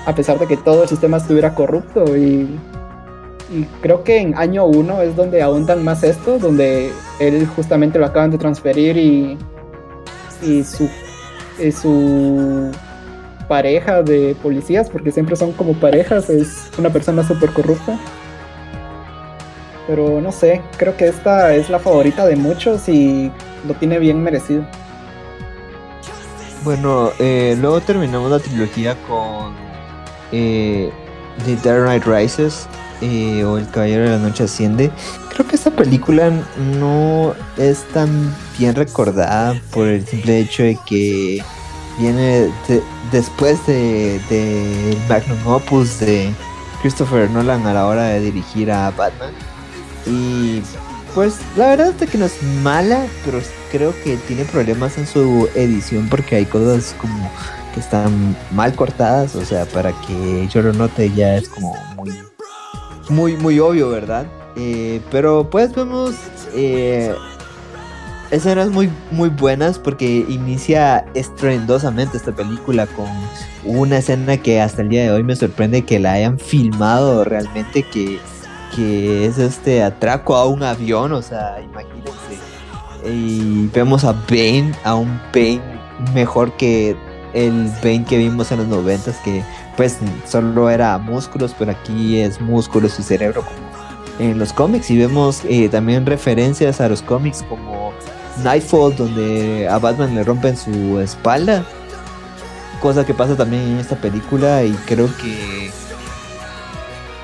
a 0.06 0.14
pesar 0.14 0.38
de 0.38 0.46
que 0.46 0.56
todo 0.56 0.82
el 0.82 0.88
sistema 0.88 1.16
estuviera 1.16 1.54
corrupto 1.54 2.16
y, 2.16 2.58
y 3.50 3.64
creo 3.80 4.04
que 4.04 4.18
en 4.18 4.36
año 4.36 4.66
1 4.66 5.02
es 5.02 5.16
donde 5.16 5.40
ahondan 5.40 5.82
más 5.82 6.02
esto, 6.02 6.38
donde 6.38 6.92
él 7.20 7.46
justamente 7.46 7.98
lo 7.98 8.04
acaban 8.06 8.30
de 8.30 8.38
transferir 8.38 8.96
y, 8.98 9.38
y 10.42 10.64
su, 10.64 10.90
y 11.58 11.72
su 11.72 12.70
pareja 13.48 14.02
de 14.02 14.36
policías, 14.42 14.90
porque 14.90 15.12
siempre 15.12 15.36
son 15.36 15.52
como 15.52 15.74
parejas, 15.74 16.30
es 16.30 16.70
una 16.78 16.90
persona 16.90 17.26
súper 17.26 17.50
corrupta. 17.50 17.98
Pero 19.86 20.20
no 20.20 20.32
sé, 20.32 20.62
creo 20.78 20.96
que 20.96 21.08
esta 21.08 21.54
es 21.54 21.68
la 21.68 21.78
favorita 21.78 22.26
de 22.26 22.36
muchos 22.36 22.88
y 22.88 23.30
lo 23.66 23.74
tiene 23.74 23.98
bien 23.98 24.22
merecido. 24.22 24.64
Bueno, 26.64 27.10
eh, 27.18 27.56
luego 27.60 27.80
terminamos 27.82 28.30
la 28.30 28.38
trilogía 28.38 28.96
con 29.06 29.52
eh, 30.32 30.90
The 31.44 31.56
Dark 31.56 31.84
Knight 31.84 32.04
Rises 32.06 32.66
eh, 33.02 33.44
o 33.44 33.58
El 33.58 33.68
Caballero 33.68 34.04
de 34.04 34.10
la 34.10 34.18
Noche 34.18 34.44
Asciende. 34.44 34.90
Creo 35.34 35.46
que 35.46 35.56
esta 35.56 35.70
película 35.70 36.32
no 36.78 37.34
es 37.58 37.84
tan 37.92 38.34
bien 38.58 38.74
recordada 38.74 39.54
por 39.72 39.88
el 39.88 40.06
simple 40.06 40.38
hecho 40.38 40.62
de 40.62 40.78
que 40.86 41.42
viene 41.98 42.50
después 43.12 43.64
de, 43.66 44.20
de 44.28 44.96
Magnum 45.08 45.46
Opus 45.46 46.00
de 46.00 46.32
Christopher 46.82 47.30
Nolan 47.30 47.66
a 47.66 47.72
la 47.72 47.86
hora 47.86 48.04
de 48.04 48.20
dirigir 48.20 48.70
a 48.70 48.90
Batman. 48.90 49.32
Y 50.06 50.62
pues 51.14 51.38
la 51.56 51.68
verdad 51.68 51.94
es 51.98 52.10
que 52.10 52.18
no 52.18 52.26
es 52.26 52.42
mala, 52.62 53.06
pero 53.24 53.40
creo 53.70 53.94
que 54.02 54.16
tiene 54.16 54.44
problemas 54.44 54.98
en 54.98 55.06
su 55.06 55.48
edición 55.54 56.08
porque 56.08 56.36
hay 56.36 56.44
cosas 56.44 56.94
como 57.00 57.30
que 57.72 57.80
están 57.80 58.36
mal 58.52 58.74
cortadas, 58.74 59.34
o 59.34 59.44
sea, 59.44 59.64
para 59.66 59.92
que 60.02 60.48
yo 60.48 60.62
lo 60.62 60.72
note 60.72 61.10
ya 61.12 61.36
es 61.36 61.48
como 61.48 61.74
muy, 61.96 62.12
muy, 63.08 63.36
muy 63.36 63.60
obvio, 63.60 63.88
¿verdad? 63.90 64.26
Eh, 64.56 65.00
pero 65.10 65.48
pues 65.50 65.74
vemos 65.74 66.14
eh, 66.54 67.14
escenas 68.34 68.70
muy, 68.70 68.90
muy 69.10 69.28
buenas 69.28 69.78
porque 69.78 70.24
inicia 70.28 71.04
estruendosamente 71.14 72.16
esta 72.16 72.32
película 72.32 72.86
con 72.86 73.06
una 73.64 73.98
escena 73.98 74.36
que 74.36 74.60
hasta 74.60 74.82
el 74.82 74.88
día 74.88 75.02
de 75.04 75.10
hoy 75.10 75.22
me 75.22 75.36
sorprende 75.36 75.82
que 75.82 75.98
la 75.98 76.12
hayan 76.12 76.38
filmado 76.38 77.24
realmente, 77.24 77.82
que 77.82 78.18
que 78.74 79.26
es 79.26 79.38
este 79.38 79.82
atraco 79.82 80.36
a 80.36 80.46
un 80.46 80.62
avión, 80.62 81.12
o 81.12 81.22
sea, 81.22 81.60
imagínense. 81.62 82.38
Y 83.04 83.68
vemos 83.68 84.04
a 84.04 84.12
Bane, 84.12 84.72
a 84.82 84.94
un 84.94 85.20
Bane 85.32 85.62
mejor 86.14 86.56
que 86.56 86.96
el 87.34 87.70
Bane 87.82 88.04
que 88.04 88.18
vimos 88.18 88.50
en 88.52 88.58
los 88.58 88.68
noventas, 88.68 89.16
que 89.24 89.42
pues 89.76 89.98
solo 90.26 90.70
era 90.70 90.96
músculos, 90.98 91.54
pero 91.58 91.72
aquí 91.72 92.18
es 92.18 92.40
músculos 92.40 92.98
y 92.98 93.02
cerebro 93.02 93.42
como 93.42 93.74
en 94.18 94.38
los 94.38 94.52
cómics. 94.52 94.90
Y 94.90 94.98
vemos 94.98 95.42
eh, 95.44 95.68
también 95.68 96.06
referencias 96.06 96.80
a 96.80 96.88
los 96.88 97.02
cómics 97.02 97.44
como 97.48 97.83
Nightfall, 98.42 98.96
donde 98.96 99.68
a 99.68 99.78
Batman 99.78 100.14
le 100.14 100.24
rompen 100.24 100.56
su 100.56 100.98
espalda. 101.00 101.64
Cosa 102.80 103.04
que 103.06 103.14
pasa 103.14 103.36
también 103.36 103.62
en 103.62 103.78
esta 103.78 103.96
película 103.96 104.64
y 104.64 104.72
creo 104.86 105.08
que 105.16 105.70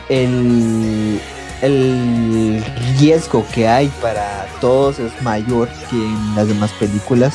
el, 0.09 1.21
el 1.63 2.65
riesgo 2.99 3.45
que 3.53 3.69
hay 3.69 3.89
para 4.01 4.47
todos 4.61 4.99
es 4.99 5.13
mayor 5.23 5.69
que 5.91 5.97
en 5.97 6.35
las 6.35 6.49
demás 6.49 6.71
películas 6.73 7.35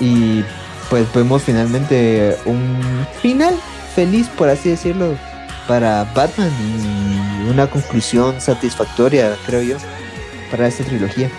y 0.00 0.42
pues 0.88 1.06
vemos 1.12 1.42
finalmente 1.42 2.36
un 2.46 3.06
final 3.22 3.54
feliz 3.94 4.28
por 4.28 4.48
así 4.48 4.70
decirlo 4.70 5.14
para 5.68 6.04
Batman 6.14 6.50
y 6.60 7.50
una 7.50 7.68
conclusión 7.68 8.40
satisfactoria 8.40 9.36
creo 9.46 9.62
yo 9.62 9.76
para 10.50 10.66
esta 10.66 10.84
trilogía 10.84 11.30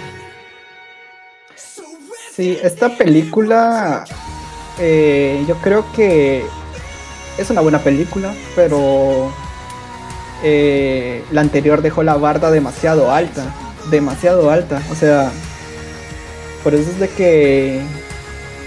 sí 2.41 2.57
esta 2.63 2.97
película 2.97 4.03
eh, 4.79 5.43
yo 5.47 5.55
creo 5.57 5.85
que 5.93 6.43
es 7.37 7.49
una 7.49 7.61
buena 7.61 7.79
película 7.79 8.33
pero 8.55 9.31
eh, 10.43 11.23
la 11.31 11.41
anterior 11.41 11.83
dejó 11.83 12.01
la 12.01 12.15
barda 12.15 12.49
demasiado 12.49 13.11
alta, 13.11 13.53
demasiado 13.91 14.49
alta. 14.49 14.81
O 14.91 14.95
sea, 14.95 15.31
por 16.63 16.73
eso 16.73 16.89
es 16.89 16.99
de 16.99 17.09
que 17.09 17.81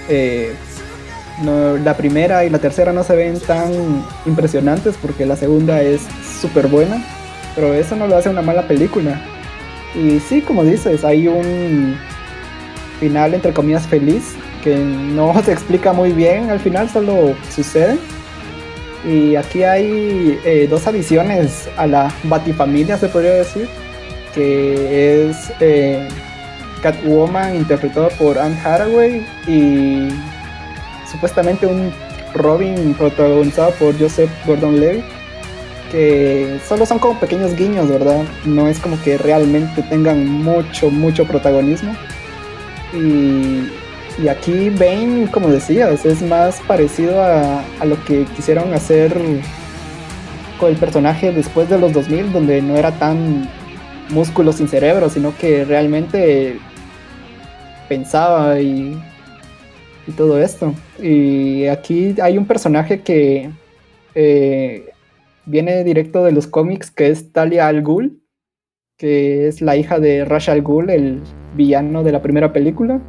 eh, 0.09 0.55
la 1.83 1.97
primera 1.97 2.45
y 2.45 2.51
la 2.51 2.61
tercera 2.61 2.93
no 2.93 3.03
se 3.03 3.17
ven 3.17 3.41
tan 3.41 3.73
impresionantes 4.25 4.97
porque 5.03 5.27
la 5.27 5.35
segunda 5.35 5.83
es 5.83 6.03
súper 6.41 6.69
buena, 6.69 7.05
pero 7.57 7.75
eso 7.75 7.97
no 7.97 8.07
lo 8.07 8.17
hace 8.17 8.29
una 8.29 8.43
mala 8.43 8.69
película. 8.69 9.21
Y 9.97 10.21
sí, 10.21 10.43
como 10.43 10.63
dices, 10.63 11.05
hay 11.05 11.27
un 11.27 11.99
final 13.01 13.35
entre 13.35 13.53
comillas 13.53 13.87
feliz 13.87 14.35
que 14.63 14.77
no 14.77 15.41
se 15.45 15.53
explica 15.53 15.93
muy 15.93 16.13
bien, 16.13 16.51
al 16.51 16.61
final 16.61 16.89
solo 16.89 17.35
sucede 17.51 17.99
y 19.05 19.37
aquí 19.37 19.63
hay 19.63 20.41
eh, 20.45 20.67
dos 20.69 20.87
adiciones 20.87 21.69
a 21.77 21.87
la 21.87 22.13
Batifamilia, 22.25 22.97
se 22.97 23.09
podría 23.09 23.35
decir, 23.35 23.69
que 24.35 25.29
es 25.29 25.53
eh, 25.61 26.09
Catwoman 26.83 27.55
interpretado 27.55 28.09
por 28.19 28.39
Anne 28.39 28.59
Hathaway 28.65 29.27
y 29.47 30.09
supuestamente 31.11 31.67
un 31.67 31.93
Robin 32.33 32.95
protagonizado 32.95 33.73
por 33.73 33.99
Joseph 33.99 34.31
Gordon-Levitt, 34.47 35.05
que 35.93 36.59
solo 36.67 36.87
son 36.87 36.99
como 36.99 37.21
pequeños 37.21 37.55
guiños, 37.55 37.89
¿verdad? 37.89 38.25
No 38.47 38.69
es 38.69 38.81
como 38.81 39.01
que 39.03 39.19
realmente 39.19 39.83
tengan 39.83 40.27
mucho, 40.27 40.91
mucho 40.91 41.27
protagonismo. 41.27 41.95
Y 42.95 44.29
aquí 44.29 44.71
Bane, 44.71 45.29
como 45.31 45.49
decías, 45.49 46.05
es 46.07 46.23
más 46.23 46.61
parecido 46.69 47.21
a, 47.21 47.65
lo 47.85 48.03
que 48.05 48.25
quisieron 48.37 48.73
hacer 48.73 49.13
con 50.59 50.71
el 50.71 50.77
personaje 50.77 51.33
después 51.33 51.69
de 51.69 51.79
los 51.79 51.93
2000, 51.93 52.33
donde 52.33 52.63
no 52.63 52.77
era 52.77 52.93
tan 52.93 53.49
músculo 54.11 54.53
sin 54.53 54.69
cerebro, 54.69 55.11
sino 55.11 55.37
que 55.37 55.65
realmente 55.65 56.59
pensaba 57.89 58.61
y, 58.61 58.97
y 60.07 60.13
todo 60.13 60.41
esto. 60.41 60.75
Y 61.03 61.67
aquí 61.67 62.15
hay 62.23 62.39
un 62.39 62.47
personaje 62.47 63.01
que 63.01 63.51
eh, 64.15 64.91
viene 65.45 65.83
directo 65.83 66.23
de 66.23 66.33
los 66.33 66.47
cómics, 66.47 66.91
que 66.91 67.09
es 67.09 67.33
Talia 67.33 67.67
al 67.67 67.83
Ghul, 67.83 68.21
que 68.97 69.49
es 69.49 69.61
la 69.61 69.77
hija 69.77 69.99
de 69.99 70.25
Ra's 70.25 70.49
al 70.49 70.63
Ghul, 70.63 70.91
el 70.91 71.21
villano 71.57 72.03
de 72.03 72.13
la 72.13 72.23
primera 72.23 72.53
película 72.53 73.01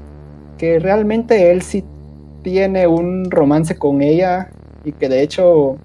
que 0.57 0.79
realmente 0.79 1.51
él 1.51 1.61
sí 1.61 1.83
tiene 2.43 2.87
un 2.87 3.29
romance 3.29 3.77
con 3.77 4.01
ella 4.01 4.49
y 4.83 4.91
que 4.91 5.09
de 5.09 5.21
hecho 5.21 5.77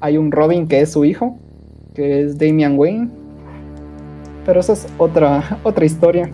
hay 0.00 0.16
un 0.16 0.32
Robin 0.32 0.66
que 0.66 0.80
es 0.80 0.92
su 0.92 1.04
hijo, 1.04 1.36
que 1.94 2.22
es 2.22 2.38
Damian 2.38 2.78
Wayne. 2.78 3.08
Pero 4.44 4.60
esa 4.60 4.72
es 4.72 4.86
otra, 4.96 5.58
otra 5.62 5.84
historia. 5.84 6.30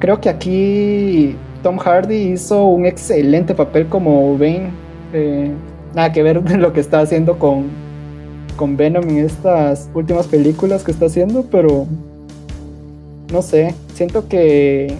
Creo 0.00 0.20
que 0.20 0.28
aquí 0.28 1.36
Tom 1.62 1.78
Hardy 1.78 2.32
hizo 2.32 2.64
un 2.64 2.86
excelente 2.86 3.54
papel 3.54 3.86
como 3.86 4.36
Bane. 4.36 4.70
Eh, 5.12 5.52
nada 5.94 6.12
que 6.12 6.22
ver 6.22 6.42
lo 6.58 6.72
que 6.72 6.80
está 6.80 7.00
haciendo 7.00 7.38
con, 7.38 7.66
con 8.56 8.76
Venom 8.76 9.08
en 9.08 9.18
estas 9.18 9.88
últimas 9.94 10.26
películas 10.26 10.82
que 10.82 10.90
está 10.90 11.06
haciendo, 11.06 11.44
pero 11.50 11.86
no 13.32 13.42
sé, 13.42 13.74
siento 13.94 14.28
que 14.28 14.94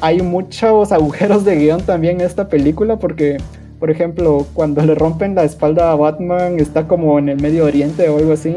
hay 0.00 0.22
muchos 0.22 0.92
agujeros 0.92 1.44
de 1.44 1.56
guion 1.56 1.82
también 1.82 2.20
en 2.20 2.26
esta 2.26 2.48
película 2.48 2.96
porque, 2.96 3.38
por 3.78 3.90
ejemplo, 3.90 4.46
cuando 4.54 4.84
le 4.84 4.94
rompen 4.94 5.34
la 5.34 5.44
espalda 5.44 5.92
a 5.92 5.96
Batman 5.96 6.58
está 6.58 6.86
como 6.86 7.18
en 7.18 7.28
el 7.28 7.40
Medio 7.40 7.64
Oriente 7.64 8.08
o 8.08 8.18
algo 8.18 8.32
así 8.32 8.56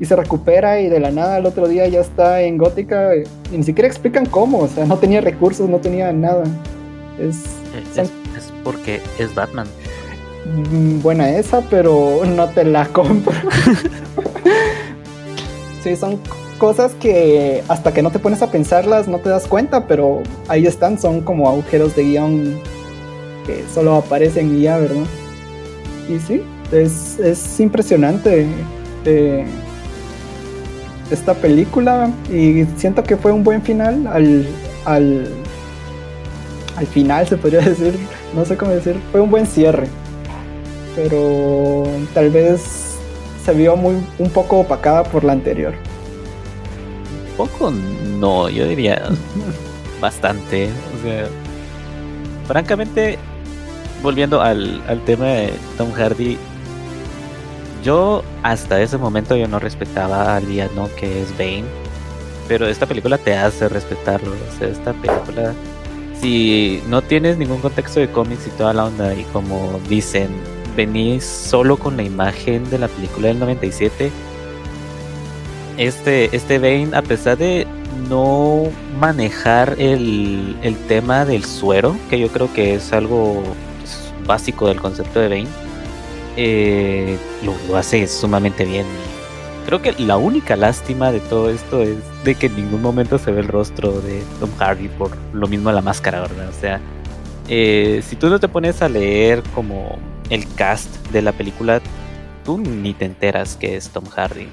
y 0.00 0.04
se 0.06 0.16
recupera 0.16 0.80
y 0.80 0.88
de 0.88 1.00
la 1.00 1.10
nada 1.10 1.38
el 1.38 1.46
otro 1.46 1.68
día 1.68 1.86
ya 1.86 2.00
está 2.00 2.42
en 2.42 2.58
Gótica 2.58 3.12
y 3.16 3.56
ni 3.56 3.62
siquiera 3.62 3.86
explican 3.86 4.26
cómo, 4.26 4.58
o 4.58 4.68
sea, 4.68 4.86
no 4.86 4.98
tenía 4.98 5.20
recursos, 5.20 5.68
no 5.68 5.78
tenía 5.78 6.12
nada. 6.12 6.44
Es, 7.18 7.44
es, 7.96 8.10
porque 8.64 9.00
es 9.18 9.34
Batman. 9.34 9.68
Mm, 10.72 11.00
buena 11.00 11.30
esa, 11.30 11.60
pero 11.70 12.22
no 12.24 12.48
te 12.48 12.64
la 12.64 12.86
compro. 12.86 13.34
sí, 15.82 15.94
son 15.94 16.18
cosas 16.58 16.92
que 16.94 17.62
hasta 17.68 17.92
que 17.92 18.02
no 18.02 18.10
te 18.10 18.18
pones 18.18 18.42
a 18.42 18.50
pensarlas 18.50 19.08
no 19.08 19.18
te 19.18 19.28
das 19.28 19.46
cuenta, 19.46 19.86
pero 19.86 20.22
ahí 20.48 20.66
están, 20.66 20.98
son 20.98 21.20
como 21.20 21.48
agujeros 21.48 21.94
de 21.96 22.04
guion 22.04 22.60
que 23.46 23.64
solo 23.72 23.96
aparecen 23.96 24.56
y 24.56 24.62
ya, 24.62 24.78
¿verdad? 24.78 25.04
Y 26.08 26.18
sí, 26.18 26.42
es, 26.72 27.18
es 27.18 27.60
impresionante 27.60 28.46
eh, 29.04 29.44
esta 31.10 31.34
película 31.34 32.10
y 32.30 32.64
siento 32.76 33.02
que 33.02 33.16
fue 33.16 33.32
un 33.32 33.44
buen 33.44 33.62
final 33.62 34.06
al, 34.06 34.46
al, 34.84 35.28
al 36.76 36.86
final, 36.86 37.26
se 37.26 37.36
podría 37.36 37.60
decir, 37.68 37.94
no 38.34 38.44
sé 38.44 38.56
cómo 38.56 38.72
decir, 38.72 38.96
fue 39.12 39.20
un 39.20 39.30
buen 39.30 39.46
cierre, 39.46 39.86
pero 40.96 41.84
tal 42.12 42.30
vez 42.30 42.62
se 43.44 43.52
vio 43.52 43.76
muy 43.76 43.96
un 44.18 44.30
poco 44.30 44.60
opacada 44.60 45.04
por 45.04 45.24
la 45.24 45.32
anterior. 45.32 45.74
Poco 47.36 47.70
no, 47.70 48.48
yo 48.48 48.66
diría 48.66 49.02
bastante. 50.00 50.70
O 50.98 51.02
sea, 51.02 51.26
francamente, 52.46 53.18
volviendo 54.02 54.40
al, 54.40 54.82
al 54.88 55.04
tema 55.04 55.26
de 55.26 55.52
Tom 55.76 55.92
Hardy, 55.92 56.38
yo 57.84 58.24
hasta 58.42 58.80
ese 58.80 58.96
momento 58.96 59.36
yo 59.36 59.46
no 59.46 59.58
respetaba 59.58 60.36
al 60.36 60.46
villano 60.46 60.88
que 60.98 61.22
es 61.22 61.36
Bane, 61.36 61.64
pero 62.48 62.66
esta 62.66 62.86
película 62.86 63.18
te 63.18 63.36
hace 63.36 63.68
respetarlo. 63.68 64.32
O 64.32 64.58
sea, 64.58 64.68
esta 64.68 64.92
película, 64.94 65.52
si 66.20 66.82
no 66.88 67.02
tienes 67.02 67.36
ningún 67.36 67.60
contexto 67.60 68.00
de 68.00 68.10
cómics 68.10 68.46
y 68.46 68.50
toda 68.50 68.72
la 68.72 68.86
onda, 68.86 69.14
y 69.14 69.24
como 69.24 69.78
dicen, 69.88 70.28
venís 70.76 71.24
solo 71.24 71.76
con 71.76 71.96
la 71.96 72.02
imagen 72.02 72.68
de 72.70 72.78
la 72.78 72.88
película 72.88 73.28
del 73.28 73.38
97, 73.38 74.10
este, 75.76 76.34
este 76.34 76.58
Bane, 76.58 76.90
a 76.94 77.02
pesar 77.02 77.38
de 77.38 77.66
no 78.08 78.64
manejar 78.98 79.76
el, 79.78 80.56
el 80.62 80.76
tema 80.86 81.24
del 81.24 81.44
suero, 81.44 81.96
que 82.10 82.18
yo 82.18 82.28
creo 82.28 82.52
que 82.52 82.74
es 82.74 82.92
algo 82.92 83.42
básico 84.26 84.68
del 84.68 84.80
concepto 84.80 85.20
de 85.20 85.28
Bane, 85.28 85.48
eh, 86.36 87.18
lo, 87.44 87.54
lo, 87.68 87.76
hace 87.76 88.06
sumamente 88.06 88.64
bien. 88.64 88.86
Creo 89.66 89.80
que 89.80 89.92
la 89.92 90.16
única 90.16 90.56
lástima 90.56 91.10
de 91.10 91.20
todo 91.20 91.48
esto 91.50 91.82
es 91.82 91.96
de 92.24 92.34
que 92.34 92.46
en 92.46 92.56
ningún 92.56 92.82
momento 92.82 93.18
se 93.18 93.30
ve 93.30 93.40
el 93.40 93.48
rostro 93.48 94.00
de 94.00 94.22
Tom 94.38 94.50
Hardy 94.58 94.88
por 94.88 95.16
lo 95.32 95.46
mismo 95.46 95.72
la 95.72 95.80
máscara, 95.80 96.20
¿verdad? 96.20 96.48
O 96.48 96.60
sea, 96.60 96.80
eh, 97.48 98.02
si 98.06 98.16
tú 98.16 98.28
no 98.28 98.38
te 98.38 98.48
pones 98.48 98.82
a 98.82 98.88
leer 98.88 99.42
como 99.54 99.98
el 100.30 100.46
cast 100.54 100.94
de 101.08 101.22
la 101.22 101.32
película, 101.32 101.80
tú 102.44 102.58
ni 102.58 102.92
te 102.92 103.06
enteras 103.06 103.56
que 103.56 103.76
es 103.76 103.88
Tom 103.88 104.04
Hardy. 104.06 104.48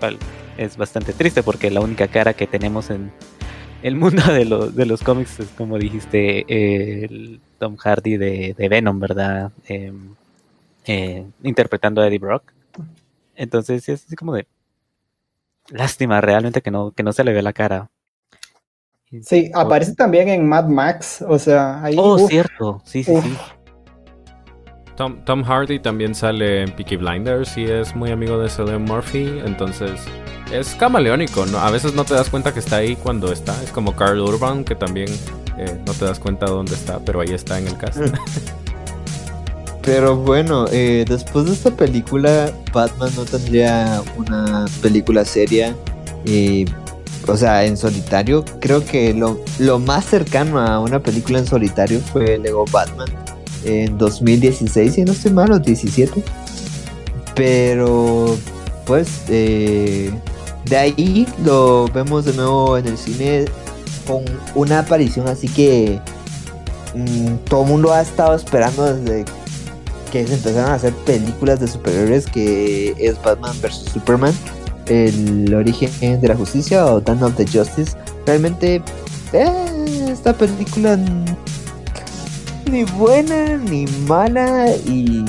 Cual 0.00 0.18
es 0.56 0.76
bastante 0.76 1.12
triste 1.12 1.42
porque 1.42 1.70
la 1.70 1.80
única 1.80 2.08
cara 2.08 2.34
que 2.34 2.46
tenemos 2.46 2.90
en 2.90 3.12
el 3.82 3.96
mundo 3.96 4.22
de, 4.32 4.44
los 4.44 4.74
de 4.74 4.86
los 4.86 5.02
cómics 5.02 5.40
es 5.40 5.48
como 5.50 5.78
dijiste, 5.78 6.44
eh, 6.48 7.04
el 7.04 7.40
Tom 7.58 7.76
Hardy 7.76 8.16
de, 8.16 8.54
de 8.56 8.68
Venom, 8.68 8.98
¿verdad? 8.98 9.52
Eh, 9.68 9.92
eh, 10.86 11.24
interpretando 11.42 12.00
a 12.00 12.08
Eddie 12.08 12.18
Brock. 12.18 12.52
Entonces 13.36 13.88
es 13.88 14.04
así 14.06 14.16
como 14.16 14.34
de 14.34 14.46
lástima 15.68 16.20
realmente 16.20 16.62
que 16.62 16.70
no, 16.70 16.90
que 16.90 17.02
no 17.02 17.12
se 17.12 17.24
le 17.24 17.32
ve 17.32 17.42
la 17.42 17.52
cara. 17.52 17.90
Sí, 19.22 19.50
aparece 19.54 19.94
también 19.94 20.28
en 20.28 20.48
Mad 20.48 20.66
Max, 20.66 21.24
o 21.26 21.36
sea, 21.36 21.82
ahí... 21.82 21.96
Oh, 21.98 22.14
uf, 22.14 22.28
cierto, 22.28 22.80
sí, 22.84 23.02
sí, 23.02 23.10
uf. 23.10 23.24
sí. 23.24 23.36
Tom, 25.24 25.42
Hardy 25.44 25.78
también 25.78 26.14
sale 26.14 26.62
en 26.62 26.72
Peaky 26.72 26.96
Blinders 26.96 27.56
y 27.56 27.64
es 27.64 27.96
muy 27.96 28.10
amigo 28.10 28.38
de 28.38 28.50
Cillian 28.50 28.82
Murphy, 28.82 29.40
entonces 29.46 29.98
es 30.52 30.74
camaleónico, 30.74 31.46
¿no? 31.46 31.58
A 31.58 31.70
veces 31.70 31.94
no 31.94 32.04
te 32.04 32.12
das 32.12 32.28
cuenta 32.28 32.52
que 32.52 32.60
está 32.60 32.76
ahí 32.76 32.96
cuando 32.96 33.32
está, 33.32 33.54
es 33.62 33.70
como 33.70 33.96
Carl 33.96 34.20
Urban, 34.20 34.62
que 34.62 34.74
también 34.74 35.08
eh, 35.56 35.80
no 35.86 35.94
te 35.94 36.04
das 36.04 36.18
cuenta 36.18 36.44
dónde 36.44 36.74
está, 36.74 36.98
pero 36.98 37.20
ahí 37.22 37.30
está 37.32 37.58
en 37.58 37.68
el 37.68 37.78
cast. 37.78 37.98
Pero 39.82 40.14
bueno, 40.14 40.66
eh, 40.70 41.06
después 41.08 41.46
de 41.46 41.52
esta 41.52 41.70
película, 41.70 42.52
Batman 42.70 43.10
no 43.16 43.24
tendría 43.24 44.02
una 44.18 44.66
película 44.82 45.24
seria. 45.24 45.74
Eh, 46.26 46.66
o 47.26 47.34
sea, 47.34 47.64
en 47.64 47.78
solitario. 47.78 48.44
Creo 48.60 48.84
que 48.84 49.14
lo, 49.14 49.40
lo, 49.58 49.78
más 49.78 50.04
cercano 50.04 50.60
a 50.60 50.80
una 50.80 51.00
película 51.00 51.38
en 51.38 51.46
solitario 51.46 51.98
fue 52.00 52.36
Lego 52.38 52.66
Batman 52.70 53.08
en 53.64 53.98
2016, 53.98 54.94
si 54.94 55.04
no 55.04 55.12
estoy 55.12 55.32
mal, 55.32 55.52
o 55.52 55.58
17. 55.58 56.22
Pero, 57.34 58.36
pues, 58.86 59.22
eh, 59.28 60.10
de 60.66 60.76
ahí 60.76 61.26
lo 61.44 61.88
vemos 61.88 62.24
de 62.24 62.32
nuevo 62.34 62.76
en 62.76 62.86
el 62.86 62.98
cine 62.98 63.46
con 64.06 64.24
una 64.54 64.80
aparición 64.80 65.28
así 65.28 65.48
que 65.48 66.00
mmm, 66.94 67.34
todo 67.48 67.64
mundo 67.64 67.92
ha 67.92 68.02
estado 68.02 68.34
esperando 68.34 68.94
desde 68.94 69.24
que 70.10 70.26
se 70.26 70.34
empezaron 70.34 70.70
a 70.70 70.74
hacer 70.74 70.92
películas 71.06 71.60
de 71.60 71.68
superhéroes 71.68 72.26
que 72.26 72.94
es 72.98 73.20
Batman 73.22 73.56
vs 73.62 73.90
Superman, 73.92 74.34
el 74.86 75.54
origen 75.54 76.20
de 76.20 76.28
la 76.28 76.36
justicia 76.36 76.84
o 76.86 77.00
Dawn 77.00 77.22
of 77.22 77.36
the 77.36 77.46
Justice. 77.46 77.96
Realmente 78.26 78.82
eh, 79.32 80.08
esta 80.10 80.32
película 80.32 80.98
ni 82.70 82.84
buena 82.84 83.56
ni 83.56 83.86
mala 84.06 84.70
y 84.86 85.24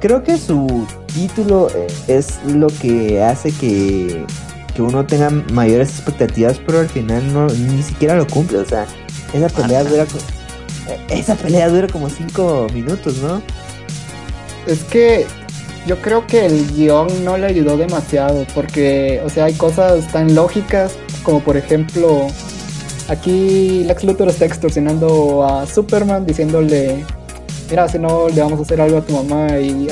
creo 0.00 0.22
que 0.22 0.36
su 0.36 0.86
título 1.14 1.68
es 2.08 2.40
lo 2.46 2.66
que 2.68 3.22
hace 3.22 3.52
que, 3.52 4.24
que 4.74 4.82
uno 4.82 5.06
tenga 5.06 5.30
mayores 5.52 5.90
expectativas, 5.90 6.58
pero 6.58 6.80
al 6.80 6.88
final 6.88 7.32
no 7.32 7.46
ni 7.46 7.82
siquiera 7.82 8.16
lo 8.16 8.26
cumple. 8.26 8.58
O 8.58 8.66
sea, 8.66 8.86
esa 9.32 9.48
pelea 9.48 9.84
dura 9.84 10.06
esa 11.08 11.34
pelea 11.36 11.68
dura 11.68 11.86
como 11.86 12.08
5 12.08 12.68
minutos, 12.74 13.18
¿no? 13.18 13.42
Es 14.66 14.82
que 14.84 15.26
yo 15.86 16.00
creo 16.00 16.26
que 16.26 16.46
el 16.46 16.72
guion 16.72 17.24
no 17.24 17.36
le 17.36 17.46
ayudó 17.46 17.76
demasiado 17.76 18.46
porque, 18.54 19.20
o 19.24 19.28
sea, 19.28 19.44
hay 19.44 19.54
cosas 19.54 20.10
tan 20.12 20.34
lógicas 20.34 20.92
como 21.22 21.40
por 21.40 21.56
ejemplo, 21.56 22.28
aquí 23.12 23.84
Lex 23.84 24.04
Luthor 24.04 24.28
está 24.28 24.46
extorsionando 24.46 25.44
a 25.44 25.66
Superman 25.66 26.24
diciéndole, 26.26 27.04
mira, 27.70 27.88
si 27.88 27.98
no 27.98 28.28
le 28.28 28.40
vamos 28.40 28.58
a 28.58 28.62
hacer 28.62 28.80
algo 28.80 28.98
a 28.98 29.02
tu 29.02 29.12
mamá 29.12 29.58
y, 29.58 29.86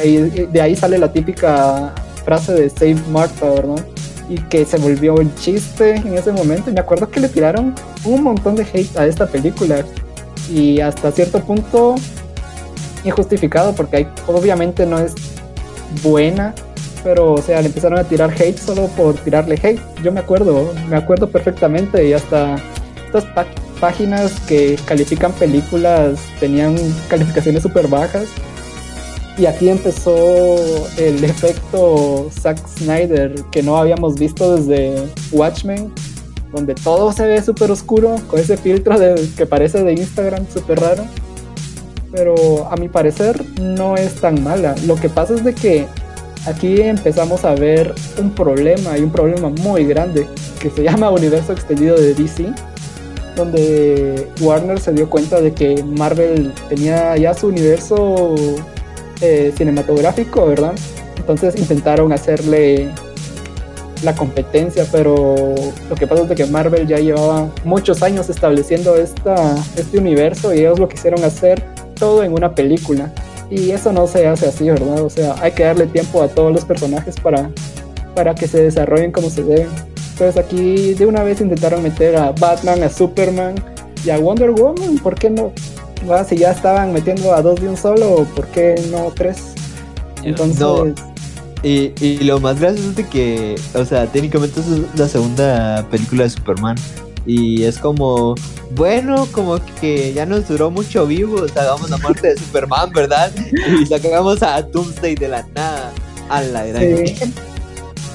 de 0.50 0.60
ahí 0.60 0.74
sale 0.74 0.98
la 0.98 1.12
típica 1.12 1.94
frase 2.24 2.54
de 2.54 2.70
Save 2.70 2.96
Martha, 3.10 3.48
¿verdad? 3.50 3.84
Y 4.28 4.36
que 4.36 4.64
se 4.64 4.78
volvió 4.78 5.14
un 5.14 5.34
chiste 5.34 5.96
en 5.96 6.16
ese 6.16 6.32
momento. 6.32 6.70
Me 6.72 6.80
acuerdo 6.80 7.10
que 7.10 7.20
le 7.20 7.28
tiraron 7.28 7.74
un 8.04 8.22
montón 8.22 8.54
de 8.54 8.62
hate 8.62 8.96
a 8.96 9.06
esta 9.06 9.26
película. 9.26 9.84
Y 10.50 10.80
hasta 10.80 11.12
cierto 11.12 11.40
punto 11.40 11.96
injustificado 13.04 13.72
porque 13.74 13.96
hay, 13.98 14.08
obviamente 14.26 14.86
no 14.86 14.98
es 14.98 15.14
buena, 16.02 16.54
pero 17.02 17.34
o 17.34 17.42
sea, 17.42 17.60
le 17.60 17.66
empezaron 17.66 17.98
a 17.98 18.04
tirar 18.04 18.30
hate 18.32 18.58
solo 18.58 18.86
por 18.88 19.14
tirarle 19.16 19.58
hate. 19.62 19.80
Yo 20.02 20.12
me 20.12 20.20
acuerdo, 20.20 20.72
me 20.88 20.96
acuerdo 20.96 21.28
perfectamente 21.28 22.06
y 22.08 22.12
hasta 22.12 22.56
estas 23.10 23.24
pá 23.26 23.46
páginas 23.80 24.38
que 24.40 24.78
califican 24.84 25.32
películas 25.32 26.20
tenían 26.38 26.76
calificaciones 27.08 27.62
súper 27.62 27.88
bajas. 27.88 28.28
Y 29.38 29.46
aquí 29.46 29.70
empezó 29.70 30.14
el 30.98 31.24
efecto 31.24 32.28
Zack 32.30 32.58
Snyder 32.78 33.34
que 33.50 33.62
no 33.62 33.78
habíamos 33.78 34.16
visto 34.16 34.56
desde 34.56 35.08
Watchmen, 35.32 35.90
donde 36.52 36.74
todo 36.74 37.10
se 37.12 37.26
ve 37.26 37.40
súper 37.40 37.70
oscuro, 37.70 38.16
con 38.28 38.38
ese 38.38 38.58
filtro 38.58 38.96
que 39.36 39.46
parece 39.46 39.82
de 39.82 39.94
Instagram 39.94 40.44
súper 40.52 40.80
raro 40.80 41.04
pero 42.12 42.68
a 42.70 42.76
mi 42.76 42.88
parecer 42.88 43.44
no 43.60 43.96
es 43.96 44.14
tan 44.16 44.42
mala. 44.42 44.74
Lo 44.86 44.96
que 44.96 45.08
pasa 45.08 45.34
es 45.34 45.44
de 45.44 45.54
que 45.54 45.86
aquí 46.46 46.80
empezamos 46.80 47.44
a 47.44 47.54
ver 47.54 47.94
un 48.18 48.30
problema 48.30 48.98
y 48.98 49.02
un 49.02 49.10
problema 49.10 49.48
muy 49.48 49.84
grande 49.84 50.26
que 50.60 50.70
se 50.70 50.82
llama 50.84 51.10
universo 51.10 51.52
extendido 51.52 51.96
de 51.96 52.14
DC, 52.14 52.52
donde 53.36 54.28
Warner 54.40 54.80
se 54.80 54.92
dio 54.92 55.08
cuenta 55.08 55.40
de 55.40 55.52
que 55.52 55.82
Marvel 55.82 56.52
tenía 56.68 57.16
ya 57.16 57.34
su 57.34 57.48
universo 57.48 58.34
eh, 59.20 59.52
cinematográfico, 59.56 60.46
¿verdad? 60.46 60.72
Entonces 61.16 61.56
intentaron 61.56 62.12
hacerle 62.12 62.90
la 64.02 64.14
competencia, 64.14 64.86
pero 64.90 65.54
lo 65.88 65.94
que 65.94 66.06
pasa 66.06 66.22
es 66.22 66.30
que 66.30 66.46
Marvel 66.46 66.86
ya 66.86 66.98
llevaba 66.98 67.50
muchos 67.64 68.02
años 68.02 68.30
estableciendo 68.30 68.96
esta, 68.96 69.54
este 69.76 69.98
universo 69.98 70.54
y 70.54 70.60
ellos 70.60 70.78
lo 70.78 70.88
quisieron 70.88 71.22
hacer 71.24 71.62
todo 71.94 72.22
en 72.22 72.32
una 72.32 72.54
película. 72.54 73.12
Y 73.50 73.72
eso 73.72 73.92
no 73.92 74.06
se 74.06 74.26
hace 74.26 74.46
así, 74.46 74.70
¿verdad? 74.70 75.02
O 75.02 75.10
sea, 75.10 75.34
hay 75.40 75.52
que 75.52 75.64
darle 75.64 75.86
tiempo 75.86 76.22
a 76.22 76.28
todos 76.28 76.52
los 76.52 76.64
personajes 76.64 77.16
para, 77.20 77.50
para 78.14 78.34
que 78.34 78.46
se 78.46 78.62
desarrollen 78.62 79.12
como 79.12 79.28
se 79.28 79.42
deben. 79.42 79.68
Entonces 80.20 80.44
aquí 80.44 80.92
de 80.92 81.06
una 81.06 81.22
vez 81.22 81.40
intentaron 81.40 81.82
meter 81.82 82.14
a 82.14 82.32
Batman, 82.32 82.82
a 82.82 82.90
Superman 82.90 83.54
y 84.04 84.10
a 84.10 84.18
Wonder 84.18 84.50
Woman. 84.50 84.98
¿Por 84.98 85.14
qué 85.14 85.30
no? 85.30 85.50
¿Va? 86.08 86.24
Si 86.24 86.36
ya 86.36 86.50
estaban 86.50 86.92
metiendo 86.92 87.32
a 87.32 87.40
dos 87.40 87.58
de 87.58 87.70
un 87.70 87.76
solo, 87.78 88.26
¿por 88.36 88.46
qué 88.48 88.74
no 88.90 89.10
tres? 89.16 89.54
Entonces... 90.22 90.60
No. 90.60 90.94
Y, 91.62 91.94
y, 92.02 92.18
lo 92.24 92.38
más 92.38 92.60
gracioso 92.60 92.90
es 92.90 92.96
de 92.96 93.08
que, 93.08 93.54
o 93.74 93.84
sea, 93.86 94.06
técnicamente 94.06 94.60
es 94.60 94.66
la 94.94 95.08
segunda 95.08 95.86
película 95.90 96.24
de 96.24 96.30
Superman. 96.30 96.76
Y 97.24 97.62
es 97.62 97.78
como, 97.78 98.34
bueno, 98.72 99.26
como 99.32 99.58
que 99.80 100.12
ya 100.12 100.26
nos 100.26 100.48
duró 100.48 100.70
mucho 100.70 101.06
vivos, 101.06 101.56
hagamos 101.56 101.88
la 101.88 101.96
muerte 101.96 102.28
de 102.28 102.36
Superman, 102.36 102.90
¿verdad? 102.94 103.32
Y 103.80 103.86
sacamos 103.86 104.42
a 104.42 104.60
Doomsday 104.60 105.14
de 105.14 105.28
la 105.28 105.46
nada. 105.54 105.92
A 106.28 106.42
la 106.42 106.66
gran 106.66 107.06
sí. 107.06 107.14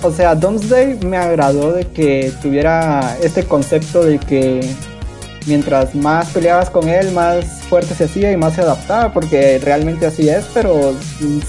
O 0.05 0.11
sea, 0.11 0.35
Doomsday 0.35 0.99
me 1.03 1.17
agradó 1.17 1.73
de 1.73 1.85
que 1.85 2.31
tuviera 2.39 3.17
este 3.23 3.43
concepto 3.43 4.05
de 4.05 4.19
que 4.19 4.61
mientras 5.47 5.95
más 5.95 6.29
peleabas 6.29 6.69
con 6.69 6.87
él, 6.87 7.11
más 7.11 7.63
fuerte 7.69 7.95
se 7.95 8.03
hacía 8.03 8.31
y 8.31 8.37
más 8.37 8.53
se 8.53 8.61
adaptaba, 8.61 9.11
porque 9.11 9.59
realmente 9.63 10.05
así 10.05 10.29
es, 10.29 10.45
pero 10.53 10.93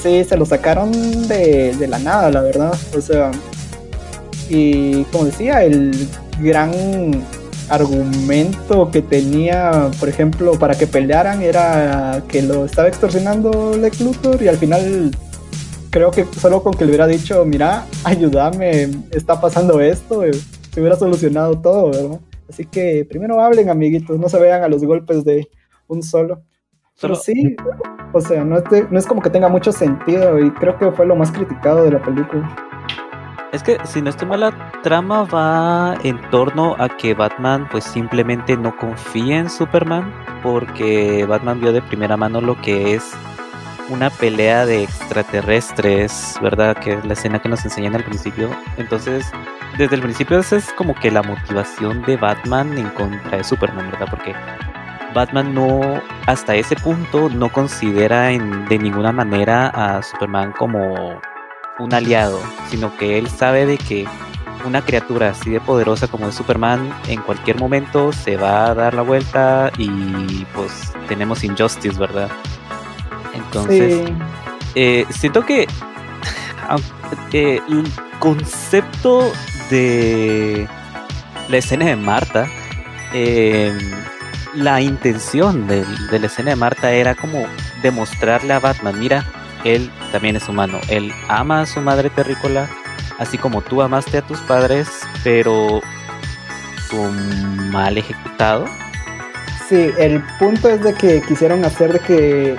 sí, 0.02 0.24
se 0.24 0.36
lo 0.38 0.46
sacaron 0.46 0.90
de, 1.28 1.76
de 1.76 1.86
la 1.86 1.98
nada, 1.98 2.30
la 2.30 2.40
verdad. 2.40 2.74
O 2.96 3.00
sea, 3.02 3.30
Y 4.48 5.04
como 5.04 5.26
decía, 5.26 5.62
el 5.62 6.08
gran 6.40 6.72
argumento 7.68 8.90
que 8.90 9.02
tenía, 9.02 9.90
por 10.00 10.08
ejemplo, 10.08 10.52
para 10.58 10.76
que 10.76 10.86
pelearan 10.86 11.42
era 11.42 12.22
que 12.28 12.40
lo 12.40 12.64
estaba 12.64 12.88
extorsionando 12.88 13.76
Lex 13.76 14.00
Luthor 14.00 14.42
y 14.42 14.48
al 14.48 14.56
final 14.56 15.10
creo 15.96 16.10
que 16.10 16.26
solo 16.38 16.62
con 16.62 16.74
que 16.74 16.84
le 16.84 16.90
hubiera 16.90 17.06
dicho, 17.06 17.42
mira, 17.46 17.86
ayúdame, 18.04 18.82
está 19.12 19.40
pasando 19.40 19.80
esto, 19.80 20.24
eh, 20.24 20.34
se 20.70 20.78
hubiera 20.78 20.94
solucionado 20.94 21.58
todo, 21.58 21.90
¿verdad? 21.90 22.20
Así 22.50 22.66
que 22.66 23.06
primero 23.08 23.40
hablen, 23.40 23.70
amiguitos, 23.70 24.18
no 24.18 24.28
se 24.28 24.38
vean 24.38 24.62
a 24.62 24.68
los 24.68 24.84
golpes 24.84 25.24
de 25.24 25.48
un 25.86 26.02
solo. 26.02 26.42
Pero 27.00 27.14
sí, 27.14 27.56
o 28.12 28.20
sea, 28.20 28.44
no 28.44 28.58
es, 28.58 28.64
no 28.90 28.98
es 28.98 29.06
como 29.06 29.22
que 29.22 29.30
tenga 29.30 29.48
mucho 29.48 29.72
sentido 29.72 30.38
y 30.38 30.50
creo 30.50 30.76
que 30.76 30.92
fue 30.92 31.06
lo 31.06 31.16
más 31.16 31.32
criticado 31.32 31.84
de 31.84 31.92
la 31.92 32.02
película. 32.02 32.54
Es 33.54 33.62
que 33.62 33.78
si 33.86 34.02
no 34.02 34.10
estoy 34.10 34.28
mal, 34.28 34.40
la 34.40 34.72
trama 34.82 35.24
va 35.24 35.96
en 36.04 36.20
torno 36.30 36.76
a 36.78 36.90
que 36.94 37.14
Batman 37.14 37.68
pues 37.70 37.84
simplemente 37.84 38.54
no 38.58 38.76
confía 38.76 39.38
en 39.38 39.48
Superman 39.48 40.12
porque 40.42 41.24
Batman 41.24 41.58
vio 41.58 41.72
de 41.72 41.80
primera 41.80 42.18
mano 42.18 42.42
lo 42.42 42.60
que 42.60 42.92
es 42.92 43.14
una 43.88 44.10
pelea 44.10 44.66
de 44.66 44.82
extraterrestres, 44.82 46.38
¿verdad? 46.42 46.76
Que 46.76 46.94
es 46.94 47.04
la 47.04 47.12
escena 47.12 47.40
que 47.40 47.48
nos 47.48 47.64
enseñan 47.64 47.94
al 47.94 48.04
principio. 48.04 48.50
Entonces, 48.76 49.26
desde 49.78 49.96
el 49.96 50.02
principio 50.02 50.38
esa 50.38 50.56
es 50.56 50.72
como 50.72 50.94
que 50.94 51.10
la 51.10 51.22
motivación 51.22 52.02
de 52.02 52.16
Batman 52.16 52.76
en 52.78 52.88
contra 52.90 53.38
de 53.38 53.44
Superman, 53.44 53.90
¿verdad? 53.90 54.06
Porque 54.10 54.34
Batman 55.14 55.54
no, 55.54 56.02
hasta 56.26 56.54
ese 56.54 56.76
punto, 56.76 57.28
no 57.28 57.50
considera 57.50 58.32
en, 58.32 58.66
de 58.66 58.78
ninguna 58.78 59.12
manera 59.12 59.68
a 59.68 60.02
Superman 60.02 60.52
como 60.52 61.20
un 61.78 61.94
aliado, 61.94 62.40
sino 62.68 62.96
que 62.96 63.18
él 63.18 63.28
sabe 63.28 63.66
de 63.66 63.78
que 63.78 64.06
una 64.64 64.82
criatura 64.82 65.30
así 65.30 65.50
de 65.50 65.60
poderosa 65.60 66.08
como 66.08 66.28
es 66.28 66.34
Superman 66.34 66.92
en 67.08 67.20
cualquier 67.22 67.58
momento 67.58 68.12
se 68.12 68.36
va 68.36 68.66
a 68.66 68.74
dar 68.74 68.94
la 68.94 69.02
vuelta 69.02 69.70
y 69.78 70.44
pues 70.54 70.92
tenemos 71.08 71.44
Injustice, 71.44 71.98
¿verdad? 71.98 72.28
Entonces, 73.36 74.10
eh, 74.74 75.06
siento 75.10 75.44
que 75.44 75.62
eh, 77.32 77.60
el 77.68 77.84
concepto 78.18 79.32
de 79.70 80.68
la 81.48 81.56
escena 81.56 81.86
de 81.86 81.96
Marta, 81.96 82.48
em, 83.12 83.78
la 84.54 84.80
intención 84.80 85.66
de, 85.66 85.84
de 86.10 86.18
la 86.18 86.26
escena 86.26 86.50
de 86.50 86.56
Marta 86.56 86.92
era 86.92 87.14
como 87.14 87.46
demostrarle 87.82 88.54
a 88.54 88.58
Batman, 88.58 88.98
mira, 88.98 89.24
él 89.64 89.90
también 90.12 90.36
es 90.36 90.48
humano. 90.48 90.80
Él 90.88 91.12
ama 91.28 91.62
a 91.62 91.66
su 91.66 91.80
madre 91.80 92.10
terrícola, 92.10 92.68
así 93.18 93.36
como 93.38 93.62
tú 93.62 93.82
amaste 93.82 94.18
a 94.18 94.22
tus 94.22 94.40
padres, 94.40 94.88
pero 95.24 95.80
mal 97.72 97.98
ejecutado. 97.98 98.66
Sí, 99.68 99.90
el 99.98 100.22
punto 100.38 100.68
es 100.68 100.82
de 100.82 100.94
que 100.94 101.20
quisieron 101.22 101.64
hacer 101.64 101.92
de 101.94 101.98
que 102.00 102.56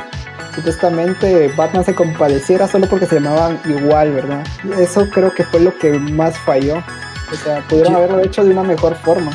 supuestamente 0.57 1.53
Batman 1.55 1.85
se 1.85 1.93
compadeciera 1.93 2.67
solo 2.67 2.87
porque 2.89 3.05
se 3.05 3.19
llamaban 3.19 3.61
igual, 3.65 4.11
¿verdad? 4.11 4.43
Eso 4.79 5.07
creo 5.11 5.31
que 5.31 5.43
fue 5.43 5.59
lo 5.59 5.77
que 5.77 5.91
más 5.99 6.35
falló. 6.39 6.83
O 7.31 7.35
sea, 7.35 7.61
pudieron 7.67 7.95
haberlo 7.95 8.21
hecho 8.21 8.43
de 8.43 8.51
una 8.51 8.63
mejor 8.63 8.95
forma. 8.95 9.31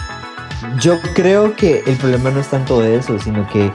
Yo 0.80 1.00
creo 1.14 1.54
que 1.54 1.84
el 1.86 1.96
problema 1.96 2.30
no 2.30 2.40
es 2.40 2.48
tanto 2.48 2.80
de 2.80 2.96
eso, 2.96 3.20
sino 3.20 3.46
que 3.48 3.70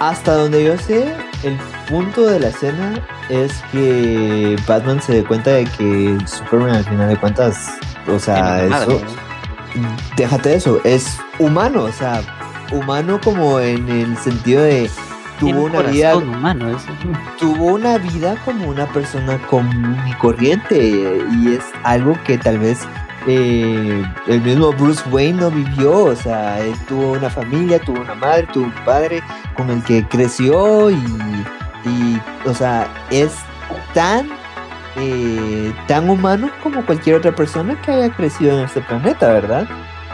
hasta 0.00 0.34
donde 0.34 0.64
yo 0.64 0.78
sé, 0.78 1.14
el 1.42 1.58
punto 1.86 2.26
de 2.26 2.40
la 2.40 2.48
escena 2.48 2.94
es 3.28 3.52
que 3.70 4.56
Batman 4.66 5.02
se 5.02 5.16
dé 5.16 5.24
cuenta 5.24 5.50
de 5.50 5.64
que 5.64 6.16
Superman 6.26 6.76
al 6.76 6.84
final 6.84 7.10
de 7.10 7.16
cuentas, 7.18 7.72
o 8.08 8.18
sea, 8.18 8.64
eso, 8.64 9.02
déjate 10.16 10.54
eso, 10.54 10.80
es 10.84 11.18
humano, 11.38 11.84
o 11.84 11.92
sea, 11.92 12.22
humano 12.72 13.20
como 13.22 13.60
en 13.60 13.86
el 13.88 14.16
sentido 14.16 14.62
de 14.62 14.90
tuvo 15.52 15.64
una 15.64 15.82
vida 15.82 16.16
humano, 16.16 16.76
tuvo 17.38 17.66
una 17.66 17.98
vida 17.98 18.36
como 18.44 18.68
una 18.68 18.86
persona 18.86 19.38
común 19.48 19.98
y 20.08 20.12
corriente 20.14 21.22
y 21.32 21.54
es 21.54 21.64
algo 21.82 22.16
que 22.24 22.38
tal 22.38 22.58
vez 22.58 22.86
eh, 23.26 24.02
el 24.26 24.40
mismo 24.42 24.72
Bruce 24.72 25.02
Wayne 25.10 25.40
no 25.40 25.50
vivió, 25.50 26.04
o 26.04 26.16
sea, 26.16 26.60
él 26.60 26.74
tuvo 26.86 27.12
una 27.12 27.30
familia, 27.30 27.78
tuvo 27.78 28.00
una 28.00 28.14
madre, 28.14 28.46
tuvo 28.52 28.66
un 28.66 28.84
padre 28.84 29.22
con 29.56 29.70
el 29.70 29.82
que 29.82 30.06
creció 30.06 30.90
y, 30.90 30.94
y 31.84 32.20
o 32.46 32.54
sea, 32.54 32.86
es 33.10 33.32
tan, 33.94 34.28
eh, 34.96 35.72
tan 35.86 36.08
humano 36.10 36.50
como 36.62 36.84
cualquier 36.84 37.16
otra 37.16 37.34
persona 37.34 37.80
que 37.80 37.92
haya 37.92 38.14
crecido 38.14 38.58
en 38.58 38.64
este 38.64 38.80
planeta, 38.82 39.32
¿verdad? 39.32 39.66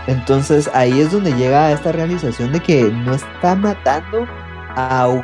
Entonces 0.07 0.71
ahí 0.73 1.01
es 1.01 1.13
donde 1.13 1.33
llega 1.35 1.73
esta 1.73 1.93
realización 1.93 2.53
de 2.53 2.61
que 2.61 2.85
no 2.85 3.15
está 3.15 3.55
matando 3.55 4.27
a 4.77 5.09
un 5.09 5.23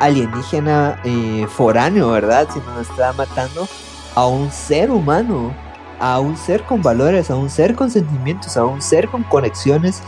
alienígena 0.00 1.00
eh, 1.04 1.46
foráneo, 1.48 2.10
¿verdad? 2.10 2.48
Sino 2.52 2.80
está 2.80 3.12
matando 3.12 3.68
a 4.14 4.26
un 4.26 4.50
ser 4.50 4.90
humano 4.90 5.52
a 6.00 6.20
un 6.20 6.36
ser 6.36 6.62
con 6.64 6.82
valores, 6.82 7.30
a 7.30 7.36
un 7.36 7.50
ser 7.50 7.74
con 7.74 7.90
sentimientos, 7.90 8.56
a 8.56 8.64
un 8.64 8.80
ser 8.80 9.08
con 9.08 9.22
conexiones. 9.24 10.02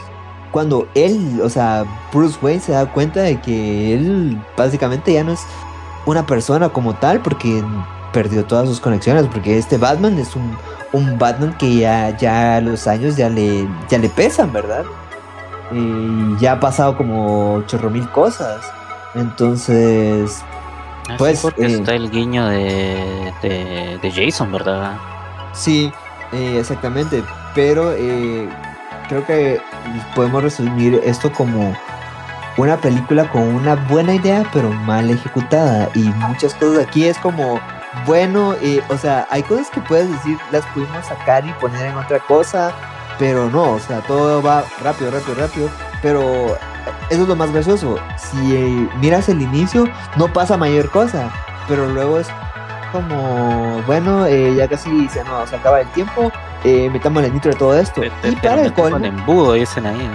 Cuando 0.51 0.89
él, 0.95 1.41
o 1.43 1.49
sea, 1.49 1.85
Bruce 2.13 2.39
Wayne 2.43 2.61
se 2.61 2.73
da 2.73 2.91
cuenta 2.93 3.21
de 3.21 3.41
que 3.41 3.95
él 3.95 4.41
básicamente 4.57 5.13
ya 5.13 5.25
no 5.25 5.33
es 5.33 5.41
una 6.07 6.27
persona 6.27 6.69
como 6.69 6.95
tal 6.95 7.21
porque 7.21 7.63
perdió 8.13 8.45
todas 8.45 8.69
sus 8.69 8.81
conexiones, 8.81 9.27
porque 9.27 9.59
este 9.59 9.79
Batman 9.79 10.19
es 10.19 10.35
un, 10.35 10.57
un 10.93 11.19
Batman 11.19 11.57
que 11.57 11.77
ya, 11.77 12.17
ya 12.17 12.61
los 12.61 12.87
años 12.87 13.17
ya 13.17 13.29
le, 13.29 13.69
ya 13.89 13.99
le 13.99 14.09
pesan, 14.09 14.53
¿verdad? 14.53 14.85
Y 15.71 16.37
ya 16.41 16.53
ha 16.53 16.61
pasado 16.61 16.97
como 16.97 17.63
chorro 17.67 17.91
mil 17.91 18.09
cosas. 18.11 18.61
Entonces, 19.15 20.43
ah, 21.09 21.15
pues... 21.19 21.41
porque 21.41 21.65
eh, 21.65 21.75
está 21.75 21.95
el 21.95 22.11
guiño 22.11 22.47
de, 22.47 23.33
de, 23.43 23.99
de 24.01 24.13
Jason, 24.13 24.53
¿verdad? 24.53 24.97
Sí, 25.53 25.93
eh, 26.33 26.57
exactamente. 26.59 27.23
Pero 27.55 27.93
eh, 27.93 28.49
creo 29.09 29.27
que 29.27 29.61
podemos 30.15 30.43
resumir 30.43 31.01
esto 31.05 31.33
como 31.33 31.77
una 32.57 32.77
película 32.77 33.29
con 33.31 33.43
una 33.43 33.75
buena 33.75 34.15
idea, 34.15 34.45
pero 34.53 34.71
mal 34.71 35.11
ejecutada. 35.11 35.91
Y 35.95 36.01
muchas 36.01 36.55
cosas 36.55 36.87
aquí 36.87 37.07
es 37.07 37.19
como, 37.19 37.61
bueno, 38.07 38.55
eh, 38.63 38.83
o 38.89 38.97
sea, 38.97 39.27
hay 39.31 39.43
cosas 39.43 39.71
que 39.71 39.81
puedes 39.81 40.11
decir, 40.11 40.39
las 40.53 40.65
pudimos 40.67 41.07
sacar 41.07 41.45
y 41.47 41.53
poner 41.55 41.87
en 41.87 41.97
otra 41.97 42.21
cosa, 42.21 42.73
pero 43.19 43.51
no, 43.51 43.73
o 43.73 43.79
sea, 43.81 44.01
todo 44.01 44.43
va 44.43 44.65
rápido, 44.83 45.11
rápido, 45.11 45.35
rápido. 45.35 45.71
Pero 46.03 46.57
eso 47.11 47.23
es 47.23 47.29
lo 47.29 47.37
más 47.37 47.53
gracioso. 47.53 47.99
Si 48.17 48.89
miras 49.01 49.29
el 49.29 49.43
inicio, 49.43 49.89
no 50.17 50.33
pasa 50.33 50.57
mayor 50.57 50.91
cosa, 50.91 51.31
pero 51.69 51.89
luego 51.89 52.19
es 52.19 52.29
como, 52.93 53.83
bueno, 53.87 54.27
eh, 54.27 54.55
ya 54.57 54.69
casi 54.69 55.09
se 55.09 55.23
nos 55.25 55.53
acaba 55.53 55.81
el 55.81 55.89
tiempo, 55.89 56.33
eh, 56.65 56.91
metamos 56.91 57.23
el 57.23 57.33
nitro 57.33 57.53
de 57.53 57.59
todo 57.59 57.79
esto. 57.79 58.03
y 58.05 58.37
para 58.37 58.63
el 58.63 58.73
colmo, 58.73 59.05
embudo, 59.05 59.55
dicen 59.55 59.87
ahí. 59.87 60.11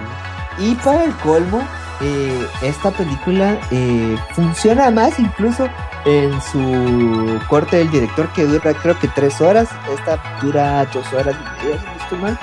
Y 0.57 0.75
para 0.75 1.03
el 1.03 1.13
colmo, 1.17 1.61
eh, 2.01 2.47
esta 2.61 2.91
película 2.91 3.57
eh, 3.71 4.17
funciona 4.33 4.91
más 4.91 5.17
incluso 5.17 5.69
en 6.03 6.39
su 6.41 7.39
corte 7.47 7.77
del 7.77 7.89
director 7.89 8.27
que 8.33 8.43
dura 8.43 8.73
creo 8.73 8.97
que 8.99 9.07
tres 9.07 9.39
horas. 9.41 9.69
Esta 9.93 10.19
dura 10.41 10.85
dos 10.85 11.11
horas 11.13 11.35
y 11.35 11.63
media, 11.63 11.79
si 11.79 11.85
no 11.85 12.03
estoy 12.03 12.19
mal. 12.19 12.39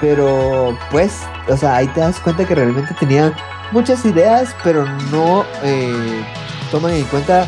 Pero 0.00 0.76
pues, 0.90 1.22
o 1.48 1.56
sea, 1.56 1.76
ahí 1.76 1.86
te 1.88 2.00
das 2.00 2.20
cuenta 2.20 2.46
que 2.46 2.54
realmente 2.54 2.94
tenía 2.94 3.34
muchas 3.72 4.04
ideas, 4.04 4.54
pero 4.62 4.84
no 5.10 5.44
toman 6.70 6.92
en 6.92 7.04
cuenta 7.04 7.46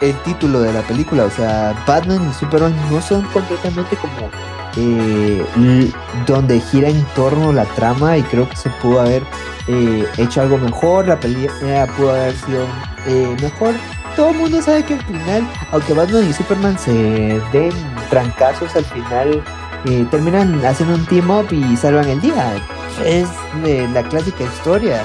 el 0.00 0.14
título 0.22 0.60
de 0.60 0.72
la 0.72 0.82
película. 0.82 1.24
O 1.24 1.30
sea, 1.30 1.74
Batman 1.86 2.28
y 2.28 2.34
Superman 2.34 2.74
no 2.90 3.00
son 3.00 3.22
completamente 3.26 3.96
como 3.96 4.30
eh, 4.76 5.92
donde 6.26 6.60
gira 6.60 6.88
en 6.88 7.04
torno 7.14 7.52
la 7.52 7.64
trama 7.64 8.16
y 8.16 8.22
creo 8.22 8.48
que 8.48 8.56
se 8.56 8.70
pudo 8.70 9.00
haber 9.00 9.22
eh, 9.68 10.06
hecho 10.16 10.42
algo 10.42 10.58
mejor. 10.58 11.08
La 11.08 11.18
película 11.18 11.86
pudo 11.96 12.10
haber 12.10 12.34
sido 12.36 12.64
eh, 13.06 13.36
mejor. 13.40 13.74
Todo 14.16 14.30
el 14.30 14.36
mundo 14.36 14.60
sabe 14.60 14.84
que 14.84 14.94
al 14.94 15.02
final, 15.04 15.48
aunque 15.72 15.92
Batman 15.92 16.28
y 16.28 16.32
Superman 16.32 16.78
se 16.78 17.40
den 17.52 17.72
trancazos, 18.10 18.74
al 18.74 18.84
final 18.84 19.42
terminan 20.10 20.62
haciendo 20.62 20.94
un 20.94 21.06
team 21.06 21.30
up 21.30 21.46
y 21.50 21.74
salvan 21.76 22.06
el 22.08 22.20
día. 22.20 22.56
Es 23.04 23.28
la 23.94 24.02
clásica 24.02 24.44
historia 24.44 25.02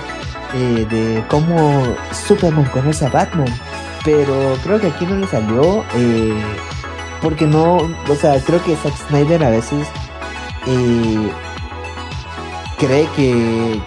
de 0.59 1.23
cómo 1.29 1.83
Superman 2.11 2.65
conoce 2.65 3.05
a 3.05 3.09
Batman 3.09 3.53
pero 4.05 4.55
creo 4.63 4.79
que 4.79 4.87
aquí 4.87 5.05
no 5.05 5.17
le 5.17 5.27
salió 5.27 5.83
eh, 5.95 6.39
porque 7.21 7.47
no, 7.47 7.77
o 7.77 8.15
sea, 8.15 8.39
creo 8.39 8.63
que 8.63 8.75
Zack 8.75 8.95
Snyder 9.07 9.43
a 9.43 9.49
veces 9.49 9.87
eh, 10.67 11.31
cree 12.77 13.07
que, 13.15 13.81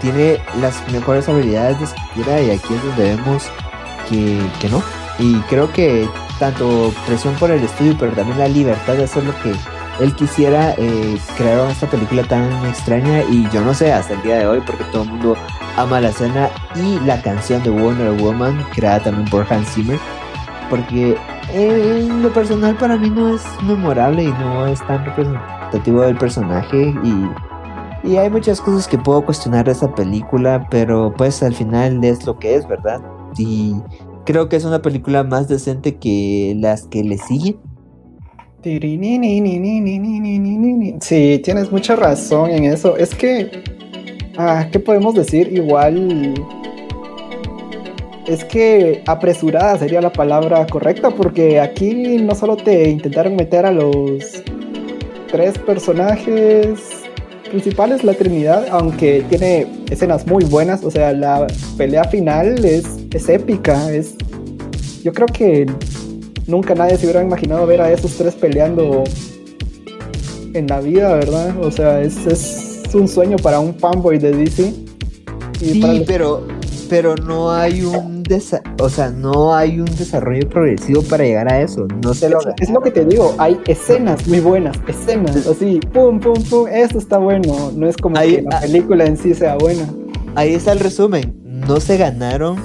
tiene 0.00 0.40
las 0.60 0.88
mejores 0.92 1.28
habilidades 1.28 1.80
de 1.80 1.84
escritura 1.86 2.40
y 2.40 2.50
aquí 2.50 2.72
es 2.72 2.84
donde 2.84 3.16
vemos 3.16 3.50
que, 4.08 4.40
que 4.60 4.68
no. 4.68 4.80
Y 5.18 5.40
creo 5.48 5.72
que 5.72 6.08
tanto 6.38 6.92
presión 7.04 7.34
por 7.34 7.50
el 7.50 7.64
estudio, 7.64 7.96
pero 7.98 8.12
también 8.12 8.38
la 8.38 8.46
libertad 8.46 8.94
de 8.94 9.04
hacer 9.04 9.24
lo 9.24 9.36
que 9.42 9.52
él 9.98 10.14
quisiera 10.14 10.76
eh, 10.78 11.18
crear 11.36 11.68
esta 11.68 11.88
película 11.88 12.22
tan 12.22 12.64
extraña 12.66 13.24
y 13.24 13.48
yo 13.50 13.62
no 13.62 13.74
sé 13.74 13.92
hasta 13.92 14.14
el 14.14 14.22
día 14.22 14.36
de 14.36 14.46
hoy 14.46 14.60
porque 14.64 14.84
todo 14.92 15.02
el 15.02 15.08
mundo 15.08 15.36
ama 15.80 16.00
la 16.00 16.08
escena 16.08 16.50
y 16.76 16.98
la 17.06 17.20
canción 17.22 17.62
de 17.62 17.70
Wonder 17.70 18.12
Woman 18.22 18.64
creada 18.74 19.04
también 19.04 19.28
por 19.28 19.50
Hans 19.52 19.68
Zimmer 19.74 19.98
porque 20.70 21.16
en 21.52 22.22
lo 22.22 22.32
personal 22.32 22.76
para 22.76 22.96
mí 22.96 23.08
no 23.10 23.34
es 23.34 23.42
memorable 23.62 24.24
y 24.24 24.32
no 24.32 24.66
es 24.66 24.86
tan 24.86 25.04
representativo 25.04 26.02
del 26.02 26.16
personaje 26.16 26.94
y, 27.02 28.08
y 28.08 28.16
hay 28.16 28.28
muchas 28.28 28.60
cosas 28.60 28.86
que 28.86 28.98
puedo 28.98 29.24
cuestionar 29.24 29.64
de 29.64 29.72
esta 29.72 29.94
película 29.94 30.66
pero 30.70 31.14
pues 31.16 31.42
al 31.42 31.54
final 31.54 32.04
es 32.04 32.26
lo 32.26 32.38
que 32.38 32.54
es 32.54 32.66
verdad 32.68 33.00
y 33.38 33.74
creo 34.28 34.50
que 34.50 34.56
es 34.56 34.64
una 34.66 34.82
película 34.82 35.24
más 35.24 35.48
decente 35.48 35.96
que 35.96 36.54
las 36.58 36.86
que 36.86 37.02
le 37.02 37.16
siguen. 37.16 37.56
Sí, 41.00 41.40
tienes 41.42 41.72
mucha 41.72 41.96
razón 41.96 42.50
en 42.50 42.64
eso. 42.64 42.98
Es 42.98 43.14
que, 43.14 43.64
ah, 44.38 44.68
¿qué 44.72 44.78
podemos 44.78 45.14
decir? 45.14 45.52
Igual, 45.52 46.34
es 48.26 48.44
que 48.44 49.02
apresurada 49.06 49.78
sería 49.78 50.00
la 50.00 50.12
palabra 50.12 50.66
correcta, 50.66 51.10
porque 51.10 51.60
aquí 51.60 52.18
no 52.18 52.34
solo 52.34 52.56
te 52.56 52.88
intentaron 52.88 53.36
meter 53.36 53.66
a 53.66 53.72
los 53.72 54.42
tres 55.30 55.58
personajes 55.58 56.78
principales, 57.50 58.04
la 58.04 58.14
Trinidad, 58.14 58.66
aunque 58.70 59.24
tiene 59.28 59.66
escenas 59.90 60.26
muy 60.26 60.44
buenas, 60.44 60.84
o 60.84 60.90
sea, 60.90 61.12
la 61.12 61.46
pelea 61.76 62.04
final 62.04 62.64
es, 62.64 62.84
es 63.12 63.28
épica, 63.28 63.90
es, 63.90 64.14
yo 65.02 65.12
creo 65.12 65.26
que 65.26 65.66
nunca 66.46 66.74
nadie 66.74 66.96
se 66.96 67.06
hubiera 67.06 67.22
imaginado 67.22 67.66
ver 67.66 67.80
a 67.80 67.90
esos 67.90 68.16
tres 68.16 68.34
peleando 68.34 69.04
en 70.52 70.66
la 70.66 70.80
vida, 70.80 71.14
¿verdad? 71.14 71.58
O 71.62 71.70
sea, 71.70 72.02
es, 72.02 72.26
un 72.94 73.08
sueño 73.08 73.36
para 73.36 73.60
un 73.60 73.74
fanboy 73.74 74.18
de 74.18 74.32
DC. 74.32 74.74
sí, 75.58 76.04
pero, 76.06 76.46
pero 76.88 77.14
no 77.16 77.50
hay 77.50 77.82
un 77.82 78.18
o 78.80 78.88
sea, 78.88 79.10
no 79.10 79.54
hay 79.54 79.80
un 79.80 79.86
desarrollo 79.86 80.48
progresivo 80.48 81.02
para 81.02 81.24
llegar 81.24 81.50
a 81.50 81.60
eso. 81.60 81.86
No 82.02 82.12
se 82.12 82.28
lo 82.28 82.40
es, 82.40 82.46
es 82.60 82.70
lo 82.70 82.80
que 82.80 82.90
te 82.90 83.04
digo, 83.04 83.34
hay 83.38 83.58
escenas 83.66 84.26
muy 84.26 84.40
buenas, 84.40 84.76
escenas 84.86 85.46
así, 85.46 85.80
pum, 85.92 86.20
pum, 86.20 86.34
pum, 86.48 86.66
esto 86.68 86.98
está 86.98 87.18
bueno. 87.18 87.72
No 87.74 87.88
es 87.88 87.96
como 87.96 88.16
que 88.20 88.42
la 88.42 88.60
película 88.60 89.06
en 89.06 89.16
sí 89.16 89.34
sea 89.34 89.56
buena. 89.56 89.88
Ahí 90.34 90.54
está 90.54 90.72
el 90.72 90.80
resumen. 90.80 91.34
No 91.44 91.80
se 91.80 91.96
ganaron 91.96 92.56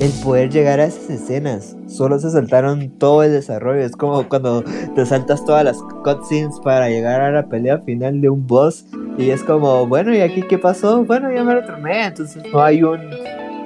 el 0.00 0.10
poder 0.22 0.50
llegar 0.50 0.80
a 0.80 0.86
esas 0.86 1.10
escenas. 1.10 1.77
Solo 1.88 2.18
se 2.18 2.30
saltaron 2.30 2.90
todo 2.98 3.22
el 3.22 3.32
desarrollo. 3.32 3.80
Es 3.80 3.96
como 3.96 4.28
cuando 4.28 4.62
te 4.94 5.06
saltas 5.06 5.44
todas 5.44 5.64
las 5.64 5.78
cutscenes 6.04 6.60
para 6.62 6.88
llegar 6.90 7.22
a 7.22 7.30
la 7.30 7.48
pelea 7.48 7.78
final 7.78 8.20
de 8.20 8.28
un 8.28 8.46
boss. 8.46 8.84
Y 9.16 9.30
es 9.30 9.42
como, 9.42 9.86
bueno, 9.86 10.14
¿y 10.14 10.20
aquí 10.20 10.42
qué 10.42 10.58
pasó? 10.58 11.04
Bueno, 11.04 11.32
ya 11.32 11.42
me 11.44 11.54
lo. 11.54 11.60
Entonces 11.60 12.42
no 12.52 12.62
hay 12.62 12.82
un, 12.82 13.00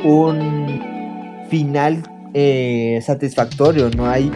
un 0.05 0.81
final 1.51 2.03
eh, 2.33 3.01
satisfactorio. 3.05 3.91
No 3.91 4.07
hay 4.07 4.31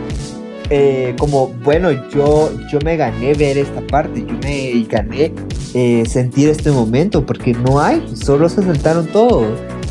eh, 0.68 1.14
como, 1.16 1.48
bueno, 1.62 1.92
yo, 2.10 2.50
yo 2.68 2.80
me 2.84 2.96
gané 2.96 3.34
ver 3.34 3.56
esta 3.56 3.80
parte. 3.82 4.26
Yo 4.26 4.34
me 4.42 4.84
gané 4.90 5.32
eh, 5.74 6.04
sentir 6.06 6.48
este 6.48 6.72
momento. 6.72 7.24
Porque 7.24 7.54
no 7.54 7.80
hay. 7.80 8.02
Solo 8.16 8.48
se 8.48 8.62
saltaron 8.62 9.06
todos 9.06 9.46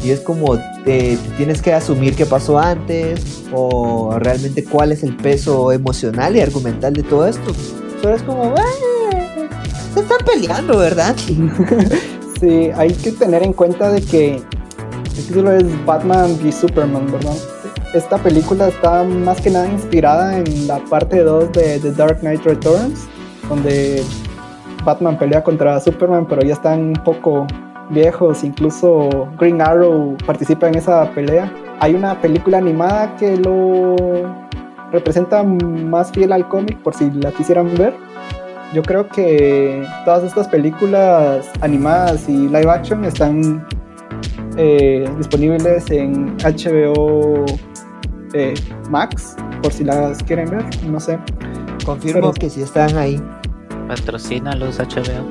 y 0.06 0.12
es 0.12 0.20
como 0.20 0.58
te, 0.84 1.18
tienes 1.36 1.62
que 1.64 1.74
asumir 1.74 2.16
qué 2.16 2.28
pasó 2.28 2.60
antes 2.60 3.44
o 3.52 4.18
realmente 4.20 4.64
cuál 4.64 4.92
es 4.92 5.02
el 5.02 5.16
peso 5.16 5.72
emocional 5.72 6.36
y 6.36 6.42
argumental 6.42 6.94
de 6.94 7.02
todo 7.02 7.28
esto. 7.28 7.52
Solo 8.02 8.16
es 8.16 8.22
como, 8.22 8.54
se 9.94 10.00
están 10.02 10.20
peleando, 10.24 10.78
¿verdad? 10.78 11.16
sí, 12.40 12.70
hay 12.76 12.94
que 12.94 13.14
tener 13.14 13.42
en 13.42 13.54
cuenta 13.54 13.92
de 13.92 14.02
que 14.02 14.36
el 14.36 15.26
título 15.26 15.52
es 15.54 15.86
Batman 15.86 16.38
v 16.40 16.52
Superman, 16.52 17.12
¿verdad? 17.12 17.36
Esta 17.96 18.18
película 18.18 18.68
está 18.68 19.04
más 19.04 19.42
que 19.42 19.50
nada 19.50 19.68
inspirada 19.68 20.38
en 20.38 20.68
la 20.68 20.78
parte 20.86 21.24
2 21.24 21.52
de 21.52 21.80
The 21.80 21.92
Dark 21.94 22.20
Knight 22.20 22.44
Returns, 22.44 23.08
donde 23.50 24.04
Batman 24.84 25.18
pelea 25.18 25.44
contra 25.44 25.80
Superman, 25.80 26.28
pero 26.28 26.44
ya 26.44 26.54
están 26.54 26.80
un 26.90 27.04
poco 27.04 27.48
viejos, 27.90 28.44
incluso 28.44 29.30
Green 29.40 29.62
Arrow 29.62 30.18
participa 30.26 30.68
en 30.68 30.76
esa 30.76 31.10
pelea. 31.12 31.52
Hay 31.80 31.94
una 31.94 32.20
película 32.22 32.58
animada 32.58 33.16
que 33.16 33.38
lo 33.38 33.96
representa 34.92 35.44
más 35.44 36.12
fiel 36.12 36.32
al 36.32 36.48
cómic, 36.48 36.78
por 36.80 36.94
si 36.96 37.10
la 37.12 37.32
quisieran 37.32 37.76
ver. 37.78 37.94
Yo 38.74 38.82
creo 38.82 39.08
que 39.08 39.86
todas 40.04 40.24
estas 40.24 40.48
películas 40.48 41.50
animadas 41.62 42.28
y 42.28 42.48
live 42.48 42.70
action 42.70 43.06
están 43.06 43.66
eh, 44.58 45.08
disponibles 45.18 45.90
en 45.92 46.36
HBO 46.38 47.46
eh, 48.34 48.54
Max, 48.90 49.36
por 49.62 49.72
si 49.72 49.84
las 49.84 50.22
quieren 50.24 50.50
ver, 50.50 50.66
no 50.86 51.00
sé. 51.00 51.20
Confirmo 51.86 52.34
que 52.34 52.50
sí 52.50 52.62
están 52.62 52.98
ahí. 52.98 53.22
Patrocina 53.88 54.56
los 54.56 54.80
HBO. 54.80 55.30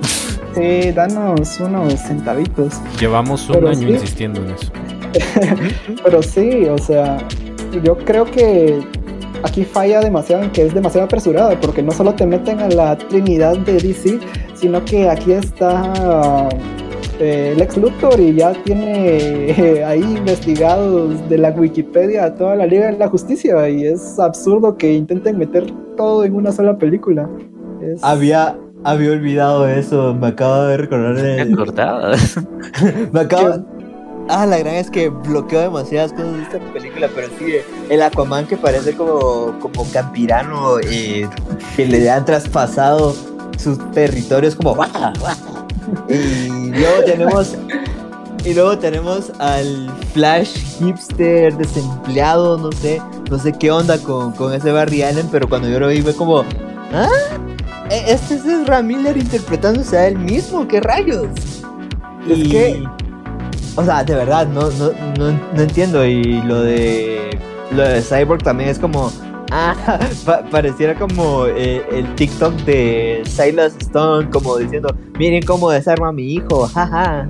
Sí, 0.55 0.93
danos 0.93 1.61
unos 1.61 1.95
centavitos. 1.95 2.75
Llevamos 3.01 3.49
un 3.51 3.67
año 3.67 3.89
insistiendo 3.89 4.41
en 4.43 4.51
eso. 4.51 4.73
Pero 6.05 6.23
sí, 6.23 6.67
o 6.67 6.79
sea, 6.79 7.19
yo 7.83 7.97
creo 7.99 8.25
que 8.25 8.81
aquí 9.43 9.65
falla 9.65 10.01
demasiado 10.01 10.45
en 10.45 10.51
que 10.51 10.67
es 10.67 10.75
demasiado 10.75 11.07
apresurada, 11.07 11.59
porque 11.61 11.83
no 11.83 11.93
solo 11.93 12.15
te 12.15 12.27
meten 12.27 12.61
a 12.61 12.69
la 12.69 12.97
trinidad 12.97 13.57
de 13.59 13.75
DC, 13.75 14.19
sino 14.55 14.85
que 14.85 15.09
aquí 15.09 15.33
está 15.33 16.49
eh, 17.21 17.53
el 17.55 17.63
ex 17.63 17.77
Luthor 17.77 18.19
y 18.19 18.35
ya 18.35 18.53
tiene 18.65 19.51
eh, 19.51 19.85
ahí 19.85 20.03
investigados 20.03 21.29
de 21.29 21.39
la 21.39 21.51
Wikipedia 21.51 22.25
a 22.25 22.35
toda 22.35 22.57
la 22.57 22.67
Liga 22.67 22.91
de 22.91 22.99
la 22.99 23.09
Justicia 23.09 23.69
y 23.69 23.87
es 23.87 24.19
absurdo 24.19 24.77
que 24.77 24.93
intenten 24.93 25.39
meter 25.39 25.67
todo 25.97 26.25
en 26.25 26.35
una 26.35 26.51
sola 26.51 26.77
película. 26.77 27.29
Había, 28.03 28.57
había 28.85 29.13
olvidado 29.13 29.69
eso, 29.69 30.15
me 30.15 30.29
acabo 30.29 30.65
de 30.65 30.77
recordar 30.77 31.17
de... 31.17 31.45
me 33.13 33.21
acabo... 33.21 33.65
Ah, 34.29 34.47
la 34.47 34.59
gran 34.59 34.77
es 34.77 34.91
que 34.91 35.11
bloqueo 35.11 35.61
demasiadas 35.61 36.13
cosas 36.13 36.33
de 36.33 36.43
esta 36.45 36.59
película, 36.73 37.11
pero 37.15 37.29
sí, 37.39 37.57
el 37.91 38.01
Aquaman 38.01 38.47
que 38.47 38.57
parece 38.57 38.95
como, 38.95 39.59
como 39.61 39.87
campirano, 39.93 40.79
eh, 40.81 41.29
que 41.77 41.87
le 41.87 42.09
han 42.09 42.25
traspasado 42.25 43.15
sus 43.59 43.79
territorios 43.93 44.55
como... 44.55 44.77
Y 46.09 46.71
luego 46.71 47.03
tenemos... 47.07 47.57
Y 48.45 48.53
luego 48.53 48.79
tenemos 48.79 49.33
al 49.39 49.91
Flash 50.13 50.55
hipster 50.79 51.57
desempleado, 51.57 52.59
no 52.59 52.71
sé, 52.73 53.01
no 53.31 53.39
sé 53.39 53.55
qué 53.55 53.71
onda 53.71 53.97
con, 53.97 54.33
con 54.33 54.53
ese 54.53 54.71
Barry 54.71 55.03
Allen, 55.03 55.29
pero 55.33 55.49
cuando 55.49 55.67
yo 55.67 55.81
lo 55.81 55.89
vi 55.89 56.03
fue 56.03 56.15
como, 56.15 56.45
¿ah? 56.93 57.09
Este 57.91 58.35
es 58.35 58.47
Ezra 58.47 58.83
Miller 58.83 59.17
interpretándose 59.17 59.99
a 59.99 60.09
él 60.09 60.19
mismo, 60.19 60.67
¿qué 60.67 60.81
rayos? 60.81 61.29
Es 62.29 62.49
que, 62.49 62.83
o 63.77 63.85
sea, 63.85 64.03
de 64.03 64.15
verdad, 64.15 64.49
no, 64.49 64.71
no, 64.71 64.91
no, 65.19 65.63
entiendo. 65.63 66.05
Y 66.07 66.43
lo 66.43 66.63
de, 66.63 67.39
lo 67.73 67.83
de 67.83 68.01
Cyborg 68.01 68.43
también 68.43 68.71
es 68.71 68.79
como, 68.79 69.13
ah, 69.51 69.99
pareciera 70.51 70.95
como 70.95 71.47
eh, 71.47 71.85
el 71.93 72.15
TikTok 72.15 72.55
de 72.65 73.23
Silas 73.27 73.77
Stone, 73.79 74.31
como 74.31 74.57
diciendo, 74.57 74.95
miren 75.19 75.43
cómo 75.45 75.71
desarma 75.71 76.09
a 76.09 76.13
mi 76.13 76.35
hijo, 76.35 76.67
jaja. 76.75 77.29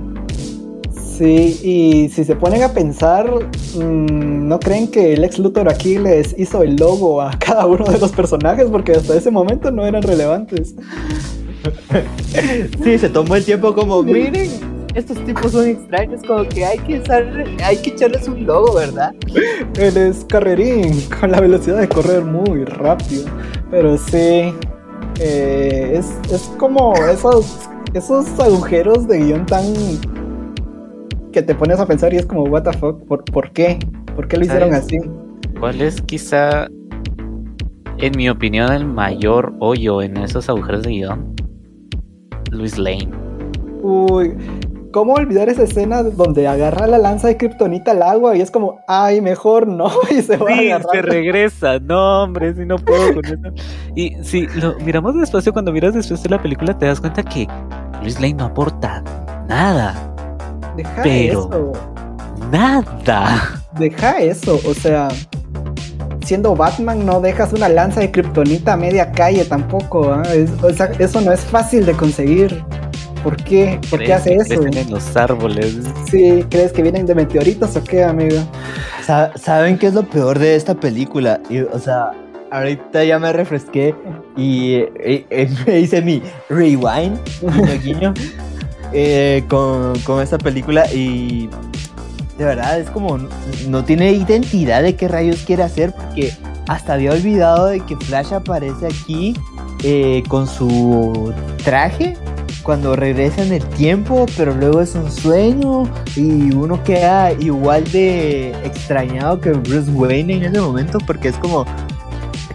Sí, 1.17 1.59
y 1.63 2.09
si 2.09 2.25
se 2.25 2.35
ponen 2.35 2.63
a 2.63 2.73
pensar, 2.73 3.31
mm, 3.31 4.47
¿no 4.49 4.59
creen 4.59 4.89
que 4.89 5.13
el 5.13 5.23
ex 5.23 5.39
Luthor 5.39 5.69
aquí 5.69 5.97
les 5.97 6.37
hizo 6.37 6.61
el 6.61 6.75
logo 6.75 7.21
a 7.21 7.31
cada 7.39 7.65
uno 7.65 7.85
de 7.85 7.97
los 7.97 8.11
personajes? 8.11 8.65
Porque 8.69 8.91
hasta 8.93 9.15
ese 9.15 9.31
momento 9.31 9.71
no 9.71 9.85
eran 9.85 10.01
relevantes. 10.01 10.75
sí, 12.83 12.97
se 12.97 13.09
tomó 13.09 13.37
el 13.37 13.45
tiempo 13.45 13.73
como, 13.73 14.03
miren, 14.03 14.49
estos 14.93 15.23
tipos 15.23 15.53
son 15.53 15.67
extraños, 15.67 16.21
como 16.27 16.43
que 16.49 16.65
hay 16.65 16.79
que, 16.79 17.01
hay 17.63 17.77
que 17.77 17.89
echarles 17.91 18.27
un 18.27 18.45
logo, 18.45 18.73
¿verdad? 18.73 19.13
Él 19.77 19.95
es 19.95 20.25
carrerín, 20.25 21.01
con 21.19 21.31
la 21.31 21.39
velocidad 21.39 21.79
de 21.79 21.87
correr 21.87 22.25
muy 22.25 22.65
rápido. 22.65 23.25
Pero 23.71 23.97
sí, 23.97 24.53
eh, 25.19 25.93
es, 25.93 26.07
es 26.29 26.41
como 26.57 26.93
esos, 27.05 27.57
esos 27.93 28.27
agujeros 28.37 29.07
de 29.07 29.19
guion 29.19 29.45
tan 29.45 29.63
que 31.35 31.43
te 31.43 31.53
pones 31.53 31.81
a 31.81 31.85
pensar 31.85 32.13
y 32.13 32.15
es 32.15 32.25
como, 32.25 32.43
what 32.43 32.63
the 32.63 32.71
fuck, 32.71 33.03
¿por, 33.07 33.51
qué? 33.51 33.77
¿Por 34.15 34.29
qué 34.29 34.37
lo 34.37 34.45
hicieron 34.45 34.73
así? 34.73 34.97
¿Cuál 35.59 35.81
es 35.81 36.01
quizá, 36.01 36.67
en 37.97 38.13
mi 38.15 38.29
opinión, 38.29 38.71
el 38.71 38.85
mayor 38.85 39.53
hoyo 39.59 40.01
en 40.01 40.15
esos 40.15 40.47
agujeros 40.47 40.83
de 40.83 40.91
guion? 40.91 41.35
Luis 42.51 42.77
Lane. 42.77 43.09
Uy, 43.81 44.33
¿cómo 44.93 45.15
olvidar 45.15 45.49
esa 45.49 45.63
escena 45.63 46.03
donde 46.03 46.47
agarra 46.47 46.87
la 46.87 46.99
lanza 46.99 47.27
de 47.27 47.35
kriptonita 47.35 47.91
al 47.91 48.03
agua 48.03 48.37
y 48.37 48.39
es 48.39 48.49
como, 48.49 48.79
ay, 48.87 49.19
mejor 49.19 49.67
no, 49.67 49.91
y 50.09 50.21
se 50.21 50.37
va 50.37 50.49
a 50.49 50.55
Sí, 50.55 50.71
se 50.89 51.01
regresa. 51.01 51.79
No, 51.79 52.23
hombre, 52.23 52.53
si 52.53 52.65
no 52.65 52.77
puedo 52.77 53.13
con 53.13 53.25
eso. 53.25 53.63
Y 53.93 54.15
si 54.23 54.47
lo 54.47 54.79
miramos 54.79 55.19
despacio, 55.19 55.51
cuando 55.51 55.73
miras 55.73 55.95
después 55.95 56.23
de 56.23 56.29
la 56.29 56.41
película, 56.41 56.77
te 56.77 56.85
das 56.85 57.01
cuenta 57.01 57.23
que 57.23 57.45
Luis 58.01 58.21
Lane 58.21 58.35
no 58.35 58.45
aporta 58.45 59.03
nada. 59.49 60.14
Deja 60.75 61.01
pero- 61.03 61.39
eso, 61.49 61.71
Nada. 62.51 63.61
deja 63.77 64.19
eso, 64.19 64.59
o 64.65 64.73
sea, 64.73 65.07
siendo 66.25 66.55
Batman 66.55 67.05
no 67.05 67.21
dejas 67.21 67.53
una 67.53 67.69
lanza 67.69 67.99
de 68.01 68.11
kriptonita 68.11 68.73
a 68.73 68.77
media 68.77 69.11
calle 69.11 69.45
tampoco, 69.45 70.11
¿ah? 70.11 70.23
Es- 70.33 70.51
o 70.63 70.71
sea, 70.73 70.91
eso 70.99 71.21
no 71.21 71.31
es 71.31 71.41
fácil 71.41 71.85
de 71.85 71.93
conseguir. 71.93 72.63
¿Por 73.23 73.37
qué? 73.37 73.79
¿Por 73.89 73.99
qué 74.03 74.13
hace 74.13 74.35
eso? 74.35 74.61
crecen 74.61 74.77
en 74.77 74.91
los 74.91 75.15
árboles. 75.17 75.77
Sí, 76.11 76.45
¿crees 76.49 76.71
que 76.71 76.83
vienen 76.83 77.07
de 77.07 77.15
meteoritos 77.15 77.75
o 77.75 77.83
qué, 77.83 78.03
amigo? 78.03 78.37
Sa- 79.03 79.31
¿Saben 79.35 79.79
qué 79.79 79.87
es 79.87 79.95
lo 79.95 80.03
peor 80.03 80.37
de 80.37 80.55
esta 80.55 80.75
película? 80.75 81.39
Y, 81.49 81.61
o 81.61 81.79
sea, 81.79 82.11
ahorita 82.51 83.03
ya 83.03 83.17
me 83.17 83.33
refresqué 83.33 83.95
y 84.37 84.83
me 85.65 85.79
hice 85.79 86.03
mi 86.03 86.21
rewind, 86.49 87.17
guiño, 87.41 87.81
guiño, 87.83 88.13
eh, 88.97 89.43
con, 89.49 89.99
con 89.99 90.21
esta 90.21 90.37
película 90.37 90.89
y 90.93 91.49
de 92.37 92.45
verdad 92.45 92.79
es 92.79 92.89
como 92.89 93.17
no 93.67 93.83
tiene 93.83 94.13
identidad 94.13 94.83
de 94.83 94.95
qué 94.95 95.09
rayos 95.09 95.43
quiere 95.45 95.63
hacer 95.63 95.93
porque 95.93 96.33
hasta 96.69 96.93
había 96.93 97.11
olvidado 97.11 97.65
de 97.67 97.81
que 97.81 97.97
Flash 97.97 98.33
aparece 98.33 98.87
aquí 98.87 99.35
eh, 99.83 100.23
con 100.29 100.47
su 100.47 101.33
traje 101.65 102.15
cuando 102.63 102.95
regresa 102.95 103.43
en 103.43 103.51
el 103.51 103.65
tiempo, 103.65 104.25
pero 104.37 104.55
luego 104.55 104.79
es 104.79 104.95
un 104.95 105.11
sueño 105.11 105.83
y 106.15 106.53
uno 106.55 106.81
queda 106.85 107.33
igual 107.33 107.83
de 107.91 108.51
extrañado 108.63 109.41
que 109.41 109.51
Bruce 109.51 109.91
Wayne 109.91 110.37
en 110.37 110.43
ese 110.45 110.61
momento 110.61 110.99
porque 111.05 111.27
es 111.27 111.35
como 111.35 111.65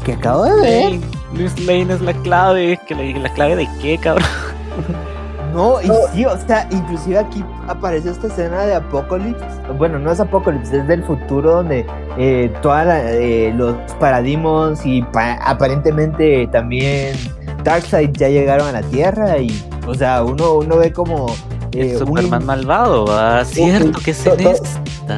que 0.05 0.15
acabo 0.15 0.45
de 0.45 0.61
ver. 0.63 1.01
Luis 1.35 1.57
Lane 1.67 1.93
es 1.93 2.01
la 2.01 2.15
clave. 2.23 2.81
Que 2.89 2.95
la, 2.95 3.21
la 3.21 3.33
clave 3.35 3.57
de 3.57 3.69
qué, 3.81 3.99
cabrón. 3.99 4.27
No, 5.53 5.81
y 5.83 5.91
sí, 6.13 6.25
o 6.25 6.37
sea, 6.47 6.67
inclusive 6.71 7.19
aquí 7.19 7.45
aparece 7.69 8.11
esta 8.11 8.27
escena 8.29 8.63
de 8.63 8.75
Apocalypse. 8.75 9.45
Bueno, 9.79 9.99
no 9.99 10.11
es 10.13 10.21
Apocalypse, 10.21 10.79
es 10.79 10.87
del 10.89 11.03
futuro 11.05 11.57
donde 11.57 11.87
eh, 12.19 12.53
todos 12.63 12.85
los 13.57 13.75
paradigmas 13.99 14.85
y 14.85 15.03
pa- 15.03 15.35
aparentemente 15.45 16.47
también 16.53 17.15
Darkseid 17.65 18.11
ya 18.13 18.29
llegaron 18.29 18.69
a 18.69 18.73
la 18.73 18.83
Tierra 18.83 19.39
y, 19.39 19.51
o 19.87 19.95
sea, 19.95 20.23
uno, 20.25 20.55
uno 20.55 20.77
ve 20.77 20.93
como... 20.93 21.27
eh, 21.73 21.93
el 21.93 22.03
un- 22.03 22.09
Superman 22.09 22.45
malvado. 22.47 23.07
Cierto 23.45 23.99
que 24.05 24.11
es 24.13 24.25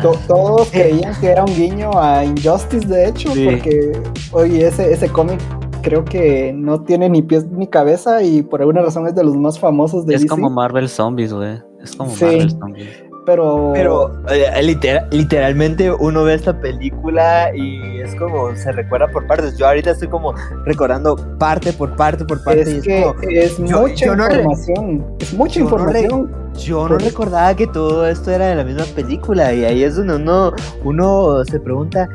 To- 0.02 0.18
todos 0.26 0.68
creían 0.70 1.14
que 1.20 1.28
era 1.32 1.44
un 1.44 1.54
guiño 1.54 1.90
a 2.00 2.24
Injustice, 2.24 2.86
de 2.86 3.08
hecho, 3.08 3.34
Sí. 3.34 3.44
porque 3.44 3.92
oye, 4.32 4.66
ese, 4.66 4.90
ese 4.92 5.08
cómic 5.08 5.38
creo 5.82 6.04
que 6.04 6.52
no 6.54 6.82
tiene 6.82 7.08
ni 7.08 7.22
pies 7.22 7.46
ni 7.50 7.66
cabeza 7.66 8.22
y 8.22 8.42
por 8.42 8.60
alguna 8.60 8.82
razón 8.82 9.06
es 9.06 9.14
de 9.14 9.24
los 9.24 9.36
más 9.36 9.58
famosos 9.58 10.06
de 10.06 10.14
Es 10.14 10.22
DC. 10.22 10.28
como 10.30 10.48
Marvel 10.50 10.88
Zombies, 10.88 11.32
güey. 11.32 11.58
Es 11.82 11.94
como 11.96 12.10
Sí. 12.10 12.24
Marvel 12.24 12.50
Zombies. 12.50 12.88
pero, 13.26 13.70
Pero 13.72 14.10
eh, 14.30 14.62
litera- 14.62 15.06
literalmente 15.12 15.92
uno 15.92 16.24
ve 16.24 16.34
esta 16.34 16.60
película 16.60 17.54
y 17.54 18.00
es 18.00 18.14
como 18.16 18.54
se 18.56 18.72
recuerda 18.72 19.06
por 19.08 19.26
partes. 19.28 19.56
Yo 19.56 19.66
ahorita 19.68 19.90
estoy 19.92 20.08
como 20.08 20.34
recordando 20.64 21.14
parte 21.38 21.72
por 21.72 21.94
parte 21.94 22.24
por 22.24 22.42
parte 22.42 22.68
y 22.68 22.76
es 22.78 22.82
que 22.82 23.02
como, 23.02 23.14
es 23.30 23.58
yo- 23.58 23.80
mucha 23.82 24.06
yo 24.06 24.16
no 24.16 24.26
re- 24.26 24.34
información. 24.36 25.04
es 25.20 25.34
mucha 25.34 25.60
yo 25.60 25.64
no 25.70 25.76
re- 25.86 26.00
información. 26.02 26.42
Yo 26.54 26.86
no 26.88 26.98
recordaba 26.98 27.54
que 27.54 27.66
todo 27.66 28.06
esto 28.06 28.30
era 28.30 28.48
de 28.48 28.56
la 28.56 28.64
misma 28.64 28.84
película 28.94 29.54
y 29.54 29.64
ahí 29.64 29.82
es 29.84 29.96
donde 29.96 30.16
uno, 30.16 30.52
uno 30.84 31.44
se 31.46 31.58
pregunta, 31.60 32.08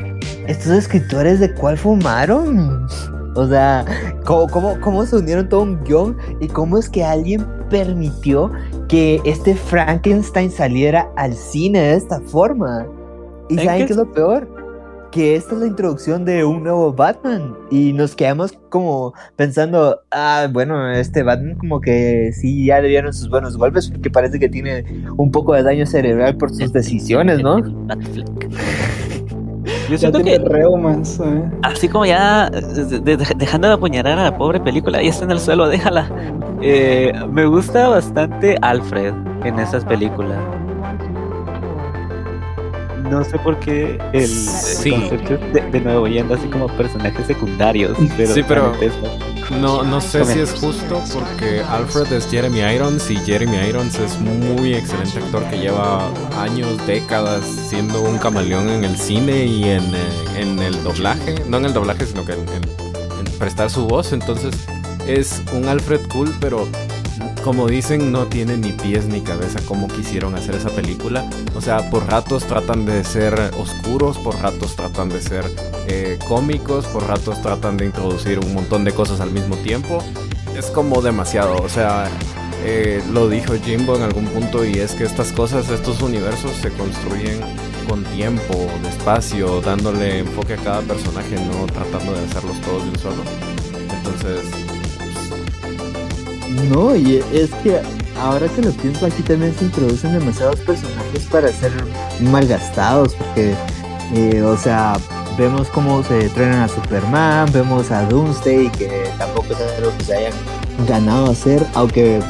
¿estos 0.46 0.68
escritores 0.74 1.40
de 1.40 1.54
cuál 1.56 1.76
fumaron? 1.78 2.86
O 3.38 3.48
sea, 3.48 3.86
¿cómo, 4.26 4.48
cómo, 4.48 4.82
cómo 4.82 5.06
se 5.06 5.16
unieron 5.16 5.48
todo 5.48 5.62
un 5.62 5.84
guion 5.84 6.18
y 6.42 6.48
cómo 6.48 6.80
es 6.80 6.90
que 6.90 7.06
alguien 7.06 7.46
permitió 7.70 8.52
que 8.90 9.22
este 9.26 9.54
Frankenstein 9.54 10.50
saliera 10.50 11.08
al 11.16 11.36
cine 11.36 11.80
de 11.80 11.96
esta 11.96 12.20
forma? 12.20 12.88
¿Y 13.48 13.58
¿Saben 13.58 13.86
qué 13.86 13.94
es 13.94 13.98
lo 13.98 14.12
peor? 14.12 14.48
Que 15.12 15.36
esta 15.36 15.54
es 15.54 15.62
la 15.62 15.68
introducción 15.68 16.26
de 16.26 16.44
un 16.46 16.64
nuevo 16.64 16.92
Batman 16.92 17.56
y 17.70 17.94
nos 17.94 18.16
quedamos 18.16 18.54
como 18.70 19.14
pensando, 19.36 20.02
ah, 20.10 20.48
bueno, 20.52 20.92
este 20.92 21.22
Batman 21.22 21.60
como 21.60 21.80
que 21.80 22.32
sí 22.34 22.66
ya 22.66 22.82
le 22.82 22.88
dieron 22.88 23.14
sus 23.14 23.30
buenos 23.30 23.56
golpes 23.56 23.88
porque 23.92 24.10
parece 24.10 24.40
que 24.40 24.50
tiene 24.50 24.84
un 25.16 25.30
poco 25.30 25.54
de 25.54 25.62
daño 25.62 25.86
cerebral 25.86 26.38
por 26.38 26.52
sus 26.52 26.74
decisiones, 26.74 27.44
¿no? 27.44 27.62
Yo 29.90 29.98
siento 29.98 30.20
que 30.20 30.38
reumas. 30.40 31.20
¿eh? 31.20 31.44
así 31.64 31.88
como 31.88 32.06
ya 32.06 32.50
de- 32.50 33.00
de- 33.18 33.18
dejando 33.36 33.68
de 33.68 33.74
apuñalar 33.76 34.20
a 34.20 34.24
la 34.26 34.38
pobre 34.38 34.60
película, 34.60 35.02
ya 35.02 35.10
está 35.10 35.26
en 35.26 35.32
el 35.32 35.40
suelo, 35.40 35.68
déjala. 35.70 36.10
Eh, 36.62 37.14
me 37.32 37.46
gusta 37.46 37.88
bastante 37.90 38.58
Alfred 38.62 39.14
en 39.44 39.60
esas 39.60 39.86
películas. 39.86 40.38
No 43.10 43.24
sé 43.24 43.38
por 43.40 43.58
qué 43.60 43.98
el, 44.12 44.30
concepto 44.92 45.38
de, 45.54 45.62
de 45.72 45.80
nuevo 45.82 46.08
yendo 46.08 46.34
así 46.36 46.48
como 46.50 46.68
personajes 46.68 47.26
secundarios, 47.26 47.98
pero, 48.18 48.34
Sí, 48.34 48.44
pero- 48.48 48.74
No, 49.52 49.82
no 49.84 50.02
sé 50.02 50.26
si 50.26 50.40
es 50.40 50.52
justo 50.60 51.02
porque 51.14 51.62
Alfred 51.62 52.12
es 52.12 52.28
Jeremy 52.30 52.60
Irons 52.60 53.10
y 53.10 53.16
Jeremy 53.16 53.58
Irons 53.68 53.96
es 53.98 54.20
muy 54.20 54.74
excelente 54.74 55.20
actor 55.20 55.44
que 55.50 55.58
lleva 55.58 56.10
años, 56.38 56.86
décadas 56.86 57.46
siendo 57.70 58.02
un 58.02 58.18
camaleón 58.18 58.70
en 58.70 58.84
el 58.84 58.98
cine 58.98 59.46
y 59.46 59.64
en, 59.64 59.84
eh, 59.96 60.00
en 60.36 60.60
el 60.60 60.84
doblaje. 60.84 61.36
No 61.48 61.58
en 61.58 61.66
el 61.66 61.74
doblaje, 61.74 62.06
sino 62.06 62.26
que 62.26 62.34
en, 62.34 62.42
en- 62.50 63.26
en 63.26 63.40
prestar 63.40 63.70
su 63.70 63.88
voz. 63.88 64.12
Entonces 64.12 64.54
es 65.08 65.42
un 65.54 65.68
Alfred 65.70 66.02
cool, 66.10 66.36
pero 66.42 66.68
como 67.42 67.68
dicen, 67.68 68.12
no 68.12 68.28
tiene 68.28 68.58
ni 68.58 68.72
pies 68.72 69.06
ni 69.06 69.22
cabeza 69.22 69.60
como 69.68 69.88
quisieron 69.88 70.36
hacer 70.36 70.56
esa 70.56 70.70
película. 70.70 71.30
O 71.56 71.62
sea, 71.62 71.90
por 71.90 72.08
ratos 72.08 72.46
tratan 72.46 72.86
de 72.86 73.04
ser 73.04 73.34
oscuros, 73.58 74.18
por 74.18 74.36
ratos 74.40 74.76
tratan 74.76 75.10
de 75.10 75.22
ser 75.22 75.46
eh, 75.88 76.20
cómicos, 76.28 76.86
por 76.86 77.08
ratos 77.08 77.42
tratan 77.42 77.78
de 77.78 77.86
introducir 77.86 78.40
un 78.40 78.54
montón 78.54 78.84
de 78.84 78.92
cosas 78.92 79.20
al 79.20 79.32
mismo 79.32 79.56
tiempo. 79.58 80.04
Es 80.56 80.68
como 80.68 81.02
demasiado, 81.02 81.56
o 81.58 81.70
sea, 81.70 82.10
eh, 82.64 83.04
lo 83.12 83.30
dijo 83.30 83.54
Jimbo 83.56 83.96
en 83.96 84.02
algún 84.02 84.26
punto 84.26 84.66
y 84.66 84.80
es 84.80 84.94
que 84.94 85.04
estas 85.04 85.32
cosas, 85.32 85.70
estos 85.70 86.02
universos 86.02 86.52
se 86.54 86.72
construyen 86.72 87.40
con 87.88 88.04
tiempo, 88.04 88.68
despacio, 88.84 89.62
dándole 89.62 90.20
enfoque 90.20 90.54
a 90.54 90.58
cada 90.58 90.82
personaje, 90.82 91.36
no 91.36 91.66
tratando 91.68 92.14
de 92.14 92.26
hacerlos 92.26 92.60
todos 92.62 92.84
de 92.84 92.90
un 92.90 93.00
solo. 93.00 93.24
Entonces, 93.96 94.77
No, 96.70 96.96
y 96.96 97.24
es 97.34 97.50
que 97.64 97.82
ahora 98.20 98.48
que 98.48 98.62
lo 98.62 98.72
pienso 98.72 99.06
aquí 99.06 99.22
también 99.22 99.54
se 99.58 99.66
introducen 99.66 100.18
demasiados 100.18 100.60
personajes 100.62 101.26
para 101.32 101.50
ser 101.50 101.72
malgastados, 102.22 103.14
porque, 103.16 103.54
eh, 104.14 104.42
o 104.42 104.58
sea, 104.58 104.98
vemos 105.38 105.68
cómo 105.70 106.04
se 106.04 106.30
truenan 106.30 106.62
a 106.62 106.68
Superman, 106.68 107.50
vemos 107.52 107.92
a 107.92 108.04
Doomsday, 108.04 108.72
que 108.72 109.10
tampoco 109.18 109.54
es 109.54 109.60
algo 109.78 109.96
que 109.98 110.04
se 110.04 110.16
hayan 110.16 110.34
ganado 110.88 111.32
hacer, 111.32 111.66
aunque 111.76 112.22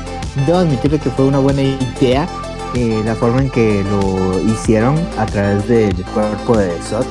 debo 0.46 0.60
admitirle 0.60 1.00
que 1.00 1.10
fue 1.12 1.26
una 1.26 1.40
buena 1.40 1.62
idea 1.62 2.28
eh, 2.76 3.02
la 3.06 3.16
forma 3.16 3.42
en 3.42 3.50
que 3.50 3.84
lo 3.84 4.40
hicieron 4.52 4.96
a 5.18 5.26
través 5.26 5.68
del 5.68 5.96
cuerpo 6.06 6.58
de 6.58 6.72
Zod. 6.82 7.06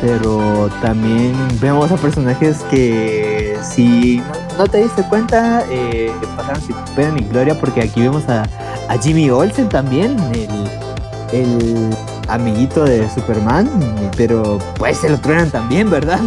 Pero 0.00 0.70
también 0.80 1.34
vemos 1.60 1.90
a 1.92 1.96
personajes 1.96 2.58
que 2.70 3.58
si 3.62 4.22
no 4.56 4.66
te 4.66 4.78
diste 4.78 5.02
cuenta 5.02 5.62
eh, 5.70 6.10
pasaron 6.36 6.62
sin 6.62 6.76
pena 6.96 7.12
ni 7.12 7.20
gloria 7.22 7.58
porque 7.58 7.82
aquí 7.82 8.00
vemos 8.00 8.26
a, 8.28 8.44
a 8.88 8.98
Jimmy 8.98 9.28
Olsen 9.30 9.68
también, 9.68 10.16
el, 10.32 11.38
el 11.38 11.90
amiguito 12.28 12.84
de 12.84 13.10
Superman, 13.10 13.68
pero 14.16 14.58
pues 14.78 14.98
se 14.98 15.10
lo 15.10 15.18
truenan 15.18 15.50
también, 15.50 15.90
¿verdad? 15.90 16.20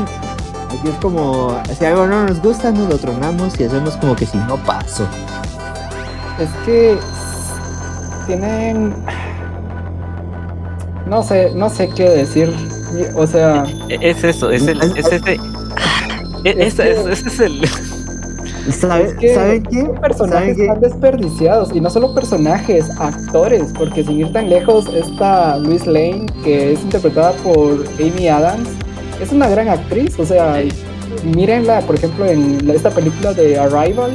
Aquí 0.68 0.90
es 0.90 0.96
como, 0.96 1.62
si 1.78 1.86
algo 1.86 2.08
no 2.08 2.26
nos 2.26 2.42
gusta, 2.42 2.72
nos 2.72 2.90
lo 2.90 2.98
tronamos 2.98 3.60
y 3.60 3.64
hacemos 3.64 3.96
como 3.98 4.16
que 4.16 4.26
si 4.26 4.38
no 4.38 4.58
pasó. 4.58 5.08
Es 6.40 6.50
que 6.66 6.98
tienen. 8.26 8.96
No 11.06 11.22
sé, 11.22 11.52
no 11.54 11.70
sé 11.70 11.90
qué 11.90 12.10
decir. 12.10 12.73
O 13.16 13.28
sea, 13.28 13.64
E- 13.90 13.98
Es 14.02 14.24
eso, 14.24 14.50
es 14.52 14.68
el. 14.68 14.82
Es 14.82 15.12
ese. 15.12 15.16
e- 15.34 15.40
Es 16.46 16.58
Ese 16.80 16.84
que- 16.84 17.12
ese 17.12 17.28
es 17.30 17.40
el. 17.40 17.62
¿Sabe- 18.72 19.04
es 19.08 19.14
que 19.16 19.34
¿Saben 19.36 19.64
qué? 19.64 19.82
son 19.82 19.96
personajes 19.96 20.56
¿Saben 20.56 20.56
qué? 20.56 20.68
tan 20.68 20.80
desperdiciados. 20.82 21.76
Y 21.76 21.82
no 21.82 21.90
solo 21.90 22.14
personajes, 22.16 22.86
actores. 23.00 23.74
Porque 23.78 24.04
sin 24.04 24.20
ir 24.20 24.32
tan 24.34 24.50
lejos, 24.50 24.88
esta 24.94 25.58
Louise 25.58 25.86
Lane, 25.86 26.26
que 26.44 26.74
es 26.74 26.82
interpretada 26.82 27.32
por 27.44 27.84
Amy 28.00 28.28
Adams, 28.30 28.70
es 29.22 29.32
una 29.34 29.50
gran 29.50 29.68
actriz. 29.70 30.18
O 30.18 30.26
sea, 30.26 30.62
mírenla, 31.36 31.82
por 31.82 31.96
ejemplo, 31.96 32.26
en 32.26 32.70
esta 32.70 32.90
película 32.90 33.34
de 33.34 33.60
Arrival. 33.60 34.12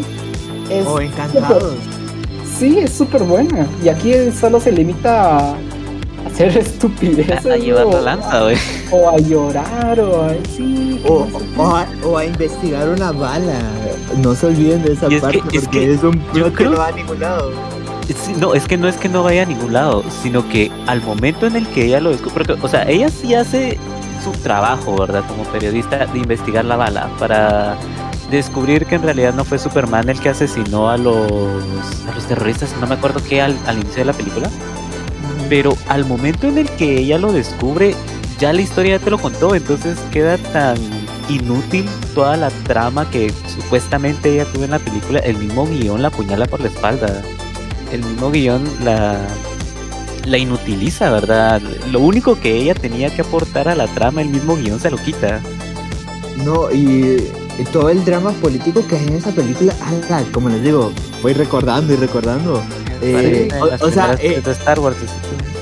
Es 0.71 0.87
O 0.87 1.01
encantados. 1.01 1.75
sí, 2.59 2.79
es 2.79 2.93
súper 2.93 3.23
buena. 3.25 3.67
Y 3.85 3.89
aquí 3.91 4.13
solo 4.39 4.61
se 4.61 4.73
limita 4.73 5.39
a 5.51 5.55
hacer 6.29 6.57
estupideces. 6.57 7.47
A, 7.47 7.57
llevar 7.57 7.87
la 7.87 8.01
lanza, 8.01 8.43
güey. 8.43 8.57
O 8.91 9.09
a 9.09 9.19
llorar, 9.19 10.01
o 10.01 10.23
a. 10.23 10.35
Sí, 10.57 11.01
o, 11.07 11.27
o, 11.57 11.67
a, 11.77 11.87
o, 12.05 12.19
a, 12.19 12.25
investigar 12.25 12.89
una 12.89 13.13
bala. 13.13 13.59
No 14.19 14.35
se 14.35 14.47
olviden 14.47 14.83
de 14.83 14.93
esa 14.93 15.09
parte 15.09 15.43
que, 15.51 15.61
porque 15.61 15.93
es, 15.93 15.99
es 15.99 16.05
un 16.05 16.19
plot 16.19 16.55
que 16.55 16.65
no 16.65 16.77
va 16.77 16.89
a 16.89 16.93
ningún 16.93 17.21
lado. 17.21 17.53
No, 18.41 18.55
es 18.55 18.67
que 18.67 18.79
no 18.79 18.89
es 18.89 18.97
que 18.97 19.09
no 19.09 19.23
vaya 19.23 19.43
a 19.43 19.47
ningún 19.47 19.73
lado, 19.73 20.03
sino 20.23 20.49
que 20.49 20.71
al 20.87 21.03
momento 21.03 21.47
en 21.47 21.57
el 21.57 21.67
que 21.69 21.87
ella 21.87 22.01
lo 22.01 22.11
descubre, 22.11 22.45
o 22.61 22.69
sea, 22.69 22.89
ella 22.89 23.11
sí 23.11 23.35
hace 23.35 23.79
su 24.25 24.33
trabajo, 24.43 24.97
¿verdad? 24.97 25.25
Como 25.29 25.45
periodista 25.45 26.07
de 26.07 26.19
investigar 26.19 26.65
la 26.65 26.77
bala 26.77 27.11
para 27.19 27.77
descubrir 28.31 28.87
que 28.87 28.95
en 28.95 29.03
realidad 29.03 29.35
no 29.35 29.45
fue 29.45 29.59
Superman 29.59 30.09
el 30.09 30.21
que 30.21 30.31
asesinó 30.31 30.89
a 30.89 30.97
los, 30.97 31.31
a 32.11 32.15
los 32.15 32.27
terroristas, 32.27 32.75
no 32.81 32.87
me 32.87 32.95
acuerdo 32.95 33.21
qué, 33.29 33.43
al, 33.43 33.59
al 33.67 33.79
inicio 33.79 33.99
de 33.99 34.05
la 34.07 34.13
película. 34.15 34.49
Pero 35.49 35.77
al 35.89 36.05
momento 36.05 36.47
en 36.47 36.59
el 36.59 36.69
que 36.71 36.99
ella 36.99 37.19
lo 37.19 37.33
descubre, 37.33 37.95
ya 38.39 38.53
la 38.53 38.61
historia 38.61 38.99
ya 38.99 39.05
te 39.05 39.11
lo 39.11 39.19
contó, 39.19 39.55
entonces 39.55 39.99
queda 40.13 40.37
tan 40.39 40.77
inútil 41.29 41.87
toda 42.15 42.37
la 42.37 42.51
trama 42.51 43.11
que 43.11 43.33
supuestamente 43.47 44.33
ella 44.33 44.45
tuvo 44.53 44.65
en 44.65 44.71
la 44.71 44.79
película, 44.79 45.19
el 45.21 45.37
mismo 45.37 45.67
guion 45.67 46.03
la 46.03 46.09
apuñala 46.09 46.47
por 46.47 46.61
la 46.61 46.69
espalda. 46.69 47.23
El 47.91 48.05
mismo 48.05 48.31
guion 48.31 48.65
la, 48.85 49.27
la 50.27 50.39
inutiliza, 50.39 51.11
¿verdad? 51.11 51.61
Lo 51.91 52.01
único 52.01 52.39
que 52.39 52.57
ella 52.57 52.75
tenía 52.75 53.15
que 53.15 53.23
aportar 53.23 53.69
a 53.69 53.75
la 53.75 53.87
trama, 53.89 54.23
el 54.23 54.29
mismo 54.29 54.57
guion 54.57 54.79
se 54.79 54.91
lo 54.91 54.99
quita. 54.99 55.41
No, 56.45 56.71
y, 56.71 57.17
todo 57.73 57.91
el 57.91 58.05
drama 58.05 58.31
político 58.33 58.87
que 58.87 58.97
hay 58.97 59.07
en 59.09 59.15
esa 59.15 59.33
película, 59.33 59.75
como 60.33 60.49
les 60.49 60.63
digo, 60.63 60.93
voy 61.23 61.33
recordando 61.33 61.93
y 61.93 61.97
recordando. 61.97 62.63
Eh, 63.03 63.49
o, 63.61 63.87
o, 63.87 63.91
sea, 63.91 64.17
eh, 64.21 64.41
de 64.45 64.51
Star 64.53 64.79
Wars. 64.81 64.97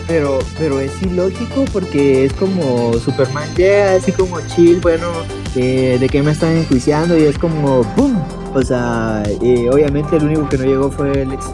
Pero, 0.06 0.38
pero 0.56 0.78
es 0.78 1.02
ilógico 1.02 1.64
porque 1.72 2.26
es 2.26 2.32
como 2.34 2.92
Superman 2.94 3.48
llega 3.56 3.94
así 3.94 4.12
como 4.12 4.40
chill, 4.42 4.80
bueno, 4.80 5.08
eh, 5.56 5.96
de 5.98 6.08
qué 6.08 6.22
me 6.22 6.30
están 6.30 6.56
enjuiciando 6.56 7.18
y 7.18 7.24
es 7.24 7.36
como 7.38 7.82
¡boom! 7.96 8.16
O 8.54 8.62
sea, 8.62 9.22
eh, 9.42 9.68
obviamente 9.70 10.16
el 10.16 10.24
único 10.24 10.48
que 10.48 10.58
no 10.58 10.64
llegó 10.64 10.90
fue 10.90 11.22
el 11.22 11.32
ex 11.32 11.46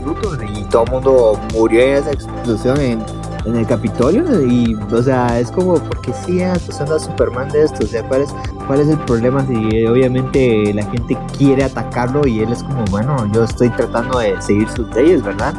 y 0.55 0.65
todo 0.65 0.85
el 0.85 0.91
mundo 0.91 1.41
murió 1.55 1.81
en 1.81 1.97
esa 1.97 2.13
explosión 2.13 2.79
en, 2.81 3.03
en 3.45 3.57
el 3.57 3.67
Capitolio 3.67 4.25
y, 4.47 4.77
o 4.91 5.03
sea, 5.03 5.39
es 5.39 5.51
como, 5.51 5.75
porque 5.75 6.13
sí 6.13 6.43
a 6.43 6.57
Superman 6.57 7.49
de 7.49 7.65
esto? 7.65 7.85
O 7.85 7.87
sea, 7.87 8.03
¿cuál 8.05 8.23
es, 8.23 8.35
cuál 8.67 8.81
es 8.81 8.89
el 8.89 8.99
problema 8.99 9.45
si 9.47 9.87
obviamente 9.87 10.73
la 10.75 10.85
gente 10.85 11.19
quiere 11.37 11.65
atacarlo 11.65 12.27
y 12.27 12.41
él 12.41 12.53
es 12.53 12.63
como, 12.63 12.85
bueno, 12.87 13.31
yo 13.33 13.45
estoy 13.45 13.71
tratando 13.71 14.19
de 14.19 14.41
seguir 14.41 14.69
sus 14.69 14.89
leyes, 14.95 15.23
¿verdad? 15.23 15.55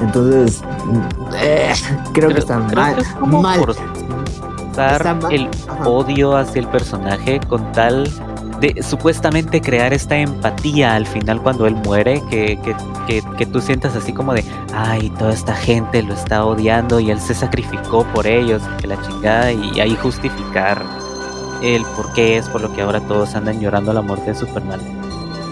Entonces, 0.00 0.62
eh, 1.36 1.72
creo, 2.12 2.30
que 2.30 2.38
está 2.38 2.58
creo 2.66 2.82
mal. 2.82 2.94
Que 2.94 3.00
es 3.00 3.08
como 3.08 3.42
mal. 3.42 3.60
forzar 3.60 3.86
Está 4.70 5.14
mal. 5.14 5.32
el 5.32 5.48
Ajá. 5.68 5.88
odio 5.88 6.36
hacia 6.36 6.60
el 6.60 6.68
personaje 6.68 7.40
con 7.48 7.70
tal 7.72 8.10
de 8.60 8.82
supuestamente 8.82 9.60
crear 9.60 9.92
esta 9.92 10.16
empatía 10.16 10.94
al 10.94 11.06
final 11.06 11.40
cuando 11.42 11.66
él 11.66 11.74
muere, 11.74 12.22
que, 12.30 12.58
que, 12.64 12.74
que, 13.06 13.22
que 13.36 13.46
tú 13.46 13.60
sientas 13.60 13.96
así 13.96 14.12
como 14.12 14.32
de, 14.32 14.44
ay, 14.72 15.10
toda 15.18 15.32
esta 15.32 15.54
gente 15.54 16.02
lo 16.02 16.14
está 16.14 16.44
odiando 16.44 17.00
y 17.00 17.10
él 17.10 17.20
se 17.20 17.34
sacrificó 17.34 18.04
por 18.14 18.26
ellos, 18.26 18.62
que 18.80 18.86
la 18.86 19.00
chingada, 19.02 19.52
y 19.52 19.80
ahí 19.80 19.96
justificar 20.00 20.82
el 21.62 21.82
por 21.96 22.12
qué 22.12 22.36
es 22.36 22.48
por 22.48 22.60
lo 22.60 22.72
que 22.74 22.82
ahora 22.82 23.00
todos 23.00 23.34
andan 23.34 23.60
llorando 23.60 23.92
la 23.92 24.02
muerte 24.02 24.32
de 24.32 24.34
Superman. 24.36 24.80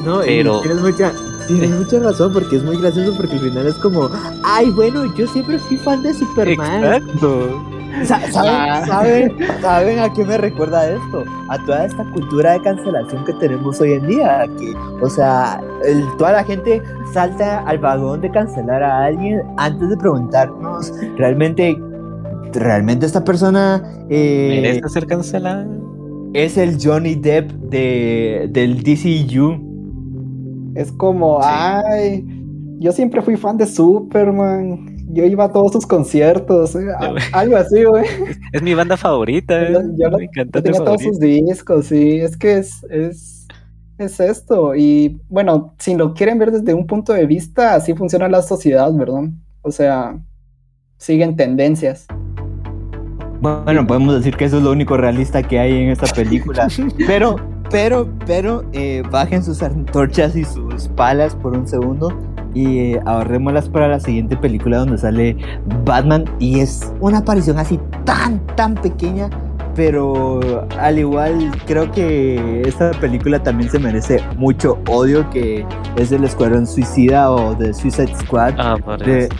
No, 0.05 0.21
Pero- 0.21 0.61
tienes 0.61 0.81
mucha, 0.81 1.13
tienes 1.47 1.71
mucha 1.71 1.99
razón 2.01 2.33
porque 2.33 2.57
es 2.57 2.63
muy 2.65 2.77
gracioso 2.77 3.15
porque 3.17 3.35
al 3.35 3.41
final 3.41 3.67
es 3.67 3.75
como, 3.77 4.11
ay, 4.45 4.71
bueno, 4.71 5.13
yo 5.15 5.27
siempre 5.27 5.59
fui 5.59 5.77
fan 5.77 6.03
de 6.03 6.13
Superman. 6.15 6.85
Exacto. 6.85 7.63
Sa- 8.05 8.21
¿Saben, 8.31 8.51
Ah. 8.55 8.85
saben, 8.87 9.33
¿Saben 9.61 9.99
a 9.99 10.13
qué 10.13 10.25
me 10.25 10.39
recuerda 10.39 10.89
esto? 10.91 11.25
A 11.49 11.59
toda 11.67 11.85
esta 11.87 12.05
cultura 12.13 12.53
de 12.53 12.63
cancelación 12.63 13.25
que 13.25 13.33
tenemos 13.35 13.81
hoy 13.81 13.93
en 13.93 14.07
día. 14.07 14.47
Que, 14.59 14.75
o 15.05 15.09
sea, 15.11 15.61
el- 15.85 16.05
toda 16.19 16.33
la 16.33 16.45
gente 16.45 16.81
salta 17.13 17.61
al 17.61 17.79
vagón 17.79 18.21
de 18.23 18.31
cancelar 18.31 18.83
a 18.83 19.05
alguien 19.05 19.43
antes 19.59 19.89
de 19.89 19.97
preguntarnos 19.97 20.93
realmente, 21.17 21.77
realmente 22.55 23.07
esta 23.07 23.23
persona 23.25 23.83
eh, 24.09 24.59
¿Merece 24.63 24.89
ser 24.89 25.07
cancelada? 25.07 25.67
es 26.35 26.57
el 26.59 26.79
Johnny 26.83 27.15
Depp 27.15 27.51
de, 27.53 28.49
del 28.51 28.83
DCU. 28.83 29.71
Es 30.75 30.91
como, 30.93 31.43
Sí. 31.43 31.49
ay, 31.51 32.25
yo 32.81 32.93
siempre 32.93 33.21
fui 33.23 33.37
fan 33.37 33.59
de 33.59 33.67
Superman. 33.67 34.92
Yo 35.15 35.25
iba 35.27 35.45
a 35.45 35.53
todos 35.53 35.73
sus 35.73 35.87
conciertos, 35.87 36.75
eh, 36.75 36.87
a- 36.99 37.15
algo 37.39 37.57
así, 37.57 37.85
güey. 37.85 38.05
Es 38.53 38.63
mi 38.63 38.75
banda 38.75 38.97
favorita, 38.97 39.71
Yo- 39.71 39.81
es 39.81 39.87
yo 39.99 40.09
lo- 40.09 40.19
mi 40.19 40.27
Yo 40.35 40.47
tenía 40.49 40.73
todos 40.73 40.79
favorito. 41.03 41.09
sus 41.11 41.21
discos, 41.21 41.87
sí. 41.87 42.19
Es 42.21 42.37
que 42.37 42.59
es, 42.59 42.83
es, 42.91 43.47
es 43.99 44.21
esto. 44.21 44.75
Y 44.75 45.21
bueno, 45.29 45.75
si 45.79 45.95
lo 45.95 46.15
quieren 46.15 46.39
ver 46.39 46.51
desde 46.51 46.73
un 46.75 46.87
punto 46.87 47.13
de 47.13 47.27
vista, 47.27 47.75
así 47.75 47.93
funciona 47.95 48.29
la 48.29 48.41
sociedad, 48.43 48.91
¿verdad? 48.95 49.25
O 49.61 49.71
sea, 49.71 50.19
siguen 50.97 51.37
tendencias. 51.37 52.07
Bueno, 53.41 53.87
podemos 53.87 54.15
decir 54.15 54.37
que 54.37 54.45
eso 54.45 54.59
es 54.59 54.63
lo 54.63 54.71
único 54.71 54.97
realista 54.97 55.43
que 55.43 55.59
hay 55.59 55.77
en 55.77 55.91
esta 55.91 56.07
película. 56.15 56.69
pero, 57.07 57.37
pero, 57.71 58.09
pero, 58.25 58.65
eh, 58.73 59.03
bajen 59.11 59.43
sus 59.43 59.63
antorchas 59.63 60.37
y 60.37 60.45
sus 60.45 60.89
palas 60.89 61.35
por 61.35 61.57
un 61.57 61.67
segundo 61.67 62.17
y 62.55 62.79
eh, 62.79 63.01
ahorrémoslas 63.05 63.69
para 63.69 63.89
la 63.89 64.01
siguiente 64.01 64.37
película 64.37 64.79
donde 64.79 64.99
sale 64.99 65.37
Batman 65.85 66.25
y 66.39 66.61
es 66.61 66.93
una 67.01 67.19
aparición 67.19 67.59
así 67.59 67.79
tan, 68.05 68.41
tan 68.57 68.75
pequeña. 68.75 69.29
Pero 69.75 70.67
al 70.79 70.99
igual 70.99 71.51
creo 71.67 71.91
que 71.91 72.61
esta 72.67 72.91
película 72.91 73.43
también 73.43 73.71
se 73.71 73.79
merece 73.79 74.21
mucho 74.37 74.79
odio 74.87 75.29
que 75.31 75.65
es 75.97 76.13
el 76.13 76.25
Escuadrón 76.25 76.67
Suicida 76.67 77.31
o 77.31 77.57
The 77.57 77.73
Suicide 77.73 78.15
Squad 78.17 78.55
Ah, 78.59 78.77
de, 78.99 79.31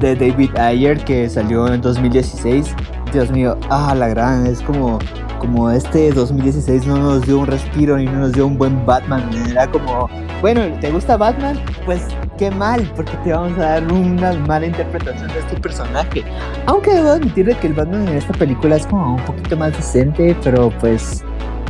de 0.00 0.16
David 0.16 0.56
Ayer 0.56 0.98
que 1.04 1.28
salió 1.28 1.72
en 1.72 1.80
2016. 1.80 2.74
Dios 3.12 3.30
mío, 3.30 3.56
ah, 3.70 3.94
la 3.94 4.08
gran, 4.08 4.46
es 4.46 4.60
como, 4.62 4.98
como 5.38 5.70
este 5.70 6.12
2016 6.12 6.86
no 6.86 6.98
nos 6.98 7.22
dio 7.22 7.38
un 7.38 7.46
respiro 7.46 7.98
y 7.98 8.06
no 8.06 8.12
nos 8.12 8.32
dio 8.32 8.46
un 8.46 8.58
buen 8.58 8.84
Batman. 8.84 9.28
Era 9.48 9.70
como, 9.70 10.08
bueno, 10.40 10.62
¿te 10.80 10.90
gusta 10.90 11.16
Batman? 11.16 11.58
Pues 11.84 12.02
qué 12.38 12.50
mal, 12.50 12.90
porque 12.94 13.16
te 13.24 13.32
vamos 13.32 13.58
a 13.58 13.62
dar 13.62 13.92
una 13.92 14.32
mala 14.32 14.66
interpretación 14.66 15.28
de 15.28 15.38
este 15.38 15.56
personaje. 15.60 16.24
Aunque 16.66 16.94
debo 16.94 17.10
admitir 17.10 17.46
de 17.46 17.54
que 17.54 17.68
el 17.68 17.74
Batman 17.74 18.08
en 18.08 18.16
esta 18.16 18.32
película 18.34 18.76
es 18.76 18.86
como 18.86 19.14
un 19.14 19.24
poquito 19.24 19.56
más 19.56 19.72
decente, 19.76 20.36
pero 20.42 20.70
pues 20.80 21.24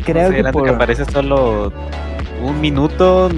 creo 0.05 0.31
que 0.31 0.43
Considerando 0.43 0.59
por... 0.59 0.69
que 0.69 0.75
aparece 0.75 1.05
solo 1.05 1.73
un 2.43 2.61
minuto, 2.61 3.29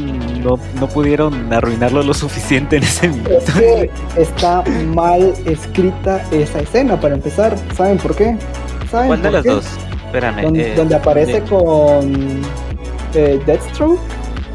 no, 0.42 0.58
no 0.78 0.88
pudieron 0.88 1.52
arruinarlo 1.52 2.02
lo 2.02 2.14
suficiente 2.14 2.76
en 2.76 2.82
ese 2.82 3.08
minuto. 3.08 3.30
Es 3.30 3.50
que 3.52 3.90
está 4.16 4.62
mal 4.94 5.32
escrita 5.46 6.22
esa 6.30 6.60
escena, 6.60 7.00
para 7.00 7.14
empezar. 7.14 7.54
¿Saben 7.74 7.98
por 7.98 8.14
qué? 8.14 8.36
¿Saben 8.90 9.08
¿Cuál 9.08 9.22
de 9.22 9.30
las 9.30 9.42
qué? 9.42 9.48
dos? 9.50 9.66
Espérame. 10.06 10.42
Donde, 10.42 10.72
eh, 10.72 10.74
donde 10.76 10.94
aparece 10.94 11.32
de- 11.32 11.42
con 11.42 12.42
eh, 13.14 13.40
Deathstroke. 13.46 13.98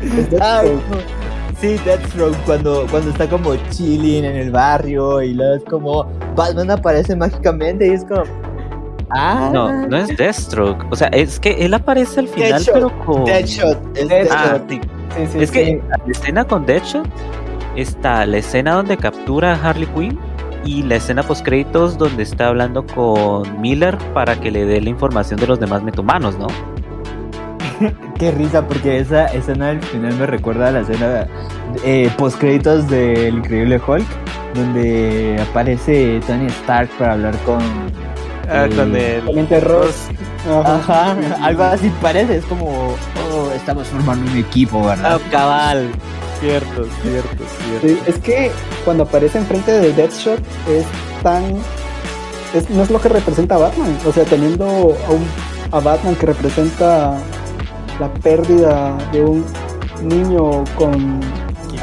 Es 0.04 0.30
Deathstroke. 0.32 0.90
no. 0.90 1.24
Sí, 1.62 1.78
Deathstroke 1.86 2.36
cuando, 2.46 2.86
cuando 2.92 3.12
está 3.12 3.30
como 3.30 3.56
chilling 3.70 4.26
en 4.26 4.36
el 4.36 4.52
barrio 4.52 5.22
y 5.22 5.34
luego 5.34 5.56
es 5.56 5.64
como 5.64 6.04
Batman 6.36 6.72
aparece 6.72 7.16
mágicamente 7.16 7.88
y 7.88 7.92
es 7.92 8.04
como... 8.04 8.24
Ah, 9.10 9.50
No, 9.52 9.88
no 9.88 9.98
es 9.98 10.16
Deathstroke. 10.18 10.86
O 10.92 10.96
sea, 10.96 11.08
es 11.10 11.40
que 11.40 11.66
él 11.66 11.74
aparece 11.74 12.20
al 12.22 12.28
final, 12.28 12.52
Deadshot, 12.52 12.74
pero 12.74 13.06
con. 13.06 13.26
Deadshot. 13.26 13.98
Es 13.98 14.10
Deadshot. 14.10 14.38
Ah, 14.38 14.62
sí. 14.70 14.82
Sí, 15.16 15.28
sí, 15.32 15.40
Es 15.44 15.52
que 15.52 15.82
la 15.90 16.12
escena 16.12 16.46
con 16.46 16.66
Deadshot 16.66 17.06
está 17.76 18.26
la 18.26 18.38
escena 18.38 18.74
donde 18.74 18.98
captura 18.98 19.54
a 19.54 19.70
Harley 19.70 19.88
Quinn 19.88 20.20
y 20.66 20.84
la 20.84 20.96
escena 20.96 21.24
post 21.24 21.44
créditos 21.44 21.98
donde 21.98 22.24
está 22.24 22.48
hablando 22.48 22.86
con 22.86 23.62
Miller 23.62 23.98
para 24.14 24.40
que 24.40 24.50
le 24.50 24.66
dé 24.66 24.82
la 24.82 24.90
información 24.90 25.40
de 25.40 25.48
los 25.48 25.60
demás 25.60 25.84
metahumanos, 25.84 26.38
¿no? 26.38 26.48
Qué 28.18 28.32
risa, 28.32 28.66
porque 28.68 29.00
esa 29.00 29.26
escena 29.28 29.70
al 29.70 29.82
final 29.82 30.16
me 30.16 30.26
recuerda 30.26 30.70
a 30.70 30.72
la 30.72 30.80
escena 30.82 31.28
eh, 31.84 32.10
post 32.18 32.40
créditos 32.40 32.90
del 32.90 33.36
Increíble 33.36 33.80
Hulk, 33.86 34.06
donde 34.56 35.38
aparece 35.50 36.22
Tony 36.26 36.48
Stark 36.48 36.90
para 36.98 37.14
hablar 37.14 37.36
con... 37.40 37.60
Ah, 38.50 38.66
eh, 38.66 38.70
con 38.76 38.96
el 38.96 39.26
Teniente 39.26 39.60
Ross. 39.62 39.96
Ajá. 40.50 40.76
Ajá, 40.76 41.18
algo 41.42 41.64
así 41.64 41.90
parece, 42.02 42.38
es 42.38 42.46
como, 42.46 42.66
oh, 42.68 43.52
estamos 43.56 43.88
formando 43.88 44.30
un 44.32 44.38
equipo, 44.38 44.86
¿verdad? 44.86 45.20
Ah, 45.24 45.30
cabal. 45.32 45.90
Cierto, 46.42 46.86
cierto, 47.02 47.44
cierto. 47.80 47.88
Sí, 47.88 48.00
es 48.06 48.18
que 48.20 48.52
cuando 48.84 49.04
aparece 49.04 49.38
enfrente 49.38 49.72
de 49.72 49.94
Deathshot 49.94 50.40
es 50.70 50.86
tan. 51.24 51.44
es- 52.54 52.70
no 52.70 52.84
es 52.84 52.90
lo 52.92 53.00
que 53.00 53.08
representa 53.10 53.56
a 53.56 53.60
Batman. 53.60 53.98
O 54.06 54.12
sea, 54.12 54.26
teniendo 54.26 54.66
a, 54.66 55.12
un, 55.12 55.26
a 55.72 55.80
Batman 55.80 56.16
que 56.16 56.26
representa 56.26 57.16
la 58.00 58.14
pérdida 58.22 58.98
de 59.14 59.24
un 59.24 59.46
niño 60.04 60.66
con 60.76 61.22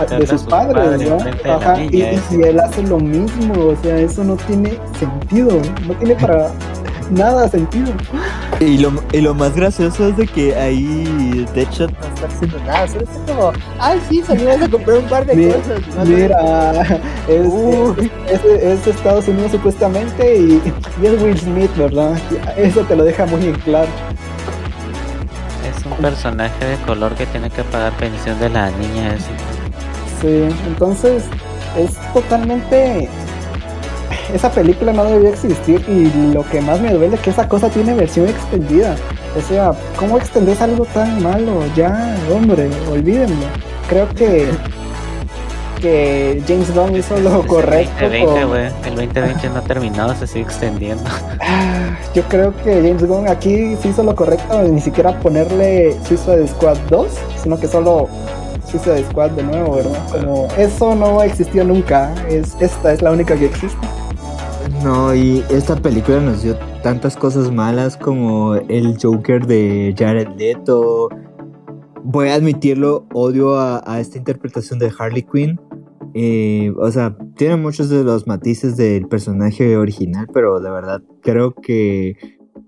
de 0.06 0.26
sus 0.26 0.42
padres, 0.42 1.08
¿no? 1.08 1.18
Ajá, 1.52 1.82
y, 1.82 2.02
y, 2.02 2.42
él 2.42 2.60
hace 2.60 2.82
lo 2.82 2.98
mismo, 2.98 3.54
o 3.54 3.76
sea, 3.82 3.98
eso 3.98 4.24
no 4.24 4.36
tiene 4.36 4.78
sentido, 4.98 5.60
no 5.86 5.94
tiene 5.94 6.14
para 6.14 6.50
nada 7.10 7.48
sentido. 7.48 7.92
Y 8.60 8.78
lo, 8.78 8.92
y 9.12 9.20
lo 9.20 9.34
más 9.34 9.54
gracioso 9.54 10.08
es 10.08 10.16
de 10.16 10.26
que 10.26 10.54
ahí 10.54 11.46
Deadshot 11.54 11.90
no 11.90 12.06
está 12.14 12.26
haciendo 12.26 12.58
nada, 12.60 12.88
solo 12.88 13.00
está 13.02 13.34
como, 13.34 13.52
ay 13.78 14.00
sí, 14.08 14.22
salimos 14.22 14.60
a 14.60 14.68
comprar 14.68 14.98
un 14.98 15.08
par 15.08 15.26
de 15.26 15.34
mira, 15.34 15.54
cosas. 15.56 16.08
Mira, 16.08 16.82
es, 17.28 18.44
es, 18.44 18.86
Estados 18.86 19.28
Unidos 19.28 19.52
supuestamente 19.52 20.38
y, 20.38 20.62
y, 21.02 21.06
es 21.06 21.22
Will 21.22 21.38
Smith, 21.38 21.74
¿verdad? 21.76 22.18
Eso 22.56 22.82
te 22.82 22.96
lo 22.96 23.04
deja 23.04 23.26
muy 23.26 23.46
en 23.46 23.54
claro. 23.60 23.88
Es 25.68 25.86
un 25.86 25.92
personaje 25.92 26.64
de 26.64 26.76
color 26.84 27.14
que 27.14 27.26
tiene 27.26 27.50
que 27.50 27.64
pagar 27.64 27.92
pensión 27.94 28.38
de 28.40 28.50
la 28.50 28.70
niña. 28.70 29.16
Sí, 30.20 30.48
entonces 30.66 31.24
es 31.78 31.96
totalmente 32.12 33.08
esa 34.34 34.50
película 34.50 34.92
no 34.92 35.04
debería 35.04 35.30
existir 35.30 35.84
y 35.88 36.32
lo 36.32 36.44
que 36.48 36.60
más 36.60 36.80
me 36.80 36.92
duele 36.92 37.16
es 37.16 37.20
que 37.20 37.30
esa 37.30 37.48
cosa 37.48 37.68
tiene 37.68 37.94
versión 37.94 38.28
extendida. 38.28 38.96
O 39.36 39.40
sea, 39.40 39.72
¿cómo 39.96 40.18
extendés 40.18 40.60
algo 40.60 40.84
tan 40.86 41.22
malo? 41.22 41.62
Ya, 41.76 42.16
hombre, 42.32 42.68
olvídenlo. 42.90 43.46
Creo 43.88 44.08
que 44.10 44.48
que 45.80 46.42
James 46.46 46.74
Gunn 46.74 46.94
hizo 46.94 47.18
lo 47.20 47.46
correcto. 47.46 48.04
El 48.04 48.26
2020, 48.26 48.88
el 48.88 48.96
2020 48.96 49.48
no 49.48 49.56
ha 49.56 49.62
terminado, 49.62 50.14
se 50.14 50.26
sigue 50.26 50.42
extendiendo. 50.42 51.04
Ah, 51.40 51.96
yo 52.14 52.22
creo 52.24 52.54
que 52.62 52.74
James 52.74 53.04
Gunn 53.04 53.26
aquí 53.28 53.76
sí 53.80 53.88
hizo 53.88 54.02
lo 54.02 54.14
correcto, 54.14 54.62
ni 54.62 54.80
siquiera 54.80 55.18
ponerle 55.20 55.96
Suicide 56.06 56.46
Squad 56.48 56.76
2, 56.90 57.08
sino 57.42 57.58
que 57.58 57.66
solo 57.66 58.08
Suicide 58.70 59.04
Squad 59.10 59.32
de 59.32 59.42
nuevo, 59.42 59.76
¿verdad? 59.76 60.06
Como 60.10 60.48
eso 60.56 60.94
no 60.94 61.22
existió 61.22 61.64
nunca, 61.64 62.14
es, 62.28 62.56
esta 62.60 62.92
es 62.92 63.02
la 63.02 63.10
única 63.10 63.36
que 63.36 63.46
existe. 63.46 63.86
No, 64.84 65.14
y 65.14 65.44
esta 65.50 65.76
película 65.76 66.20
nos 66.20 66.42
dio 66.42 66.56
tantas 66.82 67.16
cosas 67.16 67.52
malas 67.52 67.96
como 67.96 68.54
el 68.54 68.96
Joker 69.00 69.46
de 69.46 69.94
Jared 69.98 70.28
Leto. 70.38 71.08
Voy 72.02 72.28
a 72.28 72.34
admitirlo, 72.34 73.06
odio 73.12 73.58
a, 73.58 74.00
esta 74.00 74.16
interpretación 74.16 74.78
de 74.78 74.90
Harley 74.96 75.22
Quinn. 75.22 75.60
Eh, 76.14 76.72
o 76.78 76.90
sea, 76.90 77.16
tiene 77.36 77.56
muchos 77.56 77.90
de 77.90 78.04
los 78.04 78.26
matices 78.26 78.76
del 78.76 79.06
personaje 79.06 79.76
original, 79.76 80.26
pero 80.32 80.60
de 80.60 80.70
verdad 80.70 81.02
creo 81.22 81.54
que 81.54 82.16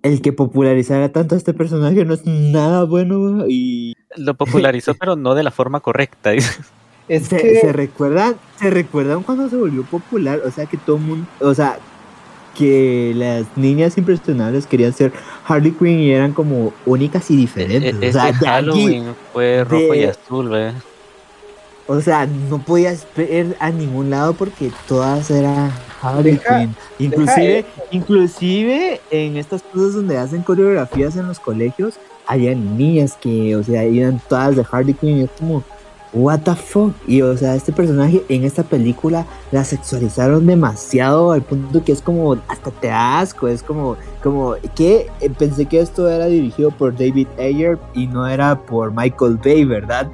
el 0.02 0.20
que 0.20 0.32
popularizara 0.32 1.12
tanto 1.12 1.34
a 1.34 1.38
este 1.38 1.54
personaje 1.54 2.04
no 2.04 2.14
es 2.14 2.26
nada 2.26 2.84
bueno 2.84 3.46
y... 3.48 3.94
Lo 4.16 4.34
popularizó, 4.34 4.94
pero 4.98 5.16
no 5.16 5.34
de 5.34 5.42
la 5.42 5.50
forma 5.50 5.80
correcta. 5.80 6.32
Es 7.08 7.26
se, 7.26 7.36
que... 7.36 7.60
se 7.60 7.72
recuerdan, 7.72 8.36
se 8.60 8.70
recuerdan 8.70 9.24
cuando 9.24 9.50
se 9.50 9.56
volvió 9.56 9.82
popular, 9.82 10.40
o 10.46 10.50
sea 10.52 10.66
que 10.66 10.76
todo 10.76 10.96
el 10.96 11.02
mundo, 11.02 11.26
o 11.40 11.52
sea, 11.52 11.76
que 12.54 13.12
las 13.16 13.44
niñas 13.56 13.96
impresionables 13.98 14.66
querían 14.66 14.92
ser 14.92 15.12
Harley 15.46 15.72
Quinn 15.72 16.00
y 16.00 16.12
eran 16.12 16.32
como 16.32 16.72
únicas 16.86 17.30
y 17.30 17.36
diferentes. 17.36 17.94
E-, 18.00 18.08
o 18.08 18.12
sea, 18.12 18.32
Halloween 18.34 19.14
fue 19.32 19.64
rojo 19.64 19.94
y 19.94 20.04
azul, 20.04 20.48
¿ve? 20.48 20.72
O 21.88 22.00
sea, 22.00 22.26
no 22.26 22.62
podías 22.62 23.06
ver 23.16 23.56
a 23.58 23.70
ningún 23.70 24.10
lado 24.10 24.34
porque 24.34 24.70
todas 24.86 25.30
eran 25.30 25.72
Harley 26.00 26.38
Quinn. 26.38 26.74
Inclusive, 26.98 27.64
inclusive 27.90 29.00
en 29.10 29.36
estas 29.36 29.62
cosas 29.62 29.94
donde 29.94 30.16
hacen 30.16 30.42
coreografías 30.42 31.16
en 31.16 31.26
los 31.26 31.40
colegios, 31.40 31.94
había 32.26 32.54
niñas 32.54 33.16
que, 33.20 33.56
o 33.56 33.62
sea, 33.62 33.84
iban 33.84 34.20
todas 34.28 34.56
de 34.56 34.64
Harley 34.70 34.94
Quinn 34.94 35.18
y 35.18 35.22
es 35.22 35.30
como, 35.38 35.62
what 36.12 36.40
the 36.40 36.54
fuck. 36.54 36.94
Y 37.06 37.22
o 37.22 37.36
sea, 37.36 37.54
este 37.54 37.72
personaje 37.72 38.22
en 38.28 38.44
esta 38.44 38.62
película 38.62 39.26
la 39.50 39.64
sexualizaron 39.64 40.46
demasiado 40.46 41.32
al 41.32 41.42
punto 41.42 41.82
que 41.84 41.92
es 41.92 42.02
como 42.02 42.36
hasta 42.48 42.70
te 42.70 42.90
asco, 42.90 43.48
es 43.48 43.62
como 43.62 43.96
como 44.22 44.54
que 44.74 45.06
eh, 45.20 45.30
pensé 45.30 45.66
que 45.66 45.80
esto 45.80 46.08
era 46.08 46.26
dirigido 46.26 46.70
por 46.70 46.92
David 46.92 47.28
Ayer 47.38 47.78
y 47.94 48.06
no 48.06 48.26
era 48.26 48.58
por 48.58 48.92
Michael 48.92 49.38
Bay, 49.42 49.64
¿verdad? 49.64 50.08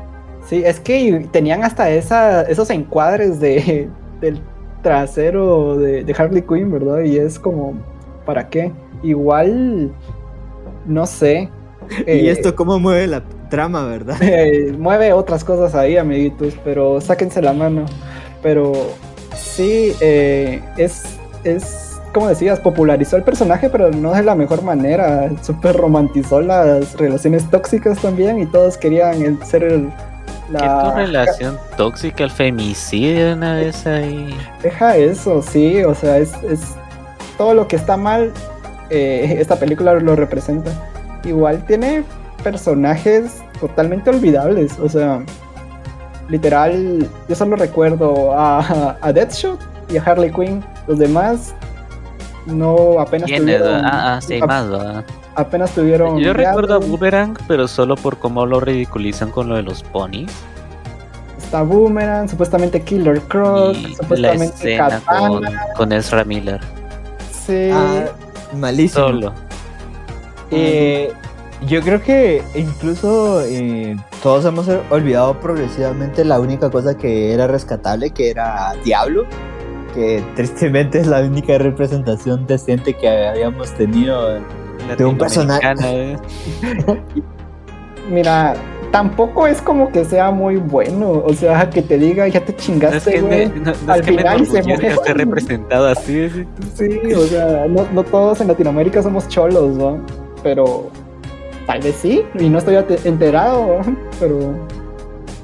Sí, 0.47 0.63
es 0.65 0.81
que 0.81 1.29
tenían 1.31 1.63
hasta 1.63 1.91
esa, 1.91 2.43
esos 2.43 2.71
encuadres 2.71 3.39
de 3.41 3.89
del 4.21 4.41
trasero 4.83 5.77
de, 5.77 6.05
de 6.05 6.15
Harley 6.17 6.43
Quinn, 6.43 6.71
¿verdad? 6.71 7.01
Y 7.03 7.19
es 7.19 7.39
como 7.39 7.75
¿para 8.25 8.49
qué? 8.49 8.73
Igual 9.03 9.93
no 10.87 11.07
sé. 11.07 11.51
¿Y 12.07 12.11
eh, 12.11 12.31
esto 12.31 12.55
cómo 12.55 12.79
mueve 12.79 13.07
la 13.07 13.23
trama, 13.49 13.85
¿verdad? 13.87 14.17
Eh, 14.23 14.75
mueve 14.79 15.13
otras 15.13 15.45
cosas 15.45 15.75
ahí, 15.75 15.97
amiguitos, 15.97 16.55
pero 16.65 17.01
sáquense 17.01 17.43
la 17.43 17.53
mano. 17.53 17.87
Pero 18.43 18.73
sí, 19.37 19.95
eh, 20.01 20.63
es, 20.77 21.03
es, 21.45 21.99
como 22.13 22.29
decías, 22.29 22.61
popularizó 22.61 23.17
el 23.17 23.23
personaje, 23.23 23.69
pero 23.69 23.91
no 23.91 24.13
de 24.13 24.23
la 24.23 24.35
mejor 24.35 24.63
manera. 24.63 25.31
Súper 25.43 25.77
romantizó 25.77 26.41
las 26.41 26.97
relaciones 26.97 27.49
tóxicas 27.51 28.01
también 28.01 28.39
y 28.39 28.47
todos 28.47 28.77
querían 28.77 29.45
ser 29.45 29.65
el... 29.65 29.89
La... 30.51 30.61
¿Qué 30.61 30.91
tu 30.91 30.97
relación 30.97 31.59
tóxica, 31.77 32.25
el 32.25 32.31
femicidio 32.31 33.35
una 33.35 33.57
vez 33.57 33.87
ahí? 33.87 34.35
Deja 34.63 34.97
eso, 34.97 35.43
sí, 35.43 35.83
o 35.83 35.95
sea, 35.95 36.17
es, 36.19 36.33
es 36.45 36.61
todo 37.37 37.53
lo 37.53 37.69
que 37.69 37.77
está 37.77 37.99
mal, 37.99 38.33
eh, 38.91 39.37
esta 39.39 39.57
película 39.57 39.95
lo 39.95 40.17
representa. 40.17 40.71
Igual 41.25 41.65
tiene 41.67 42.05
personajes 42.43 43.43
totalmente 43.61 44.11
olvidables. 44.11 44.79
O 44.79 44.89
sea, 44.89 45.25
literal, 46.29 47.09
yo 47.29 47.35
solo 47.35 47.57
recuerdo 47.57 48.33
a, 48.33 48.97
a 49.01 49.13
Deathshot 49.13 49.61
y 49.91 49.97
a 49.97 50.03
Harley 50.03 50.33
Quinn. 50.33 50.65
Los 50.87 50.99
demás 50.99 51.55
no 52.47 53.01
apenas 53.01 53.31
tuvieron. 53.31 53.85
Ah, 53.85 54.17
ah, 54.17 54.21
sí, 54.21 54.41
más, 54.41 54.67
Apenas 55.35 55.71
tuvieron. 55.71 56.19
Yo 56.19 56.33
recuerdo 56.33 56.75
a 56.75 56.79
Boomerang, 56.79 57.37
pero 57.47 57.69
solo 57.69 57.95
por 57.95 58.19
cómo 58.19 58.45
lo 58.45 58.59
ridiculizan 58.59 59.31
con 59.31 59.49
lo 59.49 59.55
de 59.55 59.63
los 59.63 59.83
ponies. 59.85 60.33
Está 61.39 61.63
Boomerang, 61.63 62.29
supuestamente 62.29 62.83
Killer 62.83 63.21
Croc, 63.23 63.77
supuestamente 63.97 64.77
la 64.77 64.99
escena 64.99 65.03
con, 65.07 65.45
con, 65.77 65.93
Ezra 65.93 66.25
Miller. 66.25 66.61
Sí. 67.47 67.71
Ah, 67.73 68.07
malísimo. 68.57 69.07
Solo. 69.07 69.48
Eh, 70.51 71.13
yo 71.67 71.81
creo 71.83 72.01
que 72.01 72.43
incluso 72.55 73.43
eh, 73.43 73.97
todos 74.23 74.45
hemos 74.45 74.69
olvidado 74.91 75.39
progresivamente 75.41 76.25
la 76.25 76.39
única 76.39 76.71
cosa 76.71 76.97
que 76.97 77.33
era 77.33 77.47
rescatable, 77.47 78.11
que 78.11 78.31
era 78.31 78.75
Diablo, 78.85 79.27
que 79.95 80.23
tristemente 80.37 81.01
es 81.01 81.07
la 81.07 81.21
única 81.21 81.59
representación 81.59 82.47
decente 82.47 82.95
que 82.95 83.09
habíamos 83.09 83.73
tenido 83.73 84.41
de 84.97 85.05
un 85.05 85.19
personaje. 85.19 86.13
¿eh? 86.13 86.17
Mira, 88.09 88.55
tampoco 88.93 89.47
es 89.47 89.61
como 89.61 89.91
que 89.91 90.05
sea 90.05 90.31
muy 90.31 90.57
bueno, 90.57 91.11
o 91.11 91.35
sea, 91.35 91.69
que 91.69 91.83
te 91.83 91.99
diga, 91.99 92.29
ya 92.29 92.43
te 92.43 92.55
chingaste, 92.55 93.21
güey. 93.21 93.51
Al 93.87 94.05
final 94.05 94.47
se 94.47 94.63
muere. 94.63 94.95
representado 95.13 95.89
así. 95.89 96.31
Sí, 96.75 97.01
o 97.15 97.27
sea, 97.27 97.67
no, 97.69 97.85
no 97.93 98.05
todos 98.05 98.41
en 98.41 98.49
Latinoamérica 98.49 99.03
somos 99.03 99.29
cholos, 99.29 99.77
¿no? 99.77 100.01
Pero 100.43 100.91
Tal 101.69 101.83
vez 101.83 101.97
sí, 102.01 102.23
y 102.41 102.49
no 102.49 102.57
estoy 102.57 102.77
enterado, 103.05 103.81
pero. 104.19 104.55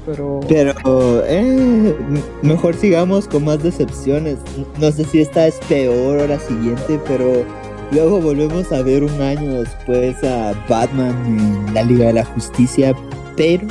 Pero. 0.07 0.39
Pero, 0.47 1.23
eh, 1.27 1.95
mejor 2.41 2.73
sigamos 2.73 3.27
con 3.27 3.45
más 3.45 3.61
decepciones. 3.61 4.39
No 4.79 4.91
sé 4.91 5.05
si 5.05 5.21
esta 5.21 5.45
es 5.45 5.59
peor 5.69 6.17
o 6.17 6.27
la 6.27 6.39
siguiente, 6.39 6.99
pero 7.07 7.43
luego 7.91 8.19
volvemos 8.21 8.71
a 8.71 8.81
ver 8.81 9.03
un 9.03 9.21
año 9.21 9.61
después 9.61 10.23
a 10.23 10.53
Batman 10.67 11.15
en 11.27 11.73
la 11.75 11.83
Liga 11.83 12.07
de 12.07 12.13
la 12.13 12.25
Justicia, 12.25 12.95
pero 13.37 13.67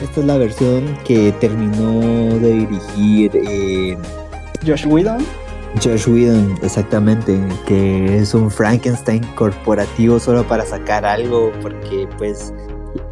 esta 0.00 0.20
es 0.20 0.26
la 0.26 0.36
versión 0.36 0.84
que 1.04 1.32
terminó 1.40 2.38
de 2.38 2.52
dirigir 2.52 3.32
eh, 3.34 3.98
Josh 4.64 4.86
Whedon. 4.86 5.26
Josh 5.82 6.08
Whedon, 6.08 6.58
exactamente, 6.62 7.38
que 7.66 8.18
es 8.18 8.34
un 8.34 8.50
Frankenstein 8.50 9.22
corporativo 9.34 10.18
solo 10.18 10.42
para 10.44 10.64
sacar 10.64 11.04
algo, 11.04 11.52
porque 11.62 12.08
pues 12.18 12.52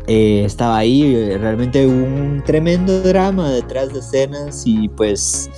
eh, 0.06 0.42
estaba 0.44 0.78
ahí, 0.78 1.36
realmente 1.36 1.86
un 1.86 2.42
tremendo 2.44 3.02
drama 3.02 3.50
detrás 3.50 3.92
de 3.92 4.00
escenas 4.00 4.62
y 4.66 4.88
pues... 4.88 5.50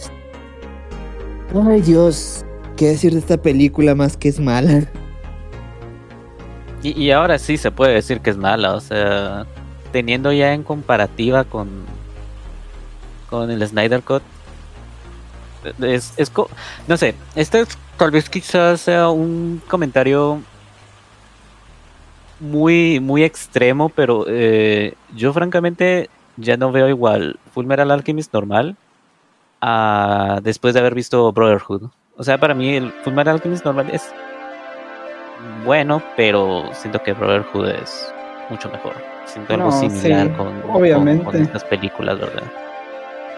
Ay 1.67 1.81
Dios, 1.81 2.45
¿qué 2.77 2.89
decir 2.89 3.13
de 3.13 3.21
esta 3.21 3.39
película 3.39 3.95
más 3.95 4.17
que 4.17 4.29
es 4.29 4.39
mala? 4.39 4.83
Y, 6.83 7.01
y 7.01 7.11
ahora 7.11 7.39
sí 7.39 7.57
se 7.57 7.71
puede 7.71 7.95
decir 7.95 8.21
que 8.21 8.31
es 8.31 8.37
mala, 8.37 8.75
o 8.75 8.81
sea, 8.81 9.47
teniendo 9.93 10.31
ya 10.33 10.53
en 10.53 10.63
comparativa 10.63 11.45
con, 11.45 11.69
con 13.31 13.51
el 13.51 13.67
Snyder 13.67 14.03
Cut, 14.03 14.23
es, 15.83 16.15
no 16.87 16.97
sé, 16.97 17.15
este 17.35 17.65
tal 17.97 18.11
vez 18.11 18.29
quizás 18.31 18.81
sea 18.81 19.09
un 19.09 19.61
comentario 19.69 20.41
muy, 22.41 23.01
muy 23.01 23.25
extremo, 23.25 23.89
pero 23.89 24.25
eh, 24.29 24.95
yo 25.15 25.33
francamente 25.33 26.09
ya 26.37 26.57
no 26.57 26.71
veo 26.71 26.89
igual 26.89 27.39
Fullmetal 27.53 27.91
Alchemist 27.91 28.33
normal 28.33 28.77
a 29.61 30.39
después 30.43 30.75
de 30.75 30.81
haber 30.81 30.95
visto 30.95 31.33
Brotherhood. 31.33 31.91
O 32.17 32.23
sea, 32.23 32.39
para 32.39 32.55
mí 32.55 32.77
el 32.77 32.93
Fullmetal 33.03 33.35
Alchemist 33.37 33.65
normal 33.65 33.89
es 33.93 34.09
bueno, 35.65 36.03
pero 36.17 36.71
siento 36.73 37.03
que 37.03 37.13
Brotherhood 37.13 37.69
es 37.71 38.13
mucho 38.51 38.69
mejor. 38.71 38.95
Siento 39.25 39.55
algo 39.55 39.73
similar 39.73 40.29
sí, 40.29 40.33
con, 40.35 40.63
obviamente. 40.71 41.25
con- 41.25 41.33
con 41.33 41.43
estas 41.43 41.65
películas, 41.65 42.19
¿verdad? 42.19 42.45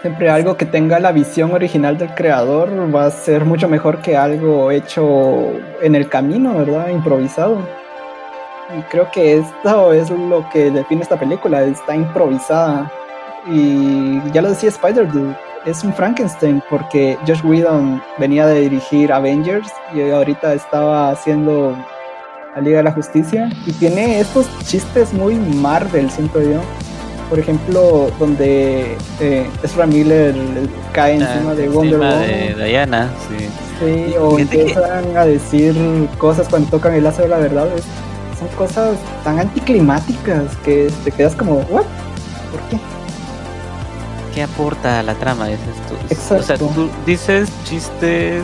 Siempre 0.00 0.30
algo 0.30 0.56
que 0.56 0.64
tenga 0.64 0.98
la 0.98 1.12
visión 1.12 1.52
original 1.52 1.98
del 1.98 2.14
creador 2.14 2.70
va 2.94 3.04
a 3.04 3.10
ser 3.10 3.44
mucho 3.44 3.68
mejor 3.68 4.00
que 4.00 4.16
algo 4.16 4.70
hecho 4.70 5.52
en 5.82 5.94
el 5.94 6.08
camino, 6.08 6.54
¿verdad? 6.54 6.88
Improvisado. 6.88 7.58
Y 8.78 8.80
creo 8.82 9.10
que 9.10 9.38
esto 9.38 9.92
es 9.92 10.08
lo 10.10 10.48
que 10.48 10.70
define 10.70 11.02
esta 11.02 11.18
película, 11.18 11.62
está 11.64 11.94
improvisada. 11.94 12.90
Y 13.46 14.20
ya 14.32 14.40
lo 14.40 14.50
decía 14.50 14.70
Spider-Dude, 14.70 15.36
es 15.66 15.84
un 15.84 15.92
Frankenstein 15.92 16.62
porque 16.70 17.18
Josh 17.26 17.44
Whedon 17.44 18.02
venía 18.18 18.46
de 18.46 18.60
dirigir 18.60 19.12
Avengers 19.12 19.70
y 19.94 20.08
ahorita 20.10 20.54
estaba 20.54 21.10
haciendo 21.10 21.76
la 22.54 22.62
Liga 22.62 22.78
de 22.78 22.84
la 22.84 22.92
Justicia 22.92 23.50
y 23.66 23.72
tiene 23.72 24.20
estos 24.20 24.46
chistes 24.64 25.12
muy 25.12 25.34
Marvel, 25.34 26.10
siento 26.10 26.40
yo. 26.40 26.60
Por 27.30 27.38
ejemplo, 27.38 28.10
donde 28.18 28.96
eh, 29.20 29.48
Ezra 29.62 29.86
Miller 29.86 30.34
cae 30.92 31.14
encima 31.14 31.54
de 31.54 31.68
Wonder 31.68 31.98
Woman. 32.00 32.20
de 32.26 32.64
Diana, 32.66 33.08
sí. 33.28 33.46
Sí, 33.78 34.14
o 34.20 34.34
que- 34.36 34.42
empiezan 34.42 35.16
a 35.16 35.24
decir 35.24 35.74
cosas 36.18 36.48
cuando 36.48 36.68
tocan 36.70 36.92
el 36.94 37.04
lazo 37.04 37.22
de 37.22 37.28
la 37.28 37.38
verdad. 37.38 37.68
es- 37.76 37.84
son 38.38 38.48
cosas 38.56 38.96
tan 39.22 39.38
anticlimáticas 39.38 40.56
que 40.64 40.90
te 41.04 41.10
quedas 41.12 41.34
como, 41.36 41.56
¿what? 41.70 41.84
¿Por 42.50 42.60
qué? 42.70 42.78
¿Qué 44.34 44.42
aporta 44.42 45.00
a 45.00 45.02
la 45.02 45.14
trama? 45.14 45.46
Dices 45.48 45.76
tú? 45.88 45.94
O 45.94 46.08
sea, 46.26 46.36
Exacto. 46.56 46.70
tú 46.74 46.88
dices 47.06 47.48
chistes 47.64 48.42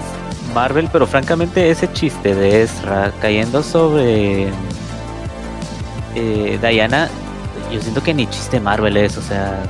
Marvel, 0.54 0.88
pero 0.92 1.06
francamente 1.06 1.70
ese 1.70 1.90
chiste 1.92 2.34
de 2.34 2.62
Ezra 2.62 3.10
cayendo 3.20 3.62
sobre 3.62 4.48
eh, 6.14 6.58
Diana, 6.60 7.08
yo 7.72 7.80
siento 7.80 8.02
que 8.02 8.14
ni 8.14 8.26
chiste 8.28 8.60
Marvel 8.60 8.96
es, 8.96 9.16
o 9.18 9.22
sea, 9.22 9.62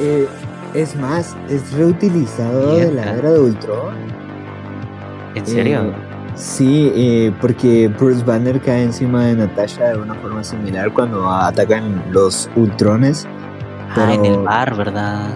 Eh, 0.00 0.26
es 0.74 0.96
más, 0.96 1.36
es 1.48 1.72
reutilizado 1.72 2.76
de 2.76 2.92
la 2.92 3.14
era 3.14 3.30
de 3.30 3.40
Ultron. 3.40 3.94
¿en 5.34 5.46
serio? 5.46 5.82
Eh, 5.82 5.92
Sí, 6.34 6.90
eh, 6.94 7.30
porque 7.42 7.88
Bruce 7.88 8.24
Banner 8.24 8.58
cae 8.58 8.84
encima 8.84 9.26
de 9.26 9.34
Natasha 9.36 9.90
de 9.90 9.98
una 9.98 10.14
forma 10.14 10.42
similar 10.42 10.90
cuando 10.92 11.30
atacan 11.30 12.02
los 12.10 12.48
Ultrones. 12.56 13.26
ah, 13.94 14.14
en 14.14 14.24
el 14.24 14.32
pero- 14.32 14.42
bar, 14.44 14.74
¿verdad? 14.74 15.26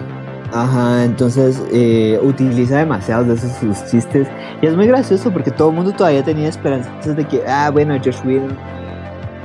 Ajá, 0.51 1.03
entonces 1.03 1.61
eh, 1.71 2.19
utiliza 2.23 2.77
demasiados 2.79 3.27
de 3.27 3.33
esos 3.35 3.51
sus 3.57 3.85
chistes. 3.91 4.27
Y 4.61 4.65
es 4.65 4.75
muy 4.75 4.87
gracioso 4.87 5.29
porque 5.31 5.51
todo 5.51 5.69
el 5.69 5.75
mundo 5.75 5.91
todavía 5.91 6.23
tenía 6.23 6.49
esperanzas 6.49 7.15
de 7.15 7.25
que, 7.25 7.43
ah, 7.47 7.69
bueno, 7.69 7.95
Josh 8.03 8.17
Whedon 8.25 8.57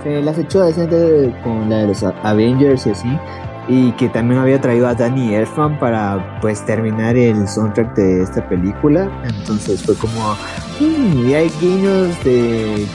se 0.02 0.22
las 0.22 0.38
echó 0.38 0.60
decente 0.62 1.34
con 1.42 1.70
la 1.70 1.78
de 1.78 1.86
los 1.88 2.02
Avengers 2.02 2.86
y 2.86 2.90
así. 2.90 3.18
Y 3.68 3.92
que 3.92 4.08
también 4.08 4.40
había 4.40 4.60
traído 4.60 4.88
a 4.88 4.94
Danny 4.94 5.34
Elfman 5.34 5.78
para 5.78 6.40
pues 6.40 6.64
terminar 6.66 7.16
el 7.16 7.46
soundtrack 7.46 7.94
de 7.94 8.22
esta 8.22 8.46
película. 8.48 9.08
Entonces 9.24 9.82
fue 9.82 9.94
como, 9.96 10.34
"Mm, 10.80 11.28
y 11.28 11.34
hay 11.34 11.50
guiños 11.60 12.22
de 12.24 12.86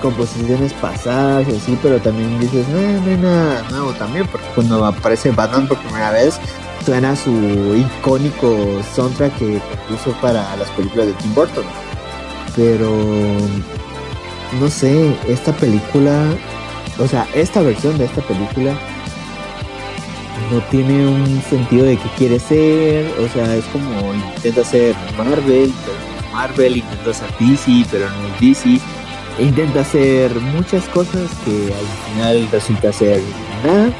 composiciones 0.00 0.72
pasadas 0.74 1.46
y 1.48 1.56
así, 1.56 1.78
pero 1.82 1.98
también 2.00 2.38
dices, 2.40 2.66
no, 2.68 2.80
no 2.80 3.10
hay 3.10 3.16
nada 3.18 3.62
nuevo 3.70 3.92
también, 3.94 4.26
porque 4.30 4.46
cuando 4.54 4.84
aparece 4.84 5.30
Batman 5.32 5.66
por 5.68 5.78
primera 5.78 6.10
vez, 6.12 6.38
suena 6.84 7.16
su 7.16 7.30
icónico 7.76 8.56
soundtrack 8.94 9.36
que 9.38 9.60
compuso 9.88 10.16
para 10.20 10.56
las 10.56 10.70
películas 10.70 11.06
de 11.08 11.12
Tim 11.14 11.34
Burton. 11.34 11.64
Pero 12.54 12.88
no 14.60 14.68
sé, 14.68 15.16
esta 15.28 15.52
película, 15.52 16.24
o 16.98 17.06
sea, 17.06 17.26
esta 17.34 17.62
versión 17.62 17.98
de 17.98 18.06
esta 18.06 18.22
película 18.22 18.72
no 20.50 20.60
tiene 20.70 21.06
un 21.06 21.42
sentido 21.42 21.86
de 21.86 21.96
qué 21.96 22.08
quiere 22.16 22.38
ser, 22.38 23.06
o 23.18 23.28
sea, 23.28 23.54
es 23.56 23.64
como 23.66 24.14
intenta 24.14 24.64
ser 24.64 24.94
Marvel, 25.16 25.72
pero 25.84 26.32
Marvel, 26.32 26.76
intenta 26.76 27.12
ser 27.12 27.28
DC, 27.38 27.86
pero 27.90 28.08
no 28.08 28.34
es 28.34 28.40
DC, 28.40 28.80
e 29.38 29.42
intenta 29.42 29.80
hacer 29.80 30.34
muchas 30.34 30.84
cosas 30.88 31.30
que 31.44 31.72
al 31.72 32.12
final 32.12 32.48
resulta 32.52 32.92
ser 32.92 33.20
nada 33.64 33.90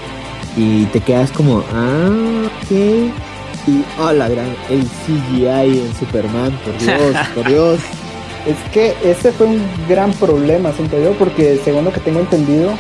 y 0.57 0.87
te 0.87 1.01
quedas 1.01 1.31
como, 1.33 1.63
ah, 1.73 2.47
ok. 2.47 2.71
Y, 3.69 3.85
oh, 3.99 4.13
la 4.13 4.29
gran, 4.29 4.55
el 4.71 4.85
CGI 4.85 5.81
en 5.81 5.95
Superman, 5.99 6.57
por 6.65 6.79
Dios, 6.79 7.17
por 7.35 7.49
Dios. 7.49 7.81
Es 8.47 8.57
que 8.73 8.95
ese 9.05 9.33
fue 9.33 9.47
un 9.47 9.63
gran 9.89 10.13
problema, 10.13 10.73
siento 10.73 11.01
yo, 11.01 11.13
porque 11.13 11.61
según 11.65 11.85
lo 11.85 11.93
que 11.93 12.01
tengo 12.01 12.21
entendido, 12.21 12.71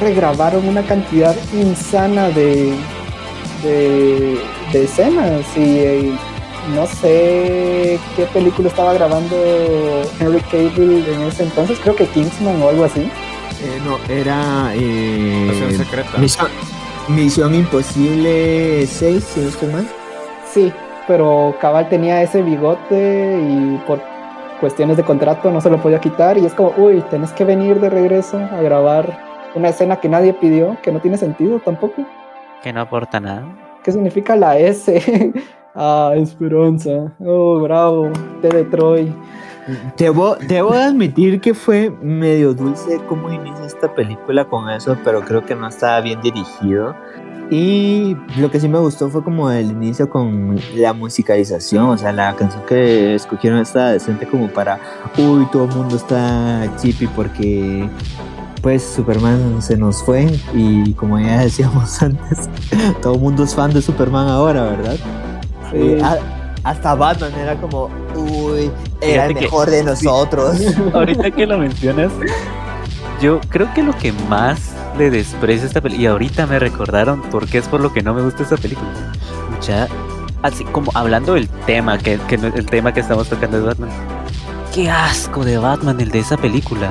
regrabaron 0.00 0.66
una 0.66 0.82
cantidad 0.82 1.36
insana 1.52 2.30
de, 2.30 2.72
de, 3.62 4.38
de 4.72 4.84
escenas 4.84 5.44
y, 5.56 5.78
eh, 5.78 6.12
no 6.74 6.86
sé 6.86 7.98
qué 8.16 8.26
película 8.32 8.68
estaba 8.68 8.92
grabando 8.92 9.36
Henry 10.18 10.40
Cavill 10.40 11.04
en 11.08 11.22
ese 11.22 11.44
entonces, 11.44 11.78
creo 11.82 11.96
que 11.96 12.06
Kingsman 12.06 12.60
o 12.62 12.68
algo 12.68 12.84
así. 12.84 13.00
Eh, 13.00 13.80
no, 13.84 13.98
era 14.08 14.72
eh, 14.74 15.74
secreta. 15.76 16.18
Misión, 16.18 16.48
Misión 17.08 17.54
Imposible 17.54 18.86
6, 18.86 19.24
si 19.34 19.40
no 19.40 19.48
estoy 19.48 19.68
mal. 19.68 19.88
Sí, 20.52 20.72
pero 21.06 21.56
Cabal 21.60 21.88
tenía 21.88 22.22
ese 22.22 22.42
bigote 22.42 23.40
y 23.42 23.78
por 23.86 24.02
cuestiones 24.60 24.96
de 24.96 25.02
contrato 25.02 25.50
no 25.50 25.60
se 25.60 25.70
lo 25.70 25.80
podía 25.80 26.00
quitar 26.00 26.38
y 26.38 26.44
es 26.44 26.54
como, 26.54 26.72
uy, 26.76 27.02
tenés 27.10 27.32
que 27.32 27.44
venir 27.44 27.80
de 27.80 27.90
regreso 27.90 28.36
a 28.38 28.60
grabar 28.62 29.18
una 29.54 29.68
escena 29.70 29.96
que 29.96 30.08
nadie 30.08 30.32
pidió, 30.34 30.76
que 30.82 30.92
no 30.92 31.00
tiene 31.00 31.16
sentido 31.16 31.58
tampoco. 31.58 32.06
Que 32.62 32.72
no 32.72 32.80
aporta 32.80 33.18
nada. 33.18 33.44
¿Qué 33.82 33.92
significa 33.92 34.36
la 34.36 34.58
S? 34.58 35.32
ah, 35.74 36.12
Esperanza. 36.16 37.12
Oh, 37.20 37.60
bravo. 37.60 38.10
De 38.42 38.48
Detroit. 38.48 39.12
Debo, 39.96 40.36
debo 40.36 40.72
de 40.72 40.82
admitir 40.82 41.40
que 41.40 41.54
fue 41.54 41.90
medio 42.02 42.54
dulce 42.54 43.00
cómo 43.08 43.30
inicia 43.30 43.66
esta 43.66 43.94
película 43.94 44.44
con 44.46 44.68
eso, 44.68 44.96
pero 45.04 45.20
creo 45.22 45.44
que 45.44 45.54
no 45.54 45.68
estaba 45.68 46.00
bien 46.00 46.20
dirigido. 46.22 46.94
Y 47.50 48.16
lo 48.38 48.48
que 48.50 48.60
sí 48.60 48.68
me 48.68 48.78
gustó 48.78 49.08
fue 49.10 49.24
como 49.24 49.50
el 49.50 49.72
inicio 49.72 50.08
con 50.08 50.60
la 50.76 50.92
musicalización, 50.92 51.86
o 51.86 51.98
sea, 51.98 52.12
la 52.12 52.36
canción 52.36 52.62
que 52.64 53.16
escogieron 53.16 53.58
está 53.58 53.88
decente 53.90 54.24
como 54.26 54.48
para, 54.48 54.78
uy, 55.18 55.46
todo 55.50 55.64
el 55.64 55.74
mundo 55.74 55.96
está 55.96 56.68
chippy 56.80 57.08
porque 57.08 57.88
pues 58.62 58.84
Superman 58.84 59.60
se 59.62 59.76
nos 59.76 60.02
fue 60.04 60.28
y 60.54 60.92
como 60.92 61.18
ya 61.18 61.40
decíamos 61.44 62.00
antes, 62.02 62.48
todo 63.02 63.14
el 63.14 63.20
mundo 63.20 63.42
es 63.42 63.54
fan 63.54 63.72
de 63.72 63.82
Superman 63.82 64.28
ahora, 64.28 64.62
¿verdad? 64.64 64.96
Sí. 65.72 65.76
Eh, 65.78 66.00
a- 66.04 66.18
hasta 66.62 66.94
Batman 66.94 67.32
era 67.40 67.56
como, 67.60 67.88
uy, 68.14 68.70
era 69.00 69.24
Fíjate 69.24 69.26
el 69.28 69.34
que- 69.34 69.40
mejor 69.46 69.70
de 69.70 69.82
nosotros. 69.82 70.56
Ahorita 70.94 71.30
que 71.32 71.46
lo 71.46 71.58
mencionas, 71.58 72.12
yo 73.20 73.40
creo 73.48 73.72
que 73.74 73.82
lo 73.82 73.96
que 73.96 74.12
más 74.28 74.72
le 74.98 75.10
desprecio 75.10 75.66
esta 75.66 75.80
película, 75.80 76.02
y 76.02 76.06
ahorita 76.06 76.46
me 76.46 76.58
recordaron 76.58 77.22
por 77.22 77.46
qué 77.46 77.58
es 77.58 77.68
por 77.68 77.80
lo 77.80 77.92
que 77.92 78.02
no 78.02 78.14
me 78.14 78.22
gusta 78.22 78.42
esta 78.42 78.56
película. 78.56 78.88
Ya, 79.66 79.88
así 80.42 80.64
como 80.64 80.90
hablando 80.94 81.34
del 81.34 81.48
tema, 81.66 81.98
que, 81.98 82.18
el 82.30 82.66
tema 82.66 82.92
que 82.92 83.00
estamos 83.00 83.28
tocando 83.28 83.58
es 83.58 83.64
Batman. 83.64 83.90
Qué 84.74 84.88
asco 84.90 85.44
de 85.44 85.58
Batman 85.58 86.00
el 86.00 86.10
de 86.10 86.20
esa 86.20 86.36
película. 86.36 86.90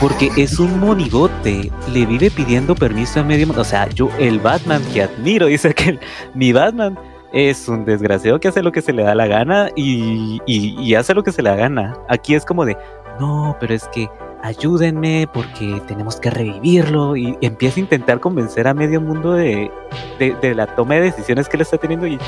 Porque 0.00 0.30
es 0.36 0.58
un 0.58 0.80
monigote, 0.80 1.70
le 1.92 2.06
vive 2.06 2.30
pidiendo 2.30 2.74
permiso 2.74 3.20
a 3.20 3.22
medio. 3.22 3.46
O 3.56 3.64
sea, 3.64 3.88
yo, 3.90 4.08
el 4.18 4.40
Batman 4.40 4.82
que 4.92 5.02
admiro, 5.02 5.46
dice 5.46 5.74
que 5.74 5.98
mi 6.34 6.52
Batman 6.52 6.98
es 7.32 7.68
un 7.68 7.84
desgraciado 7.84 8.40
que 8.40 8.48
hace 8.48 8.62
lo 8.62 8.72
que 8.72 8.82
se 8.82 8.92
le 8.92 9.02
da 9.04 9.14
la 9.14 9.26
gana 9.26 9.68
y, 9.76 10.40
y- 10.46 10.74
y 10.80 10.94
hace 10.94 11.14
lo 11.14 11.22
que 11.22 11.30
se 11.30 11.42
le 11.42 11.50
da 11.50 11.56
gana. 11.56 11.94
Aquí 12.08 12.34
es 12.34 12.44
como 12.44 12.64
de, 12.64 12.76
no, 13.20 13.56
pero 13.60 13.74
es 13.74 13.86
que 13.92 14.08
ayúdenme 14.42 15.28
porque 15.32 15.80
tenemos 15.86 16.16
que 16.16 16.30
revivirlo. 16.30 17.16
Y 17.16 17.36
empieza 17.40 17.80
a 17.80 17.80
intentar 17.80 18.20
convencer 18.20 18.68
a 18.68 18.74
medio 18.74 19.00
mundo 19.00 19.32
de, 19.32 19.70
de, 20.18 20.54
la 20.54 20.74
toma 20.74 20.94
de 20.94 21.02
decisiones 21.02 21.48
que 21.48 21.56
le 21.56 21.62
está 21.64 21.78
teniendo. 21.78 22.06
Y... 22.06 22.18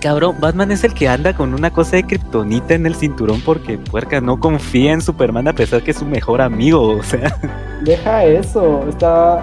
Cabrón, 0.00 0.36
Batman 0.40 0.72
es 0.72 0.84
el 0.84 0.94
que 0.94 1.08
anda 1.08 1.34
con 1.34 1.54
una 1.54 1.70
cosa 1.70 1.96
de 1.96 2.04
kriptonita 2.04 2.74
en 2.74 2.86
el 2.86 2.96
cinturón 2.96 3.40
porque 3.40 3.78
puerca 3.78 4.20
no 4.20 4.40
confía 4.40 4.92
en 4.92 5.00
Superman 5.00 5.46
a 5.46 5.52
pesar 5.52 5.82
que 5.82 5.92
es 5.92 5.98
su 5.98 6.04
mejor 6.04 6.40
amigo, 6.40 6.96
o 6.96 7.02
sea, 7.04 7.38
Deja 7.84 8.24
eso. 8.24 8.84
Está. 8.88 9.42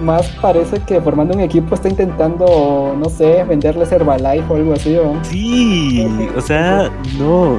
más 0.00 0.26
parece 0.42 0.78
que 0.80 1.00
formando 1.00 1.34
un 1.34 1.40
equipo 1.40 1.74
está 1.74 1.88
intentando, 1.88 2.94
no 2.98 3.08
sé, 3.08 3.44
venderles 3.44 3.90
Herbalife 3.90 4.52
o 4.52 4.56
algo 4.56 4.72
así, 4.74 4.96
¿o? 4.96 5.14
Sí, 5.22 6.06
o 6.36 6.40
sea, 6.40 6.90
no. 7.18 7.58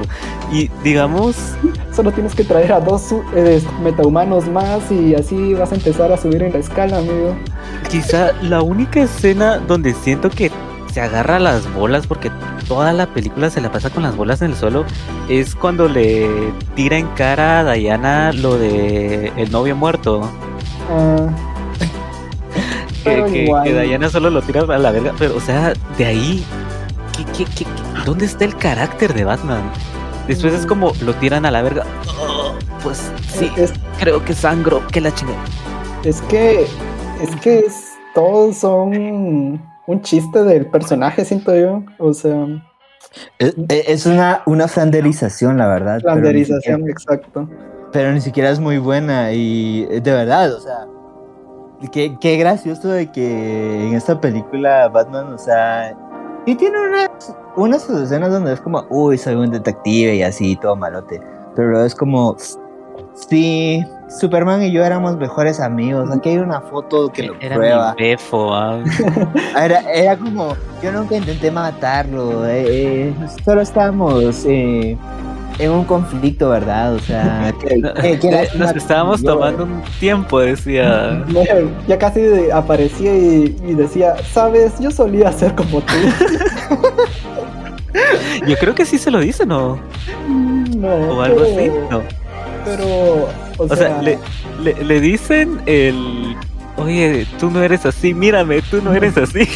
Y 0.52 0.70
digamos, 0.82 1.36
Solo 1.98 2.12
tienes 2.12 2.32
que 2.32 2.44
traer 2.44 2.72
a 2.72 2.78
dos 2.78 3.12
eh, 3.34 3.60
metahumanos 3.82 4.46
más 4.46 4.88
y 4.92 5.16
así 5.16 5.52
vas 5.54 5.72
a 5.72 5.74
empezar 5.74 6.12
a 6.12 6.16
subir 6.16 6.44
en 6.44 6.52
la 6.52 6.60
escala, 6.60 6.98
amigo. 6.98 7.34
quizá 7.90 8.30
la 8.40 8.62
única 8.62 9.02
escena 9.02 9.58
donde 9.58 9.92
siento 9.94 10.30
que 10.30 10.52
se 10.92 11.00
agarra 11.00 11.38
las 11.38 11.72
bolas 11.74 12.06
porque 12.06 12.30
toda 12.66 12.92
la 12.92 13.06
película 13.06 13.50
se 13.50 13.60
la 13.60 13.70
pasa 13.70 13.90
con 13.90 14.02
las 14.02 14.16
bolas 14.16 14.42
en 14.42 14.50
el 14.52 14.56
suelo 14.56 14.84
es 15.28 15.54
cuando 15.54 15.88
le 15.88 16.28
tira 16.74 16.96
en 16.98 17.06
cara 17.08 17.60
a 17.60 17.72
Diana 17.72 18.32
lo 18.32 18.58
de 18.58 19.32
el 19.36 19.50
novio 19.50 19.76
muerto. 19.76 20.28
Ah, 20.90 21.26
Que, 23.04 23.46
que, 23.64 23.82
Diana 23.86 24.08
solo 24.10 24.28
lo 24.30 24.42
tira 24.42 24.62
a 24.62 24.78
la 24.78 24.90
verga. 24.90 25.12
Pero, 25.18 25.36
o 25.36 25.40
sea, 25.40 25.72
de 25.96 26.04
ahí, 26.04 26.44
¿qué, 27.16 27.24
qué, 27.24 27.44
qué, 27.44 27.64
qué- 27.64 28.04
dónde 28.04 28.26
está 28.26 28.44
el 28.44 28.56
carácter 28.56 29.14
de 29.14 29.24
Batman? 29.24 29.62
Después 30.26 30.52
es 30.52 30.66
como 30.66 30.92
lo 31.00 31.14
tiran 31.14 31.46
a 31.46 31.50
la 31.50 31.62
verga. 31.62 31.84
Oh, 32.20 32.52
pues 32.82 33.10
sí, 33.32 33.50
es, 33.56 33.72
creo 33.98 34.22
que 34.24 34.34
sangro, 34.34 34.86
que 34.88 35.00
la 35.00 35.14
chingada. 35.14 35.38
es 36.04 36.20
que, 36.22 36.62
es 37.22 37.36
que 37.40 37.60
es, 37.60 37.94
todos 38.14 38.58
son 38.58 39.62
un 39.88 40.02
chiste 40.02 40.44
del 40.44 40.66
personaje, 40.66 41.24
siento 41.24 41.54
yo. 41.56 41.82
O 41.98 42.12
sea, 42.14 42.46
Es, 43.38 43.54
es 43.68 44.06
una, 44.06 44.42
una 44.46 44.68
flanderización, 44.68 45.56
la 45.58 45.66
verdad. 45.66 45.98
pero 46.04 46.28
siquiera- 46.44 46.78
exacto. 46.92 47.48
pero 47.92 48.12
ni 48.12 48.20
siquiera 48.20 48.50
es 48.50 48.60
muy 48.60 48.78
buena 48.78 49.32
y 49.32 49.88
eh, 49.90 50.00
de 50.00 50.12
verdad, 50.12 50.52
o 50.54 50.60
sea, 50.60 50.86
qué, 51.90 52.16
qué 52.20 52.36
gracioso 52.36 52.88
de 52.88 53.10
que 53.10 53.88
en 53.88 53.94
esta 53.94 54.20
película 54.20 54.88
Batman, 54.88 55.32
o 55.32 55.38
sea, 55.38 55.96
y 56.44 56.54
tiene 56.54 56.76
unas, 56.80 57.34
unas 57.56 57.88
escenas 57.90 58.30
donde 58.30 58.52
es 58.52 58.60
como, 58.60 58.84
uy, 58.90 59.16
soy 59.18 59.34
un 59.36 59.50
detective 59.50 60.14
y 60.16 60.22
así, 60.22 60.56
todo 60.56 60.76
malote, 60.76 61.20
pero 61.56 61.82
es 61.84 61.94
como, 61.94 62.36
sí, 63.28 63.84
Superman 64.08 64.62
y 64.62 64.70
yo 64.72 64.84
éramos 64.84 65.16
mejores 65.16 65.60
amigos, 65.60 66.08
aquí 66.14 66.30
hay 66.30 66.38
una 66.38 66.60
foto 66.60 67.10
que 67.10 67.24
lo 67.24 67.34
Era 67.40 67.56
prueba. 67.56 67.94
mi 67.98 68.04
befo. 68.10 68.54
ah. 68.54 68.82
Era, 69.62 69.80
era 69.92 70.16
como, 70.16 70.54
yo 70.82 70.92
nunca 70.92 71.16
intenté 71.16 71.50
matarlo, 71.50 72.46
eh, 72.46 73.08
eh, 73.08 73.14
solo 73.44 73.60
estábamos 73.60 74.44
eh, 74.46 74.96
en 75.58 75.70
un 75.70 75.84
conflicto, 75.84 76.48
¿verdad? 76.50 76.94
O 76.94 76.98
sea, 77.00 77.52
que, 77.60 77.68
que- 78.00 78.18
que 78.18 78.30
lástima 78.30 78.64
Nos 78.66 78.76
estábamos 78.76 79.22
tomando 79.22 79.64
un 79.64 79.82
tiempo, 80.00 80.38
decía. 80.40 81.24
Ya 81.88 81.98
casi 81.98 82.50
aparecía 82.52 83.14
y, 83.14 83.56
y 83.66 83.74
decía, 83.74 84.14
sabes, 84.32 84.78
yo 84.78 84.90
solía 84.90 85.32
ser 85.32 85.54
como 85.54 85.80
tú. 85.80 85.94
Yo 88.46 88.56
creo 88.58 88.74
que 88.74 88.84
sí 88.84 88.98
se 88.98 89.10
lo 89.10 89.18
dice, 89.20 89.44
¿no? 89.44 89.78
no, 90.76 90.88
O 91.16 91.22
algo 91.22 91.42
así. 91.42 91.70
No. 91.90 92.02
Pero, 92.64 92.84
o, 92.86 93.28
O 93.58 93.76
sea, 93.76 94.00
le, 94.02 94.18
le, 94.62 94.74
le 94.84 95.00
dicen 95.00 95.60
el. 95.66 96.36
Oye, 96.76 97.26
tú 97.40 97.50
no 97.50 97.60
eres 97.60 97.84
así, 97.86 98.14
mírame, 98.14 98.62
tú 98.62 98.80
no 98.80 98.92
eres 98.94 99.16
así. 99.16 99.40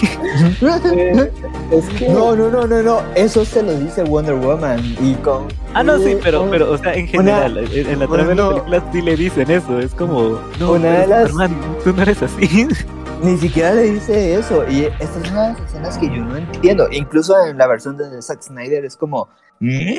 eh, 0.97 1.31
es 1.71 1.89
que 1.91 2.09
No, 2.09 2.35
no, 2.35 2.49
no, 2.51 2.67
no, 2.67 2.83
no, 2.83 3.01
eso 3.15 3.45
se 3.45 3.63
lo 3.63 3.73
dice 3.79 4.03
Wonder 4.03 4.35
Woman 4.35 4.81
y 5.01 5.15
con... 5.15 5.47
Ah, 5.73 5.85
no, 5.85 5.99
sí, 5.99 6.17
pero, 6.21 6.43
un- 6.43 6.51
pero, 6.51 6.73
o 6.73 6.79
sea, 6.79 6.95
en 6.95 7.07
general, 7.07 7.59
en, 7.59 7.91
en 7.91 7.99
la 8.01 8.07
trama 8.09 8.25
de 8.31 8.35
la 8.35 8.43
Bueno. 8.45 8.65
película 8.65 8.85
sí 8.93 9.03
le 9.03 9.17
dicen 9.17 9.51
eso. 9.53 9.79
Es 9.79 9.95
como, 9.95 10.41
no, 10.59 10.73
Una 10.73 10.95
tú 10.97 11.01
de 11.01 11.07
las- 11.07 11.31
Superman, 11.31 11.61
tú 11.85 11.93
no 11.93 12.03
eres 12.03 12.23
así. 12.23 12.69
Ni 13.23 13.37
siquiera 13.39 13.73
le 13.73 13.83
dice 13.83 14.35
eso 14.35 14.69
y 14.69 14.87
estas 14.99 15.25
son 15.25 15.37
las 15.37 15.61
escenas 15.61 15.97
que 15.99 16.07
yo 16.09 16.17
no 16.25 16.37
entiendo. 16.37 16.89
Incluso 16.91 17.37
en 17.47 17.57
la 17.57 17.69
versión 17.69 17.97
de 17.97 18.21
Zack 18.21 18.43
Snyder 18.43 18.85
es 18.85 18.97
como... 18.97 19.29
¿Mm? 19.61 19.99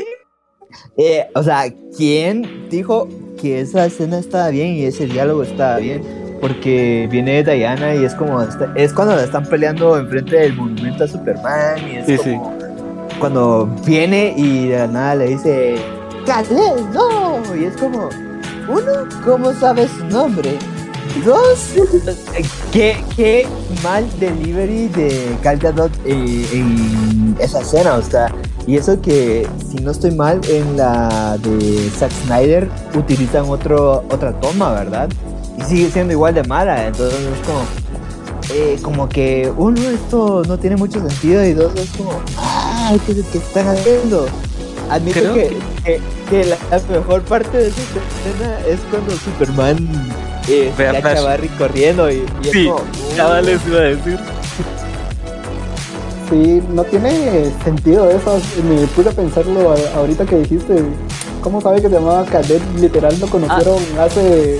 Eh, 0.97 1.25
o 1.35 1.43
sea, 1.43 1.65
¿quién 1.97 2.67
dijo 2.69 3.07
que 3.41 3.61
esa 3.61 3.85
escena 3.85 4.19
estaba 4.19 4.49
bien 4.49 4.73
y 4.73 4.83
ese 4.85 5.05
diálogo 5.07 5.43
estaba 5.43 5.77
bien? 5.77 6.01
Porque 6.41 7.07
viene 7.09 7.43
Diana 7.43 7.95
y 7.95 8.03
es 8.03 8.13
como... 8.15 8.41
está- 8.41 8.71
Es 8.75 8.91
cuando 8.93 9.15
la 9.15 9.23
están 9.23 9.45
peleando 9.45 9.97
enfrente 9.97 10.35
del 10.35 10.53
monumento 10.55 11.05
a 11.05 11.07
Superman 11.07 11.75
y 11.89 11.95
es 11.97 12.05
Sí, 12.05 12.17
sí. 12.17 12.31
como... 12.35 12.53
Cuando 13.19 13.65
viene 13.85 14.33
y 14.35 14.67
de 14.67 14.77
la 14.79 14.87
nada 14.87 15.15
le 15.15 15.27
dice... 15.29 15.75
¡Kal-El, 16.25 16.91
no! 16.93 17.55
Y 17.55 17.65
es 17.65 17.77
como... 17.77 18.09
Uno, 18.67 19.07
¿cómo 19.25 19.53
sabes 19.53 19.89
su 19.91 20.05
nombre? 20.05 20.57
Dos, 21.25 21.73
¿qué, 22.71 22.95
qué 23.15 23.45
mal 23.83 24.05
delivery 24.19 24.87
de 24.87 25.37
Gal 25.43 25.57
Gadot 25.59 25.91
eh, 26.05 26.45
en 26.53 27.35
esa 27.39 27.59
escena, 27.61 27.95
o 27.95 28.01
sea, 28.01 28.33
y 28.67 28.77
eso 28.77 29.01
que, 29.01 29.47
si 29.69 29.77
no 29.83 29.91
estoy 29.91 30.11
mal, 30.11 30.39
en 30.49 30.77
la 30.77 31.37
de 31.41 31.89
Zack 31.97 32.11
Snyder 32.25 32.69
utilizan 32.95 33.45
otro, 33.49 34.03
otra 34.11 34.31
toma, 34.39 34.71
¿verdad? 34.73 35.09
Y 35.57 35.63
sigue 35.63 35.89
siendo 35.91 36.13
igual 36.13 36.33
de 36.33 36.43
mala, 36.43 36.87
entonces 36.87 37.19
es 37.19 37.47
como, 37.47 37.59
eh, 38.53 38.77
como 38.81 39.09
que 39.09 39.51
uno, 39.57 39.81
esto 39.89 40.43
no 40.47 40.57
tiene 40.57 40.75
mucho 40.77 40.99
sentido, 41.07 41.45
y 41.45 41.53
dos, 41.53 41.71
es 41.75 41.89
como, 41.97 42.11
¡ay, 42.37 42.99
qué, 43.05 43.15
qué 43.31 43.37
están 43.37 43.67
haciendo! 43.67 44.25
Admito 44.89 45.19
Creo 45.19 45.33
que, 45.33 45.47
que- 45.47 45.57
que, 45.83 46.01
que 46.29 46.45
la, 46.45 46.57
la 46.71 46.99
mejor 46.99 47.21
parte 47.23 47.57
de 47.57 47.67
esa 47.67 47.79
escena 47.81 48.59
es 48.67 48.79
cuando 48.89 49.11
Superman 49.15 49.87
eh, 50.49 50.71
a 50.77 51.21
Barry 51.21 51.47
corriendo 51.49 52.11
y, 52.11 52.15
y 52.43 52.47
es 52.47 52.51
Sí, 52.51 52.65
como, 52.67 52.81
Chavales, 53.15 53.59
iba 53.67 53.77
a 53.79 53.81
decir. 53.83 54.19
Sí, 56.29 56.61
no 56.69 56.83
tiene 56.83 57.51
sentido 57.63 58.09
eso. 58.09 58.39
Me 58.67 58.85
puse 58.87 59.09
a 59.09 59.11
pensarlo 59.11 59.73
ahorita 59.95 60.25
que 60.25 60.37
dijiste. 60.39 60.83
¿Cómo 61.41 61.59
sabe 61.61 61.81
que 61.81 61.89
se 61.89 61.93
llamaba 61.95 62.23
Cadet? 62.25 62.61
Literal 62.79 63.19
lo 63.19 63.27
conocieron 63.27 63.77
hace 63.99 64.59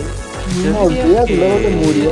Yo 0.64 0.70
unos 0.72 0.90
días 0.94 1.24
y 1.24 1.28
que- 1.28 1.38
luego 1.38 1.58
se 1.60 1.70
murió. 1.70 2.10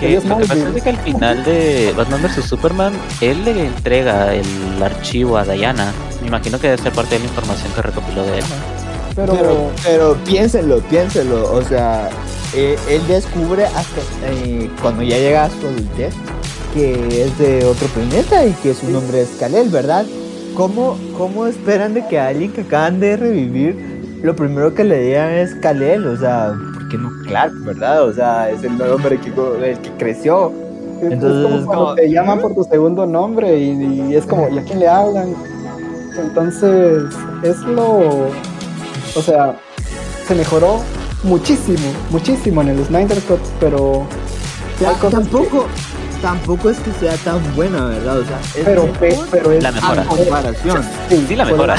Que 0.00 0.08
Ella 0.08 0.18
es 0.18 0.24
lo 0.24 0.38
que 0.38 0.46
pasa 0.46 0.68
es 0.76 0.82
que 0.82 0.88
al 0.90 0.96
final 0.98 1.44
de 1.44 1.92
Batman 1.96 2.22
vs 2.22 2.44
Superman, 2.46 2.92
él 3.20 3.44
le 3.44 3.66
entrega 3.66 4.34
el 4.34 4.82
archivo 4.82 5.36
a 5.36 5.44
Diana. 5.44 5.92
Me 6.22 6.28
imagino 6.28 6.58
que 6.58 6.68
debe 6.70 6.82
ser 6.82 6.92
parte 6.92 7.16
de 7.16 7.18
la 7.20 7.24
información 7.26 7.70
que 7.74 7.82
recopiló 7.82 8.24
de 8.24 8.38
él. 8.38 8.44
Pero, 9.14 9.32
Pero, 9.34 9.70
pero 9.84 10.14
piénsenlo, 10.24 10.78
piénsenlo. 10.80 11.52
O 11.52 11.62
sea, 11.62 12.08
eh, 12.54 12.76
él 12.88 13.06
descubre 13.08 13.66
hasta 13.66 14.00
eh, 14.24 14.70
cuando 14.80 15.02
ya 15.02 15.18
llega 15.18 15.44
a 15.44 15.50
su 15.50 15.66
adultez 15.66 16.14
que 16.72 17.24
es 17.24 17.38
de 17.38 17.64
otro 17.64 17.86
planeta 17.88 18.44
y 18.46 18.52
que 18.54 18.74
su 18.74 18.88
nombre 18.90 19.22
es 19.22 19.28
Kalel, 19.38 19.68
¿verdad? 19.70 20.04
¿Cómo, 20.54 20.96
¿Cómo 21.16 21.46
esperan 21.46 21.94
de 21.94 22.06
que 22.06 22.18
a 22.18 22.28
alguien 22.28 22.52
que 22.52 22.62
acaban 22.62 23.00
de 23.00 23.16
revivir, 23.16 24.18
lo 24.22 24.34
primero 24.36 24.74
que 24.74 24.84
le 24.84 25.00
digan 25.00 25.30
es 25.30 25.54
Kalel? 25.56 26.06
O 26.06 26.16
sea, 26.16 26.52
¿por 26.74 26.88
qué 26.88 26.98
no 26.98 27.10
Clark, 27.26 27.52
verdad? 27.64 28.04
O 28.04 28.12
sea, 28.12 28.50
es 28.50 28.62
el 28.64 28.76
nombre 28.76 29.18
que, 29.18 29.28
el 29.28 29.78
que 29.80 29.90
creció. 29.98 30.52
es, 31.02 31.12
entonces 31.12 31.42
como 31.44 31.56
es 31.58 31.64
cuando 31.64 31.84
como- 31.84 31.94
te 31.94 32.10
llaman 32.10 32.40
por 32.40 32.54
tu 32.54 32.64
segundo 32.64 33.06
nombre 33.06 33.58
y, 33.58 34.08
y 34.10 34.14
es 34.14 34.26
como, 34.26 34.48
¿y 34.48 34.58
a 34.58 34.64
quién 34.64 34.80
le 34.80 34.88
hablan? 34.88 35.34
Entonces, 36.18 37.04
es 37.42 37.58
lo. 37.60 38.28
O 39.16 39.22
sea, 39.22 39.56
se 40.26 40.34
mejoró 40.34 40.80
muchísimo, 41.24 41.78
muchísimo 42.10 42.60
en 42.62 42.68
el 42.68 42.84
Snyder 42.84 43.20
Cut, 43.22 43.40
pero. 43.58 44.04
hay 44.80 44.94
cosas 44.96 45.22
tampoco, 45.22 45.66
tampoco 46.22 46.70
es 46.70 46.78
que 46.78 46.92
sea 46.92 47.14
tan 47.18 47.40
buena, 47.54 47.86
¿verdad? 47.86 48.18
O 48.18 48.24
sea, 48.24 48.38
es 48.56 48.64
Pero, 48.64 48.86
pe- 48.92 49.10
mejor 49.10 49.28
pero 49.30 49.52
es 49.52 49.62
La 49.62 49.72
mejora. 49.72 50.02
a 50.02 50.04
comparación. 50.06 50.82
Sí, 51.08 51.24
Sí, 51.28 51.36
la 51.36 51.44
mejora. 51.44 51.74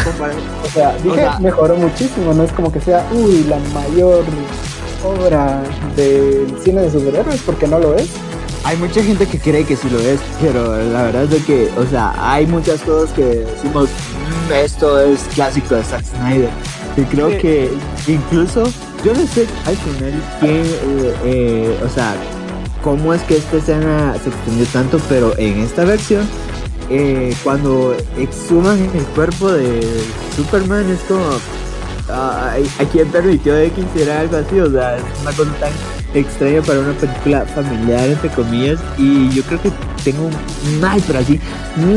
O 0.66 0.70
sea, 0.74 0.94
dije 1.04 1.10
O 1.10 1.16
sea- 1.16 1.40
mejoró 1.40 1.76
muchísimo, 1.76 2.34
no 2.34 2.44
es 2.44 2.52
como 2.52 2.72
que 2.72 2.80
sea, 2.82 3.06
uy, 3.14 3.44
la 3.50 3.58
mayor 3.74 4.24
obra 5.04 5.62
del 5.96 6.54
cine 6.64 6.82
de 6.82 6.92
superhéroes, 6.92 7.42
porque 7.42 7.68
no 7.68 7.80
lo 7.80 7.96
es. 7.96 8.10
Hay 8.64 8.78
mucha 8.78 9.02
gente 9.04 9.26
que 9.26 9.40
cree 9.40 9.64
que 9.66 9.76
sí 9.76 9.90
lo 9.90 10.00
es, 10.00 10.20
pero 10.40 10.78
la 10.78 11.04
verdad 11.04 11.24
es 11.24 11.30
de 11.32 11.38
que, 11.44 11.72
o 11.78 11.86
sea, 11.90 12.14
hay 12.18 12.46
muchas 12.46 12.80
cosas 12.82 13.10
que 13.16 13.24
decimos, 13.26 13.90
"Mm, 13.90 14.54
esto 14.54 15.00
es 15.02 15.22
clásico 15.34 15.74
de 15.76 15.84
Zack 15.84 16.04
Snyder. 16.06 16.50
Y 16.98 17.02
creo 17.04 17.32
Sí. 17.32 17.38
que 17.38 17.72
incluso, 18.08 18.64
yo 19.04 19.14
no 19.14 19.26
sé 19.26 19.48
al 19.66 19.76
final 19.78 20.14
quién, 20.40 20.62
eh, 20.62 21.16
eh, 21.26 21.80
o 21.84 21.90
sea, 21.90 22.14
cómo 22.84 23.14
es 23.14 23.22
que 23.24 23.38
esta 23.38 23.58
escena 23.58 24.16
se 24.24 24.30
extendió 24.30 24.66
tanto, 24.68 25.00
pero 25.10 25.38
en 25.38 25.60
esta 25.60 25.86
versión, 25.86 26.28
eh, 26.90 27.36
cuando 27.44 27.96
exhuman 28.18 28.80
el 28.94 29.04
cuerpo 29.16 29.52
de 29.52 29.82
Superman, 30.36 30.90
es 30.90 31.00
como, 31.02 31.26
¿a 32.10 32.56
quién 32.92 33.08
permitió 33.10 33.56
de 33.56 33.72
que 33.72 33.82
hiciera 33.82 34.22
algo 34.22 34.38
así? 34.38 34.60
O 34.60 34.72
sea, 34.72 34.98
es 34.98 35.04
una 35.22 35.32
cosa 35.32 35.52
tan 35.60 35.72
extraña 36.14 36.62
para 36.62 36.80
una 36.80 36.94
película 36.94 37.46
familiar, 37.46 38.10
entre 38.10 38.30
comillas, 38.30 38.80
y 38.98 39.30
yo 39.30 39.44
creo 39.44 39.62
que 39.62 39.72
tengo 40.04 40.26
un 40.26 40.82
mal, 40.82 41.02
pero 41.06 41.20
así, 41.20 41.40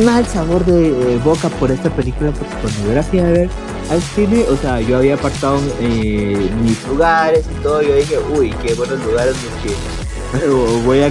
mal 0.05 0.27
sabor 0.27 0.65
de 0.65 1.19
boca 1.25 1.49
por 1.49 1.71
esta 1.71 1.91
película, 1.91 2.31
porque 2.31 2.55
cuando 2.61 2.87
yo 2.87 2.95
la 2.95 3.03
fui 3.03 3.19
a 3.19 3.25
ver 3.25 3.49
al 3.91 4.01
cine, 4.01 4.45
o 4.49 4.57
sea, 4.57 4.81
yo 4.81 4.99
había 4.99 5.15
apartado 5.15 5.59
eh, 5.81 6.51
mis 6.63 6.87
lugares 6.87 7.45
y 7.51 7.63
todo, 7.63 7.83
yo 7.83 7.95
dije, 7.97 8.19
uy, 8.37 8.55
qué 8.63 8.75
buenos 8.75 9.03
lugares 9.05 9.35
los 9.35 9.63
que 9.63 10.04
voy 10.85 11.03
a, 11.03 11.11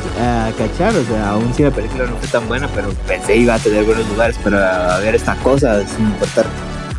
cachar, 0.58 0.96
o 0.96 1.04
sea, 1.06 1.30
aún 1.30 1.54
si 1.54 1.64
la 1.64 1.72
película 1.72 2.06
no 2.06 2.18
fue 2.18 2.28
tan 2.28 2.48
buena, 2.48 2.68
pero 2.74 2.90
pensé 3.08 3.38
iba 3.38 3.56
a 3.56 3.60
tener 3.60 3.84
buenos 3.84 4.08
lugares 4.10 4.38
para 4.38 5.00
ver 5.00 5.16
esta 5.16 5.36
cosa 5.38 5.86
sin 5.88 6.06
importar 6.06 6.46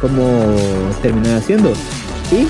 cómo 0.01 0.57
terminar 1.03 1.39
haciendo. 1.39 1.73
Y 2.33 2.47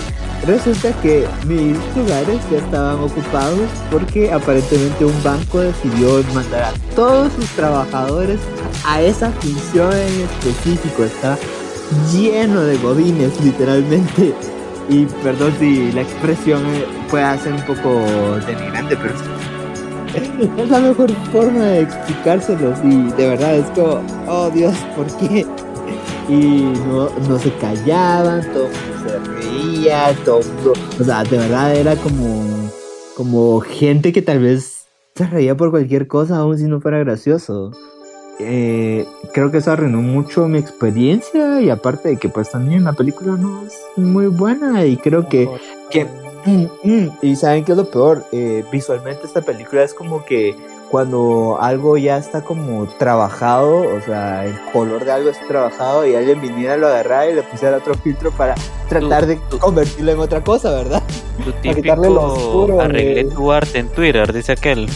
resulta 0.46 0.92
que 1.00 1.26
mis 1.46 1.76
lugares 1.96 2.40
ya 2.50 2.58
estaban 2.58 3.00
ocupados 3.00 3.68
porque 3.90 4.32
aparentemente 4.32 5.04
un 5.04 5.22
banco 5.22 5.60
decidió 5.60 6.22
mandar 6.32 6.64
a 6.64 6.94
todos 6.94 7.32
sus 7.32 7.46
trabajadores 7.50 8.40
a 8.86 9.00
esa 9.02 9.30
función 9.32 9.92
en 9.92 10.20
específico. 10.22 11.04
Está 11.04 11.38
lleno 12.12 12.60
de 12.62 12.76
godines, 12.78 13.40
literalmente. 13.40 14.34
Y 14.88 15.06
perdón 15.22 15.54
si 15.58 15.92
la 15.92 16.02
expresión 16.02 16.62
puede 17.10 17.38
ser 17.38 17.54
un 17.54 17.62
poco 17.62 18.04
denigrante, 18.46 18.96
pero 18.96 19.14
es 20.58 20.70
la 20.70 20.80
mejor 20.80 21.10
forma 21.32 21.64
de 21.64 21.80
explicárselos. 21.82 22.78
Y 22.84 23.10
de 23.12 23.28
verdad 23.28 23.56
es 23.56 23.66
como, 23.70 24.02
oh 24.28 24.50
Dios, 24.50 24.74
¿por 24.96 25.06
qué? 25.18 25.46
Y 26.28 26.72
no, 26.86 27.10
no 27.28 27.38
se 27.38 27.52
callaban, 27.56 28.42
todo 28.52 28.66
el 28.66 28.72
mundo 28.72 29.08
se 29.08 29.18
reía, 29.18 30.16
todo 30.24 30.40
el 30.40 30.46
mundo, 30.46 30.72
o 31.00 31.04
sea, 31.04 31.24
de 31.24 31.36
verdad 31.36 31.76
era 31.76 31.96
como, 31.96 32.70
como 33.16 33.60
gente 33.60 34.12
que 34.12 34.22
tal 34.22 34.38
vez 34.38 34.86
se 35.14 35.26
reía 35.26 35.56
por 35.56 35.70
cualquier 35.70 36.08
cosa, 36.08 36.38
aun 36.38 36.58
si 36.58 36.64
no 36.64 36.80
fuera 36.80 36.98
gracioso. 36.98 37.72
Eh, 38.40 39.06
creo 39.32 39.52
que 39.52 39.58
eso 39.58 39.70
arruinó 39.70 40.02
mucho 40.02 40.48
mi 40.48 40.58
experiencia 40.58 41.60
y 41.60 41.70
aparte 41.70 42.08
de 42.08 42.16
que 42.16 42.28
pues 42.28 42.50
también 42.50 42.82
la 42.82 42.92
película 42.92 43.36
no 43.36 43.64
es 43.64 43.74
muy 43.96 44.26
buena 44.26 44.84
y 44.86 44.96
creo 44.96 45.28
que, 45.28 45.48
que 45.90 46.08
y 47.22 47.36
saben 47.36 47.64
que 47.64 47.72
es 47.72 47.78
lo 47.78 47.90
peor 47.90 48.24
eh, 48.32 48.64
visualmente 48.70 49.26
esta 49.26 49.40
película 49.40 49.82
es 49.82 49.94
como 49.94 50.24
que 50.24 50.56
cuando 50.90 51.58
algo 51.60 51.96
ya 51.96 52.18
está 52.18 52.42
como 52.42 52.86
trabajado 52.86 53.78
o 53.96 54.00
sea 54.04 54.44
el 54.44 54.54
color 54.72 55.04
de 55.04 55.12
algo 55.12 55.30
está 55.30 55.46
trabajado 55.46 56.06
y 56.06 56.14
alguien 56.14 56.40
viniera 56.40 56.76
lo 56.76 56.86
agarrara 56.86 57.30
y 57.30 57.34
le 57.34 57.42
pusiera 57.42 57.76
otro 57.76 57.94
filtro 57.94 58.30
para 58.30 58.54
tratar 58.88 59.26
de 59.26 59.40
convertirlo 59.58 60.12
en 60.12 60.18
otra 60.18 60.44
cosa 60.44 60.70
verdad 60.70 61.02
tu 61.44 61.52
típico 61.62 61.82
quitarle 61.82 62.10
lo 62.10 62.32
oscuro 62.32 62.80
arreglé 62.80 63.24
tu 63.24 63.50
arte 63.50 63.78
en 63.78 63.88
Twitter 63.88 64.32
dice 64.32 64.52
aquel. 64.52 64.88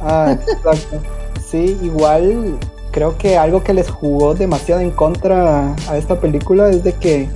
Ah 0.00 0.36
exacto. 0.40 1.00
Sí 1.44 1.78
igual 1.82 2.58
creo 2.92 3.16
que 3.18 3.36
algo 3.36 3.62
que 3.62 3.74
les 3.74 3.90
jugó 3.90 4.34
demasiado 4.34 4.80
en 4.80 4.90
contra 4.90 5.74
a 5.88 5.96
esta 5.96 6.20
película 6.20 6.68
es 6.70 6.84
de 6.84 6.92
que 6.94 7.28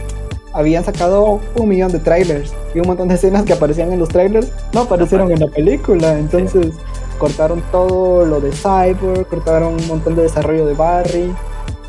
habían 0.57 0.85
sacado 0.85 1.39
un 1.55 1.69
millón 1.69 1.93
de 1.93 1.99
trailers 1.99 2.55
y 2.75 2.81
un 2.81 2.87
montón 2.87 3.09
de 3.09 3.15
escenas 3.15 3.45
que 3.45 3.53
aparecían 3.53 3.93
en 3.93 4.01
los 4.01 4.09
trailers 4.09 4.51
no 4.73 4.83
aparecieron 4.83 5.31
en 5.31 5.41
la 5.41 5.49
película. 5.49 6.19
Entonces 6.19 6.75
cortaron 7.19 7.63
todo 7.71 8.25
lo 8.25 8.41
de 8.41 8.51
Cyborg, 8.53 9.27
cortaron 9.29 9.75
un 9.75 9.87
montón 9.87 10.17
de 10.17 10.23
desarrollo 10.23 10.65
de 10.65 10.73
Barry. 10.73 11.33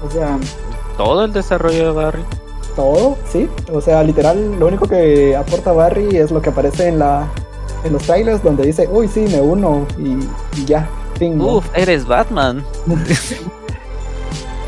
O 0.06 0.12
sea. 0.12 0.38
Todo 0.98 1.26
el 1.26 1.34
desarrollo 1.34 1.88
de 1.88 1.92
Barry. 1.92 2.24
Todo, 2.76 3.18
sí. 3.32 3.50
O 3.72 3.80
sea, 3.80 4.04
literal, 4.04 4.60
lo 4.60 4.68
único 4.68 4.86
que 4.86 5.36
aporta 5.36 5.72
Barry 5.72 6.18
es 6.18 6.30
lo 6.30 6.42
que 6.42 6.50
aparece 6.50 6.90
en 6.90 7.00
la 7.00 7.28
en 7.84 7.94
los 7.94 8.04
trailers 8.04 8.44
donde 8.44 8.66
dice, 8.66 8.90
uy, 8.92 9.08
sí, 9.08 9.22
me 9.32 9.40
uno 9.40 9.86
y, 9.98 10.18
y 10.60 10.66
ya. 10.66 10.90
Fin, 11.18 11.40
Uf, 11.40 11.66
eres 11.74 12.06
Batman. 12.06 12.64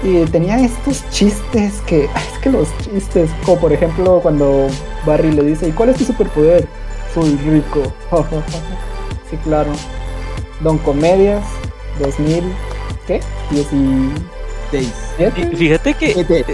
y 0.04 0.26
tenía 0.26 0.60
estos 0.60 1.08
chistes 1.10 1.82
que, 1.86 2.06
es 2.06 2.40
que 2.42 2.50
los 2.50 2.68
chistes, 2.80 3.30
como 3.46 3.60
por 3.60 3.74
ejemplo 3.74 4.20
cuando 4.22 4.68
Barry 5.06 5.32
le 5.32 5.44
dice, 5.44 5.68
¿y 5.68 5.72
cuál 5.72 5.90
es 5.90 5.98
tu 5.98 6.06
superpoder? 6.06 6.68
Soy 7.14 7.36
rico. 7.38 7.92
sí, 9.30 9.38
claro. 9.44 9.72
Don 10.62 10.78
Comedias, 10.80 11.44
2000, 12.00 12.44
¿qué? 13.08 13.22
16. 13.52 14.88
Fíjate 15.56 15.94
que 15.96 16.46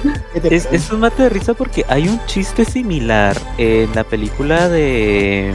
es, 0.50 0.68
es 0.72 0.92
un 0.92 1.02
mate 1.02 1.24
de 1.24 1.30
risa 1.30 1.54
porque 1.54 1.86
hay 1.90 2.08
un 2.08 2.24
chiste 2.26 2.64
similar 2.64 3.36
en 3.58 3.94
la 3.94 4.06
película 4.06 4.70
de 4.70 5.54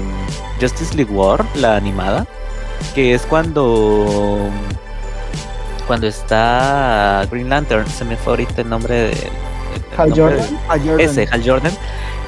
Justice 0.61 0.95
League 0.95 1.12
War, 1.12 1.45
la 1.57 1.77
animada, 1.77 2.27
que 2.95 3.15
es 3.15 3.23
cuando 3.23 4.51
cuando 5.91 6.07
está 6.07 7.27
Green 7.33 7.49
Lantern, 7.49 7.85
se 7.89 8.05
me 8.05 8.17
fue 8.17 8.35
ahorita 8.35 8.62
el 8.62 8.69
nombre 8.69 8.95
de. 8.95 9.31
Hal, 9.97 10.11
Jordan? 10.11 10.61
Jordan. 10.69 11.01
Ese, 11.01 11.27
Hal 11.29 11.43
Jordan. 11.45 11.73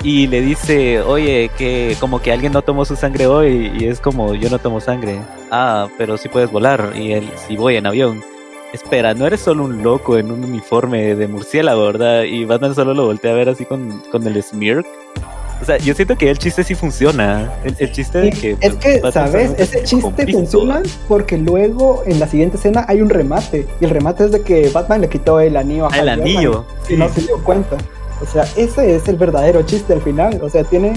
Y 0.02 0.26
le 0.26 0.40
dice, 0.40 1.00
oye, 1.00 1.48
que 1.56 1.96
como 2.00 2.20
que 2.20 2.32
alguien 2.32 2.52
no 2.52 2.62
tomó 2.62 2.84
su 2.84 2.96
sangre 2.96 3.28
hoy. 3.28 3.70
Y 3.78 3.84
es 3.84 4.00
como, 4.00 4.34
yo 4.34 4.50
no 4.50 4.58
tomo 4.58 4.80
sangre. 4.80 5.20
Ah, 5.52 5.86
pero 5.96 6.16
sí 6.16 6.28
puedes 6.28 6.50
volar. 6.50 6.94
Y 6.96 7.12
él, 7.12 7.30
sí 7.36 7.56
voy 7.56 7.76
en 7.76 7.86
avión. 7.86 8.24
Espera, 8.72 9.14
no 9.14 9.28
eres 9.28 9.42
solo 9.42 9.62
un 9.62 9.80
loco 9.80 10.18
en 10.18 10.32
un 10.32 10.42
uniforme 10.42 11.14
de 11.14 11.28
murciélago, 11.28 11.86
¿verdad? 11.86 12.24
Y 12.24 12.44
Batman 12.44 12.74
solo 12.74 12.94
lo 12.94 13.04
voltea 13.06 13.30
a 13.30 13.34
ver 13.34 13.48
así 13.48 13.64
con, 13.64 14.00
con 14.10 14.26
el 14.26 14.42
smirk. 14.42 14.84
O 15.62 15.64
sea, 15.64 15.78
yo 15.78 15.94
siento 15.94 16.18
que 16.18 16.28
el 16.28 16.38
chiste 16.38 16.64
sí 16.64 16.74
funciona. 16.74 17.52
El, 17.62 17.76
el 17.78 17.92
chiste 17.92 18.18
de 18.18 18.30
que. 18.32 18.56
Es 18.60 18.74
que, 18.74 19.00
¿sabes? 19.12 19.52
Ese 19.56 19.84
chiste 19.84 20.32
funciona 20.32 20.82
porque 21.06 21.38
luego 21.38 22.02
en 22.04 22.18
la 22.18 22.26
siguiente 22.26 22.56
escena 22.56 22.84
hay 22.88 23.00
un 23.00 23.08
remate. 23.08 23.68
Y 23.80 23.84
el 23.84 23.90
remate 23.90 24.24
es 24.24 24.32
de 24.32 24.42
que 24.42 24.70
Batman 24.70 25.02
le 25.02 25.08
quitó 25.08 25.38
el 25.38 25.56
anillo 25.56 25.86
a 25.86 25.90
ah, 25.92 25.98
El 26.00 26.08
anillo. 26.08 26.64
Y 26.88 26.96
no 26.96 27.08
se 27.08 27.20
dio 27.20 27.40
cuenta. 27.44 27.76
O 28.20 28.26
sea, 28.26 28.42
ese 28.56 28.96
es 28.96 29.06
el 29.06 29.16
verdadero 29.16 29.62
chiste 29.62 29.92
al 29.92 30.02
final. 30.02 30.40
O 30.42 30.50
sea, 30.50 30.64
tiene 30.64 30.94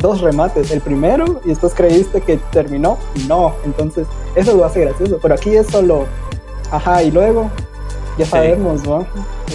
dos 0.00 0.20
remates. 0.20 0.70
El 0.70 0.82
primero, 0.82 1.40
y 1.42 1.48
después 1.48 1.72
creíste 1.72 2.20
que 2.20 2.36
terminó. 2.52 2.98
No. 3.26 3.54
Entonces, 3.64 4.06
eso 4.36 4.54
lo 4.54 4.66
hace 4.66 4.82
gracioso. 4.82 5.18
Pero 5.22 5.34
aquí 5.34 5.56
es 5.56 5.66
solo. 5.68 6.06
Ajá, 6.70 7.02
y 7.02 7.10
luego 7.10 7.50
ya 8.18 8.26
sabemos, 8.26 8.80
sí. 8.80 8.88
¿no? 8.88 8.96
O 8.96 9.06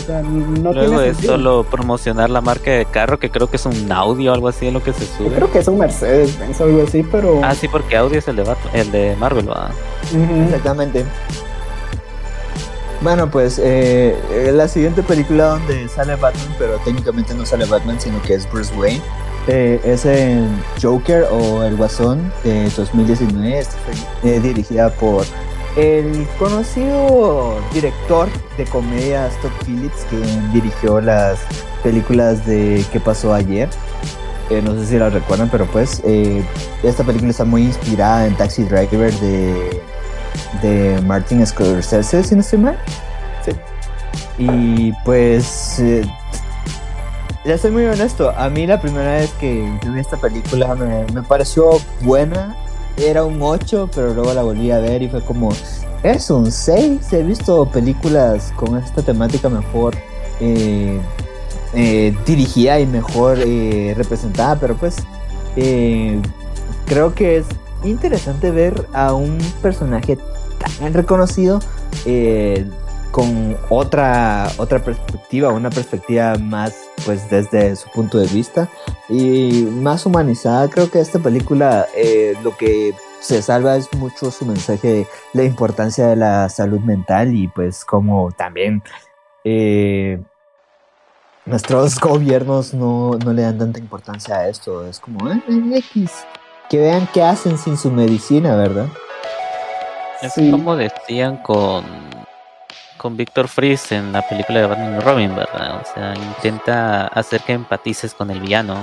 sea, 0.05 0.21
no 0.21 0.73
Luego 0.73 0.97
tiene 0.97 1.07
es 1.09 1.17
solo 1.17 1.63
promocionar 1.63 2.29
la 2.29 2.41
marca 2.41 2.71
de 2.71 2.85
carro, 2.85 3.19
que 3.19 3.29
creo 3.29 3.49
que 3.49 3.55
es 3.57 3.65
un 3.65 3.91
Audi 3.91 4.27
o 4.27 4.33
algo 4.33 4.47
así 4.47 4.67
en 4.67 4.73
lo 4.73 4.83
que 4.83 4.93
se 4.93 5.05
sube. 5.05 5.29
Yo 5.29 5.35
creo 5.35 5.51
que 5.51 5.59
es 5.59 5.67
un 5.67 5.77
Mercedes 5.77 6.37
Benz 6.39 6.59
o 6.61 6.65
algo 6.65 6.83
así, 6.83 7.03
pero. 7.03 7.41
Ah, 7.43 7.55
sí, 7.55 7.67
porque 7.67 7.95
Audi 7.97 8.17
es 8.17 8.27
el 8.27 8.35
de, 8.35 8.43
Batman, 8.43 8.75
el 8.75 8.91
de 8.91 9.15
Marvel, 9.17 9.45
¿verdad? 9.45 9.71
Uh 10.13 10.17
-huh. 10.17 10.45
Exactamente. 10.45 11.05
Bueno, 13.01 13.31
pues 13.31 13.61
eh, 13.63 14.51
la 14.53 14.67
siguiente 14.67 15.03
película 15.03 15.45
donde 15.45 15.87
sale 15.87 16.15
Batman, 16.15 16.53
pero 16.57 16.77
técnicamente 16.79 17.33
no 17.33 17.45
sale 17.45 17.65
Batman, 17.65 17.99
sino 17.99 18.21
que 18.21 18.33
es 18.33 18.51
Bruce 18.51 18.73
Wayne. 18.75 19.01
Eh, 19.47 19.79
es 19.85 20.05
en 20.05 20.61
Joker 20.81 21.25
o 21.31 21.63
El 21.63 21.77
Guasón 21.77 22.31
de 22.43 22.69
2019, 22.69 23.65
eh, 24.23 24.39
dirigida 24.41 24.89
por 24.89 25.25
el 25.79 26.27
conocido 26.37 27.55
director 27.73 28.27
de 28.57 28.65
comedias 28.65 29.33
Todd 29.41 29.51
Phillips, 29.65 30.03
que 30.09 30.17
dirigió 30.51 30.99
las 30.99 31.39
películas 31.83 32.45
de 32.45 32.83
¿Qué 32.91 32.99
pasó 32.99 33.33
ayer? 33.33 33.69
Eh, 34.49 34.61
no 34.61 34.73
sé 34.73 34.85
si 34.85 34.97
la 34.97 35.09
recuerdan, 35.09 35.49
pero 35.49 35.65
pues 35.67 36.01
eh, 36.05 36.43
esta 36.83 37.03
película 37.05 37.31
está 37.31 37.45
muy 37.45 37.63
inspirada 37.63 38.27
en 38.27 38.35
Taxi 38.35 38.63
Driver 38.63 39.13
de, 39.13 39.81
de 40.61 41.01
Martin 41.01 41.45
Scorsese, 41.45 42.23
si 42.23 42.35
no 42.35 42.41
estoy 42.41 42.59
mal. 42.59 42.77
Sí. 43.45 43.51
Y 44.37 44.91
pues, 45.05 45.79
eh, 45.79 46.05
ya 47.45 47.57
soy 47.57 47.71
muy 47.71 47.85
honesto, 47.85 48.33
a 48.35 48.49
mí 48.49 48.67
la 48.67 48.81
primera 48.81 49.13
vez 49.13 49.31
que 49.39 49.71
vi 49.85 49.99
esta 49.99 50.17
película 50.17 50.75
me, 50.75 51.05
me 51.13 51.23
pareció 51.23 51.79
buena, 52.01 52.53
era 53.01 53.23
un 53.23 53.41
8, 53.41 53.89
pero 53.93 54.13
luego 54.13 54.33
la 54.33 54.43
volví 54.43 54.71
a 54.71 54.79
ver 54.79 55.01
y 55.01 55.09
fue 55.09 55.21
como, 55.21 55.49
es 56.03 56.29
un 56.29 56.51
6. 56.51 57.13
He 57.13 57.23
visto 57.23 57.65
películas 57.65 58.51
con 58.55 58.77
esta 58.77 59.01
temática 59.01 59.49
mejor 59.49 59.95
eh, 60.39 60.99
eh, 61.73 62.15
dirigida 62.25 62.79
y 62.79 62.85
mejor 62.85 63.37
eh, 63.39 63.93
representada, 63.97 64.59
pero 64.59 64.75
pues 64.75 64.97
creo 66.85 67.13
que 67.13 67.37
es 67.37 67.45
interesante 67.83 68.49
ver 68.51 68.87
a 68.93 69.13
un 69.13 69.37
personaje 69.61 70.17
tan 70.79 70.93
reconocido 70.93 71.59
con 73.11 73.57
otra 73.69 74.49
otra 74.57 74.83
perspectiva, 74.83 75.49
una 75.49 75.69
perspectiva 75.69 76.37
más 76.37 76.88
pues 77.05 77.29
desde 77.29 77.75
su 77.75 77.89
punto 77.89 78.17
de 78.17 78.27
vista 78.27 78.69
y 79.07 79.63
más 79.63 80.05
humanizada. 80.05 80.69
Creo 80.69 80.89
que 80.89 80.99
esta 80.99 81.19
película 81.19 81.87
eh, 81.95 82.35
lo 82.43 82.55
que 82.57 82.93
se 83.19 83.41
salva 83.41 83.75
es 83.75 83.91
mucho 83.93 84.31
su 84.31 84.45
mensaje 84.45 84.87
de 84.87 85.07
la 85.33 85.43
importancia 85.43 86.07
de 86.07 86.15
la 86.15 86.49
salud 86.49 86.79
mental 86.79 87.35
y 87.35 87.47
pues 87.47 87.83
como 87.83 88.31
también 88.31 88.81
eh, 89.43 90.21
nuestros 91.45 91.99
gobiernos 91.99 92.73
no, 92.73 93.17
no, 93.23 93.33
le 93.33 93.41
dan 93.41 93.57
tanta 93.57 93.79
importancia 93.79 94.35
a 94.37 94.47
esto. 94.47 94.85
Es 94.85 94.99
como 94.99 95.29
eh, 95.31 95.41
X, 95.73 96.25
que 96.69 96.77
vean 96.77 97.07
qué 97.13 97.23
hacen 97.23 97.57
sin 97.57 97.77
su 97.77 97.91
medicina, 97.91 98.55
¿verdad? 98.55 98.87
Es 100.21 100.33
sí. 100.33 100.51
como 100.51 100.75
decían 100.75 101.37
con 101.37 102.08
con 102.99 103.17
Victor 103.17 103.47
Freeze 103.47 103.95
en 103.95 104.11
la 104.13 104.21
película 104.21 104.59
de 104.59 104.67
Batman 104.67 104.97
y 104.97 104.99
Robin, 104.99 105.35
¿verdad? 105.35 105.81
O 105.81 105.93
sea, 105.93 106.13
intenta 106.15 107.07
hacer 107.07 107.41
que 107.41 107.53
empatices 107.53 108.13
con 108.13 108.29
el 108.29 108.39
villano. 108.41 108.75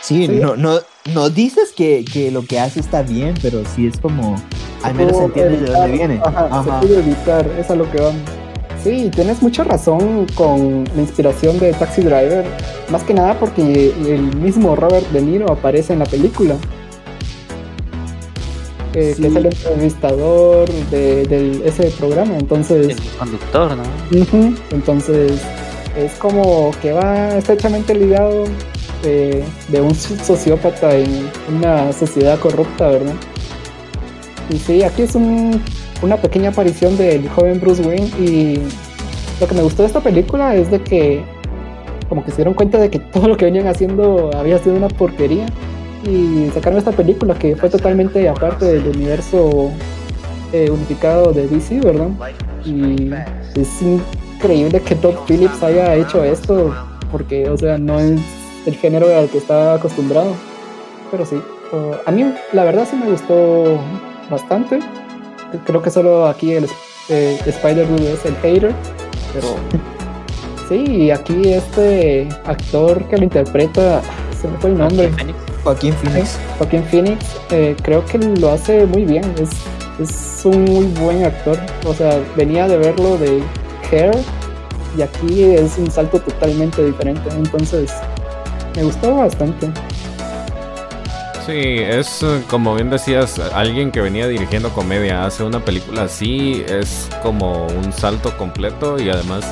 Sí, 0.00 0.28
No, 0.28 0.56
no, 0.56 0.78
no 1.14 1.30
dices 1.30 1.72
que, 1.76 2.04
que, 2.04 2.30
lo 2.30 2.44
que 2.44 2.60
hace 2.60 2.80
está 2.80 3.02
bien, 3.02 3.34
pero 3.40 3.62
sí 3.64 3.86
es 3.86 3.98
como, 3.98 4.36
al 4.82 4.94
menos 4.94 5.16
entiendes 5.16 5.62
de 5.62 5.70
dónde 5.70 5.92
viene. 5.92 6.20
Ajá, 6.24 6.62
se 6.62 6.86
puede 6.86 6.98
evitar, 7.00 7.46
es 7.58 7.70
a 7.70 7.76
lo 7.76 7.90
que 7.90 8.00
vamos. 8.00 8.20
Sí, 8.82 9.10
tienes 9.14 9.40
mucha 9.42 9.62
razón 9.62 10.26
con 10.34 10.84
la 10.96 11.02
inspiración 11.02 11.58
de 11.60 11.72
Taxi 11.72 12.02
Driver, 12.02 12.44
más 12.90 13.04
que 13.04 13.14
nada 13.14 13.38
porque 13.38 13.94
el 14.06 14.36
mismo 14.36 14.74
Robert 14.74 15.08
De 15.10 15.22
Niro 15.22 15.52
aparece 15.52 15.92
en 15.92 16.00
la 16.00 16.06
película. 16.06 16.56
Eh, 18.94 19.14
que 19.18 19.26
es 19.26 19.36
el 19.36 19.46
entrevistador 19.46 20.68
de, 20.90 21.62
ese 21.64 21.90
programa, 21.92 22.36
entonces... 22.36 22.88
El 22.88 23.18
conductor, 23.18 23.76
¿no? 23.76 24.54
entonces 24.70 25.40
es 25.96 26.12
como 26.14 26.72
que 26.82 26.92
va 26.92 27.36
estrechamente 27.38 27.94
ligado 27.94 28.44
de, 29.02 29.44
un 29.80 29.94
sociópata 29.94 30.94
en 30.94 31.30
una 31.48 31.92
sociedad 31.92 32.38
corrupta, 32.38 32.88
¿verdad? 32.88 33.14
Y 34.50 34.58
sí, 34.58 34.82
aquí 34.82 35.02
es 35.02 35.14
una 35.14 36.16
pequeña 36.16 36.50
aparición 36.50 36.96
del 36.98 37.28
joven 37.30 37.60
Bruce 37.60 37.82
Wayne 37.82 38.10
y 38.20 38.58
lo 39.40 39.46
que 39.46 39.54
me 39.54 39.62
gustó 39.62 39.82
de 39.82 39.88
esta 39.88 40.00
película 40.00 40.54
es 40.54 40.70
de 40.70 40.80
que 40.82 41.24
como 42.10 42.22
que 42.24 42.30
se 42.30 42.38
dieron 42.38 42.52
cuenta 42.52 42.76
de 42.76 42.90
que 42.90 42.98
todo 42.98 43.26
lo 43.26 43.38
que 43.38 43.46
venían 43.46 43.66
haciendo 43.66 44.30
había 44.36 44.58
sido 44.58 44.76
una 44.76 44.88
porquería 44.88 45.46
y 46.04 46.50
sacaron 46.52 46.78
esta 46.78 46.92
película 46.92 47.34
que 47.34 47.56
fue 47.56 47.70
totalmente 47.70 48.28
aparte 48.28 48.64
del 48.64 48.96
universo 48.96 49.70
eh, 50.52 50.70
unificado 50.70 51.32
de 51.32 51.46
DC, 51.46 51.80
¿verdad? 51.80 52.08
Y 52.64 53.10
es 53.54 53.82
increíble 53.82 54.80
que 54.80 54.94
Todd 54.94 55.14
Phillips 55.26 55.62
haya 55.62 55.94
hecho 55.94 56.24
esto 56.24 56.74
porque, 57.10 57.48
o 57.48 57.56
sea, 57.56 57.78
no 57.78 58.00
es 58.00 58.20
el 58.66 58.74
género 58.74 59.06
al 59.16 59.28
que 59.28 59.38
está 59.38 59.74
acostumbrado. 59.74 60.34
Pero 61.10 61.26
sí, 61.26 61.36
a 62.06 62.10
mí 62.10 62.34
la 62.52 62.64
verdad 62.64 62.86
sí 62.88 62.96
me 62.96 63.10
gustó 63.10 63.78
bastante. 64.30 64.80
Creo 65.66 65.82
que 65.82 65.90
solo 65.90 66.26
aquí 66.26 66.52
el 66.54 66.66
eh, 67.08 67.38
Spider-Man 67.44 68.02
es 68.02 68.24
el 68.24 68.34
hater, 68.36 68.72
pero 69.34 69.48
sí, 70.68 71.10
aquí 71.10 71.52
este 71.52 72.28
actor 72.46 73.04
que 73.04 73.18
lo 73.18 73.24
interpreta, 73.24 74.00
se 74.40 74.48
me 74.48 74.56
fue 74.58 74.70
el 74.70 74.78
nombre. 74.78 75.08
Joaquín 75.08 75.34
Phoenix. 75.34 75.51
Joaquín 75.64 75.94
Phoenix, 76.84 77.24
eh, 77.50 77.76
creo 77.82 78.04
que 78.04 78.18
lo 78.18 78.50
hace 78.50 78.86
muy 78.86 79.04
bien, 79.04 79.24
es, 79.38 79.50
es 80.00 80.44
un 80.44 80.64
muy 80.64 80.86
buen 81.00 81.24
actor. 81.24 81.58
O 81.86 81.94
sea, 81.94 82.20
venía 82.36 82.66
de 82.66 82.78
verlo 82.78 83.16
de 83.18 83.42
Hair 83.90 84.12
y 84.96 85.02
aquí 85.02 85.44
es 85.44 85.78
un 85.78 85.90
salto 85.90 86.20
totalmente 86.20 86.84
diferente. 86.84 87.28
Entonces, 87.36 87.92
me 88.76 88.84
gustó 88.84 89.16
bastante. 89.16 89.70
Sí, 91.46 91.78
es 91.78 92.24
como 92.48 92.76
bien 92.76 92.88
decías, 92.88 93.40
alguien 93.52 93.90
que 93.90 94.00
venía 94.00 94.28
dirigiendo 94.28 94.70
comedia 94.70 95.24
hace 95.24 95.42
una 95.42 95.58
película 95.64 96.04
así, 96.04 96.64
es 96.68 97.08
como 97.20 97.66
un 97.66 97.92
salto 97.92 98.36
completo 98.36 98.96
y 99.00 99.10
además 99.10 99.44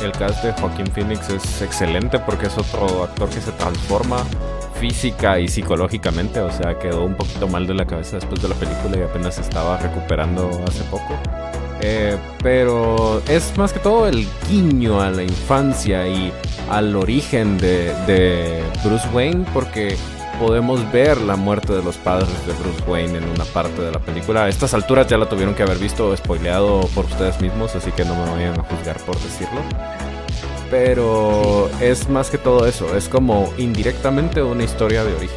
el 0.00 0.12
cast 0.12 0.44
de 0.44 0.52
Joaquín 0.52 0.86
Phoenix 0.86 1.28
es 1.30 1.62
excelente 1.62 2.20
porque 2.20 2.46
es 2.46 2.56
otro 2.56 3.04
actor 3.04 3.28
que 3.28 3.40
se 3.40 3.50
transforma 3.52 4.24
física 4.82 5.38
y 5.38 5.46
psicológicamente, 5.46 6.40
o 6.40 6.50
sea, 6.50 6.76
quedó 6.76 7.04
un 7.04 7.14
poquito 7.14 7.46
mal 7.46 7.68
de 7.68 7.74
la 7.74 7.86
cabeza 7.86 8.16
después 8.16 8.42
de 8.42 8.48
la 8.48 8.56
película 8.56 8.96
y 8.98 9.02
apenas 9.02 9.38
estaba 9.38 9.76
recuperando 9.78 10.50
hace 10.66 10.82
poco. 10.90 11.14
Eh, 11.80 12.18
pero 12.42 13.22
es 13.28 13.56
más 13.56 13.72
que 13.72 13.78
todo 13.78 14.08
el 14.08 14.26
guiño 14.48 15.00
a 15.00 15.10
la 15.10 15.22
infancia 15.22 16.08
y 16.08 16.32
al 16.68 16.96
origen 16.96 17.58
de, 17.58 18.60
Bruce 18.84 19.08
Wayne, 19.12 19.46
porque 19.54 19.94
podemos 20.40 20.80
ver 20.90 21.20
la 21.20 21.36
muerte 21.36 21.74
de 21.74 21.82
los 21.84 21.96
padres 21.98 22.34
de 22.44 22.52
Bruce 22.52 22.82
Wayne 22.90 23.18
en 23.18 23.24
una 23.28 23.44
parte 23.44 23.82
de 23.82 23.92
la 23.92 24.00
película. 24.00 24.46
A 24.46 24.48
estas 24.48 24.74
alturas 24.74 25.06
ya 25.06 25.16
la 25.16 25.28
tuvieron 25.28 25.54
que 25.54 25.62
haber 25.62 25.78
visto 25.78 26.16
spoileado 26.16 26.80
por 26.92 27.04
ustedes 27.04 27.40
mismos, 27.40 27.76
así 27.76 27.92
que 27.92 28.04
no 28.04 28.16
me 28.16 28.28
vayan 28.32 28.58
a 28.58 28.64
juzgar 28.64 28.98
por 29.04 29.16
decirlo. 29.20 29.60
Pero 30.72 31.68
es 31.82 32.08
más 32.08 32.30
que 32.30 32.38
todo 32.38 32.66
eso, 32.66 32.96
es 32.96 33.06
como 33.06 33.52
indirectamente 33.58 34.42
una 34.42 34.64
historia 34.64 35.04
de 35.04 35.14
origen. 35.14 35.36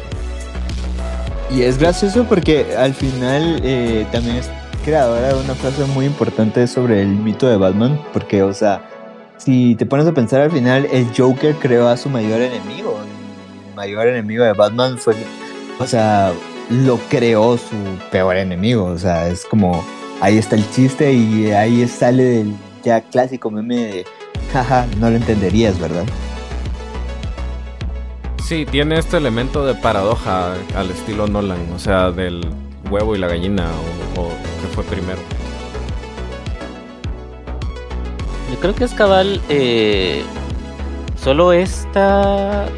Y 1.50 1.60
es 1.60 1.76
gracioso 1.76 2.24
porque 2.24 2.74
al 2.74 2.94
final 2.94 3.60
eh, 3.62 4.06
también 4.10 4.36
es 4.36 4.48
creadora 4.82 5.34
de 5.34 5.44
una 5.44 5.54
frase 5.54 5.84
muy 5.92 6.06
importante 6.06 6.66
sobre 6.66 7.02
el 7.02 7.08
mito 7.08 7.46
de 7.46 7.58
Batman, 7.58 8.00
porque, 8.14 8.42
o 8.42 8.54
sea, 8.54 8.88
si 9.36 9.74
te 9.74 9.84
pones 9.84 10.06
a 10.06 10.14
pensar 10.14 10.40
al 10.40 10.50
final, 10.50 10.88
el 10.90 11.06
Joker 11.14 11.54
creó 11.56 11.86
a 11.86 11.98
su 11.98 12.08
mayor 12.08 12.40
enemigo. 12.40 12.98
El 13.68 13.74
mayor 13.74 14.08
enemigo 14.08 14.42
de 14.42 14.54
Batman 14.54 14.96
fue, 14.96 15.16
o 15.78 15.86
sea, 15.86 16.32
lo 16.70 16.96
creó 17.10 17.58
su 17.58 17.76
peor 18.10 18.38
enemigo. 18.38 18.86
O 18.86 18.96
sea, 18.96 19.28
es 19.28 19.44
como, 19.44 19.84
ahí 20.22 20.38
está 20.38 20.56
el 20.56 20.66
chiste 20.70 21.12
y 21.12 21.50
ahí 21.50 21.86
sale 21.86 22.40
el 22.40 22.54
ya 22.82 23.02
clásico 23.02 23.50
meme 23.50 23.76
de, 23.76 24.06
jaja, 24.52 24.86
no 24.98 25.10
lo 25.10 25.16
entenderías, 25.16 25.78
¿verdad? 25.78 26.04
Sí, 28.46 28.64
tiene 28.64 28.98
este 28.98 29.16
elemento 29.16 29.66
de 29.66 29.74
paradoja 29.74 30.54
al 30.76 30.90
estilo 30.90 31.26
Nolan, 31.26 31.72
o 31.74 31.78
sea, 31.78 32.12
del 32.12 32.48
huevo 32.90 33.16
y 33.16 33.18
la 33.18 33.26
gallina 33.26 33.68
o, 34.16 34.28
que 34.28 34.68
fue 34.72 34.84
primero. 34.84 35.18
Yo 38.52 38.60
creo 38.60 38.74
que 38.74 38.84
es 38.84 38.94
cabal 38.94 39.40
eh, 39.48 40.22
solo 41.20 41.52
esta 41.52 42.68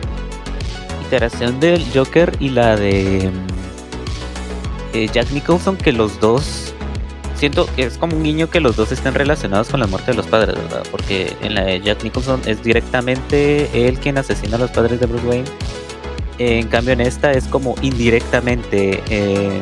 iteración 1.06 1.60
del 1.60 1.84
Joker 1.94 2.34
y 2.40 2.48
la 2.48 2.76
de 2.76 3.30
eh, 4.94 5.08
Jack 5.12 5.30
Nicholson 5.32 5.76
que 5.76 5.92
los 5.92 6.18
dos 6.18 6.74
siento 7.38 7.68
que 7.76 7.84
es 7.84 7.96
como 7.96 8.16
un 8.16 8.22
niño 8.22 8.50
que 8.50 8.60
los 8.60 8.76
dos 8.76 8.92
estén 8.92 9.14
relacionados 9.14 9.68
con 9.68 9.80
la 9.80 9.86
muerte 9.86 10.10
de 10.10 10.16
los 10.16 10.26
padres, 10.26 10.56
¿verdad? 10.56 10.82
Porque 10.90 11.36
en 11.40 11.54
la 11.54 11.62
de 11.62 11.80
Jack 11.80 12.02
Nicholson 12.02 12.40
es 12.46 12.62
directamente 12.62 13.88
él 13.88 13.98
quien 13.98 14.18
asesina 14.18 14.56
a 14.56 14.58
los 14.58 14.70
padres 14.70 15.00
de 15.00 15.06
Bruce 15.06 15.26
Wayne. 15.26 15.48
En 16.38 16.68
cambio 16.68 16.92
en 16.92 17.00
esta 17.00 17.32
es 17.32 17.44
como 17.44 17.74
indirectamente 17.82 19.02
eh, 19.08 19.60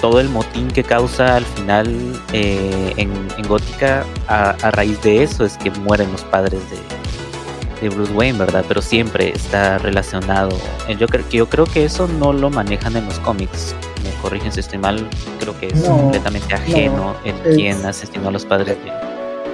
todo 0.00 0.20
el 0.20 0.28
motín 0.28 0.68
que 0.68 0.82
causa 0.82 1.36
al 1.36 1.44
final 1.44 1.88
eh, 2.32 2.94
en, 2.96 3.08
Gótica, 3.46 4.04
a, 4.26 4.52
raíz 4.70 5.00
de 5.02 5.22
eso 5.22 5.44
es 5.44 5.56
que 5.56 5.70
mueren 5.70 6.10
los 6.12 6.22
padres 6.24 6.60
de, 6.70 7.88
Bruce 7.90 8.12
Wayne, 8.12 8.38
¿verdad? 8.38 8.64
Pero 8.66 8.82
siempre 8.82 9.30
está 9.30 9.78
relacionado. 9.78 10.50
En 10.88 10.98
Joker, 10.98 11.22
que 11.22 11.36
yo 11.38 11.48
creo 11.48 11.64
que 11.64 11.84
eso 11.84 12.08
no 12.08 12.32
lo 12.32 12.50
manejan 12.50 12.96
en 12.96 13.06
los 13.06 13.20
cómics. 13.20 13.76
Me 14.02 14.10
corrigen 14.22 14.52
si 14.52 14.60
estoy 14.60 14.78
mal, 14.78 15.08
creo 15.40 15.58
que 15.58 15.66
es 15.68 15.82
completamente 15.84 16.54
ajeno 16.54 17.14
en 17.24 17.36
quien 17.54 17.84
asesinó 17.84 18.28
a 18.28 18.32
los 18.32 18.44
padres 18.44 18.76
de. 18.84 18.92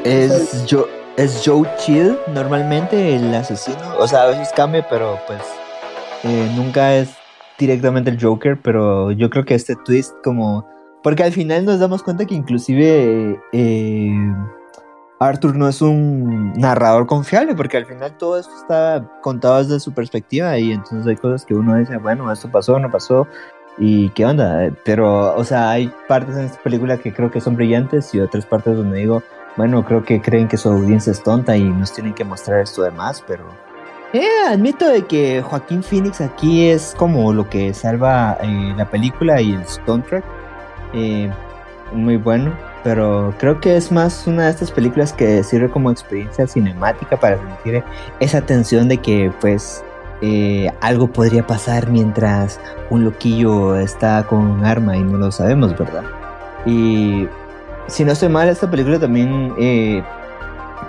Es, 0.05 0.66
yo, 0.66 0.87
es 1.16 1.43
Joe 1.45 1.69
Chill 1.79 2.16
normalmente 2.35 3.16
el 3.16 3.35
asesino. 3.35 3.79
O 3.99 4.07
sea, 4.07 4.25
a 4.25 4.27
veces 4.27 4.51
cambia, 4.55 4.87
pero 4.89 5.19
pues 5.27 5.41
eh, 6.25 6.51
nunca 6.57 6.95
es 6.97 7.11
directamente 7.59 8.11
el 8.11 8.21
Joker, 8.21 8.61
pero 8.61 9.12
yo 9.12 9.31
creo 9.31 9.45
que 9.45 9.55
este 9.55 9.77
twist 9.77 10.12
como... 10.23 10.66
Porque 11.03 11.23
al 11.23 11.33
final 11.33 11.65
nos 11.65 11.81
damos 11.81 12.03
cuenta 12.03 12.25
que 12.25 12.35
inclusive 12.35 13.39
eh, 13.53 14.35
Arthur 15.21 15.55
no 15.55 15.69
es 15.69 15.83
un 15.83 16.53
narrador 16.55 17.07
confiable, 17.07 17.55
porque 17.55 17.77
al 17.77 17.87
final 17.87 18.16
todo 18.16 18.39
esto 18.39 18.53
está 18.57 19.07
contado 19.23 19.62
desde 19.62 19.81
su 19.81 19.93
perspectiva 19.93 20.59
y 20.59 20.73
entonces 20.73 21.07
hay 21.07 21.16
cosas 21.16 21.45
que 21.45 21.55
uno 21.55 21.77
dice, 21.77 21.99
bueno, 21.99 22.33
esto 22.33 22.51
pasó, 22.51 22.79
no 22.79 22.91
pasó, 22.91 23.27
y 23.78 24.10
qué 24.10 24.26
onda. 24.26 24.70
Pero, 24.84 25.34
o 25.34 25.44
sea, 25.44 25.70
hay 25.70 25.92
partes 26.09 26.36
en 26.36 26.44
esta 26.44 26.62
película 26.62 26.98
que 26.98 27.12
creo 27.12 27.30
que 27.30 27.40
son 27.40 27.56
brillantes 27.56 28.14
y 28.14 28.20
otras 28.20 28.46
partes 28.46 28.76
donde 28.76 28.98
digo, 28.98 29.22
bueno, 29.56 29.84
creo 29.84 30.05
que 30.05 30.20
creen 30.20 30.48
que 30.48 30.56
su 30.56 30.68
audiencia 30.68 31.12
es 31.12 31.22
tonta 31.22 31.56
y 31.56 31.64
nos 31.64 31.92
tienen 31.92 32.14
que 32.14 32.24
mostrar 32.24 32.60
esto 32.60 32.82
de 32.82 32.90
más, 32.90 33.22
pero 33.26 33.44
eh, 34.14 34.28
admito 34.48 34.88
de 34.88 35.02
que 35.02 35.42
Joaquín 35.42 35.82
Phoenix 35.82 36.20
aquí 36.20 36.68
es 36.68 36.94
como 36.96 37.32
lo 37.32 37.51
que 37.51 37.74
salva 37.74 38.38
eh, 38.40 38.72
la 38.76 38.88
película 38.88 39.40
y 39.40 39.55
el 39.55 39.66
soundtrack. 39.66 40.24
Eh, 40.92 41.32
muy 41.92 42.16
bueno, 42.16 42.56
pero 42.84 43.34
creo 43.38 43.60
que 43.60 43.76
es 43.76 43.90
más 43.90 44.28
una 44.28 44.44
de 44.44 44.51
estas 44.51 44.70
películas 44.70 45.12
que 45.12 45.42
sirve 45.42 45.68
como 45.68 45.90
experiencia 45.90 46.46
cinemática 46.46 47.16
para 47.18 47.38
sentir 47.38 47.82
esa 48.20 48.40
tensión 48.40 48.88
de 48.88 48.98
que 48.98 49.32
pues 49.40 49.82
eh, 50.23 50.70
algo 50.81 51.09
podría 51.09 51.47
pasar 51.47 51.91
mientras 51.91 52.61
un 52.91 53.05
loquillo 53.05 53.77
está 53.77 54.24
con 54.27 54.39
un 54.39 54.65
arma 54.65 54.97
y 54.97 55.03
no 55.03 55.19
lo 55.19 55.31
sabemos, 55.32 55.77
¿verdad? 55.78 56.05
Y 56.66 57.28
si 57.89 58.05
no 58.05 58.12
estoy 58.12 58.28
mal, 58.28 58.49
esta 58.49 58.70
película 58.70 58.99
también 58.99 59.53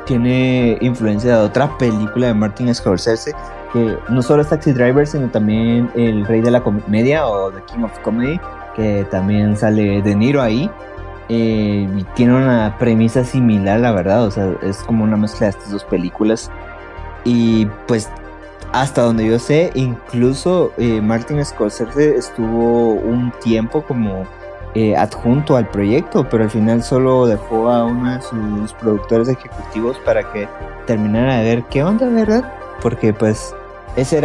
tiene 0.06 0.78
influencia 0.82 1.38
de 1.38 1.44
otra 1.44 1.78
película 1.78 2.28
de 2.28 2.34
Martin 2.34 2.74
Scorsese, 2.74 3.34
que 3.74 3.98
no 4.10 4.22
solo 4.22 4.42
es 4.42 4.50
Taxi 4.50 4.72
Driver, 4.72 5.06
sino 5.06 5.28
también 5.30 5.90
El 5.96 6.26
Rey 6.26 6.42
de 6.42 6.52
la 6.52 6.62
Comedia 6.62 7.28
o 7.28 7.52
The 7.52 7.62
King 7.64 7.84
of 7.84 8.00
Comedy, 8.00 8.40
que 8.76 9.06
también 9.12 9.58
sale 9.58 10.02
De 10.02 10.16
Niro 10.16 10.42
ahí. 10.42 10.70
Eh, 11.28 11.88
y 11.98 12.04
tiene 12.16 12.36
una 12.36 12.78
premisa 12.78 13.24
similar, 13.24 13.80
la 13.80 13.92
verdad, 13.92 14.26
o 14.26 14.32
sea, 14.32 14.54
es 14.62 14.78
como 14.84 15.04
una 15.04 15.18
mezcla 15.18 15.48
de 15.48 15.52
estas 15.52 15.72
dos 15.72 15.84
películas. 15.84 16.52
Y 17.24 17.66
pues 17.88 18.10
hasta 18.76 19.04
donde 19.04 19.26
yo 19.26 19.40
sé, 19.40 19.72
incluso 19.74 20.74
eh, 20.78 21.00
Martin 21.00 21.44
Scorsese 21.46 22.18
estuvo 22.18 22.92
un 22.92 23.32
tiempo 23.42 23.82
como 23.82 24.26
eh, 24.74 24.98
adjunto 24.98 25.56
al 25.56 25.70
proyecto, 25.70 26.28
pero 26.30 26.44
al 26.44 26.50
final 26.50 26.84
solo 26.84 27.26
dejó 27.26 27.70
a 27.70 27.86
uno 27.86 28.12
de 28.12 28.22
sus 28.22 28.74
productores 28.74 29.30
ejecutivos 29.30 29.98
para 30.00 30.30
que 30.34 30.50
terminara 30.86 31.38
de 31.38 31.56
ver 31.56 31.64
qué 31.70 31.86
onda, 31.86 32.10
¿verdad? 32.10 32.54
Porque 32.82 33.14
pues 33.14 33.56
esa 33.96 34.18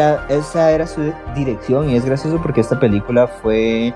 era, 0.73 0.87
su 0.89 1.13
dirección 1.37 1.89
y 1.89 1.95
es 1.95 2.05
gracioso 2.05 2.43
porque 2.43 2.61
esta 2.61 2.81
película 2.81 3.29
fue 3.29 3.95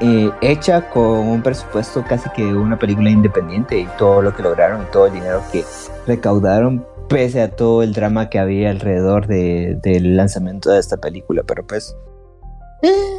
eh, 0.00 0.30
hecha 0.40 0.88
con 0.88 1.28
un 1.28 1.42
presupuesto 1.42 2.02
casi 2.08 2.30
que 2.30 2.54
una 2.54 2.78
película 2.78 3.10
independiente 3.10 3.80
y 3.80 3.86
todo 3.98 4.22
lo 4.22 4.34
que 4.34 4.42
lograron 4.42 4.80
y 4.80 4.86
todo 4.86 5.08
el 5.08 5.12
dinero 5.12 5.42
que 5.52 5.62
recaudaron 6.06 6.86
pese 7.08 7.42
a 7.42 7.50
todo 7.50 7.82
el 7.82 7.92
drama 7.92 8.30
que 8.30 8.38
había 8.38 8.70
alrededor 8.70 9.26
de, 9.26 9.78
del 9.82 10.16
lanzamiento 10.16 10.70
de 10.70 10.80
esta 10.80 10.96
película, 10.96 11.42
pero 11.46 11.66
pues 11.66 11.96
eh, 12.82 13.18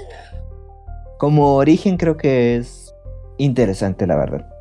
como 1.18 1.56
origen 1.56 1.98
creo 1.98 2.18
que 2.18 2.57
es 2.57 2.94
interesante 3.38 4.07
la 4.07 4.16
verdad. 4.16 4.56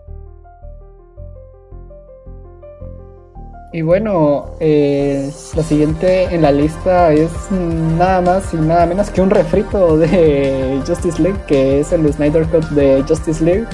Y 3.75 3.83
bueno, 3.83 4.55
eh, 4.61 5.33
la 5.57 5.63
siguiente 5.65 6.33
en 6.33 6.43
la 6.43 6.53
lista 6.53 7.13
es 7.13 7.33
nada 7.51 8.21
más 8.21 8.55
y 8.55 8.57
nada 8.57 8.87
menos 8.87 9.11
que 9.11 9.21
un 9.21 9.31
refrito 9.31 9.99
de 9.99 10.81
Justice 10.87 11.21
League, 11.21 11.41
que 11.49 11.81
es 11.81 11.93
el 11.93 12.11
Snyder 12.13 12.47
Cut 12.47 12.67
de 12.67 13.03
Justice 13.03 13.45
League, 13.45 13.67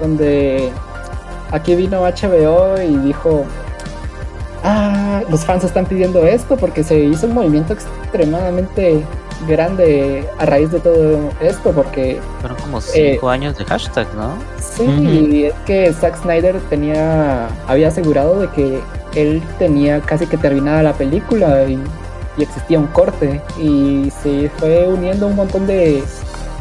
donde 0.00 0.70
aquí 1.50 1.74
vino 1.74 2.00
HBO 2.00 2.80
y 2.80 2.96
dijo, 3.06 3.44
ah, 4.62 5.22
los 5.30 5.44
fans 5.44 5.64
están 5.64 5.86
pidiendo 5.86 6.26
esto 6.26 6.56
porque 6.56 6.82
se 6.82 6.98
hizo 6.98 7.26
un 7.26 7.34
movimiento 7.34 7.72
extremadamente 7.72 9.02
grande 9.46 10.24
a 10.38 10.46
raíz 10.46 10.70
de 10.70 10.80
todo 10.80 11.30
esto 11.40 11.72
porque 11.72 12.20
fueron 12.40 12.58
como 12.58 12.80
cinco 12.80 13.30
eh, 13.30 13.34
años 13.34 13.58
de 13.58 13.64
hashtag 13.64 14.06
no 14.14 14.34
sí 14.58 14.84
y 14.84 15.44
es 15.46 15.54
que 15.66 15.92
Zack 15.92 16.22
Snyder 16.22 16.60
tenía 16.70 17.48
había 17.66 17.88
asegurado 17.88 18.40
de 18.40 18.48
que 18.50 18.80
él 19.14 19.42
tenía 19.58 20.00
casi 20.00 20.26
que 20.26 20.36
terminada 20.36 20.82
la 20.82 20.92
película 20.92 21.64
y, 21.64 21.78
y 22.36 22.42
existía 22.42 22.78
un 22.78 22.86
corte 22.88 23.40
y 23.60 24.10
se 24.22 24.48
fue 24.58 24.88
uniendo 24.88 25.26
un 25.26 25.36
montón 25.36 25.66
de 25.66 26.02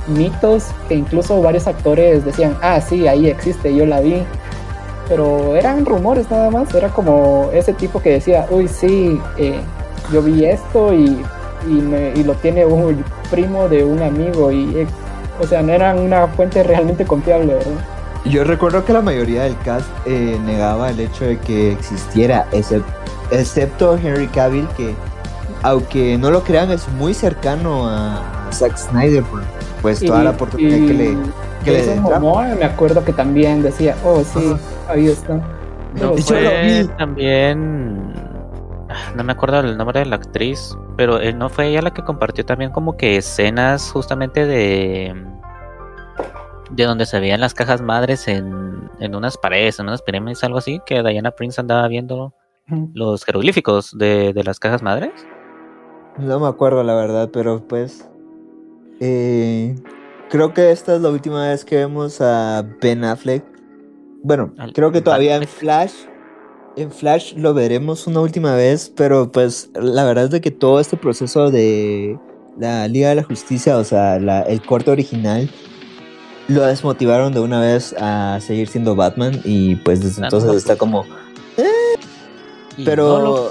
mitos 0.07 0.65
que 0.87 0.95
incluso 0.95 1.41
varios 1.41 1.67
actores 1.67 2.25
decían 2.25 2.57
ah 2.61 2.81
sí 2.81 3.07
ahí 3.07 3.27
existe 3.27 3.75
yo 3.75 3.85
la 3.85 4.01
vi 4.01 4.23
pero 5.11 5.57
eran 5.57 5.85
rumores 5.85 6.31
nada 6.31 6.49
más. 6.49 6.73
Era 6.73 6.87
como 6.87 7.49
ese 7.51 7.73
tipo 7.73 8.01
que 8.01 8.11
decía, 8.11 8.47
uy, 8.49 8.69
sí, 8.69 9.19
eh, 9.37 9.59
yo 10.09 10.21
vi 10.21 10.45
esto 10.45 10.93
y, 10.93 11.21
y, 11.67 12.23
lo 12.23 12.33
tiene 12.35 12.65
un 12.65 13.03
primo 13.29 13.67
de 13.67 13.83
un 13.83 14.01
amigo. 14.01 14.53
y 14.53 14.73
eh, 14.73 14.87
O 15.41 15.45
sea, 15.45 15.61
no 15.61 15.73
eran 15.73 15.99
una 15.99 16.27
fuente 16.29 16.63
realmente 16.63 17.03
confiable, 17.03 17.55
¿verdad? 17.55 17.73
Yo 18.23 18.45
recuerdo 18.45 18.85
que 18.85 18.93
la 18.93 19.01
mayoría 19.01 19.43
del 19.43 19.57
cast 19.65 19.89
eh, 20.05 20.39
negaba 20.45 20.91
el 20.91 21.01
hecho 21.01 21.25
de 21.25 21.37
que 21.39 21.73
existiera, 21.73 22.47
excepto 23.31 23.97
Henry 23.97 24.27
Cavill, 24.27 24.67
que 24.77 24.95
aunque 25.61 26.17
no 26.17 26.31
lo 26.31 26.41
crean, 26.41 26.71
es 26.71 26.87
muy 26.87 27.13
cercano 27.13 27.89
a 27.89 28.47
Zack 28.53 28.77
Snyder 28.77 29.25
pues 29.81 29.99
toda 29.99 30.23
la 30.23 30.29
oportunidad 30.29 30.77
que 30.87 30.93
le, 30.93 31.17
que 31.63 31.71
le 31.71 32.55
me 32.55 32.65
acuerdo 32.65 33.03
que 33.03 33.13
también 33.13 33.61
decía, 33.63 33.95
oh 34.03 34.23
sí, 34.23 34.55
ahí 34.87 35.07
está. 35.07 35.41
No 35.93 36.15
fue 36.17 36.87
también 36.97 38.13
no 39.15 39.23
me 39.23 39.31
acuerdo 39.31 39.59
el 39.61 39.77
nombre 39.77 39.99
de 39.99 40.05
la 40.05 40.17
actriz, 40.17 40.75
pero 40.97 41.19
él 41.19 41.37
no 41.37 41.49
fue 41.49 41.67
ella 41.67 41.81
la 41.81 41.93
que 41.93 42.03
compartió 42.03 42.45
también 42.45 42.71
como 42.71 42.97
que 42.97 43.17
escenas 43.17 43.91
justamente 43.91 44.45
de 44.45 45.15
de 46.71 46.85
donde 46.85 47.05
se 47.05 47.19
veían 47.19 47.41
las 47.41 47.53
cajas 47.53 47.81
madres 47.81 48.27
en, 48.27 48.89
en 48.99 49.15
unas 49.15 49.37
paredes, 49.37 49.79
en 49.79 49.87
unas 49.87 50.01
pirámides, 50.01 50.43
algo 50.43 50.59
así, 50.59 50.81
que 50.85 51.03
Diana 51.03 51.31
Prince 51.31 51.59
andaba 51.59 51.87
viendo 51.87 52.33
los 52.93 53.25
jeroglíficos 53.25 53.97
de, 53.97 54.31
de 54.31 54.43
las 54.43 54.59
cajas 54.59 54.81
madres. 54.81 55.11
No 56.17 56.39
me 56.39 56.47
acuerdo 56.47 56.83
la 56.83 56.95
verdad, 56.95 57.29
pero 57.31 57.67
pues 57.67 58.09
eh, 59.01 59.75
creo 60.31 60.53
que 60.53 60.71
esta 60.71 60.95
es 60.95 61.01
la 61.01 61.09
última 61.09 61.49
vez 61.49 61.65
que 61.65 61.75
vemos 61.75 62.21
a 62.21 62.65
Ben 62.81 63.03
Affleck. 63.03 63.43
Bueno, 64.23 64.53
creo 64.73 64.91
que 64.91 65.01
todavía 65.01 65.35
en 65.35 65.47
Flash. 65.47 65.91
En 66.77 66.89
Flash 66.89 67.33
lo 67.35 67.53
veremos 67.53 68.07
una 68.07 68.21
última 68.21 68.55
vez, 68.55 68.91
pero 68.95 69.29
pues 69.29 69.69
la 69.73 70.05
verdad 70.05 70.25
es 70.25 70.29
de 70.31 70.39
que 70.39 70.49
todo 70.49 70.79
este 70.79 70.95
proceso 70.95 71.51
de 71.51 72.17
la 72.57 72.87
Liga 72.87 73.09
de 73.09 73.15
la 73.15 73.23
Justicia, 73.23 73.77
o 73.77 73.83
sea, 73.83 74.15
el 74.15 74.61
corte 74.61 74.89
original, 74.89 75.49
lo 76.47 76.61
desmotivaron 76.61 77.33
de 77.33 77.41
una 77.41 77.59
vez 77.59 77.93
a 77.99 78.39
seguir 78.39 78.69
siendo 78.69 78.95
Batman 78.95 79.41
y 79.43 79.75
pues 79.77 80.01
desde 80.01 80.23
entonces 80.23 80.55
está 80.55 80.77
como... 80.77 81.05
Eh". 81.57 81.99
pero... 82.85 83.49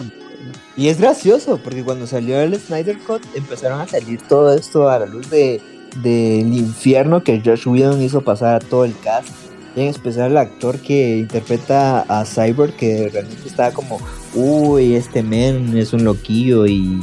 Y 0.77 0.89
es 0.89 0.99
gracioso, 0.99 1.61
porque 1.63 1.85
cuando 1.85 2.07
salió 2.07 2.41
el 2.41 2.59
Snyder 2.59 2.99
Cut 3.01 3.23
empezaron 3.35 3.83
a 3.83 3.87
salir 3.87 4.23
todo 4.27 4.55
esto 4.55 4.89
a 4.89 5.01
la 5.01 5.07
luz 5.07 5.29
de 5.29 5.61
del 5.97 6.53
infierno 6.55 7.23
que 7.23 7.43
Josh 7.45 7.67
Whedon 7.67 8.03
hizo 8.03 8.23
pasar 8.23 8.57
a 8.57 8.59
todo 8.61 8.85
el 8.85 8.95
cast. 8.99 9.29
Y 9.77 9.83
en 9.83 9.89
especial 9.89 10.33
el 10.33 10.37
actor 10.37 10.79
que 10.79 11.19
interpreta 11.19 12.01
a 12.09 12.25
Cyborg, 12.25 12.75
que 12.75 13.09
realmente 13.09 13.49
estaba 13.49 13.73
como, 13.73 14.01
uy, 14.35 14.95
este 14.95 15.23
men 15.23 15.77
es 15.77 15.93
un 15.93 16.05
loquillo 16.05 16.67
y, 16.67 17.01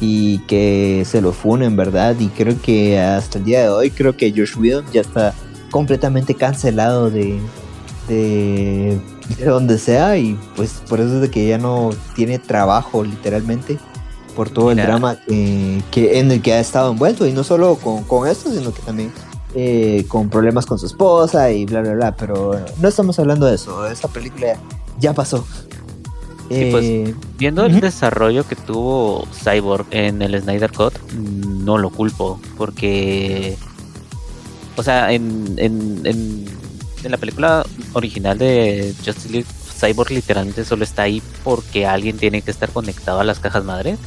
y 0.00 0.38
que 0.40 1.04
se 1.06 1.20
lo 1.20 1.32
funen, 1.32 1.76
¿verdad? 1.76 2.16
Y 2.18 2.28
creo 2.28 2.60
que 2.60 2.98
hasta 2.98 3.38
el 3.38 3.44
día 3.44 3.62
de 3.62 3.68
hoy, 3.68 3.90
creo 3.90 4.16
que 4.16 4.32
Josh 4.32 4.56
Whedon 4.58 4.84
ya 4.92 5.02
está 5.02 5.32
completamente 5.70 6.34
cancelado 6.34 7.10
de, 7.10 7.38
de 8.08 9.00
de 9.36 9.44
donde 9.44 9.78
sea 9.78 10.16
y 10.16 10.38
pues 10.56 10.82
por 10.88 11.00
eso 11.00 11.16
es 11.16 11.20
de 11.20 11.30
que 11.30 11.46
ya 11.46 11.58
no 11.58 11.90
tiene 12.14 12.38
trabajo 12.38 13.04
literalmente 13.04 13.78
por 14.38 14.50
todo 14.50 14.70
el 14.70 14.76
drama 14.76 15.18
que, 15.26 16.20
en 16.20 16.30
el 16.30 16.40
que 16.40 16.52
ha 16.52 16.60
estado 16.60 16.92
envuelto 16.92 17.26
y 17.26 17.32
no 17.32 17.42
solo 17.42 17.74
con, 17.74 18.28
esto 18.28 18.52
sino 18.52 18.72
que 18.72 18.80
también 18.82 19.10
eh, 19.52 20.04
con 20.06 20.30
problemas 20.30 20.64
con 20.64 20.78
su 20.78 20.86
esposa 20.86 21.50
y 21.50 21.66
bla 21.66 21.80
bla 21.80 21.94
bla 21.94 22.14
pero 22.14 22.56
no 22.80 22.86
estamos 22.86 23.18
hablando 23.18 23.46
de 23.46 23.56
eso 23.56 23.84
esa 23.88 24.06
película 24.06 24.56
ya 25.00 25.12
pasó. 25.12 25.44
Pues, 26.48 26.84
eh, 26.84 27.16
viendo 27.36 27.66
el 27.66 27.80
desarrollo 27.80 28.46
que 28.46 28.54
tuvo 28.54 29.26
Cyborg 29.32 29.86
en 29.90 30.22
el 30.22 30.40
Snyder 30.40 30.70
Cut 30.70 30.94
no 31.16 31.76
lo 31.76 31.90
culpo 31.90 32.38
porque 32.56 33.58
o 34.76 34.84
sea 34.84 35.10
en, 35.10 35.54
en, 35.56 36.00
en 36.04 36.46
en 37.04 37.10
la 37.10 37.16
película 37.16 37.66
original 37.92 38.38
de 38.38 38.94
Justice 39.04 39.30
League, 39.30 39.46
Cyborg 39.78 40.10
literalmente 40.10 40.64
solo 40.64 40.84
está 40.84 41.02
ahí 41.02 41.22
porque 41.42 41.86
alguien 41.86 42.16
tiene 42.16 42.42
que 42.42 42.50
estar 42.50 42.70
conectado 42.70 43.20
a 43.20 43.24
las 43.24 43.38
cajas 43.38 43.64
madres. 43.64 43.98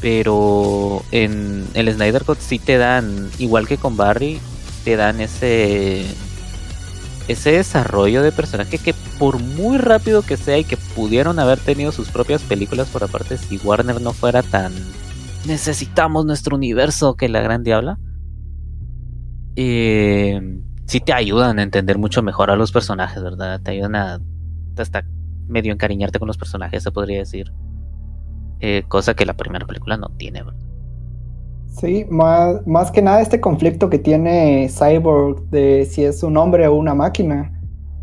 Pero 0.00 1.02
en 1.10 1.66
el 1.74 1.92
Snyder 1.92 2.24
Cut 2.24 2.38
sí 2.38 2.58
te 2.58 2.78
dan, 2.78 3.30
igual 3.38 3.66
que 3.66 3.78
con 3.78 3.96
Barry, 3.96 4.40
te 4.84 4.96
dan 4.96 5.20
ese 5.20 6.06
ese 7.26 7.52
desarrollo 7.52 8.22
de 8.22 8.32
personaje 8.32 8.78
que 8.78 8.94
por 9.18 9.38
muy 9.38 9.76
rápido 9.76 10.22
que 10.22 10.38
sea 10.38 10.56
y 10.56 10.64
que 10.64 10.78
pudieron 10.78 11.38
haber 11.38 11.58
tenido 11.58 11.92
sus 11.92 12.08
propias 12.08 12.40
películas 12.40 12.88
por 12.88 13.04
aparte 13.04 13.36
si 13.36 13.58
Warner 13.58 14.00
no 14.00 14.14
fuera 14.14 14.42
tan 14.42 14.72
necesitamos 15.46 16.24
nuestro 16.24 16.56
universo 16.56 17.16
que 17.16 17.28
la 17.28 17.42
gran 17.42 17.64
diabla 17.64 17.98
eh, 19.56 20.40
sí 20.86 21.00
te 21.00 21.12
ayudan 21.12 21.58
a 21.58 21.62
entender 21.62 21.98
mucho 21.98 22.22
mejor 22.22 22.50
a 22.50 22.56
los 22.56 22.70
personajes, 22.70 23.22
¿verdad? 23.22 23.60
Te 23.60 23.72
ayudan 23.72 23.96
a 23.96 24.20
hasta 24.76 25.04
medio 25.48 25.72
encariñarte 25.72 26.20
con 26.20 26.28
los 26.28 26.38
personajes, 26.38 26.82
se 26.82 26.92
podría 26.92 27.18
decir. 27.18 27.52
Eh, 28.60 28.84
cosa 28.88 29.14
que 29.14 29.24
la 29.24 29.34
primera 29.34 29.66
película 29.66 29.96
no 29.96 30.08
tiene, 30.16 30.42
¿verdad? 30.42 30.58
Sí, 31.80 32.06
más, 32.10 32.66
más 32.66 32.90
que 32.90 33.02
nada 33.02 33.20
este 33.20 33.40
conflicto 33.40 33.88
que 33.88 33.98
tiene 33.98 34.68
Cyborg 34.68 35.48
de 35.50 35.86
si 35.88 36.04
es 36.04 36.22
un 36.22 36.36
hombre 36.36 36.66
o 36.66 36.74
una 36.74 36.94
máquina. 36.94 37.52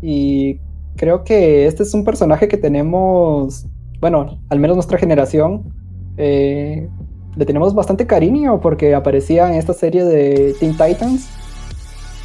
Y 0.00 0.58
creo 0.96 1.24
que 1.24 1.66
este 1.66 1.82
es 1.82 1.92
un 1.92 2.04
personaje 2.04 2.48
que 2.48 2.56
tenemos, 2.56 3.66
bueno, 4.00 4.38
al 4.48 4.58
menos 4.60 4.76
nuestra 4.76 4.98
generación, 4.98 5.74
eh, 6.16 6.88
le 7.36 7.44
tenemos 7.44 7.74
bastante 7.74 8.06
cariño 8.06 8.60
porque 8.60 8.94
aparecía 8.94 9.48
en 9.48 9.56
esta 9.56 9.74
serie 9.74 10.04
de 10.04 10.54
Teen 10.58 10.72
Titans 10.72 11.28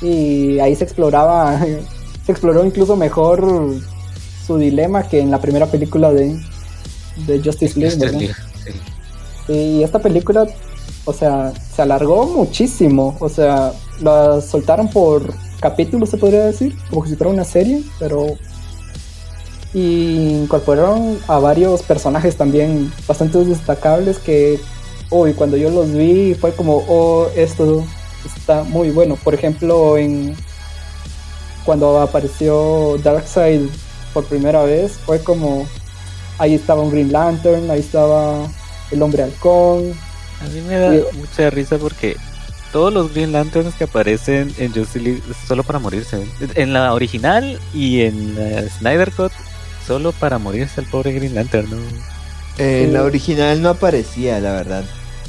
y 0.02 0.60
ahí 0.60 0.74
se 0.76 0.86
exploraba, 0.86 1.60
se 2.24 2.32
exploró 2.32 2.64
incluso 2.64 2.96
mejor 2.96 3.76
su 4.46 4.58
dilema 4.58 5.04
que 5.04 5.20
en 5.20 5.32
la 5.32 5.40
primera 5.40 5.66
película 5.66 6.14
de, 6.14 6.38
de 7.16 7.42
Justice 7.42 7.80
League. 7.80 8.34
Y 9.48 9.84
esta 9.84 10.00
película, 10.00 10.48
o 11.06 11.14
sea, 11.14 11.54
se 11.76 11.82
alargó 11.82 12.26
muchísimo, 12.26 13.18
o 13.20 13.30
sea, 13.30 13.74
la 14.02 14.42
soltaron 14.42 14.90
por 14.90 15.34
capítulos, 15.60 16.10
se 16.10 16.18
podría 16.18 16.46
decir, 16.46 16.76
como 16.90 17.06
si 17.06 17.16
fuera 17.16 17.32
una 17.32 17.44
serie, 17.44 17.84
pero 18.00 18.38
y 19.74 20.42
incorporaron 20.44 21.18
a 21.28 21.40
varios 21.40 21.82
personajes 21.82 22.36
también 22.36 22.92
bastante 23.08 23.44
destacables 23.46 24.20
que 24.20 24.60
uy, 25.12 25.34
cuando 25.34 25.58
yo 25.58 25.70
los 25.70 25.92
vi 25.92 26.34
fue 26.34 26.54
como, 26.54 26.84
oh, 26.88 27.28
esto 27.36 27.84
está 28.26 28.64
muy 28.64 28.90
bueno. 28.90 29.16
Por 29.16 29.36
ejemplo, 29.36 29.98
en 29.98 30.36
cuando 31.64 32.00
apareció 32.00 32.98
Darkseid 33.04 33.70
por 34.14 34.26
primera 34.26 34.64
vez, 34.64 34.94
fue 35.06 35.20
como, 35.20 35.68
ahí 36.42 36.56
estaba 36.56 36.82
un 36.82 36.92
Green 36.92 37.12
Lantern, 37.12 37.70
ahí 37.70 37.80
estaba 37.80 38.48
el 38.90 39.02
hombre 39.02 39.22
halcón. 39.24 39.94
A 40.42 40.48
mí 40.50 40.62
me 40.68 40.76
da 40.76 40.92
mucha 41.14 41.52
risa 41.52 41.78
porque 41.78 42.18
todos 42.74 42.92
los 42.92 43.14
Green 43.14 43.32
Lanterns 43.32 43.76
que 43.76 43.84
aparecen 43.84 44.52
en 44.58 44.74
Justice 44.74 45.00
League 45.00 45.22
solo 45.48 45.64
para 45.64 45.78
morirse. 45.78 46.26
En 46.56 46.74
la 46.74 46.94
original 46.94 47.60
y 47.76 48.02
en 48.02 48.36
la 48.36 48.68
Snyder 48.70 49.12
Cut, 49.12 49.32
solo 49.86 50.14
para 50.14 50.40
morirse 50.40 50.82
el 50.82 50.88
pobre 50.88 51.14
Green 51.14 51.36
Lantern, 51.36 51.70
¿no? 51.70 51.78
En 52.58 52.92
la 52.92 53.04
original 53.04 53.62
no 53.62 53.70
aparecía, 53.70 54.40
la 54.40 54.54
verdad. 54.54 54.84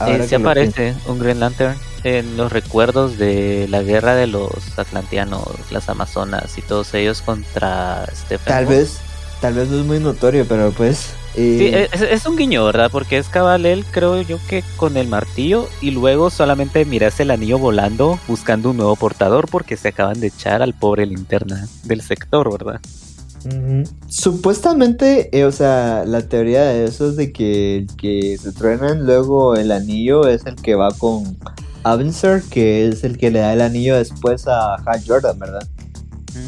Eh, 0.07 0.25
sí 0.27 0.35
aparece 0.35 0.95
un 1.07 1.19
Green 1.19 1.41
Lantern 1.41 1.77
en 2.05 2.39
los 2.39 2.51
recuerdos 2.51 3.19
de 3.19 3.67
la 3.69 3.83
guerra 3.83 4.15
de 4.15 4.27
los 4.27 4.79
Atlanteanos, 4.79 5.47
las 5.71 5.91
Amazonas 5.91 6.57
y 6.57 6.63
todos 6.63 6.95
ellos 6.95 7.21
contra 7.21 8.07
Stephen. 8.15 8.47
Tal 8.47 8.67
vez, 8.67 8.99
tal 9.43 9.55
vez 9.55 9.69
no 9.69 9.81
es 9.81 9.85
muy 9.85 9.99
notorio, 9.99 10.47
pero 10.49 10.71
pues. 10.71 11.11
Sí, 11.35 11.73
es, 11.73 12.27
un 12.27 12.37
guiño, 12.37 12.65
¿verdad? 12.65 12.91
Porque 12.93 13.19
es 13.19 13.29
cabal 13.29 13.67
él, 13.67 13.85
creo 13.91 14.21
yo 14.21 14.39
que 14.49 14.63
con 14.77 14.97
el 14.97 15.09
martillo 15.09 15.67
y 15.81 15.91
luego 15.91 16.31
solamente 16.31 16.85
miras 16.85 17.19
el 17.21 17.31
anillo 17.31 17.59
volando 17.59 18.21
buscando 18.29 18.71
un 18.71 18.77
nuevo 18.77 18.97
portador 18.97 19.49
porque 19.51 19.79
se 19.79 19.89
acaban 19.89 20.21
de 20.21 20.27
echar 20.27 20.63
al 20.63 20.75
pobre 20.75 21.07
linterna 21.07 21.67
del 21.85 22.03
sector, 22.03 22.53
¿verdad? 22.53 22.81
Supuestamente, 24.09 25.37
eh, 25.37 25.45
o 25.45 25.53
sea, 25.53 26.05
la 26.07 26.29
teoría 26.29 26.65
de 26.65 26.85
eso 26.85 27.09
es 27.09 27.17
de 27.17 27.33
que 27.33 27.79
el 27.79 27.87
que 27.97 28.37
se 28.39 28.53
truenan 28.53 29.05
luego 29.05 29.57
el 29.57 29.73
anillo 29.73 30.29
es 30.29 30.47
el 30.47 30.57
que 30.57 30.75
va 30.75 30.91
con 30.93 31.39
Avencer, 31.83 32.43
que 32.43 32.89
es 32.89 33.03
el 33.05 33.17
que 33.19 33.31
le 33.31 33.41
da 33.41 33.55
el 33.55 33.63
anillo 33.63 33.97
después 33.97 34.47
a 34.47 34.75
Hal 34.75 35.03
Jordan, 35.05 35.39
¿verdad? 35.39 35.67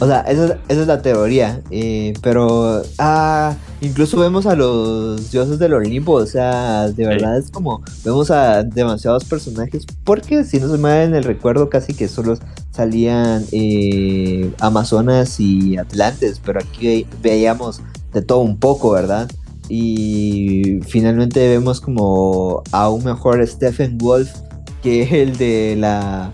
O 0.01 0.07
sea, 0.07 0.21
esa, 0.23 0.59
es 0.69 0.87
la 0.87 1.03
teoría. 1.03 1.63
Eh, 1.71 2.15
pero 2.23 2.83
ah, 2.99 3.55
incluso 3.81 4.19
vemos 4.19 4.47
a 4.47 4.57
los 4.57 5.31
dioses 5.31 5.59
del 5.59 5.75
Olimpo. 5.75 6.13
O 6.13 6.27
sea, 6.27 6.89
de 6.89 7.07
verdad 7.07 7.39
es 7.39 7.51
como 7.51 7.83
vemos 8.05 8.31
a 8.31 8.63
demasiados 8.63 9.25
personajes. 9.25 9.87
Porque 10.05 10.45
si 10.45 10.59
no 10.59 10.71
se 10.71 10.79
me 10.79 11.05
en 11.05 11.15
el 11.15 11.25
recuerdo, 11.25 11.69
casi 11.69 11.95
que 11.95 12.09
solo 12.09 12.37
salían 12.71 13.45
eh, 13.53 14.53
Amazonas 14.61 15.39
y 15.41 15.77
Atlantes. 15.77 16.41
Pero 16.45 16.61
aquí 16.61 17.07
veíamos 17.23 17.81
de 18.13 18.23
todo 18.23 18.41
un 18.41 18.59
poco, 18.59 18.91
¿verdad? 18.91 19.31
Y 19.69 20.81
finalmente 20.87 21.49
vemos 21.49 21.81
como 21.81 22.63
a 22.71 22.91
un 22.91 23.05
mejor 23.05 23.47
Stephen 23.47 23.99
Wolf 23.99 24.31
que 24.83 25.23
el 25.23 25.39
de 25.39 25.77
la 25.79 26.31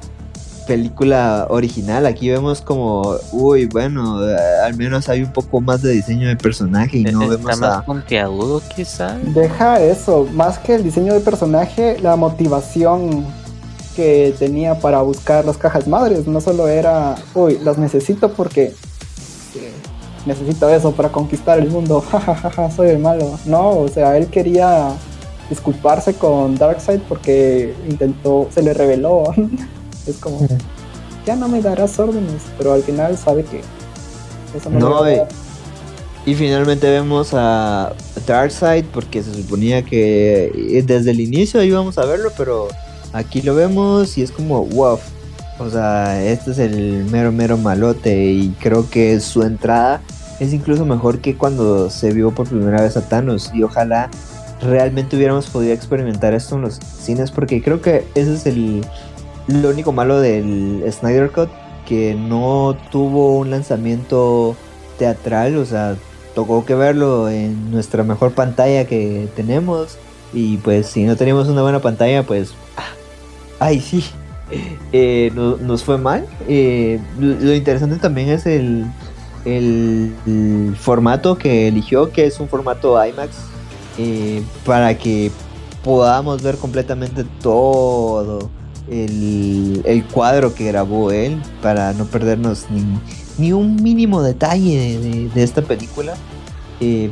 película 0.66 1.46
original. 1.50 2.06
Aquí 2.06 2.30
vemos 2.30 2.60
como, 2.60 3.16
uy, 3.32 3.66
bueno, 3.66 4.26
eh, 4.28 4.36
al 4.64 4.76
menos 4.76 5.08
hay 5.08 5.22
un 5.22 5.32
poco 5.32 5.60
más 5.60 5.82
de 5.82 5.92
diseño 5.92 6.28
de 6.28 6.36
personaje 6.36 6.98
y 6.98 7.04
no 7.04 7.28
vemos 7.28 7.58
más 7.58 7.84
puntiagudo 7.84 8.62
quizá. 8.74 9.16
Deja 9.34 9.80
eso, 9.80 10.26
más 10.32 10.58
que 10.58 10.74
el 10.74 10.84
diseño 10.84 11.12
de 11.14 11.20
personaje, 11.20 11.98
la 12.00 12.16
motivación 12.16 13.26
que 13.96 14.34
tenía 14.38 14.78
para 14.78 15.02
buscar 15.02 15.44
las 15.44 15.56
cajas 15.56 15.88
madres, 15.88 16.26
no 16.26 16.40
solo 16.40 16.68
era, 16.68 17.16
uy, 17.34 17.58
las 17.62 17.76
necesito 17.76 18.32
porque 18.32 18.72
eh, 19.56 19.72
necesito 20.26 20.68
eso 20.68 20.92
para 20.92 21.10
conquistar 21.10 21.58
el 21.58 21.68
mundo, 21.68 22.00
jajaja, 22.10 22.70
soy 22.70 22.90
el 22.90 22.98
malo. 22.98 23.38
No, 23.44 23.70
o 23.70 23.88
sea, 23.88 24.16
él 24.16 24.28
quería 24.28 24.92
disculparse 25.48 26.14
con 26.14 26.56
Darkseid 26.56 27.00
porque 27.08 27.74
intentó, 27.88 28.48
se 28.54 28.62
le 28.62 28.72
reveló. 28.72 29.24
es 30.10 30.18
como, 30.18 30.46
ya 31.26 31.36
no 31.36 31.48
me 31.48 31.60
darás 31.60 31.98
órdenes, 31.98 32.42
pero 32.58 32.72
al 32.72 32.82
final 32.82 33.16
sabe 33.16 33.44
que 33.44 33.60
eso 34.56 34.70
no, 34.70 34.78
no 34.78 35.28
y, 36.26 36.34
finalmente 36.34 36.90
vemos 36.90 37.30
a 37.32 37.94
Darkseid 38.26 38.84
porque 38.92 39.22
se 39.22 39.32
suponía 39.34 39.82
que 39.82 40.52
eh, 40.54 40.82
desde 40.84 41.12
el 41.12 41.20
inicio 41.20 41.62
íbamos 41.62 41.96
a 41.98 42.04
verlo, 42.04 42.30
pero 42.36 42.68
aquí 43.12 43.42
lo 43.42 43.54
vemos 43.54 44.18
y 44.18 44.22
es 44.22 44.30
como, 44.30 44.64
wow. 44.66 44.98
O 45.58 45.68
sea, 45.68 46.24
este 46.24 46.52
es 46.52 46.58
el 46.58 47.04
mero, 47.10 47.32
mero 47.32 47.58
malote 47.58 48.24
y 48.32 48.48
creo 48.60 48.88
que 48.88 49.20
su 49.20 49.42
entrada 49.42 50.00
es 50.40 50.54
incluso 50.54 50.86
mejor 50.86 51.18
que 51.18 51.36
cuando 51.36 51.90
se 51.90 52.12
vio 52.12 52.30
por 52.30 52.48
primera 52.48 52.80
vez 52.80 52.96
a 52.96 53.02
Thanos. 53.02 53.50
Y 53.52 53.62
ojalá 53.62 54.10
realmente 54.62 55.16
hubiéramos 55.16 55.48
podido 55.48 55.74
experimentar 55.74 56.32
esto 56.32 56.56
en 56.56 56.62
los 56.62 56.76
cines 56.76 57.30
porque 57.30 57.62
creo 57.62 57.82
que 57.82 58.06
ese 58.14 58.34
es 58.34 58.46
el 58.46 58.84
lo 59.52 59.70
único 59.70 59.92
malo 59.92 60.20
del 60.20 60.84
Snyder 60.90 61.30
Cut 61.30 61.50
que 61.86 62.14
no 62.14 62.76
tuvo 62.90 63.38
un 63.38 63.50
lanzamiento 63.50 64.54
teatral, 64.98 65.56
o 65.56 65.64
sea, 65.64 65.96
tocó 66.34 66.64
que 66.64 66.74
verlo 66.74 67.28
en 67.28 67.70
nuestra 67.70 68.04
mejor 68.04 68.32
pantalla 68.32 68.84
que 68.84 69.28
tenemos 69.34 69.98
y 70.32 70.58
pues 70.58 70.86
si 70.86 71.04
no 71.04 71.16
teníamos 71.16 71.48
una 71.48 71.62
buena 71.62 71.80
pantalla 71.80 72.22
pues 72.22 72.52
ah, 72.76 72.92
ay 73.58 73.80
sí 73.80 74.04
eh, 74.92 75.32
nos 75.34 75.82
fue 75.82 75.98
mal. 75.98 76.26
Eh, 76.48 77.00
lo 77.18 77.54
interesante 77.54 77.96
también 77.96 78.28
es 78.28 78.46
el, 78.46 78.86
el 79.44 80.76
formato 80.78 81.36
que 81.36 81.68
eligió 81.68 82.10
que 82.12 82.26
es 82.26 82.38
un 82.40 82.48
formato 82.48 83.04
IMAX 83.04 83.36
eh, 83.98 84.42
para 84.64 84.96
que 84.96 85.30
podamos 85.82 86.42
ver 86.42 86.56
completamente 86.56 87.24
todo 87.42 88.50
el, 88.90 90.04
cuadro 90.12 90.54
que 90.54 90.64
grabó 90.64 91.12
él, 91.12 91.40
para 91.62 91.92
no 91.92 92.04
perdernos 92.06 92.66
ni, 93.38 93.52
un 93.52 93.76
mínimo 93.76 94.22
detalle 94.22 95.28
de, 95.32 95.42
esta 95.42 95.62
película. 95.62 96.14
Eh, 96.80 97.10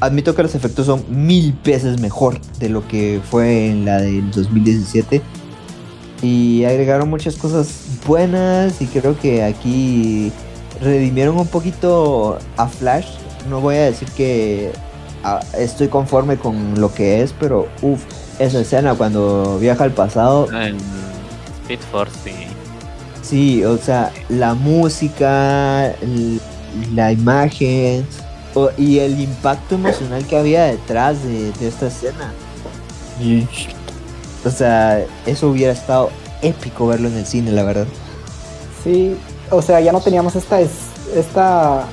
admito 0.00 0.34
que 0.34 0.42
los 0.42 0.54
efectos 0.54 0.86
son 0.86 1.04
mil 1.08 1.54
veces 1.64 2.00
mejor 2.00 2.40
de 2.58 2.68
lo 2.68 2.86
que 2.88 3.20
fue 3.30 3.68
en 3.68 3.84
la 3.84 4.00
del 4.00 4.30
2017. 4.30 5.22
Y 6.22 6.64
agregaron 6.64 7.10
muchas 7.10 7.36
cosas 7.36 7.68
buenas 8.06 8.80
y 8.80 8.86
creo 8.86 9.18
que 9.18 9.42
aquí 9.42 10.32
redimieron 10.80 11.36
un 11.38 11.46
poquito 11.46 12.38
a 12.56 12.66
Flash. 12.66 13.08
No 13.50 13.60
voy 13.60 13.76
a 13.76 13.84
decir 13.84 14.08
que 14.12 14.72
estoy 15.58 15.88
conforme 15.88 16.36
con 16.38 16.80
lo 16.80 16.92
que 16.92 17.22
es, 17.22 17.34
pero 17.38 17.68
uff, 17.82 18.02
esa 18.38 18.60
escena 18.60 18.94
cuando 18.94 19.58
viaja 19.58 19.84
al 19.84 19.92
pasado. 19.92 20.48
En 20.52 20.76
Speed 21.62 21.80
Force, 21.90 22.16
sí. 22.24 22.32
Sí, 23.22 23.64
o 23.64 23.78
sea, 23.78 24.12
la 24.28 24.54
música, 24.54 25.94
la 26.94 27.12
imagen 27.12 28.06
y 28.76 28.98
el 28.98 29.20
impacto 29.20 29.76
emocional 29.76 30.26
que 30.26 30.36
había 30.36 30.64
detrás 30.64 31.24
de, 31.24 31.48
esta 31.66 31.86
escena. 31.86 32.32
o 34.44 34.50
sea, 34.50 35.04
eso 35.26 35.48
hubiera 35.48 35.72
estado 35.72 36.10
épico 36.42 36.86
verlo 36.86 37.08
en 37.08 37.16
el 37.16 37.26
cine, 37.26 37.50
la 37.50 37.62
verdad. 37.62 37.86
Sí, 38.82 39.16
o 39.50 39.62
sea, 39.62 39.80
ya 39.80 39.92
no 39.92 40.00
teníamos 40.00 40.36
esta, 40.36 40.60
esta 40.60 41.86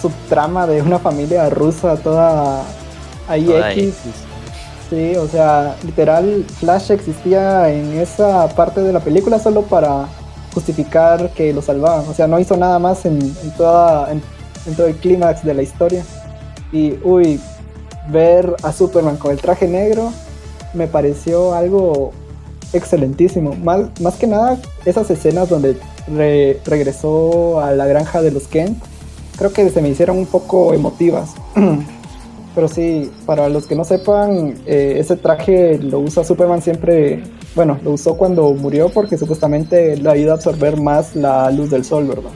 subtrama 0.00 0.66
de 0.66 0.80
una 0.82 0.98
familia 0.98 1.50
rusa 1.50 1.96
toda 1.96 2.62
ahí 3.28 3.50
X. 3.74 3.94
Sí, 4.90 5.14
o 5.16 5.28
sea, 5.28 5.76
literal, 5.84 6.44
Flash 6.58 6.90
existía 6.90 7.70
en 7.70 7.96
esa 7.98 8.48
parte 8.48 8.80
de 8.80 8.92
la 8.92 8.98
película 8.98 9.38
solo 9.38 9.62
para 9.62 10.08
justificar 10.52 11.30
que 11.30 11.52
lo 11.52 11.62
salvaban. 11.62 12.08
O 12.08 12.12
sea, 12.12 12.26
no 12.26 12.40
hizo 12.40 12.56
nada 12.56 12.80
más 12.80 13.06
en, 13.06 13.32
toda, 13.56 14.10
en, 14.10 14.20
todo 14.76 14.88
el 14.88 14.96
clímax 14.96 15.44
de 15.44 15.54
la 15.54 15.62
historia. 15.62 16.04
Y, 16.72 16.98
uy, 17.04 17.40
ver 18.08 18.56
a 18.64 18.72
Superman 18.72 19.16
con 19.16 19.30
el 19.30 19.38
traje 19.38 19.68
negro 19.68 20.12
me 20.74 20.88
pareció 20.88 21.54
algo 21.54 22.10
excelentísimo. 22.72 23.54
Más, 23.54 24.00
más 24.00 24.16
que 24.16 24.26
nada, 24.26 24.58
esas 24.84 25.08
escenas 25.08 25.48
donde 25.48 25.78
regresó 26.64 27.60
a 27.60 27.70
la 27.70 27.86
granja 27.86 28.22
de 28.22 28.32
los 28.32 28.48
Kent 28.48 28.76
creo 29.38 29.52
que 29.52 29.70
se 29.70 29.80
me 29.80 29.88
hicieron 29.88 30.18
un 30.18 30.26
poco 30.26 30.74
emotivas. 30.74 31.30
Pero 32.54 32.68
sí, 32.68 33.10
para 33.26 33.48
los 33.48 33.66
que 33.66 33.76
no 33.76 33.84
sepan, 33.84 34.54
eh, 34.66 34.96
ese 34.98 35.16
traje 35.16 35.78
lo 35.78 36.00
usa 36.00 36.24
Superman 36.24 36.60
siempre, 36.60 37.22
bueno, 37.54 37.78
lo 37.84 37.92
usó 37.92 38.16
cuando 38.16 38.52
murió 38.54 38.88
porque 38.88 39.16
supuestamente 39.16 39.96
le 39.96 40.10
ayuda 40.10 40.32
a 40.32 40.34
absorber 40.34 40.80
más 40.80 41.14
la 41.14 41.50
luz 41.52 41.70
del 41.70 41.84
sol, 41.84 42.08
¿verdad? 42.08 42.32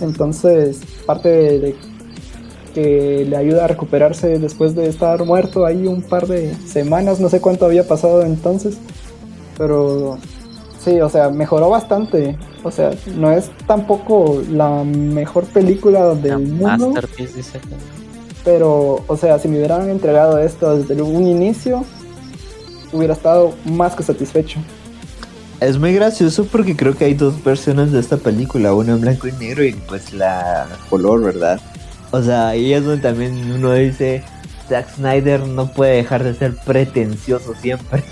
Entonces, 0.00 0.80
parte 1.06 1.28
de, 1.28 1.76
que 2.74 3.24
le 3.28 3.36
ayuda 3.36 3.64
a 3.64 3.68
recuperarse 3.68 4.38
después 4.38 4.74
de 4.74 4.88
estar 4.88 5.24
muerto 5.24 5.64
ahí 5.64 5.86
un 5.86 6.02
par 6.02 6.26
de 6.26 6.54
semanas, 6.66 7.20
no 7.20 7.28
sé 7.28 7.40
cuánto 7.40 7.64
había 7.64 7.86
pasado 7.86 8.22
entonces, 8.22 8.78
pero 9.56 10.18
sí, 10.84 11.00
o 11.00 11.08
sea, 11.08 11.30
mejoró 11.30 11.70
bastante 11.70 12.36
o 12.64 12.70
sea, 12.70 12.92
no 13.14 13.30
es 13.30 13.50
tampoco 13.66 14.42
la 14.50 14.84
mejor 14.84 15.44
película 15.44 16.14
del 16.14 16.38
mundo. 16.38 16.94
Pero, 18.42 19.04
o 19.06 19.16
sea, 19.18 19.38
si 19.38 19.48
me 19.48 19.58
hubieran 19.58 19.90
entregado 19.90 20.38
esto 20.38 20.78
desde 20.78 21.00
un 21.02 21.26
inicio, 21.26 21.84
hubiera 22.90 23.12
estado 23.12 23.54
más 23.66 23.94
que 23.94 24.02
satisfecho. 24.02 24.60
Es 25.60 25.78
muy 25.78 25.92
gracioso 25.92 26.46
porque 26.46 26.74
creo 26.74 26.96
que 26.96 27.04
hay 27.04 27.14
dos 27.14 27.42
versiones 27.44 27.92
de 27.92 28.00
esta 28.00 28.16
película, 28.16 28.72
una 28.72 28.92
en 28.92 29.02
blanco 29.02 29.28
y 29.28 29.32
negro 29.32 29.62
y 29.62 29.72
pues 29.72 30.14
la 30.14 30.66
color, 30.88 31.22
¿verdad? 31.22 31.60
O 32.12 32.22
sea, 32.22 32.48
ahí 32.48 32.72
es 32.72 32.82
donde 32.82 33.02
también 33.02 33.52
uno 33.52 33.74
dice, 33.74 34.22
Zack 34.68 34.94
Snyder 34.94 35.46
no 35.46 35.70
puede 35.70 35.96
dejar 35.96 36.24
de 36.24 36.34
ser 36.34 36.56
pretencioso 36.64 37.54
siempre. 37.60 38.02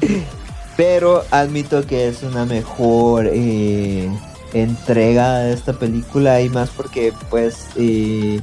Pero 0.78 1.24
admito 1.32 1.84
que 1.84 2.06
es 2.06 2.22
una 2.22 2.44
mejor 2.44 3.28
eh, 3.32 4.08
entrega 4.52 5.40
de 5.40 5.52
esta 5.52 5.72
película 5.72 6.40
y 6.40 6.48
más 6.50 6.70
porque 6.70 7.12
pues 7.30 7.66
eh, 7.74 8.40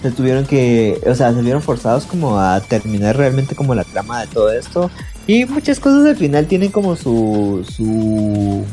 se 0.00 0.10
tuvieron 0.10 0.46
que, 0.46 0.98
o 1.06 1.14
sea, 1.14 1.34
se 1.34 1.42
vieron 1.42 1.60
forzados 1.60 2.06
como 2.06 2.40
a 2.40 2.58
terminar 2.62 3.18
realmente 3.18 3.54
como 3.54 3.74
la 3.74 3.84
trama 3.84 4.22
de 4.22 4.28
todo 4.28 4.50
esto. 4.50 4.90
Y 5.26 5.44
muchas 5.44 5.78
cosas 5.78 6.06
al 6.06 6.16
final 6.16 6.46
tienen 6.46 6.70
como 6.70 6.96
su 6.96 7.66
su 7.70 8.64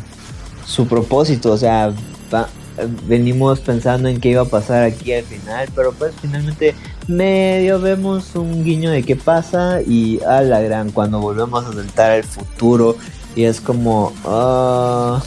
su 0.65 0.88
propósito, 0.88 1.51
o 1.51 1.57
sea, 1.57 1.93
venimos 3.07 3.59
pensando 3.59 4.07
en 4.07 4.22
qué 4.22 4.30
iba 4.30 4.43
a 4.43 4.45
pasar 4.45 4.83
aquí 4.83 5.11
al 5.11 5.25
final, 5.25 5.67
pero 5.75 5.91
pues 5.91 6.14
finalmente 6.22 6.75
medio 7.15 7.80
vemos 7.80 8.35
un 8.35 8.64
guiño 8.64 8.91
de 8.91 9.03
qué 9.03 9.15
pasa 9.15 9.81
y 9.81 10.19
a 10.23 10.41
la 10.41 10.61
gran 10.61 10.91
cuando 10.91 11.19
volvemos 11.19 11.65
a 11.65 11.73
saltar 11.73 12.11
al 12.11 12.23
futuro 12.23 12.98
y 13.35 13.43
es 13.43 13.61
como 13.61 14.14
uh, 14.25 15.22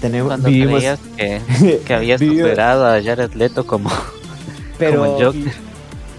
tenemos 0.00 0.28
cuando 0.28 0.48
vivimos 0.48 0.82
que, 1.16 1.80
que 1.84 1.94
había 1.94 2.18
superado 2.18 2.86
a 2.86 3.02
Jared 3.02 3.32
Leto 3.34 3.66
como 3.66 3.90
pero 4.78 5.32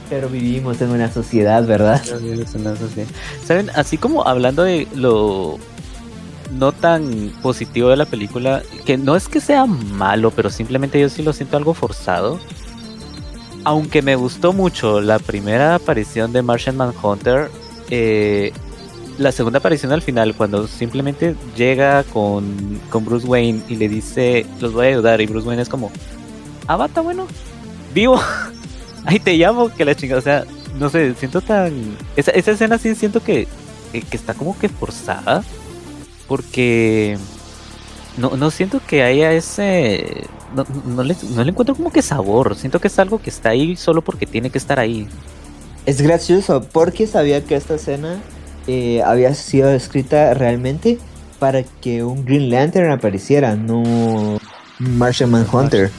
pero 0.10 0.30
vivimos 0.30 0.80
en 0.82 0.92
una 0.92 1.12
sociedad, 1.12 1.66
¿verdad? 1.66 2.00
Saben, 3.44 3.72
así 3.74 3.98
como 3.98 4.28
hablando 4.28 4.62
de 4.62 4.88
lo 4.94 5.58
no 6.52 6.72
tan 6.72 7.32
positivo 7.42 7.90
de 7.90 7.98
la 7.98 8.06
película, 8.06 8.62
que 8.86 8.98
no 8.98 9.16
es 9.16 9.28
que 9.28 9.42
sea 9.42 9.66
malo, 9.66 10.30
pero 10.30 10.50
simplemente 10.50 11.00
yo 11.00 11.10
sí 11.10 11.24
lo 11.24 11.34
siento 11.34 11.58
algo 11.58 11.74
forzado. 11.74 12.40
Aunque 13.64 14.02
me 14.02 14.16
gustó 14.16 14.54
mucho 14.54 15.02
la 15.02 15.20
primera 15.20 15.76
aparición 15.76 16.34
de 16.34 16.42
Martian 16.42 16.76
Manhunter, 16.76 17.50
eh, 17.90 18.52
la 19.18 19.32
segunda 19.32 19.60
aparición 19.60 19.92
al 19.92 20.02
final, 20.02 20.36
cuando 20.36 20.68
simplemente 20.68 21.36
llega 21.56 22.04
con, 22.04 22.82
con, 22.90 23.06
Bruce 23.06 23.28
Wayne 23.28 23.62
y 23.70 23.76
le 23.76 23.88
dice, 23.88 24.46
los 24.60 24.74
voy 24.74 24.88
a 24.88 24.90
ayudar, 24.90 25.22
y 25.22 25.28
Bruce 25.28 25.48
Wayne 25.48 25.62
es 25.62 25.70
como, 25.70 25.92
ah, 26.68 26.76
bata, 26.76 27.02
bueno, 27.02 27.28
vivo, 27.94 28.20
ahí 29.06 29.20
te 29.20 29.38
llamo, 29.38 29.70
que 29.70 29.86
la 29.86 29.96
chingada, 29.96 30.20
o 30.20 30.24
sea, 30.24 30.46
no 30.80 30.90
sé, 30.90 31.14
siento 31.16 31.42
tan... 31.42 31.96
Esa, 32.16 32.32
esa 32.32 32.52
escena 32.52 32.78
sí 32.78 32.96
siento 32.96 33.22
que, 33.22 33.48
que 33.92 34.18
está 34.18 34.34
como 34.34 34.58
que 34.58 34.70
forzada 34.70 35.44
porque 36.28 37.18
no, 38.18 38.32
no 38.32 38.52
siento 38.52 38.82
que 38.86 39.04
haya 39.04 39.32
ese... 39.32 40.26
No, 40.56 40.66
no, 40.86 41.04
le, 41.04 41.16
no 41.36 41.44
le 41.44 41.52
encuentro 41.52 41.76
como 41.76 41.92
que 41.92 42.02
sabor, 42.02 42.56
siento 42.56 42.80
que 42.80 42.88
es 42.88 43.00
algo 43.00 43.22
que 43.22 43.30
está 43.30 43.50
ahí 43.50 43.76
solo 43.76 44.02
porque 44.02 44.26
tiene 44.26 44.50
que 44.50 44.58
estar 44.58 44.80
ahí. 44.80 45.08
Es 45.86 46.02
gracioso 46.02 46.62
porque 46.72 47.08
sabía 47.08 47.44
que 47.44 47.56
esta 47.56 47.76
escena 47.76 48.22
eh, 48.68 49.02
había 49.04 49.34
sido 49.34 49.72
escrita 49.72 50.34
realmente 50.34 50.98
para 51.40 51.64
que 51.64 52.04
un 52.04 52.24
Green 52.24 52.50
Lantern 52.50 52.92
apareciera, 52.92 53.56
no 53.56 54.40
Martian 54.80 55.32
Manhunter. 55.32 55.92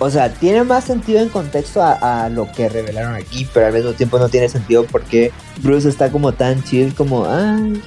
O 0.00 0.10
sea, 0.10 0.32
tiene 0.32 0.64
más 0.64 0.84
sentido 0.84 1.20
en 1.20 1.28
contexto 1.28 1.80
a, 1.80 2.24
a, 2.24 2.28
lo 2.28 2.50
que 2.50 2.68
revelaron 2.68 3.14
aquí, 3.14 3.46
pero 3.54 3.66
al 3.66 3.72
mismo 3.72 3.92
tiempo 3.92 4.18
no 4.18 4.28
tiene 4.28 4.48
sentido 4.48 4.84
porque 4.90 5.30
Bruce 5.62 5.88
está 5.88 6.10
como 6.10 6.32
tan 6.32 6.64
chill 6.64 6.92
como, 6.94 7.26
ay, 7.26 7.80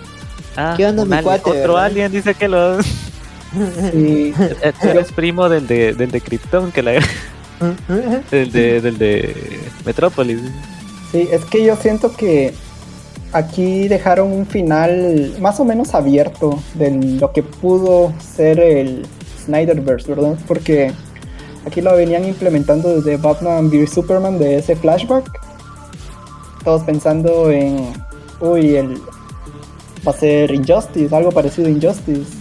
Ah, 0.58 0.74
¿Qué 0.76 0.88
onda, 0.88 1.06
mi 1.06 1.22
cuate? 1.22 1.52
Otro 1.52 1.78
alien 1.78 2.12
dice 2.12 2.34
que 2.34 2.48
lo. 2.48 2.80
Sí. 3.92 4.34
Eres 4.82 5.12
primo 5.12 5.50
del 5.50 5.68
de, 5.68 5.94
del 5.94 6.12
de 6.12 6.22
Krypton, 6.22 6.72
que 6.72 6.84
la. 6.84 6.92
del, 8.32 8.52
de, 8.52 8.82
del 8.82 8.98
de 8.98 9.62
Metrópolis. 9.86 10.40
Sí, 11.12 11.28
es 11.32 11.46
que 11.46 11.64
yo 11.64 11.76
siento 11.76 12.16
que 12.16 12.54
aquí 13.32 13.88
dejaron 13.88 14.32
un 14.32 14.46
final 14.46 15.36
más 15.40 15.60
o 15.60 15.66
menos 15.66 15.94
abierto 15.94 16.62
de 16.76 16.92
lo 16.92 17.32
que 17.32 17.44
pudo 17.44 18.14
ser 18.20 18.60
el 18.60 19.06
Snyderverse, 19.44 20.14
¿verdad? 20.14 20.38
Porque 20.48 20.92
aquí 21.66 21.82
lo 21.82 21.96
venían 21.96 22.26
implementando 22.26 22.96
desde 22.96 23.18
Batman 23.18 23.70
vs 23.70 23.92
Superman 23.92 24.38
de 24.38 24.58
ese 24.58 24.76
flashback. 24.76 25.30
Todos 26.64 26.84
pensando 26.84 27.50
en, 27.50 27.94
uy, 28.42 28.76
el, 28.76 28.96
va 30.06 30.12
a 30.12 30.14
ser 30.14 30.52
Injustice, 30.52 31.16
algo 31.16 31.32
parecido 31.32 31.68
a 31.68 31.72
Injustice. 31.72 32.38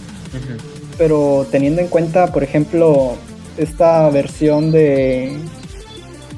Pero 0.97 1.45
teniendo 1.51 1.81
en 1.81 1.87
cuenta, 1.87 2.31
por 2.31 2.43
ejemplo, 2.43 3.15
esta 3.57 4.09
versión 4.09 4.71
de 4.71 5.37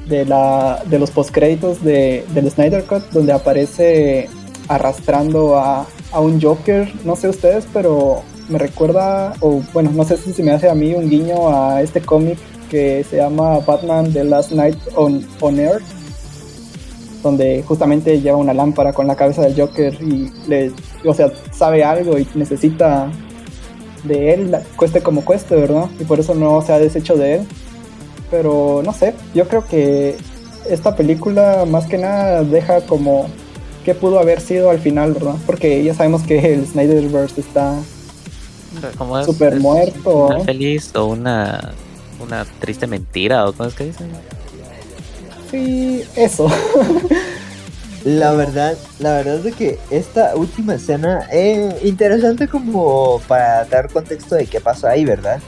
de 0.06 0.24
la 0.24 0.82
de 0.86 0.98
los 0.98 1.12
postcréditos 1.12 1.82
de 1.84 2.24
del 2.34 2.50
Snyder 2.50 2.84
Cut 2.84 3.10
donde 3.12 3.32
aparece 3.32 4.28
arrastrando 4.66 5.56
a, 5.56 5.86
a 6.12 6.20
un 6.20 6.40
Joker, 6.40 6.92
no 7.04 7.14
sé 7.14 7.28
ustedes, 7.28 7.66
pero 7.72 8.22
me 8.48 8.58
recuerda 8.58 9.34
o 9.40 9.62
bueno, 9.72 9.90
no 9.92 10.04
sé 10.04 10.16
si 10.16 10.32
se 10.32 10.42
me 10.42 10.50
hace 10.50 10.68
a 10.68 10.74
mí 10.74 10.94
un 10.94 11.08
guiño 11.08 11.54
a 11.54 11.80
este 11.80 12.00
cómic 12.00 12.38
que 12.68 13.04
se 13.08 13.16
llama 13.16 13.60
Batman 13.60 14.12
The 14.12 14.24
Last 14.24 14.52
Night 14.52 14.78
on, 14.96 15.26
on 15.40 15.58
Earth 15.58 15.82
donde 17.22 17.62
justamente 17.62 18.20
lleva 18.20 18.36
una 18.36 18.54
lámpara 18.54 18.92
con 18.92 19.06
la 19.06 19.14
cabeza 19.14 19.42
del 19.42 19.54
Joker 19.54 19.94
y 20.00 20.30
le, 20.48 20.72
o 21.04 21.14
sea, 21.14 21.30
sabe 21.52 21.84
algo 21.84 22.18
y 22.18 22.26
necesita 22.34 23.10
de 24.04 24.34
él, 24.34 24.56
cueste 24.76 25.02
como 25.02 25.24
cueste, 25.24 25.54
¿verdad? 25.56 25.86
Y 25.98 26.04
por 26.04 26.20
eso 26.20 26.34
no 26.34 26.62
se 26.62 26.72
ha 26.72 26.78
deshecho 26.78 27.16
de 27.16 27.36
él. 27.36 27.46
Pero 28.30 28.82
no 28.84 28.92
sé, 28.92 29.14
yo 29.34 29.48
creo 29.48 29.66
que 29.66 30.16
esta 30.68 30.94
película 30.94 31.64
más 31.66 31.86
que 31.86 31.98
nada 31.98 32.44
deja 32.44 32.80
como 32.82 33.28
qué 33.84 33.94
pudo 33.94 34.20
haber 34.20 34.40
sido 34.40 34.70
al 34.70 34.78
final, 34.78 35.12
¿verdad? 35.12 35.34
Porque 35.46 35.82
ya 35.82 35.94
sabemos 35.94 36.22
que 36.22 36.54
el 36.54 36.66
Snyderverse 36.66 37.40
está 37.40 37.74
súper 39.24 39.58
muerto. 39.58 40.26
Una 40.26 40.40
feliz 40.40 40.94
o 40.94 41.06
una, 41.06 41.72
una 42.20 42.44
triste 42.60 42.86
mentira 42.86 43.48
o 43.48 43.52
cómo 43.52 43.68
es 43.68 43.74
que 43.74 43.84
dicen. 43.86 44.10
Sí, 45.50 46.04
eso. 46.14 46.48
La 48.04 48.32
verdad, 48.32 48.78
la 48.98 49.12
verdad 49.16 49.46
es 49.46 49.54
que 49.54 49.78
esta 49.90 50.34
última 50.34 50.74
escena 50.74 51.26
es 51.30 51.84
interesante 51.84 52.48
como 52.48 53.20
para 53.28 53.64
dar 53.66 53.92
contexto 53.92 54.36
de 54.36 54.46
qué 54.46 54.58
pasó 54.58 54.88
ahí, 54.88 55.04
¿verdad? 55.04 55.38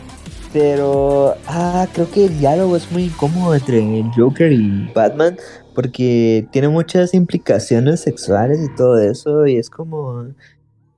Pero, 0.52 1.34
ah, 1.46 1.86
creo 1.94 2.10
que 2.10 2.26
el 2.26 2.38
diálogo 2.38 2.76
es 2.76 2.92
muy 2.92 3.04
incómodo 3.04 3.54
entre 3.54 3.78
el 3.78 4.10
Joker 4.14 4.52
y 4.52 4.92
Batman 4.94 5.38
porque 5.74 6.46
tiene 6.52 6.68
muchas 6.68 7.14
implicaciones 7.14 8.00
sexuales 8.00 8.60
y 8.62 8.74
todo 8.76 9.00
eso 9.00 9.46
y 9.46 9.56
es 9.56 9.70
como, 9.70 10.26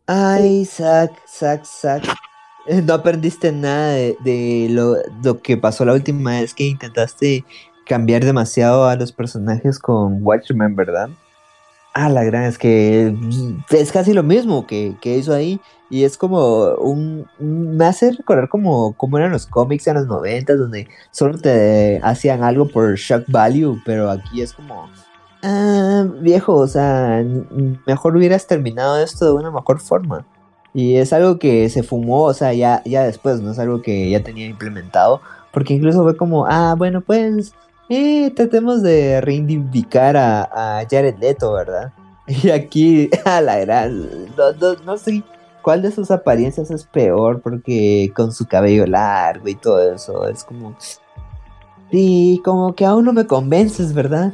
ay, 0.06 0.64
Zack, 0.64 1.12
Zack, 1.28 1.64
Zack, 1.64 2.02
no 2.82 2.94
aprendiste 2.94 3.52
nada 3.52 3.92
de, 3.92 4.66
lo, 4.70 4.96
lo 5.22 5.40
que 5.40 5.56
pasó 5.56 5.84
la 5.84 5.92
última 5.92 6.32
vez 6.32 6.52
que 6.52 6.64
intentaste 6.64 7.44
cambiar 7.86 8.24
demasiado 8.24 8.88
a 8.88 8.96
los 8.96 9.12
personajes 9.12 9.78
con 9.78 10.18
Watchmen, 10.24 10.74
¿verdad? 10.74 11.10
Ah, 11.96 12.08
la 12.08 12.24
gran 12.24 12.42
es 12.42 12.58
que 12.58 13.16
es 13.70 13.92
casi 13.92 14.12
lo 14.12 14.24
mismo 14.24 14.66
que, 14.66 14.96
hizo 15.04 15.32
ahí. 15.32 15.60
Y 15.90 16.02
es 16.02 16.18
como 16.18 16.74
un, 16.74 17.26
Me 17.38 17.84
hace 17.84 18.10
recordar 18.10 18.48
como, 18.48 18.94
como 18.94 19.16
eran 19.16 19.30
los 19.30 19.46
cómics 19.46 19.86
en 19.86 19.94
los 19.94 20.06
90 20.08 20.56
donde 20.56 20.88
solo 21.12 21.38
te 21.38 22.00
hacían 22.02 22.42
algo 22.42 22.66
por 22.66 22.96
shock 22.96 23.24
value, 23.28 23.80
pero 23.84 24.10
aquí 24.10 24.42
es 24.42 24.52
como. 24.52 24.90
Ah, 25.44 26.04
viejo, 26.20 26.56
o 26.56 26.66
sea, 26.66 27.24
mejor 27.86 28.16
hubieras 28.16 28.46
terminado 28.48 28.98
esto 28.98 29.26
de 29.26 29.32
una 29.32 29.52
mejor 29.52 29.78
forma. 29.78 30.26
Y 30.72 30.96
es 30.96 31.12
algo 31.12 31.38
que 31.38 31.68
se 31.68 31.84
fumó, 31.84 32.24
o 32.24 32.34
sea, 32.34 32.52
ya, 32.54 32.82
ya 32.84 33.04
después, 33.04 33.40
no 33.40 33.52
es 33.52 33.58
algo 33.60 33.82
que 33.82 34.10
ya 34.10 34.24
tenía 34.24 34.46
implementado. 34.46 35.20
Porque 35.52 35.74
incluso 35.74 36.02
fue 36.02 36.16
como, 36.16 36.46
ah, 36.46 36.74
bueno, 36.76 37.00
pues 37.02 37.54
eh, 37.88 38.32
tratemos 38.34 38.82
de 38.82 39.20
reivindicar 39.20 40.16
a, 40.16 40.86
Jared 40.90 41.18
Leto, 41.18 41.52
¿verdad? 41.52 41.92
Y 42.26 42.50
aquí, 42.50 43.10
a 43.26 43.40
la 43.42 43.58
gran, 43.58 44.08
no, 44.84 44.96
sé 44.96 45.22
cuál 45.62 45.82
de 45.82 45.92
sus 45.92 46.10
apariencias 46.10 46.70
es 46.70 46.84
peor, 46.84 47.42
porque 47.42 48.10
con 48.14 48.32
su 48.32 48.46
cabello 48.46 48.86
largo 48.86 49.48
y 49.48 49.54
todo 49.54 49.92
eso, 49.92 50.26
es 50.28 50.44
como... 50.44 50.76
Sí, 51.90 52.40
como 52.44 52.74
que 52.74 52.86
aún 52.86 53.04
no 53.04 53.12
me 53.12 53.26
convences, 53.26 53.92
¿verdad? 53.92 54.32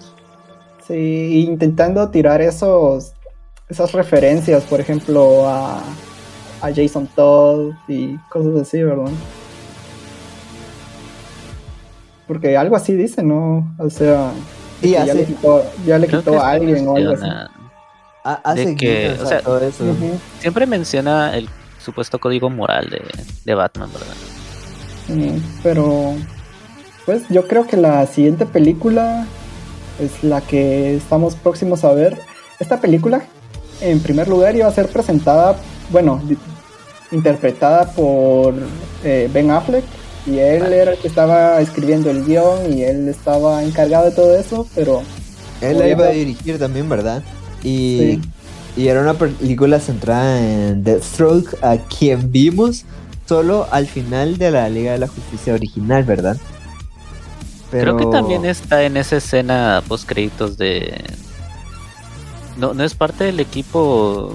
Sí, 0.86 1.46
intentando 1.48 2.08
tirar 2.10 2.40
esos, 2.40 3.12
esas 3.68 3.92
referencias, 3.92 4.62
por 4.64 4.80
ejemplo, 4.80 5.46
a, 5.48 5.82
a 6.62 6.74
Jason 6.74 7.08
Todd 7.14 7.72
y 7.88 8.16
cosas 8.28 8.62
así, 8.62 8.82
¿verdad? 8.82 9.10
Porque 12.30 12.56
algo 12.56 12.76
así 12.76 12.94
dice, 12.94 13.24
¿no? 13.24 13.74
O 13.76 13.90
sea, 13.90 14.30
Y 14.80 14.90
ya, 14.90 15.04
le 15.04 15.24
quitó, 15.24 15.64
ya 15.84 15.98
le 15.98 16.06
quitó 16.06 16.40
a 16.40 16.50
alguien 16.52 16.86
o 16.86 16.94
algo 16.94 17.14
así. 17.14 17.26
Hace 18.22 18.76
que, 18.76 19.16
o 19.20 19.26
sea, 19.26 19.40
todo 19.40 19.58
eso. 19.58 19.82
Siempre 20.38 20.64
menciona 20.64 21.36
el 21.36 21.48
supuesto 21.84 22.20
código 22.20 22.48
moral 22.48 22.88
de, 22.88 23.02
de 23.44 23.54
Batman, 23.56 23.90
¿verdad? 23.92 25.34
pero, 25.64 26.14
pues 27.04 27.24
yo 27.30 27.48
creo 27.48 27.66
que 27.66 27.76
la 27.76 28.06
siguiente 28.06 28.46
película 28.46 29.26
es 29.98 30.22
la 30.22 30.40
que 30.40 30.94
estamos 30.94 31.34
próximos 31.34 31.82
a 31.82 31.92
ver. 31.94 32.16
Esta 32.60 32.80
película, 32.80 33.22
en 33.80 33.98
primer 33.98 34.28
lugar, 34.28 34.54
iba 34.54 34.68
a 34.68 34.72
ser 34.72 34.86
presentada, 34.86 35.56
bueno, 35.90 36.22
interpretada 37.10 37.90
por 37.90 38.54
eh, 39.02 39.28
Ben 39.32 39.50
Affleck. 39.50 39.84
Y 40.26 40.38
él 40.38 40.72
era 40.72 40.92
el 40.92 40.98
que 40.98 41.08
estaba 41.08 41.60
escribiendo 41.60 42.10
el 42.10 42.24
guion 42.24 42.72
y 42.72 42.82
él 42.82 43.08
estaba 43.08 43.62
encargado 43.64 44.06
de 44.06 44.12
todo 44.12 44.36
eso, 44.36 44.66
pero... 44.74 45.02
Él 45.60 45.78
la 45.78 45.88
iba 45.88 46.06
a 46.06 46.10
dirigir 46.10 46.58
también, 46.58 46.88
¿verdad? 46.88 47.22
Y, 47.62 48.20
y 48.76 48.88
era 48.88 49.00
una 49.00 49.14
película 49.14 49.78
centrada 49.78 50.40
en 50.40 50.82
Deathstroke, 50.84 51.56
a 51.62 51.76
quien 51.76 52.32
vimos 52.32 52.84
solo 53.26 53.66
al 53.70 53.86
final 53.86 54.38
de 54.38 54.50
la 54.50 54.68
Liga 54.68 54.92
de 54.92 54.98
la 54.98 55.06
Justicia 55.06 55.54
original, 55.54 56.04
¿verdad? 56.04 56.36
Creo 57.70 57.96
que 57.96 58.06
también 58.06 58.44
está 58.44 58.82
en 58.82 58.96
esa 58.96 59.18
escena 59.18 59.82
post 59.86 60.08
créditos 60.08 60.58
de. 60.58 61.04
No, 62.58 62.74
no 62.74 62.82
es 62.82 62.94
parte 62.94 63.24
del 63.24 63.38
equipo. 63.38 64.34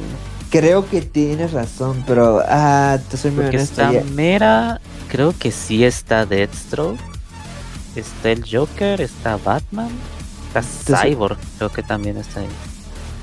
Creo 0.50 0.88
que 0.90 1.02
tienes 1.02 1.52
razón, 1.52 2.04
pero 2.08 2.42
ah, 2.48 2.98
te 3.10 3.18
soy 3.18 3.32
muy 3.32 3.46
honesto. 3.46 3.82
Está 3.82 4.04
Mera, 4.14 4.80
creo 5.16 5.34
que 5.38 5.52
sí 5.52 5.86
está 5.86 6.26
Deathstroke. 6.26 7.00
Está 7.96 8.32
el 8.32 8.44
Joker, 8.46 9.00
está 9.00 9.38
Batman, 9.38 9.90
está 10.54 11.02
Cyborg, 11.02 11.38
creo 11.58 11.72
que 11.72 11.82
también 11.82 12.18
está 12.18 12.42
ahí. 12.42 12.48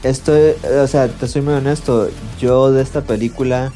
Estoy, 0.03 0.55
o 0.83 0.87
sea, 0.87 1.09
te 1.09 1.29
soy 1.29 1.43
muy 1.43 1.53
honesto. 1.53 2.09
Yo 2.41 2.73
de 2.73 2.83
esta 2.83 3.03
película, 3.03 3.71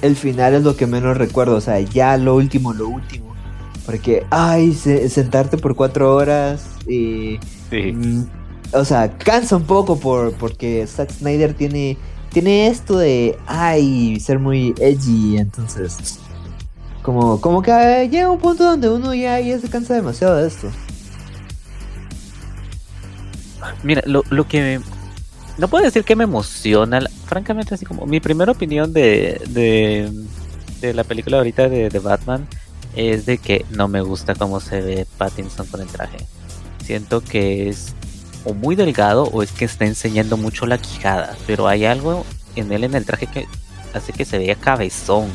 el 0.00 0.16
final 0.16 0.54
es 0.54 0.62
lo 0.62 0.74
que 0.74 0.86
menos 0.86 1.18
recuerdo. 1.18 1.56
O 1.56 1.60
sea, 1.60 1.78
ya 1.80 2.16
lo 2.16 2.34
último, 2.34 2.72
lo 2.72 2.88
último 2.88 3.28
porque, 3.88 4.26
ay, 4.28 4.74
sentarte 4.74 5.56
por 5.56 5.74
cuatro 5.74 6.14
horas 6.14 6.62
y... 6.86 7.38
Sí. 7.70 7.92
Mm, 7.92 8.26
o 8.72 8.84
sea, 8.84 9.16
cansa 9.16 9.56
un 9.56 9.62
poco 9.62 9.98
por, 9.98 10.34
porque 10.34 10.86
Zack 10.86 11.10
Snyder 11.10 11.54
tiene, 11.54 11.96
tiene 12.30 12.66
esto 12.66 12.98
de, 12.98 13.38
ay, 13.46 14.20
ser 14.20 14.40
muy 14.40 14.74
edgy, 14.78 15.38
entonces... 15.38 16.18
Como, 17.08 17.40
como 17.40 17.62
que 17.62 18.06
llega 18.12 18.30
un 18.30 18.38
punto 18.38 18.64
donde 18.64 18.90
uno 18.90 19.14
ya, 19.14 19.40
ya 19.40 19.58
se 19.58 19.70
cansa 19.70 19.94
demasiado 19.94 20.36
de 20.36 20.46
esto. 20.46 20.70
Mira, 23.82 24.02
lo, 24.04 24.24
lo 24.28 24.46
que 24.46 24.78
no 25.56 25.68
puedo 25.68 25.86
decir 25.86 26.04
que 26.04 26.14
me 26.16 26.24
emociona, 26.24 27.00
francamente 27.24 27.74
así 27.74 27.86
como 27.86 28.04
mi 28.04 28.20
primera 28.20 28.52
opinión 28.52 28.92
de, 28.92 29.40
de, 29.48 30.12
de 30.82 30.92
la 30.92 31.02
película 31.02 31.38
ahorita 31.38 31.70
de, 31.70 31.88
de 31.88 31.98
Batman 31.98 32.46
es 32.94 33.24
de 33.24 33.38
que 33.38 33.64
no 33.70 33.88
me 33.88 34.02
gusta 34.02 34.34
cómo 34.34 34.60
se 34.60 34.82
ve 34.82 35.06
Pattinson 35.16 35.66
con 35.68 35.80
el 35.80 35.88
traje. 35.88 36.18
Siento 36.84 37.22
que 37.22 37.70
es 37.70 37.94
o 38.44 38.52
muy 38.52 38.76
delgado 38.76 39.22
o 39.32 39.42
es 39.42 39.50
que 39.52 39.64
está 39.64 39.86
enseñando 39.86 40.36
mucho 40.36 40.66
la 40.66 40.76
quijada, 40.76 41.38
pero 41.46 41.68
hay 41.68 41.86
algo 41.86 42.26
en 42.54 42.70
él 42.70 42.84
en 42.84 42.94
el 42.94 43.06
traje 43.06 43.28
que 43.28 43.46
hace 43.94 44.12
que 44.12 44.26
se 44.26 44.36
vea 44.36 44.56
cabezón. 44.56 45.30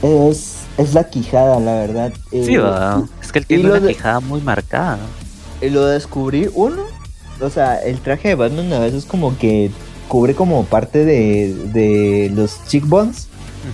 Es, 0.00 0.59
es 0.80 0.94
la 0.94 1.04
quijada, 1.04 1.60
la 1.60 1.74
verdad. 1.74 2.12
Sí, 2.30 2.54
eh, 2.54 3.04
es 3.22 3.32
que 3.32 3.38
él 3.40 3.46
tiene 3.46 3.70
una 3.70 3.86
quijada 3.86 4.20
muy 4.20 4.40
marcada. 4.40 4.98
Y 5.60 5.68
lo 5.68 5.84
descubrí, 5.86 6.48
uno, 6.54 6.82
o 7.40 7.50
sea, 7.50 7.76
el 7.76 8.00
traje 8.00 8.28
de 8.28 8.34
Batman 8.34 8.72
a 8.72 8.78
veces 8.78 9.04
como 9.04 9.36
que 9.36 9.70
cubre 10.08 10.34
como 10.34 10.64
parte 10.64 11.04
de, 11.04 11.54
de 11.72 12.32
los 12.34 12.66
cheekbones 12.66 13.28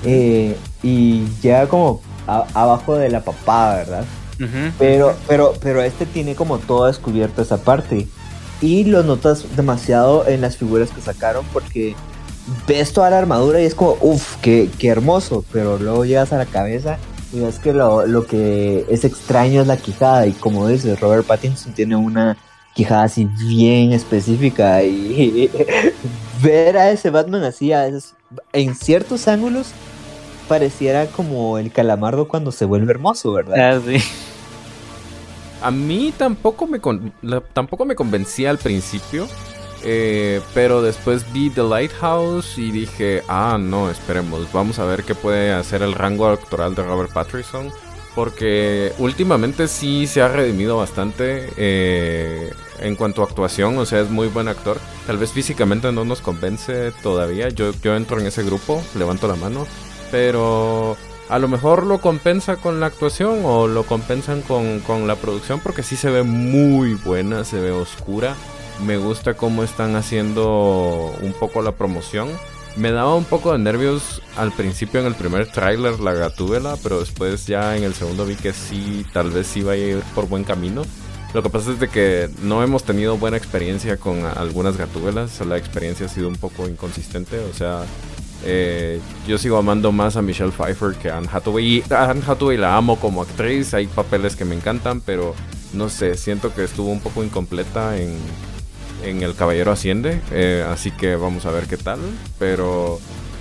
eh, 0.05 0.57
y 0.83 1.25
ya 1.41 1.67
como 1.67 2.02
abajo 2.26 2.97
de 2.97 3.09
la 3.09 3.23
papada, 3.23 3.76
¿verdad? 3.76 4.05
pero, 4.78 5.17
pero, 5.26 5.55
pero 5.62 5.83
este 5.83 6.05
tiene 6.05 6.35
como 6.35 6.59
todo 6.59 6.86
descubierto 6.86 7.43
esa 7.43 7.59
parte. 7.59 8.07
Y 8.60 8.85
lo 8.85 9.02
notas 9.02 9.44
demasiado 9.55 10.26
en 10.26 10.41
las 10.41 10.57
figuras 10.57 10.91
que 10.91 11.01
sacaron 11.01 11.44
porque 11.52 11.94
ves 12.66 12.92
toda 12.92 13.10
la 13.10 13.18
armadura 13.18 13.60
y 13.60 13.65
es 13.65 13.75
como, 13.75 13.97
uff, 14.00 14.36
qué, 14.36 14.70
hermoso. 14.83 15.44
Pero 15.52 15.78
luego 15.78 16.05
llegas 16.05 16.33
a 16.33 16.39
la 16.39 16.47
cabeza 16.47 16.99
y 17.33 17.41
ves 17.41 17.58
que 17.58 17.73
lo, 17.73 18.07
lo 18.07 18.26
que 18.26 18.86
es 18.89 19.05
extraño 19.05 19.62
es 19.62 19.66
la 19.66 19.76
quijada. 19.76 20.26
Y 20.26 20.33
como 20.33 20.68
dices, 20.68 20.99
Robert 21.00 21.26
Pattinson 21.26 21.73
tiene 21.73 21.97
una 21.97 22.36
quijada 22.75 23.05
así 23.05 23.25
bien 23.25 23.92
específica. 23.92 24.83
Y 24.83 25.50
ver 26.42 26.76
a 26.76 26.91
ese 26.91 27.10
Batman 27.10 27.44
así, 27.44 27.73
a 27.73 27.89
en 28.52 28.75
ciertos 28.75 29.28
ángulos, 29.28 29.68
pareciera 30.49 31.07
como 31.07 31.58
el 31.58 31.73
calamardo 31.73 32.28
cuando 32.28 32.52
se 32.52 32.65
vuelve 32.65 32.92
hermoso, 32.92 33.33
¿verdad? 33.33 33.76
Ah, 33.76 33.81
sí. 33.84 33.99
A 35.62 35.70
mí 35.70 36.12
tampoco 36.16 36.66
me, 36.66 36.81
tampoco 37.52 37.84
me 37.84 37.97
convencía 37.97 38.50
al 38.50 38.58
principio, 38.58 39.26
eh, 39.87 40.41
pero 40.53 40.83
después 40.83 41.33
vi 41.33 41.49
The 41.49 41.63
Lighthouse 41.63 42.59
y 42.59 42.71
dije, 42.71 43.23
ah, 43.29 43.57
no, 43.59 43.91
esperemos, 43.91 44.53
vamos 44.53 44.79
a 44.79 44.85
ver 44.85 45.05
qué 45.05 45.15
puede 45.15 45.53
hacer 45.53 45.83
el 45.83 45.95
rango 45.95 46.27
actoral 46.27 46.75
de 46.75 46.83
Robert 46.83 47.13
Pattinson. 47.13 47.71
Porque 48.15 48.93
últimamente 48.97 49.69
sí 49.69 50.07
se 50.07 50.23
ha 50.23 50.29
redimido 50.29 50.79
bastante 50.79 51.51
eh, 51.59 52.51
en 52.81 52.97
cuanto 52.97 53.21
a 53.21 53.27
actuación, 53.27 53.77
o 53.77 53.85
sea, 53.85 54.01
es 54.01 54.09
muy 54.09 54.29
buen 54.29 54.49
actor. 54.49 54.79
Tal 55.07 55.19
vez 55.19 55.33
físicamente 55.33 55.93
no 55.93 56.07
nos 56.07 56.23
convence 56.23 56.93
todavía. 57.03 57.51
Yo, 57.51 57.73
yo 57.83 57.95
entro 57.95 58.19
en 58.19 58.27
ese 58.27 58.43
grupo, 58.43 58.83
levanto 58.95 59.29
la 59.29 59.37
mano 59.37 59.67
pero 60.11 60.97
a 61.29 61.39
lo 61.39 61.49
mejor 61.49 61.85
lo 61.85 62.01
compensa 62.01 62.57
con 62.57 62.81
la 62.81 62.87
actuación 62.87 63.41
o 63.45 63.67
lo 63.67 63.85
compensan 63.85 64.43
con, 64.43 64.81
con, 64.81 65.07
la 65.07 65.17
producción 65.17 65.61
porque 65.61 65.83
sí 65.83 65.97
se 65.97 66.11
ve 66.11 66.23
muy 66.23 66.95
buena, 66.95 67.45
se 67.45 67.61
ve 67.61 67.71
oscura. 67.71 68.35
Me 68.85 68.99
gusta 68.99 69.35
cómo 69.35 69.63
están 69.63 69.97
haciendo 69.97 71.15
un 71.23 71.33
poco 71.33 71.63
la 71.63 71.73
promoción. 71.73 72.29
Me 72.77 72.93
daba 72.93 73.15
un 73.15 73.25
poco 73.25 73.53
de 73.53 73.59
nervios 73.59 74.21
al 74.37 74.53
principio 74.53 75.01
en 75.01 75.07
el 75.07 75.15
primer 75.15 75.51
tráiler 75.51 75.99
la 75.99 76.13
gatúbela, 76.13 76.77
pero 76.83 77.01
después 77.01 77.47
ya 77.47 77.75
en 77.77 77.85
el 77.85 77.95
segundo 77.95 78.27
vi 78.27 78.37
que 78.37 78.53
sí, 78.53 79.07
tal 79.15 79.31
vez 79.31 79.57
iba 79.57 79.73
a 79.73 79.77
ir 79.77 80.01
por 80.15 80.29
buen 80.29 80.45
camino. 80.45 80.83
Lo 81.33 81.43
que 81.43 81.49
pasa 81.49 81.73
es 81.73 81.81
de 81.81 81.89
que 81.89 82.29
no 82.43 82.63
hemos 82.63 82.85
tenido 82.85 83.17
buena 83.17 83.39
experiencia 83.39 83.97
con 83.97 84.25
algunas 84.25 84.77
gatúbelas, 84.77 85.41
la 85.47 85.57
experiencia 85.57 86.07
ha 86.07 86.09
sido 86.09 86.29
un 86.29 86.37
poco 86.37 86.69
inconsistente, 86.69 87.39
o 87.41 87.55
sea, 87.55 87.85
eh, 88.45 89.01
yo 89.27 89.39
sigo 89.39 89.57
amando 89.57 89.91
más 89.91 90.17
a 90.17 90.23
Michelle 90.23 90.53
Pfeiffer 90.53 90.95
que 90.95 91.11
a 91.11 91.17
Anne 91.19 91.29
Hathaway. 91.33 91.67
Y 91.67 91.93
a 91.93 92.11
Anne 92.11 92.23
Hathaway 92.27 92.57
la 92.57 92.77
amo 92.77 92.99
como 92.99 93.23
actriz. 93.23 93.75
Hay 93.75 93.87
papeles 93.87 94.37
que 94.37 94.45
me 94.45 94.55
encantan, 94.55 95.01
pero 95.01 95.35
no 95.73 95.89
sé, 95.89 96.17
siento 96.17 96.55
que 96.55 96.65
estuvo 96.65 96.91
un 96.91 97.01
poco 97.01 97.25
incompleta 97.25 97.99
en, 97.99 98.17
en 99.07 99.23
El 99.23 99.35
Caballero 99.35 99.73
Asciende. 99.73 100.20
Eh, 100.33 100.65
así 100.68 100.91
que 100.91 101.17
vamos 101.17 101.47
a 101.47 101.51
ver 101.51 101.67
qué 101.67 101.76
tal. 101.76 101.99
Pero 102.39 102.99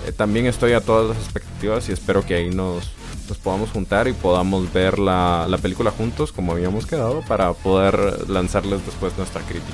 eh, 0.07 0.11
también 0.11 0.45
estoy 0.45 0.73
a 0.73 0.81
todas 0.81 1.09
las 1.09 1.17
expectativas 1.17 1.89
y 1.89 1.91
espero 1.91 2.25
que 2.25 2.35
ahí 2.35 2.49
nos, 2.49 2.91
nos 3.27 3.37
podamos 3.37 3.69
juntar 3.71 4.07
y 4.07 4.13
podamos 4.13 4.71
ver 4.71 4.99
la, 4.99 5.47
la 5.49 5.57
película 5.57 5.91
juntos 5.91 6.31
como 6.31 6.51
habíamos 6.51 6.85
quedado 6.85 7.21
para 7.27 7.53
poder 7.53 8.29
lanzarles 8.29 8.85
después 8.85 9.17
nuestra 9.17 9.41
crítica. 9.41 9.73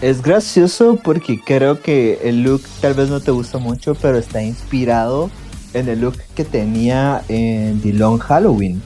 Es 0.00 0.22
gracioso 0.22 0.96
porque 1.02 1.40
creo 1.40 1.80
que 1.80 2.20
el 2.22 2.42
look 2.42 2.62
tal 2.80 2.94
vez 2.94 3.08
no 3.08 3.20
te 3.20 3.32
gusta 3.32 3.58
mucho, 3.58 3.96
pero 3.96 4.16
está 4.16 4.42
inspirado 4.42 5.28
en 5.74 5.88
el 5.88 6.00
look 6.00 6.16
que 6.34 6.44
tenía 6.44 7.22
en 7.28 7.80
The 7.80 7.92
Long 7.94 8.20
Halloween. 8.20 8.80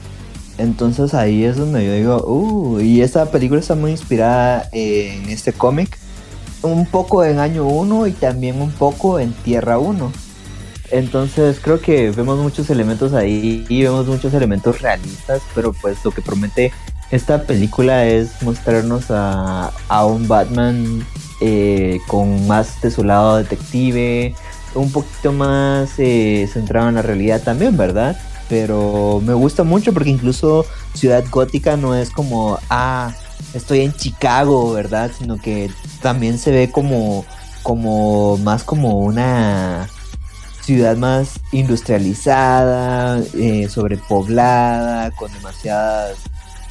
Entonces 0.57 1.13
ahí 1.13 1.43
es 1.43 1.57
donde 1.57 1.85
yo 1.85 1.93
digo, 1.93 2.23
uh, 2.25 2.79
y 2.79 3.01
esta 3.01 3.25
película 3.31 3.59
está 3.59 3.75
muy 3.75 3.91
inspirada 3.91 4.69
en 4.71 5.29
este 5.29 5.51
cómic, 5.51 5.97
un 6.61 6.85
poco 6.85 7.23
en 7.23 7.39
Año 7.39 7.65
1 7.65 8.07
y 8.07 8.11
también 8.11 8.61
un 8.61 8.71
poco 8.71 9.19
en 9.19 9.33
Tierra 9.33 9.79
1. 9.79 10.11
Entonces 10.91 11.59
creo 11.59 11.81
que 11.81 12.11
vemos 12.11 12.37
muchos 12.37 12.69
elementos 12.69 13.13
ahí 13.13 13.65
y 13.67 13.81
vemos 13.81 14.05
muchos 14.05 14.33
elementos 14.33 14.81
realistas, 14.81 15.41
pero 15.55 15.73
pues 15.73 15.97
lo 16.05 16.11
que 16.11 16.21
promete 16.21 16.71
esta 17.09 17.43
película 17.43 18.05
es 18.05 18.41
mostrarnos 18.41 19.05
a, 19.09 19.71
un 20.05 20.27
Batman 20.27 21.05
eh, 21.41 21.99
con 22.07 22.47
más 22.47 22.79
de 22.81 22.91
su 22.91 23.03
lado 23.03 23.37
detective, 23.37 24.35
un 24.75 24.91
poquito 24.91 25.31
más 25.31 25.93
eh, 25.97 26.47
centrado 26.51 26.89
en 26.89 26.95
la 26.95 27.01
realidad 27.01 27.41
también, 27.41 27.75
¿verdad? 27.75 28.17
Pero 28.53 29.19
me 29.25 29.33
gusta 29.33 29.63
mucho 29.63 29.93
porque 29.93 30.11
incluso 30.11 30.63
Ciudad 30.93 31.23
Gótica 31.31 31.75
no 31.75 31.95
es 31.95 32.11
como, 32.11 32.59
ah, 32.69 33.11
estoy 33.55 33.79
en 33.79 33.93
Chicago, 33.93 34.71
¿verdad? 34.73 35.09
Sino 35.17 35.41
que 35.41 35.71
también 36.03 36.37
se 36.37 36.51
ve 36.51 36.69
como, 36.69 37.25
como 37.63 38.37
más 38.37 38.63
como 38.63 38.99
una 38.99 39.89
ciudad 40.61 40.97
más 40.97 41.39
industrializada, 41.51 43.23
eh, 43.33 43.69
sobrepoblada, 43.69 45.09
con 45.15 45.33
demasiadas 45.33 46.17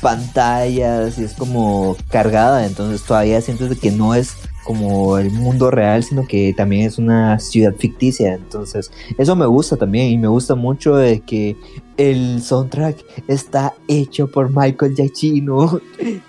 pantallas 0.00 1.18
y 1.18 1.24
es 1.24 1.32
como 1.32 1.96
cargada, 2.10 2.64
entonces 2.64 3.02
todavía 3.02 3.40
sientes 3.40 3.76
que 3.76 3.90
no 3.90 4.14
es 4.14 4.36
como 4.64 5.18
el 5.18 5.30
mundo 5.30 5.70
real, 5.70 6.04
sino 6.04 6.26
que 6.26 6.54
también 6.56 6.86
es 6.86 6.98
una 6.98 7.38
ciudad 7.38 7.74
ficticia. 7.74 8.34
Entonces, 8.34 8.90
eso 9.18 9.36
me 9.36 9.46
gusta 9.46 9.76
también 9.76 10.08
y 10.08 10.18
me 10.18 10.28
gusta 10.28 10.54
mucho 10.54 10.96
de 10.96 11.20
que 11.20 11.56
el 11.96 12.42
soundtrack 12.42 13.04
está 13.28 13.74
hecho 13.88 14.28
por 14.28 14.50
Michael 14.54 14.94
Giacchino. 14.94 15.80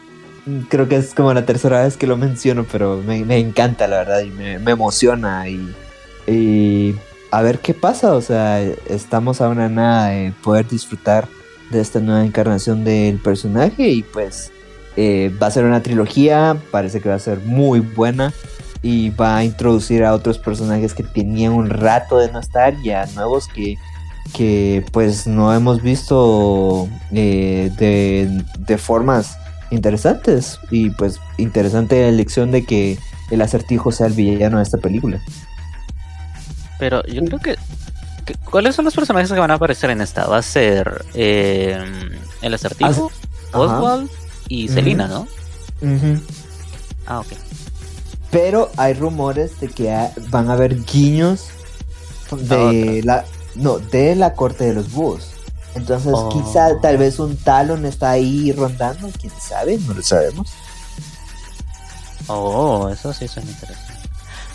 Creo 0.69 0.89
que 0.89 0.97
es 0.97 1.13
como 1.13 1.33
la 1.33 1.45
tercera 1.45 1.83
vez 1.83 1.95
que 1.95 2.07
lo 2.07 2.17
menciono, 2.17 2.65
pero 2.69 3.01
me, 3.05 3.37
encanta 3.37 3.87
la 3.87 3.99
verdad 3.99 4.21
y 4.21 4.29
me, 4.29 4.55
emociona 4.55 5.45
y, 5.47 6.95
a 7.31 7.41
ver 7.41 7.59
qué 7.59 7.73
pasa. 7.73 8.13
O 8.13 8.21
sea, 8.21 8.61
estamos 8.61 9.39
a 9.41 9.47
una 9.47 9.69
nada 9.69 10.09
de 10.09 10.33
poder 10.43 10.67
disfrutar 10.67 11.29
de 11.69 11.79
esta 11.79 11.99
nueva 11.99 12.25
encarnación 12.25 12.83
del 12.83 13.19
personaje 13.19 13.87
y 13.87 14.03
pues 14.03 14.51
eh, 14.95 15.31
va 15.41 15.47
a 15.47 15.51
ser 15.51 15.65
una 15.65 15.81
trilogía, 15.81 16.57
parece 16.71 17.01
que 17.01 17.09
va 17.09 17.15
a 17.15 17.19
ser 17.19 17.39
muy 17.39 17.79
buena 17.79 18.33
y 18.83 19.09
va 19.11 19.37
a 19.37 19.43
introducir 19.43 20.03
a 20.03 20.13
otros 20.13 20.37
personajes 20.37 20.93
que 20.93 21.03
tenían 21.03 21.53
un 21.53 21.69
rato 21.69 22.19
de 22.19 22.31
no 22.31 22.39
estar 22.39 22.75
y 22.83 22.91
a 22.91 23.05
nuevos 23.15 23.47
que, 23.47 23.77
que 24.33 24.85
pues 24.91 25.25
no 25.25 25.53
hemos 25.53 25.81
visto 25.81 26.87
eh, 27.11 27.71
de, 27.77 28.43
de, 28.59 28.77
formas 28.77 29.37
interesantes. 29.71 30.59
Y 30.69 30.89
pues 30.91 31.19
interesante 31.37 32.01
la 32.01 32.09
elección 32.09 32.51
de 32.51 32.65
que 32.65 32.99
el 33.31 33.41
acertijo 33.41 33.91
sea 33.91 34.07
el 34.07 34.13
villano 34.13 34.57
de 34.57 34.63
esta 34.63 34.77
película. 34.77 35.19
Pero 36.77 37.03
yo 37.05 37.23
creo 37.23 37.39
que, 37.39 37.55
¿cuáles 38.43 38.75
son 38.75 38.85
los 38.85 38.93
personajes 38.93 39.31
que 39.31 39.39
van 39.39 39.51
a 39.51 39.55
aparecer 39.55 39.89
en 39.89 40.01
esta? 40.01 40.27
Va 40.27 40.37
a 40.37 40.41
ser 40.41 41.05
eh, 41.13 41.81
el 42.41 42.53
acertijo, 42.53 43.11
Oswald 43.53 44.09
y 44.47 44.67
Selina, 44.67 45.07
¿no? 45.07 45.27
Ah, 47.05 47.19
ok. 47.19 47.27
Pero 48.31 48.71
hay 48.77 48.93
rumores 48.93 49.59
de 49.59 49.67
que 49.67 50.09
van 50.29 50.49
a 50.49 50.53
haber 50.53 50.83
guiños 50.83 51.47
de 52.31 53.01
la 53.03 53.25
no, 53.55 53.77
de 53.77 54.15
la 54.15 54.33
corte 54.33 54.65
de 54.65 54.73
los 54.73 54.91
búhos. 54.91 55.29
Entonces, 55.75 56.13
oh. 56.15 56.29
quizá 56.29 56.79
tal 56.81 56.97
vez 56.97 57.19
un 57.19 57.35
Talon 57.35 57.85
está 57.85 58.11
ahí 58.11 58.51
rondando, 58.51 59.09
quién 59.19 59.33
sabe, 59.39 59.77
no 59.79 59.93
lo 59.93 60.03
sabemos. 60.03 60.51
Oh, 62.27 62.89
eso 62.89 63.11
sí 63.13 63.27
suena 63.27 63.49
interesante. 63.49 63.93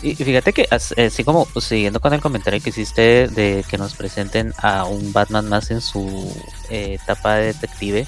Y 0.01 0.15
fíjate 0.15 0.53
que 0.53 0.67
así 0.71 1.25
como 1.25 1.45
siguiendo 1.59 1.99
con 1.99 2.13
el 2.13 2.21
comentario 2.21 2.61
que 2.61 2.69
hiciste 2.69 3.27
de 3.27 3.65
que 3.69 3.77
nos 3.77 3.95
presenten 3.95 4.53
a 4.57 4.85
un 4.85 5.11
Batman 5.11 5.49
más 5.49 5.71
en 5.71 5.81
su 5.81 6.33
eh, 6.69 6.97
etapa 7.01 7.35
de 7.35 7.47
detective, 7.47 8.05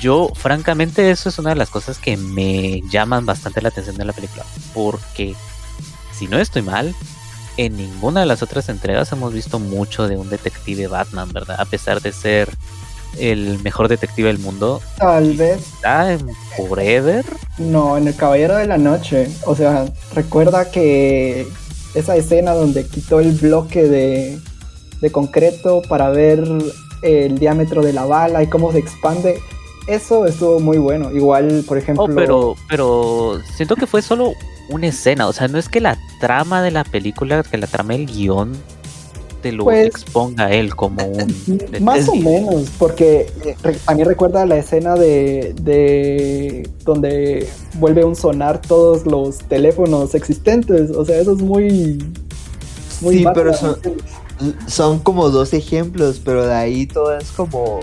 yo, 0.00 0.30
francamente, 0.34 1.10
eso 1.10 1.28
es 1.28 1.38
una 1.38 1.50
de 1.50 1.56
las 1.56 1.70
cosas 1.70 1.98
que 1.98 2.16
me 2.16 2.82
llaman 2.90 3.26
bastante 3.26 3.60
la 3.60 3.68
atención 3.68 3.96
de 3.96 4.04
la 4.04 4.12
película. 4.12 4.44
Porque, 4.74 5.34
si 6.12 6.26
no 6.26 6.38
estoy 6.38 6.62
mal, 6.62 6.94
en 7.56 7.76
ninguna 7.76 8.20
de 8.20 8.26
las 8.26 8.42
otras 8.42 8.68
entregas 8.68 9.10
hemos 9.12 9.32
visto 9.32 9.58
mucho 9.58 10.06
de 10.06 10.16
un 10.16 10.30
detective 10.30 10.86
Batman, 10.86 11.32
¿verdad? 11.32 11.60
A 11.60 11.64
pesar 11.64 12.00
de 12.00 12.12
ser 12.12 12.50
el 13.18 13.58
mejor 13.62 13.88
detective 13.88 14.28
del 14.28 14.38
mundo. 14.38 14.80
Tal 14.98 15.34
vez. 15.34 15.58
¿Está 15.58 16.12
en 16.12 16.28
Forever? 16.56 17.24
No, 17.58 17.96
en 17.96 18.06
El 18.06 18.14
Caballero 18.14 18.56
de 18.56 18.66
la 18.66 18.78
Noche. 18.78 19.28
O 19.44 19.56
sea, 19.56 19.86
recuerda 20.14 20.70
que 20.70 21.48
esa 21.94 22.16
escena 22.16 22.52
donde 22.52 22.86
quitó 22.86 23.18
el 23.18 23.32
bloque 23.32 23.82
de, 23.84 24.38
de 25.00 25.10
concreto 25.10 25.82
para 25.88 26.10
ver 26.10 26.46
el 27.02 27.38
diámetro 27.38 27.82
de 27.82 27.92
la 27.92 28.04
bala 28.04 28.42
y 28.42 28.46
cómo 28.46 28.70
se 28.72 28.78
expande 28.78 29.40
eso 29.88 30.26
estuvo 30.26 30.60
muy 30.60 30.78
bueno. 30.78 31.10
Igual, 31.10 31.64
por 31.66 31.78
ejemplo. 31.78 32.04
Oh, 32.04 32.14
pero, 32.14 32.56
pero 32.68 33.40
siento 33.56 33.74
que 33.74 33.86
fue 33.86 34.02
solo 34.02 34.34
una 34.68 34.86
escena. 34.86 35.26
O 35.26 35.32
sea, 35.32 35.48
no 35.48 35.58
es 35.58 35.68
que 35.68 35.80
la 35.80 35.98
trama 36.20 36.62
de 36.62 36.70
la 36.70 36.84
película, 36.84 37.42
que 37.42 37.56
la 37.56 37.66
trama 37.66 37.94
del 37.94 38.06
guion 38.06 38.52
te 39.42 39.52
lo 39.52 39.64
pues, 39.64 39.86
exponga 39.86 40.52
él 40.52 40.74
como 40.74 41.04
un. 41.06 41.34
Más 41.80 42.08
o 42.08 42.14
menos, 42.14 42.70
porque 42.78 43.32
a 43.86 43.94
mí 43.94 44.04
recuerda 44.04 44.44
la 44.46 44.58
escena 44.58 44.94
de, 44.94 45.54
de 45.62 46.68
donde 46.84 47.48
vuelve 47.74 48.02
a 48.02 48.14
sonar 48.14 48.60
todos 48.60 49.06
los 49.06 49.38
teléfonos 49.38 50.14
existentes. 50.14 50.90
O 50.90 51.04
sea, 51.04 51.18
eso 51.18 51.32
es 51.32 51.38
muy. 51.38 51.98
muy 53.00 53.18
sí, 53.18 53.24
pero 53.32 53.54
son, 53.54 53.78
son 54.66 54.98
como 54.98 55.30
dos 55.30 55.54
ejemplos, 55.54 56.20
pero 56.22 56.46
de 56.46 56.54
ahí 56.54 56.86
todo 56.86 57.16
es 57.16 57.30
como 57.30 57.80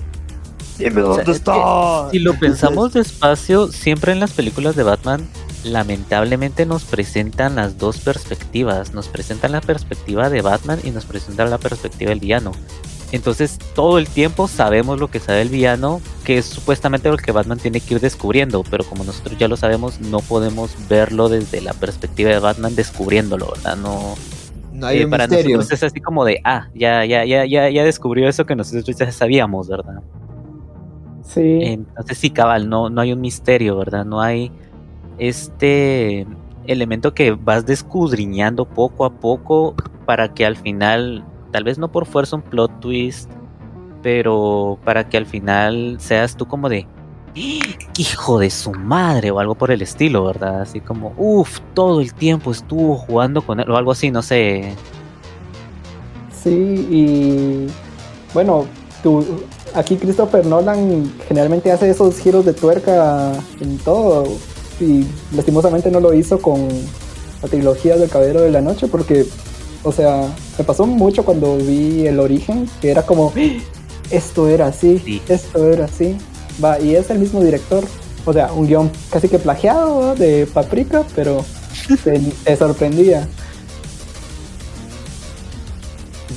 dónde 0.77 1.31
está. 1.31 2.09
Si 2.11 2.19
lo 2.19 2.33
pensamos 2.39 2.93
despacio, 2.93 3.71
siempre 3.71 4.11
en 4.11 4.19
las 4.19 4.33
películas 4.33 4.75
de 4.75 4.83
Batman, 4.83 5.27
lamentablemente 5.63 6.65
nos 6.65 6.83
presentan 6.83 7.55
las 7.55 7.77
dos 7.77 7.97
perspectivas. 7.97 8.93
Nos 8.93 9.07
presentan 9.07 9.51
la 9.51 9.61
perspectiva 9.61 10.29
de 10.29 10.41
Batman 10.41 10.79
y 10.83 10.91
nos 10.91 11.05
presentan 11.05 11.49
la 11.49 11.57
perspectiva 11.57 12.09
del 12.09 12.19
villano. 12.19 12.51
Entonces 13.11 13.59
todo 13.75 13.97
el 13.97 14.07
tiempo 14.07 14.47
sabemos 14.47 14.99
lo 14.99 15.09
que 15.09 15.19
sabe 15.19 15.41
el 15.41 15.49
villano, 15.49 16.01
que 16.23 16.39
es 16.39 16.45
supuestamente 16.45 17.09
lo 17.09 17.17
que 17.17 17.31
Batman 17.31 17.59
tiene 17.59 17.79
que 17.79 17.95
ir 17.95 17.99
descubriendo, 18.01 18.63
pero 18.69 18.83
como 18.83 19.03
nosotros 19.03 19.37
ya 19.37 19.47
lo 19.47 19.57
sabemos, 19.57 20.01
no 20.01 20.19
podemos 20.19 20.75
verlo 20.89 21.29
desde 21.29 21.61
la 21.61 21.73
perspectiva 21.73 22.31
de 22.31 22.39
Batman 22.39 22.75
descubriéndolo, 22.75 23.53
¿verdad? 23.55 23.77
No, 23.77 24.15
no 24.73 24.87
hay 24.87 25.03
eh, 25.03 25.07
para 25.07 25.27
nosotros 25.27 25.71
es 25.71 25.83
así 25.83 26.01
como 26.01 26.25
de, 26.25 26.41
ah, 26.43 26.67
ya, 26.73 27.05
ya, 27.05 27.23
ya, 27.25 27.45
ya, 27.45 27.69
ya 27.69 27.83
descubrió 27.83 28.27
eso 28.27 28.45
que 28.45 28.55
nosotros 28.55 28.97
ya 28.97 29.11
sabíamos, 29.11 29.69
¿verdad? 29.69 30.01
Sí. 31.25 31.59
Entonces 31.63 32.17
sí, 32.17 32.29
cabal, 32.29 32.69
no, 32.69 32.89
no 32.89 33.01
hay 33.01 33.11
un 33.11 33.21
misterio, 33.21 33.77
¿verdad? 33.77 34.05
No 34.05 34.21
hay 34.21 34.51
este 35.17 36.25
elemento 36.67 37.13
que 37.13 37.31
vas 37.31 37.65
descudriñando 37.65 38.65
poco 38.65 39.05
a 39.05 39.11
poco 39.11 39.75
para 40.05 40.33
que 40.33 40.45
al 40.45 40.55
final, 40.55 41.25
tal 41.51 41.63
vez 41.63 41.77
no 41.77 41.91
por 41.91 42.05
fuerza 42.05 42.35
un 42.35 42.41
plot 42.41 42.79
twist, 42.79 43.31
pero 44.01 44.77
para 44.83 45.09
que 45.09 45.17
al 45.17 45.25
final 45.25 45.97
seas 45.99 46.37
tú 46.37 46.45
como 46.47 46.69
de, 46.69 46.87
hijo 47.97 48.39
de 48.39 48.49
su 48.49 48.71
madre 48.71 49.31
o 49.31 49.39
algo 49.39 49.55
por 49.55 49.71
el 49.71 49.81
estilo, 49.81 50.25
¿verdad? 50.25 50.61
Así 50.61 50.79
como, 50.79 51.13
uff, 51.17 51.59
todo 51.73 52.01
el 52.01 52.13
tiempo 52.13 52.51
estuvo 52.51 52.95
jugando 52.95 53.41
con 53.41 53.59
él 53.59 53.69
o 53.69 53.77
algo 53.77 53.91
así, 53.91 54.11
no 54.11 54.21
sé. 54.21 54.73
Sí, 56.31 56.87
y 56.89 57.67
bueno, 58.33 58.65
tú, 59.05 59.23
aquí 59.75 59.97
Christopher 59.97 60.47
Nolan 60.47 61.13
generalmente 61.27 61.71
hace 61.71 61.91
esos 61.91 62.17
giros 62.17 62.43
de 62.43 62.53
tuerca 62.53 63.33
en 63.61 63.77
todo. 63.77 64.23
Y 64.79 65.05
lastimosamente 65.31 65.91
no 65.91 65.99
lo 65.99 66.11
hizo 66.15 66.41
con 66.41 66.67
la 67.43 67.47
trilogía 67.47 67.97
del 67.97 68.09
Caballero 68.09 68.41
de 68.41 68.49
la 68.49 68.61
Noche 68.61 68.87
porque, 68.87 69.27
o 69.83 69.91
sea, 69.91 70.27
me 70.57 70.63
pasó 70.63 70.87
mucho 70.87 71.23
cuando 71.23 71.55
vi 71.57 72.07
el 72.07 72.19
origen, 72.19 72.67
que 72.81 72.89
era 72.89 73.05
como, 73.05 73.31
¡Ah! 73.37 73.39
esto 74.09 74.49
era 74.49 74.65
así, 74.67 75.21
esto 75.29 75.69
era 75.69 75.85
así. 75.85 76.17
Va, 76.61 76.79
y 76.79 76.95
es 76.95 77.11
el 77.11 77.19
mismo 77.19 77.43
director. 77.43 77.83
O 78.25 78.33
sea, 78.33 78.51
un 78.53 78.65
guion 78.65 78.91
casi 79.11 79.29
que 79.29 79.37
plagiado 79.37 80.15
de 80.15 80.47
Paprika, 80.47 81.03
pero 81.15 81.45
te 82.43 82.57
sorprendía. 82.57 83.27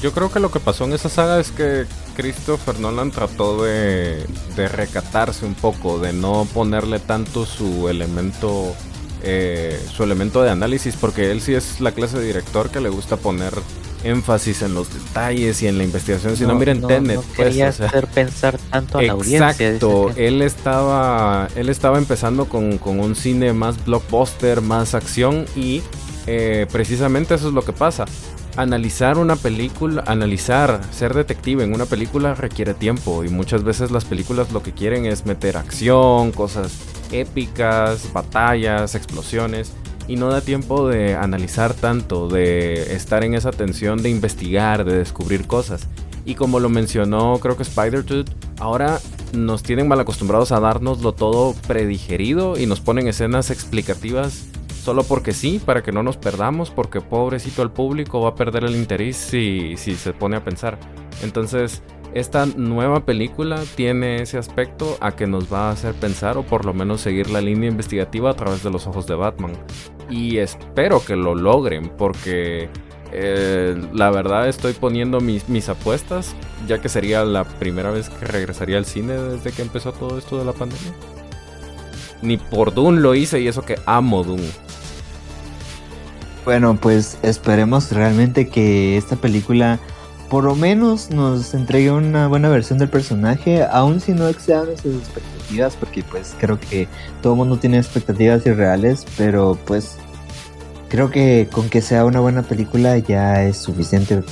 Yo 0.02 0.12
creo 0.12 0.30
que 0.30 0.38
lo 0.38 0.50
que 0.50 0.60
pasó 0.60 0.84
en 0.84 0.92
esa 0.92 1.08
saga 1.08 1.40
es 1.40 1.50
que 1.50 1.86
Christopher 2.18 2.80
Nolan 2.80 3.12
trató 3.12 3.62
de, 3.62 4.26
recatarse 4.56 5.46
un 5.46 5.54
poco, 5.54 6.00
de 6.00 6.12
no 6.12 6.48
ponerle 6.52 6.98
tanto 6.98 7.46
su 7.46 7.88
elemento, 7.88 8.74
eh, 9.22 9.80
su 9.94 10.02
elemento 10.02 10.42
de 10.42 10.50
análisis, 10.50 10.96
porque 10.96 11.30
él 11.30 11.40
sí 11.40 11.54
es 11.54 11.80
la 11.80 11.92
clase 11.92 12.18
de 12.18 12.26
director 12.26 12.70
que 12.70 12.80
le 12.80 12.88
gusta 12.88 13.18
poner 13.18 13.52
énfasis 14.02 14.62
en 14.62 14.74
los 14.74 14.92
detalles 14.92 15.62
y 15.62 15.68
en 15.68 15.78
la 15.78 15.84
investigación. 15.84 16.36
Si 16.36 16.44
no, 16.44 16.56
miren 16.56 16.84
Tenet, 16.84 17.18
no 17.18 17.22
pues, 17.36 17.60
hacer 17.60 18.08
pensar 18.08 18.58
tanto 18.68 18.98
a 18.98 19.02
la 19.02 19.12
audiencia. 19.12 19.50
Exacto, 19.50 20.10
él 20.16 20.42
estaba, 20.42 21.46
él 21.54 21.68
estaba 21.68 21.98
empezando 21.98 22.46
con, 22.46 22.80
un 22.84 23.14
cine 23.14 23.52
más 23.52 23.84
blockbuster, 23.84 24.60
más 24.60 24.96
acción 24.96 25.44
y 25.54 25.82
eh, 26.26 26.66
precisamente 26.72 27.36
eso 27.36 27.46
es 27.46 27.54
lo 27.54 27.62
que 27.62 27.72
pasa 27.72 28.06
analizar 28.58 29.18
una 29.18 29.36
película, 29.36 30.02
analizar, 30.08 30.80
ser 30.90 31.14
detective 31.14 31.62
en 31.62 31.72
una 31.72 31.86
película 31.86 32.34
requiere 32.34 32.74
tiempo 32.74 33.22
y 33.22 33.28
muchas 33.28 33.62
veces 33.62 33.92
las 33.92 34.04
películas 34.04 34.50
lo 34.50 34.64
que 34.64 34.72
quieren 34.72 35.06
es 35.06 35.26
meter 35.26 35.56
acción, 35.56 36.32
cosas 36.32 36.76
épicas, 37.12 38.12
batallas, 38.12 38.96
explosiones 38.96 39.72
y 40.08 40.16
no 40.16 40.28
da 40.28 40.40
tiempo 40.40 40.88
de 40.88 41.14
analizar 41.14 41.72
tanto, 41.72 42.28
de 42.28 42.96
estar 42.96 43.22
en 43.22 43.34
esa 43.34 43.52
tensión 43.52 44.02
de 44.02 44.10
investigar, 44.10 44.84
de 44.84 44.98
descubrir 44.98 45.46
cosas. 45.46 45.86
Y 46.24 46.34
como 46.34 46.58
lo 46.58 46.68
mencionó 46.68 47.38
creo 47.38 47.56
que 47.56 47.62
Spider-Tooth, 47.62 48.28
ahora 48.58 48.98
nos 49.34 49.62
tienen 49.62 49.86
mal 49.86 50.00
acostumbrados 50.00 50.50
a 50.50 50.58
dárnoslo 50.58 51.12
todo 51.12 51.54
predigerido 51.68 52.58
y 52.58 52.66
nos 52.66 52.80
ponen 52.80 53.06
escenas 53.06 53.50
explicativas 53.52 54.46
solo 54.88 55.02
porque 55.02 55.34
sí, 55.34 55.60
para 55.62 55.82
que 55.82 55.92
no 55.92 56.02
nos 56.02 56.16
perdamos, 56.16 56.70
porque 56.70 57.02
pobrecito 57.02 57.62
el 57.62 57.70
público 57.70 58.22
va 58.22 58.30
a 58.30 58.34
perder 58.34 58.64
el 58.64 58.74
interés 58.74 59.18
si, 59.18 59.76
se 59.76 60.14
pone 60.14 60.38
a 60.38 60.42
pensar. 60.42 60.78
Entonces, 61.22 61.82
esta 62.14 62.46
nueva 62.46 63.04
película 63.04 63.60
tiene 63.74 64.22
ese 64.22 64.38
aspecto 64.38 64.96
a 65.02 65.14
que 65.14 65.26
nos 65.26 65.52
va 65.52 65.68
a 65.68 65.72
hacer 65.72 65.92
pensar 65.92 66.38
o 66.38 66.42
por 66.42 66.64
lo 66.64 66.72
menos 66.72 67.02
seguir 67.02 67.28
la 67.28 67.42
línea 67.42 67.68
investigativa 67.68 68.30
a 68.30 68.32
través 68.32 68.62
de 68.62 68.70
los 68.70 68.86
ojos 68.86 69.06
de 69.06 69.14
Batman. 69.14 69.52
Y 70.08 70.38
espero 70.38 71.04
que 71.04 71.16
lo 71.16 71.34
logren 71.34 71.90
porque 71.90 72.70
eh, 73.12 73.76
la 73.92 74.10
verdad 74.10 74.48
estoy 74.48 74.72
poniendo 74.72 75.20
mis, 75.20 75.50
mis, 75.50 75.68
apuestas, 75.68 76.34
ya 76.66 76.80
que 76.80 76.88
sería 76.88 77.26
la 77.26 77.44
primera 77.44 77.90
vez 77.90 78.08
que 78.08 78.24
regresaría 78.24 78.78
al 78.78 78.86
cine 78.86 79.12
desde 79.12 79.52
que 79.52 79.60
empezó 79.60 79.92
todo 79.92 80.16
esto 80.16 80.38
de 80.38 80.46
la 80.46 80.54
pandemia. 80.54 80.94
Ni 82.22 82.38
por 82.38 82.72
Dune 82.72 83.02
lo 83.02 83.14
hice 83.14 83.38
y 83.38 83.48
eso 83.48 83.66
que 83.66 83.76
amo 83.84 84.24
Dune. 84.24 84.48
Bueno, 86.48 86.78
pues 86.80 87.18
esperemos 87.20 87.92
realmente 87.92 88.48
que 88.48 88.96
esta 88.96 89.16
película 89.16 89.78
por 90.30 90.44
lo 90.44 90.54
menos 90.54 91.10
nos 91.10 91.52
entregue 91.52 91.90
una 91.90 92.26
buena 92.26 92.48
versión 92.48 92.78
del 92.78 92.88
personaje, 92.88 93.64
aun 93.70 94.00
si 94.00 94.12
no 94.12 94.26
exceda 94.28 94.64
nuestras 94.64 94.94
expectativas, 94.94 95.76
porque 95.76 96.02
pues 96.04 96.34
creo 96.40 96.58
que 96.58 96.88
todo 97.20 97.34
el 97.34 97.36
mundo 97.36 97.58
tiene 97.58 97.76
expectativas 97.76 98.46
irreales, 98.46 99.04
pero 99.18 99.58
pues 99.66 99.98
creo 100.88 101.10
que 101.10 101.50
con 101.52 101.68
que 101.68 101.82
sea 101.82 102.06
una 102.06 102.20
buena 102.20 102.42
película 102.42 102.96
ya 102.96 103.42
es 103.42 103.58
suficiente, 103.58 104.22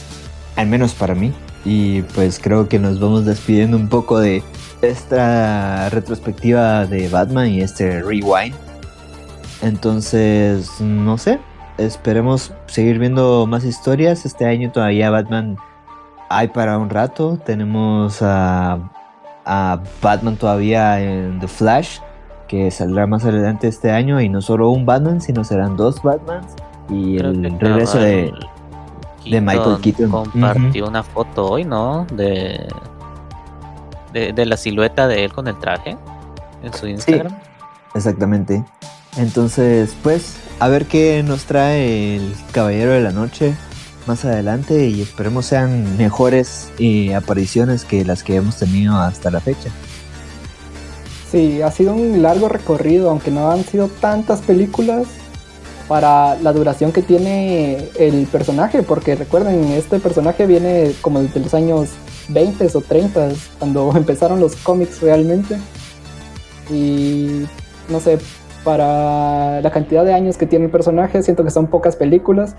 al 0.57 0.69
menos 0.69 0.95
para 0.95 1.15
mí. 1.15 1.35
Y 1.67 2.01
pues 2.01 2.41
creo 2.43 2.67
que 2.67 2.79
nos 2.79 2.99
vamos 2.99 3.27
despidiendo 3.27 3.77
un 3.77 3.91
poco 3.91 4.21
de 4.21 4.43
esta 4.81 5.91
retrospectiva 5.91 6.87
de 6.87 7.11
Batman 7.11 7.49
y 7.49 7.61
este 7.61 8.01
rewind. 8.01 8.55
Entonces, 9.61 10.81
no 10.81 11.19
sé, 11.19 11.39
esperemos 11.79 12.53
seguir 12.67 12.99
viendo 12.99 13.47
más 13.47 13.65
historias. 13.65 14.25
Este 14.25 14.47
año 14.47 14.71
todavía 14.71 15.11
Batman 15.11 15.57
hay 16.29 16.49
para 16.49 16.79
un 16.79 16.91
rato. 16.91 17.39
Tenemos 17.45 18.23
a, 18.23 18.79
a 19.45 19.81
Batman 20.03 20.37
todavía 20.37 21.01
en 21.01 21.39
The 21.41 21.49
Flash, 21.49 22.01
que 22.49 22.71
saldrá 22.71 23.07
más 23.07 23.25
adelante 23.25 23.69
este 23.69 23.91
año. 23.91 24.21
Y 24.21 24.29
no 24.29 24.41
solo 24.41 24.71
un 24.71 24.87
Batman, 24.87 25.21
sino 25.21 25.45
serán 25.45 25.77
dos 25.77 26.03
Batmans. 26.03 26.55
Y 26.89 27.19
el 27.19 27.59
regreso 27.59 27.99
de, 27.99 28.33
de 29.31 29.41
Michael 29.41 29.81
Keaton. 29.81 30.11
Compartió 30.11 30.87
una 30.89 31.03
foto 31.03 31.47
hoy, 31.51 31.65
¿no? 31.65 32.07
De, 32.13 32.69
de, 34.13 34.47
la 34.47 34.57
silueta 34.57 35.09
de 35.09 35.25
él 35.25 35.33
con 35.33 35.49
el 35.49 35.59
traje 35.59 35.97
en 36.63 36.73
su 36.73 36.87
Instagram. 36.87 37.33
Sí, 37.33 37.49
exactamente. 37.95 38.65
Entonces, 39.17 39.95
pues, 40.03 40.35
a 40.59 40.69
ver 40.69 40.87
qué 40.87 41.23
nos 41.23 41.45
trae 41.45 42.17
el 42.17 42.35
Caballero 42.53 42.93
de 42.93 43.01
la 43.01 43.13
Noche 43.13 43.55
más 44.07 44.25
adelante 44.25 44.89
y 44.89 45.03
esperemos 45.03 45.47
sean 45.47 45.97
mejores 45.97 46.71
eh, 46.79 47.15
apariciones 47.15 47.85
que 47.85 48.05
las 48.05 48.23
que 48.23 48.37
hemos 48.37 48.57
tenido 48.57 48.97
hasta 48.97 49.31
la 49.31 49.41
fecha. 49.41 49.71
Sí, 51.31 51.61
ha 51.61 51.71
sido 51.73 51.95
un 51.95 52.23
largo 52.23 52.49
recorrido, 52.49 53.11
aunque 53.11 53.31
no 53.31 53.51
han 53.51 53.65
sido 53.65 53.89
tantas 53.89 54.41
películas 54.43 55.07
para 55.89 56.37
la 56.37 56.53
duración 56.53 56.93
que 56.93 57.03
tiene 57.03 57.89
el 57.99 58.27
personaje, 58.27 58.83
porque 58.83 59.17
recuerden, 59.17 59.65
este 59.73 59.99
personaje 59.99 60.47
viene 60.47 60.93
como 61.01 61.21
desde 61.21 61.41
los 61.41 61.55
años 61.55 61.91
20 62.29 62.69
o 62.75 62.81
30, 62.81 63.29
cuando 63.59 63.93
empezaron 63.97 64.41
los 64.41 64.57
cómics 64.57 65.01
realmente. 65.01 65.57
Y 66.71 67.45
no 67.89 68.01
sé, 68.01 68.19
para 68.67 69.63
la 69.63 69.71
cantidad 69.71 70.05
de 70.05 70.13
años 70.13 70.37
que 70.37 70.45
tiene 70.45 70.67
el 70.67 70.71
personaje, 70.71 71.23
siento 71.23 71.45
que 71.45 71.51
son 71.51 71.69
pocas 71.69 71.97
películas, 71.97 72.57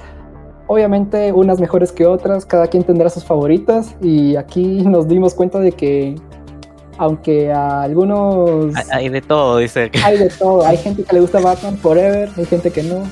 Obviamente 0.68 1.32
unas 1.32 1.62
mejores 1.62 1.94
que 1.94 2.06
otras, 2.06 2.46
cada 2.46 2.68
quien 2.68 2.84
tendrá 2.84 3.10
sus 3.10 3.24
favoritas 3.24 3.96
y 4.02 4.36
aquí 4.36 4.82
nos 4.86 5.08
dimos 5.08 5.34
cuenta 5.34 5.60
de 5.60 5.72
que 5.72 6.16
aunque 7.00 7.52
a 7.52 7.84
algunos... 7.84 8.74
Hay 8.92 9.10
de 9.10 9.22
todo, 9.22 9.58
dice. 9.58 9.92
Hay 10.04 10.18
de 10.18 10.30
todo, 10.40 10.66
hay 10.66 10.78
gente 10.78 11.04
que 11.04 11.14
le 11.14 11.22
gusta 11.22 11.40
Batman 11.40 11.78
Forever, 11.78 12.30
hay 12.36 12.46
gente 12.46 12.72
que 12.72 12.84
no. 12.84 13.04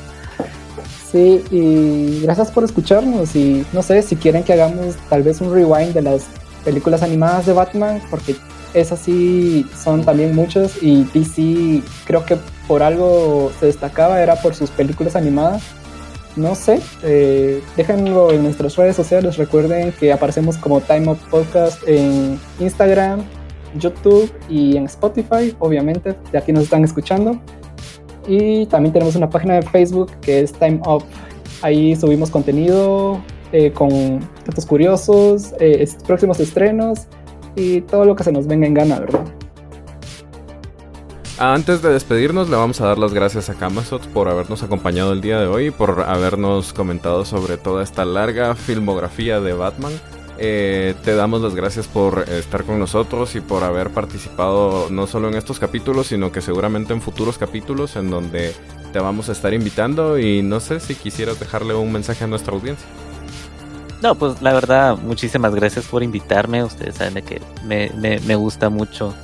Sí, 1.09 1.43
y 1.49 2.21
gracias 2.23 2.51
por 2.51 2.63
escucharnos 2.63 3.35
y 3.35 3.65
no 3.71 3.83
sé 3.83 4.01
si 4.01 4.17
quieren 4.17 4.43
que 4.43 4.51
hagamos 4.51 4.95
tal 5.07 5.23
vez 5.23 5.39
un 5.39 5.53
rewind 5.53 5.93
de 5.93 6.01
las 6.01 6.25
películas 6.65 7.03
animadas 7.03 7.45
de 7.45 7.53
Batman, 7.53 8.01
porque 8.09 8.35
esas 8.75 8.99
sí 8.99 9.65
son 9.75 10.03
también 10.03 10.35
muchas 10.35 10.81
y 10.81 11.03
DC 11.13 11.81
creo 12.05 12.25
que 12.25 12.37
por 12.67 12.83
algo 12.83 13.51
se 13.59 13.67
destacaba, 13.67 14.21
era 14.21 14.35
por 14.35 14.53
sus 14.53 14.69
películas 14.69 15.15
animadas 15.15 15.63
no 16.35 16.53
sé, 16.53 16.81
eh, 17.03 17.61
déjenlo 17.77 18.31
en 18.31 18.43
nuestras 18.43 18.75
redes 18.75 18.95
sociales. 18.95 19.37
Recuerden 19.37 19.93
que 19.93 20.11
aparecemos 20.11 20.57
como 20.57 20.81
Time 20.81 21.11
Up 21.11 21.17
Podcast 21.31 21.81
en 21.87 22.37
Instagram, 22.59 23.23
YouTube 23.79 24.31
y 24.49 24.75
en 24.75 24.85
Spotify, 24.85 25.55
obviamente, 25.59 26.15
de 26.31 26.37
aquí 26.37 26.51
nos 26.51 26.63
están 26.63 26.83
escuchando. 26.83 27.39
Y 28.27 28.65
también 28.65 28.91
tenemos 28.91 29.15
una 29.15 29.29
página 29.29 29.55
de 29.55 29.61
Facebook 29.61 30.11
que 30.21 30.41
es 30.41 30.51
Time 30.51 30.81
Up. 30.85 31.03
Ahí 31.61 31.95
subimos 31.95 32.29
contenido 32.29 33.21
eh, 33.53 33.71
con 33.71 34.19
datos 34.45 34.65
curiosos, 34.65 35.53
eh, 35.59 35.87
próximos 36.05 36.39
estrenos 36.41 37.07
y 37.55 37.81
todo 37.81 38.05
lo 38.05 38.15
que 38.15 38.23
se 38.23 38.31
nos 38.31 38.47
venga 38.47 38.67
en 38.67 38.73
gana, 38.73 38.99
¿verdad? 38.99 39.25
Antes 41.37 41.81
de 41.81 41.89
despedirnos, 41.89 42.49
le 42.49 42.55
vamos 42.55 42.79
a 42.79 42.87
dar 42.87 42.97
las 42.97 43.13
gracias 43.13 43.49
a 43.49 43.55
Kamasot 43.55 44.07
por 44.07 44.29
habernos 44.29 44.63
acompañado 44.63 45.11
el 45.11 45.19
día 45.19 45.37
de 45.37 45.47
hoy, 45.47 45.69
por 45.69 46.03
habernos 46.07 46.71
comentado 46.71 47.25
sobre 47.25 47.57
toda 47.57 47.83
esta 47.83 48.05
larga 48.05 48.55
filmografía 48.55 49.41
de 49.41 49.51
Batman. 49.51 49.91
Eh, 50.37 50.95
te 51.03 51.13
damos 51.13 51.41
las 51.41 51.53
gracias 51.53 51.87
por 51.87 52.29
estar 52.29 52.63
con 52.63 52.79
nosotros 52.79 53.35
y 53.35 53.41
por 53.41 53.63
haber 53.63 53.89
participado 53.89 54.89
no 54.89 55.07
solo 55.07 55.27
en 55.27 55.35
estos 55.35 55.59
capítulos, 55.59 56.07
sino 56.07 56.31
que 56.31 56.39
seguramente 56.39 56.93
en 56.93 57.01
futuros 57.01 57.37
capítulos 57.37 57.97
en 57.97 58.09
donde 58.09 58.53
te 58.93 58.99
vamos 58.99 59.27
a 59.27 59.33
estar 59.33 59.53
invitando 59.53 60.17
y 60.17 60.41
no 60.41 60.61
sé 60.61 60.79
si 60.79 60.95
quisieras 60.95 61.37
dejarle 61.37 61.73
un 61.73 61.91
mensaje 61.91 62.23
a 62.23 62.27
nuestra 62.27 62.53
audiencia. 62.53 62.87
No, 64.05 64.13
pues 64.13 64.39
la 64.39 64.53
verdad, 64.53 64.99
muchísimas 64.99 65.55
gracias 65.55 65.87
por 65.87 66.03
invitarme. 66.03 66.63
Ustedes 66.63 66.93
saben 66.93 67.15
de 67.15 67.23
que 67.23 67.41
me, 67.63 68.35
gusta 68.35 68.69
mucho 68.69 69.15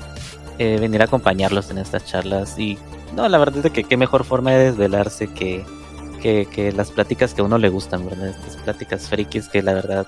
eh, 0.58 0.80
venir 0.80 1.04
a 1.04 1.06
acompañarlos 1.06 1.70
en 1.70 1.78
estas 1.78 2.04
charlas. 2.04 2.58
Y 2.58 2.80
no, 3.16 3.30
la 3.30 3.38
verdad 3.38 3.64
es 3.64 3.72
que 3.72 3.84
qué 3.84 3.96
mejor 3.96 4.24
forma 4.24 4.50
de 4.50 4.72
desvelarse 4.72 5.28
que, 5.28 5.64
que, 6.20 6.74
las 6.76 6.90
pláticas 6.90 7.36
que 7.36 7.42
a 7.42 7.44
uno 7.44 7.60
le 7.60 7.70
gustan, 7.70 8.04
¿verdad? 8.08 8.30
Estas 8.30 8.58
pláticas 8.58 9.08
frikis 9.08 9.50
que 9.50 9.62
la 9.62 9.76
verdad 9.76 10.08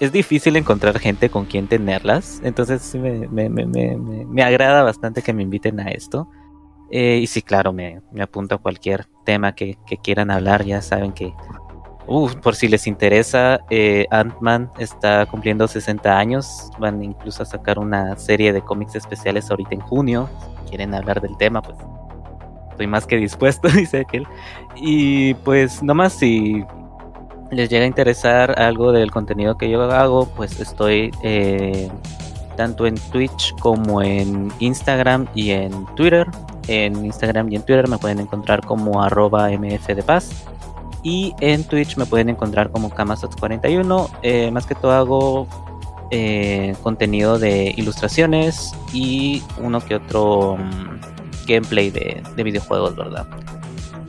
es 0.00 0.10
difícil 0.10 0.56
encontrar 0.56 0.98
gente 0.98 1.30
con 1.30 1.44
quien 1.44 1.68
tenerlas. 1.68 2.40
Entonces 2.42 2.92
me, 2.96 3.28
me, 3.28 4.42
agrada 4.42 4.82
bastante 4.82 5.22
que 5.22 5.32
me 5.32 5.44
inviten 5.44 5.78
a 5.78 5.92
esto. 5.92 6.28
Eh, 6.90 7.20
y 7.22 7.28
sí, 7.28 7.40
claro, 7.40 7.72
me, 7.72 8.02
apunto 8.20 8.56
a 8.56 8.58
cualquier 8.58 9.06
tema 9.24 9.54
que 9.54 9.78
quieran 10.02 10.32
hablar. 10.32 10.64
Ya 10.64 10.82
saben 10.82 11.12
que 11.12 11.32
Por 12.06 12.54
si 12.54 12.68
les 12.68 12.86
interesa, 12.86 13.60
eh, 13.70 14.06
Ant-Man 14.10 14.70
está 14.78 15.24
cumpliendo 15.24 15.66
60 15.66 16.18
años. 16.18 16.70
Van 16.78 17.02
incluso 17.02 17.42
a 17.42 17.46
sacar 17.46 17.78
una 17.78 18.16
serie 18.16 18.52
de 18.52 18.60
cómics 18.60 18.94
especiales 18.94 19.50
ahorita 19.50 19.74
en 19.74 19.80
junio. 19.80 20.28
Si 20.64 20.68
quieren 20.70 20.94
hablar 20.94 21.22
del 21.22 21.36
tema, 21.38 21.62
pues 21.62 21.78
estoy 22.70 22.86
más 22.86 23.06
que 23.06 23.16
dispuesto, 23.16 23.68
dice 23.74 24.00
aquel. 24.00 24.26
Y 24.76 25.32
pues 25.34 25.82
nomás 25.82 26.12
si 26.12 26.62
les 27.50 27.70
llega 27.70 27.84
a 27.84 27.88
interesar 27.88 28.58
algo 28.60 28.92
del 28.92 29.10
contenido 29.10 29.56
que 29.56 29.70
yo 29.70 29.82
hago, 29.90 30.26
pues 30.26 30.60
estoy 30.60 31.10
eh, 31.22 31.88
tanto 32.56 32.86
en 32.86 32.96
Twitch 33.12 33.54
como 33.60 34.02
en 34.02 34.52
Instagram 34.58 35.26
y 35.34 35.52
en 35.52 35.86
Twitter. 35.94 36.26
En 36.68 37.04
Instagram 37.04 37.50
y 37.50 37.56
en 37.56 37.62
Twitter 37.62 37.88
me 37.88 37.96
pueden 37.96 38.20
encontrar 38.20 38.64
como 38.64 39.02
arroba 39.02 39.48
mfdepaz 39.50 40.44
y 41.04 41.34
en 41.40 41.62
Twitch 41.62 41.96
me 41.96 42.06
pueden 42.06 42.30
encontrar 42.30 42.70
como 42.70 42.90
Kamasats41. 42.90 44.10
Eh, 44.22 44.50
más 44.50 44.66
que 44.66 44.74
todo 44.74 44.92
hago 44.92 45.46
eh, 46.10 46.74
contenido 46.82 47.38
de 47.38 47.74
ilustraciones 47.76 48.72
y 48.92 49.42
uno 49.58 49.80
que 49.80 49.96
otro 49.96 50.56
mm, 50.56 51.46
gameplay 51.46 51.90
de, 51.90 52.22
videojuegos, 52.42 52.96
¿verdad? 52.96 53.26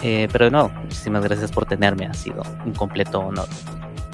Eh, 0.02 0.30
pero 0.32 0.50
no, 0.50 0.70
muchísimas 0.70 1.24
gracias 1.24 1.52
por 1.52 1.66
tenerme, 1.66 2.06
ha 2.06 2.14
sido 2.14 2.44
un 2.66 2.74
completo 2.74 3.20
honor. 3.20 3.48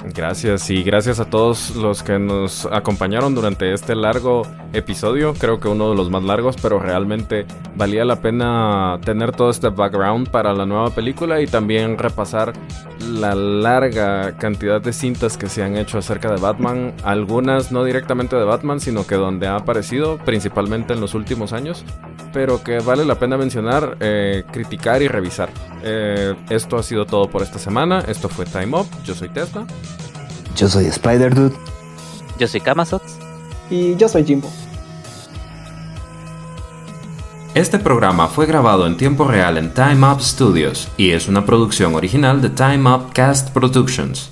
Gracias 0.04 0.68
y 0.68 0.82
gracias 0.82 1.20
a 1.20 1.26
todos 1.26 1.76
los 1.76 2.02
que 2.02 2.18
nos 2.18 2.66
acompañaron 2.66 3.34
durante 3.34 3.72
este 3.72 3.94
largo 3.94 4.42
episodio, 4.72 5.32
creo 5.34 5.60
que 5.60 5.68
uno 5.68 5.90
de 5.90 5.96
los 5.96 6.10
más 6.10 6.24
largos, 6.24 6.56
pero 6.60 6.80
realmente 6.80 7.46
valía 7.76 8.04
la 8.04 8.20
pena 8.20 8.98
tener 9.04 9.32
todo 9.32 9.50
este 9.50 9.68
background 9.68 10.28
para 10.30 10.52
la 10.54 10.66
nueva 10.66 10.90
película 10.90 11.40
y 11.40 11.46
también 11.46 11.98
repasar 11.98 12.52
la 13.00 13.34
larga 13.34 14.36
cantidad 14.38 14.80
de 14.80 14.92
cintas 14.92 15.36
que 15.36 15.48
se 15.48 15.62
han 15.62 15.76
hecho 15.76 15.98
acerca 15.98 16.32
de 16.32 16.40
Batman, 16.40 16.94
algunas 17.04 17.70
no 17.70 17.84
directamente 17.84 18.34
de 18.36 18.44
Batman, 18.44 18.80
sino 18.80 19.06
que 19.06 19.14
donde 19.14 19.46
ha 19.46 19.56
aparecido, 19.56 20.18
principalmente 20.18 20.94
en 20.94 21.00
los 21.00 21.14
últimos 21.14 21.52
años, 21.52 21.84
pero 22.32 22.62
que 22.64 22.80
vale 22.80 23.04
la 23.04 23.16
pena 23.16 23.36
mencionar, 23.36 23.96
eh, 24.00 24.44
criticar 24.50 25.00
y 25.02 25.08
revisar. 25.08 25.50
Eh, 25.84 26.34
esto 26.50 26.76
ha 26.76 26.82
sido 26.82 27.06
todo 27.06 27.28
por 27.28 27.42
esta 27.42 27.58
semana, 27.58 28.00
esto 28.08 28.28
fue 28.28 28.46
Time 28.46 28.78
Up, 28.78 28.86
yo 29.04 29.14
soy 29.14 29.28
Tesla. 29.28 29.66
Yo 30.56 30.68
soy 30.68 30.86
Spider 30.86 31.34
Dude. 31.34 31.56
Yo 32.38 32.46
soy 32.46 32.60
Kamazots. 32.60 33.18
Y 33.70 33.96
yo 33.96 34.08
soy 34.08 34.24
Jimbo. 34.24 34.50
Este 37.54 37.78
programa 37.78 38.28
fue 38.28 38.46
grabado 38.46 38.86
en 38.86 38.96
tiempo 38.96 39.24
real 39.24 39.58
en 39.58 39.74
Time 39.74 40.10
Up 40.10 40.22
Studios 40.22 40.88
y 40.96 41.10
es 41.10 41.28
una 41.28 41.44
producción 41.44 41.94
original 41.94 42.40
de 42.40 42.48
Time 42.48 42.90
Up 42.90 43.12
Cast 43.12 43.50
Productions. 43.50 44.30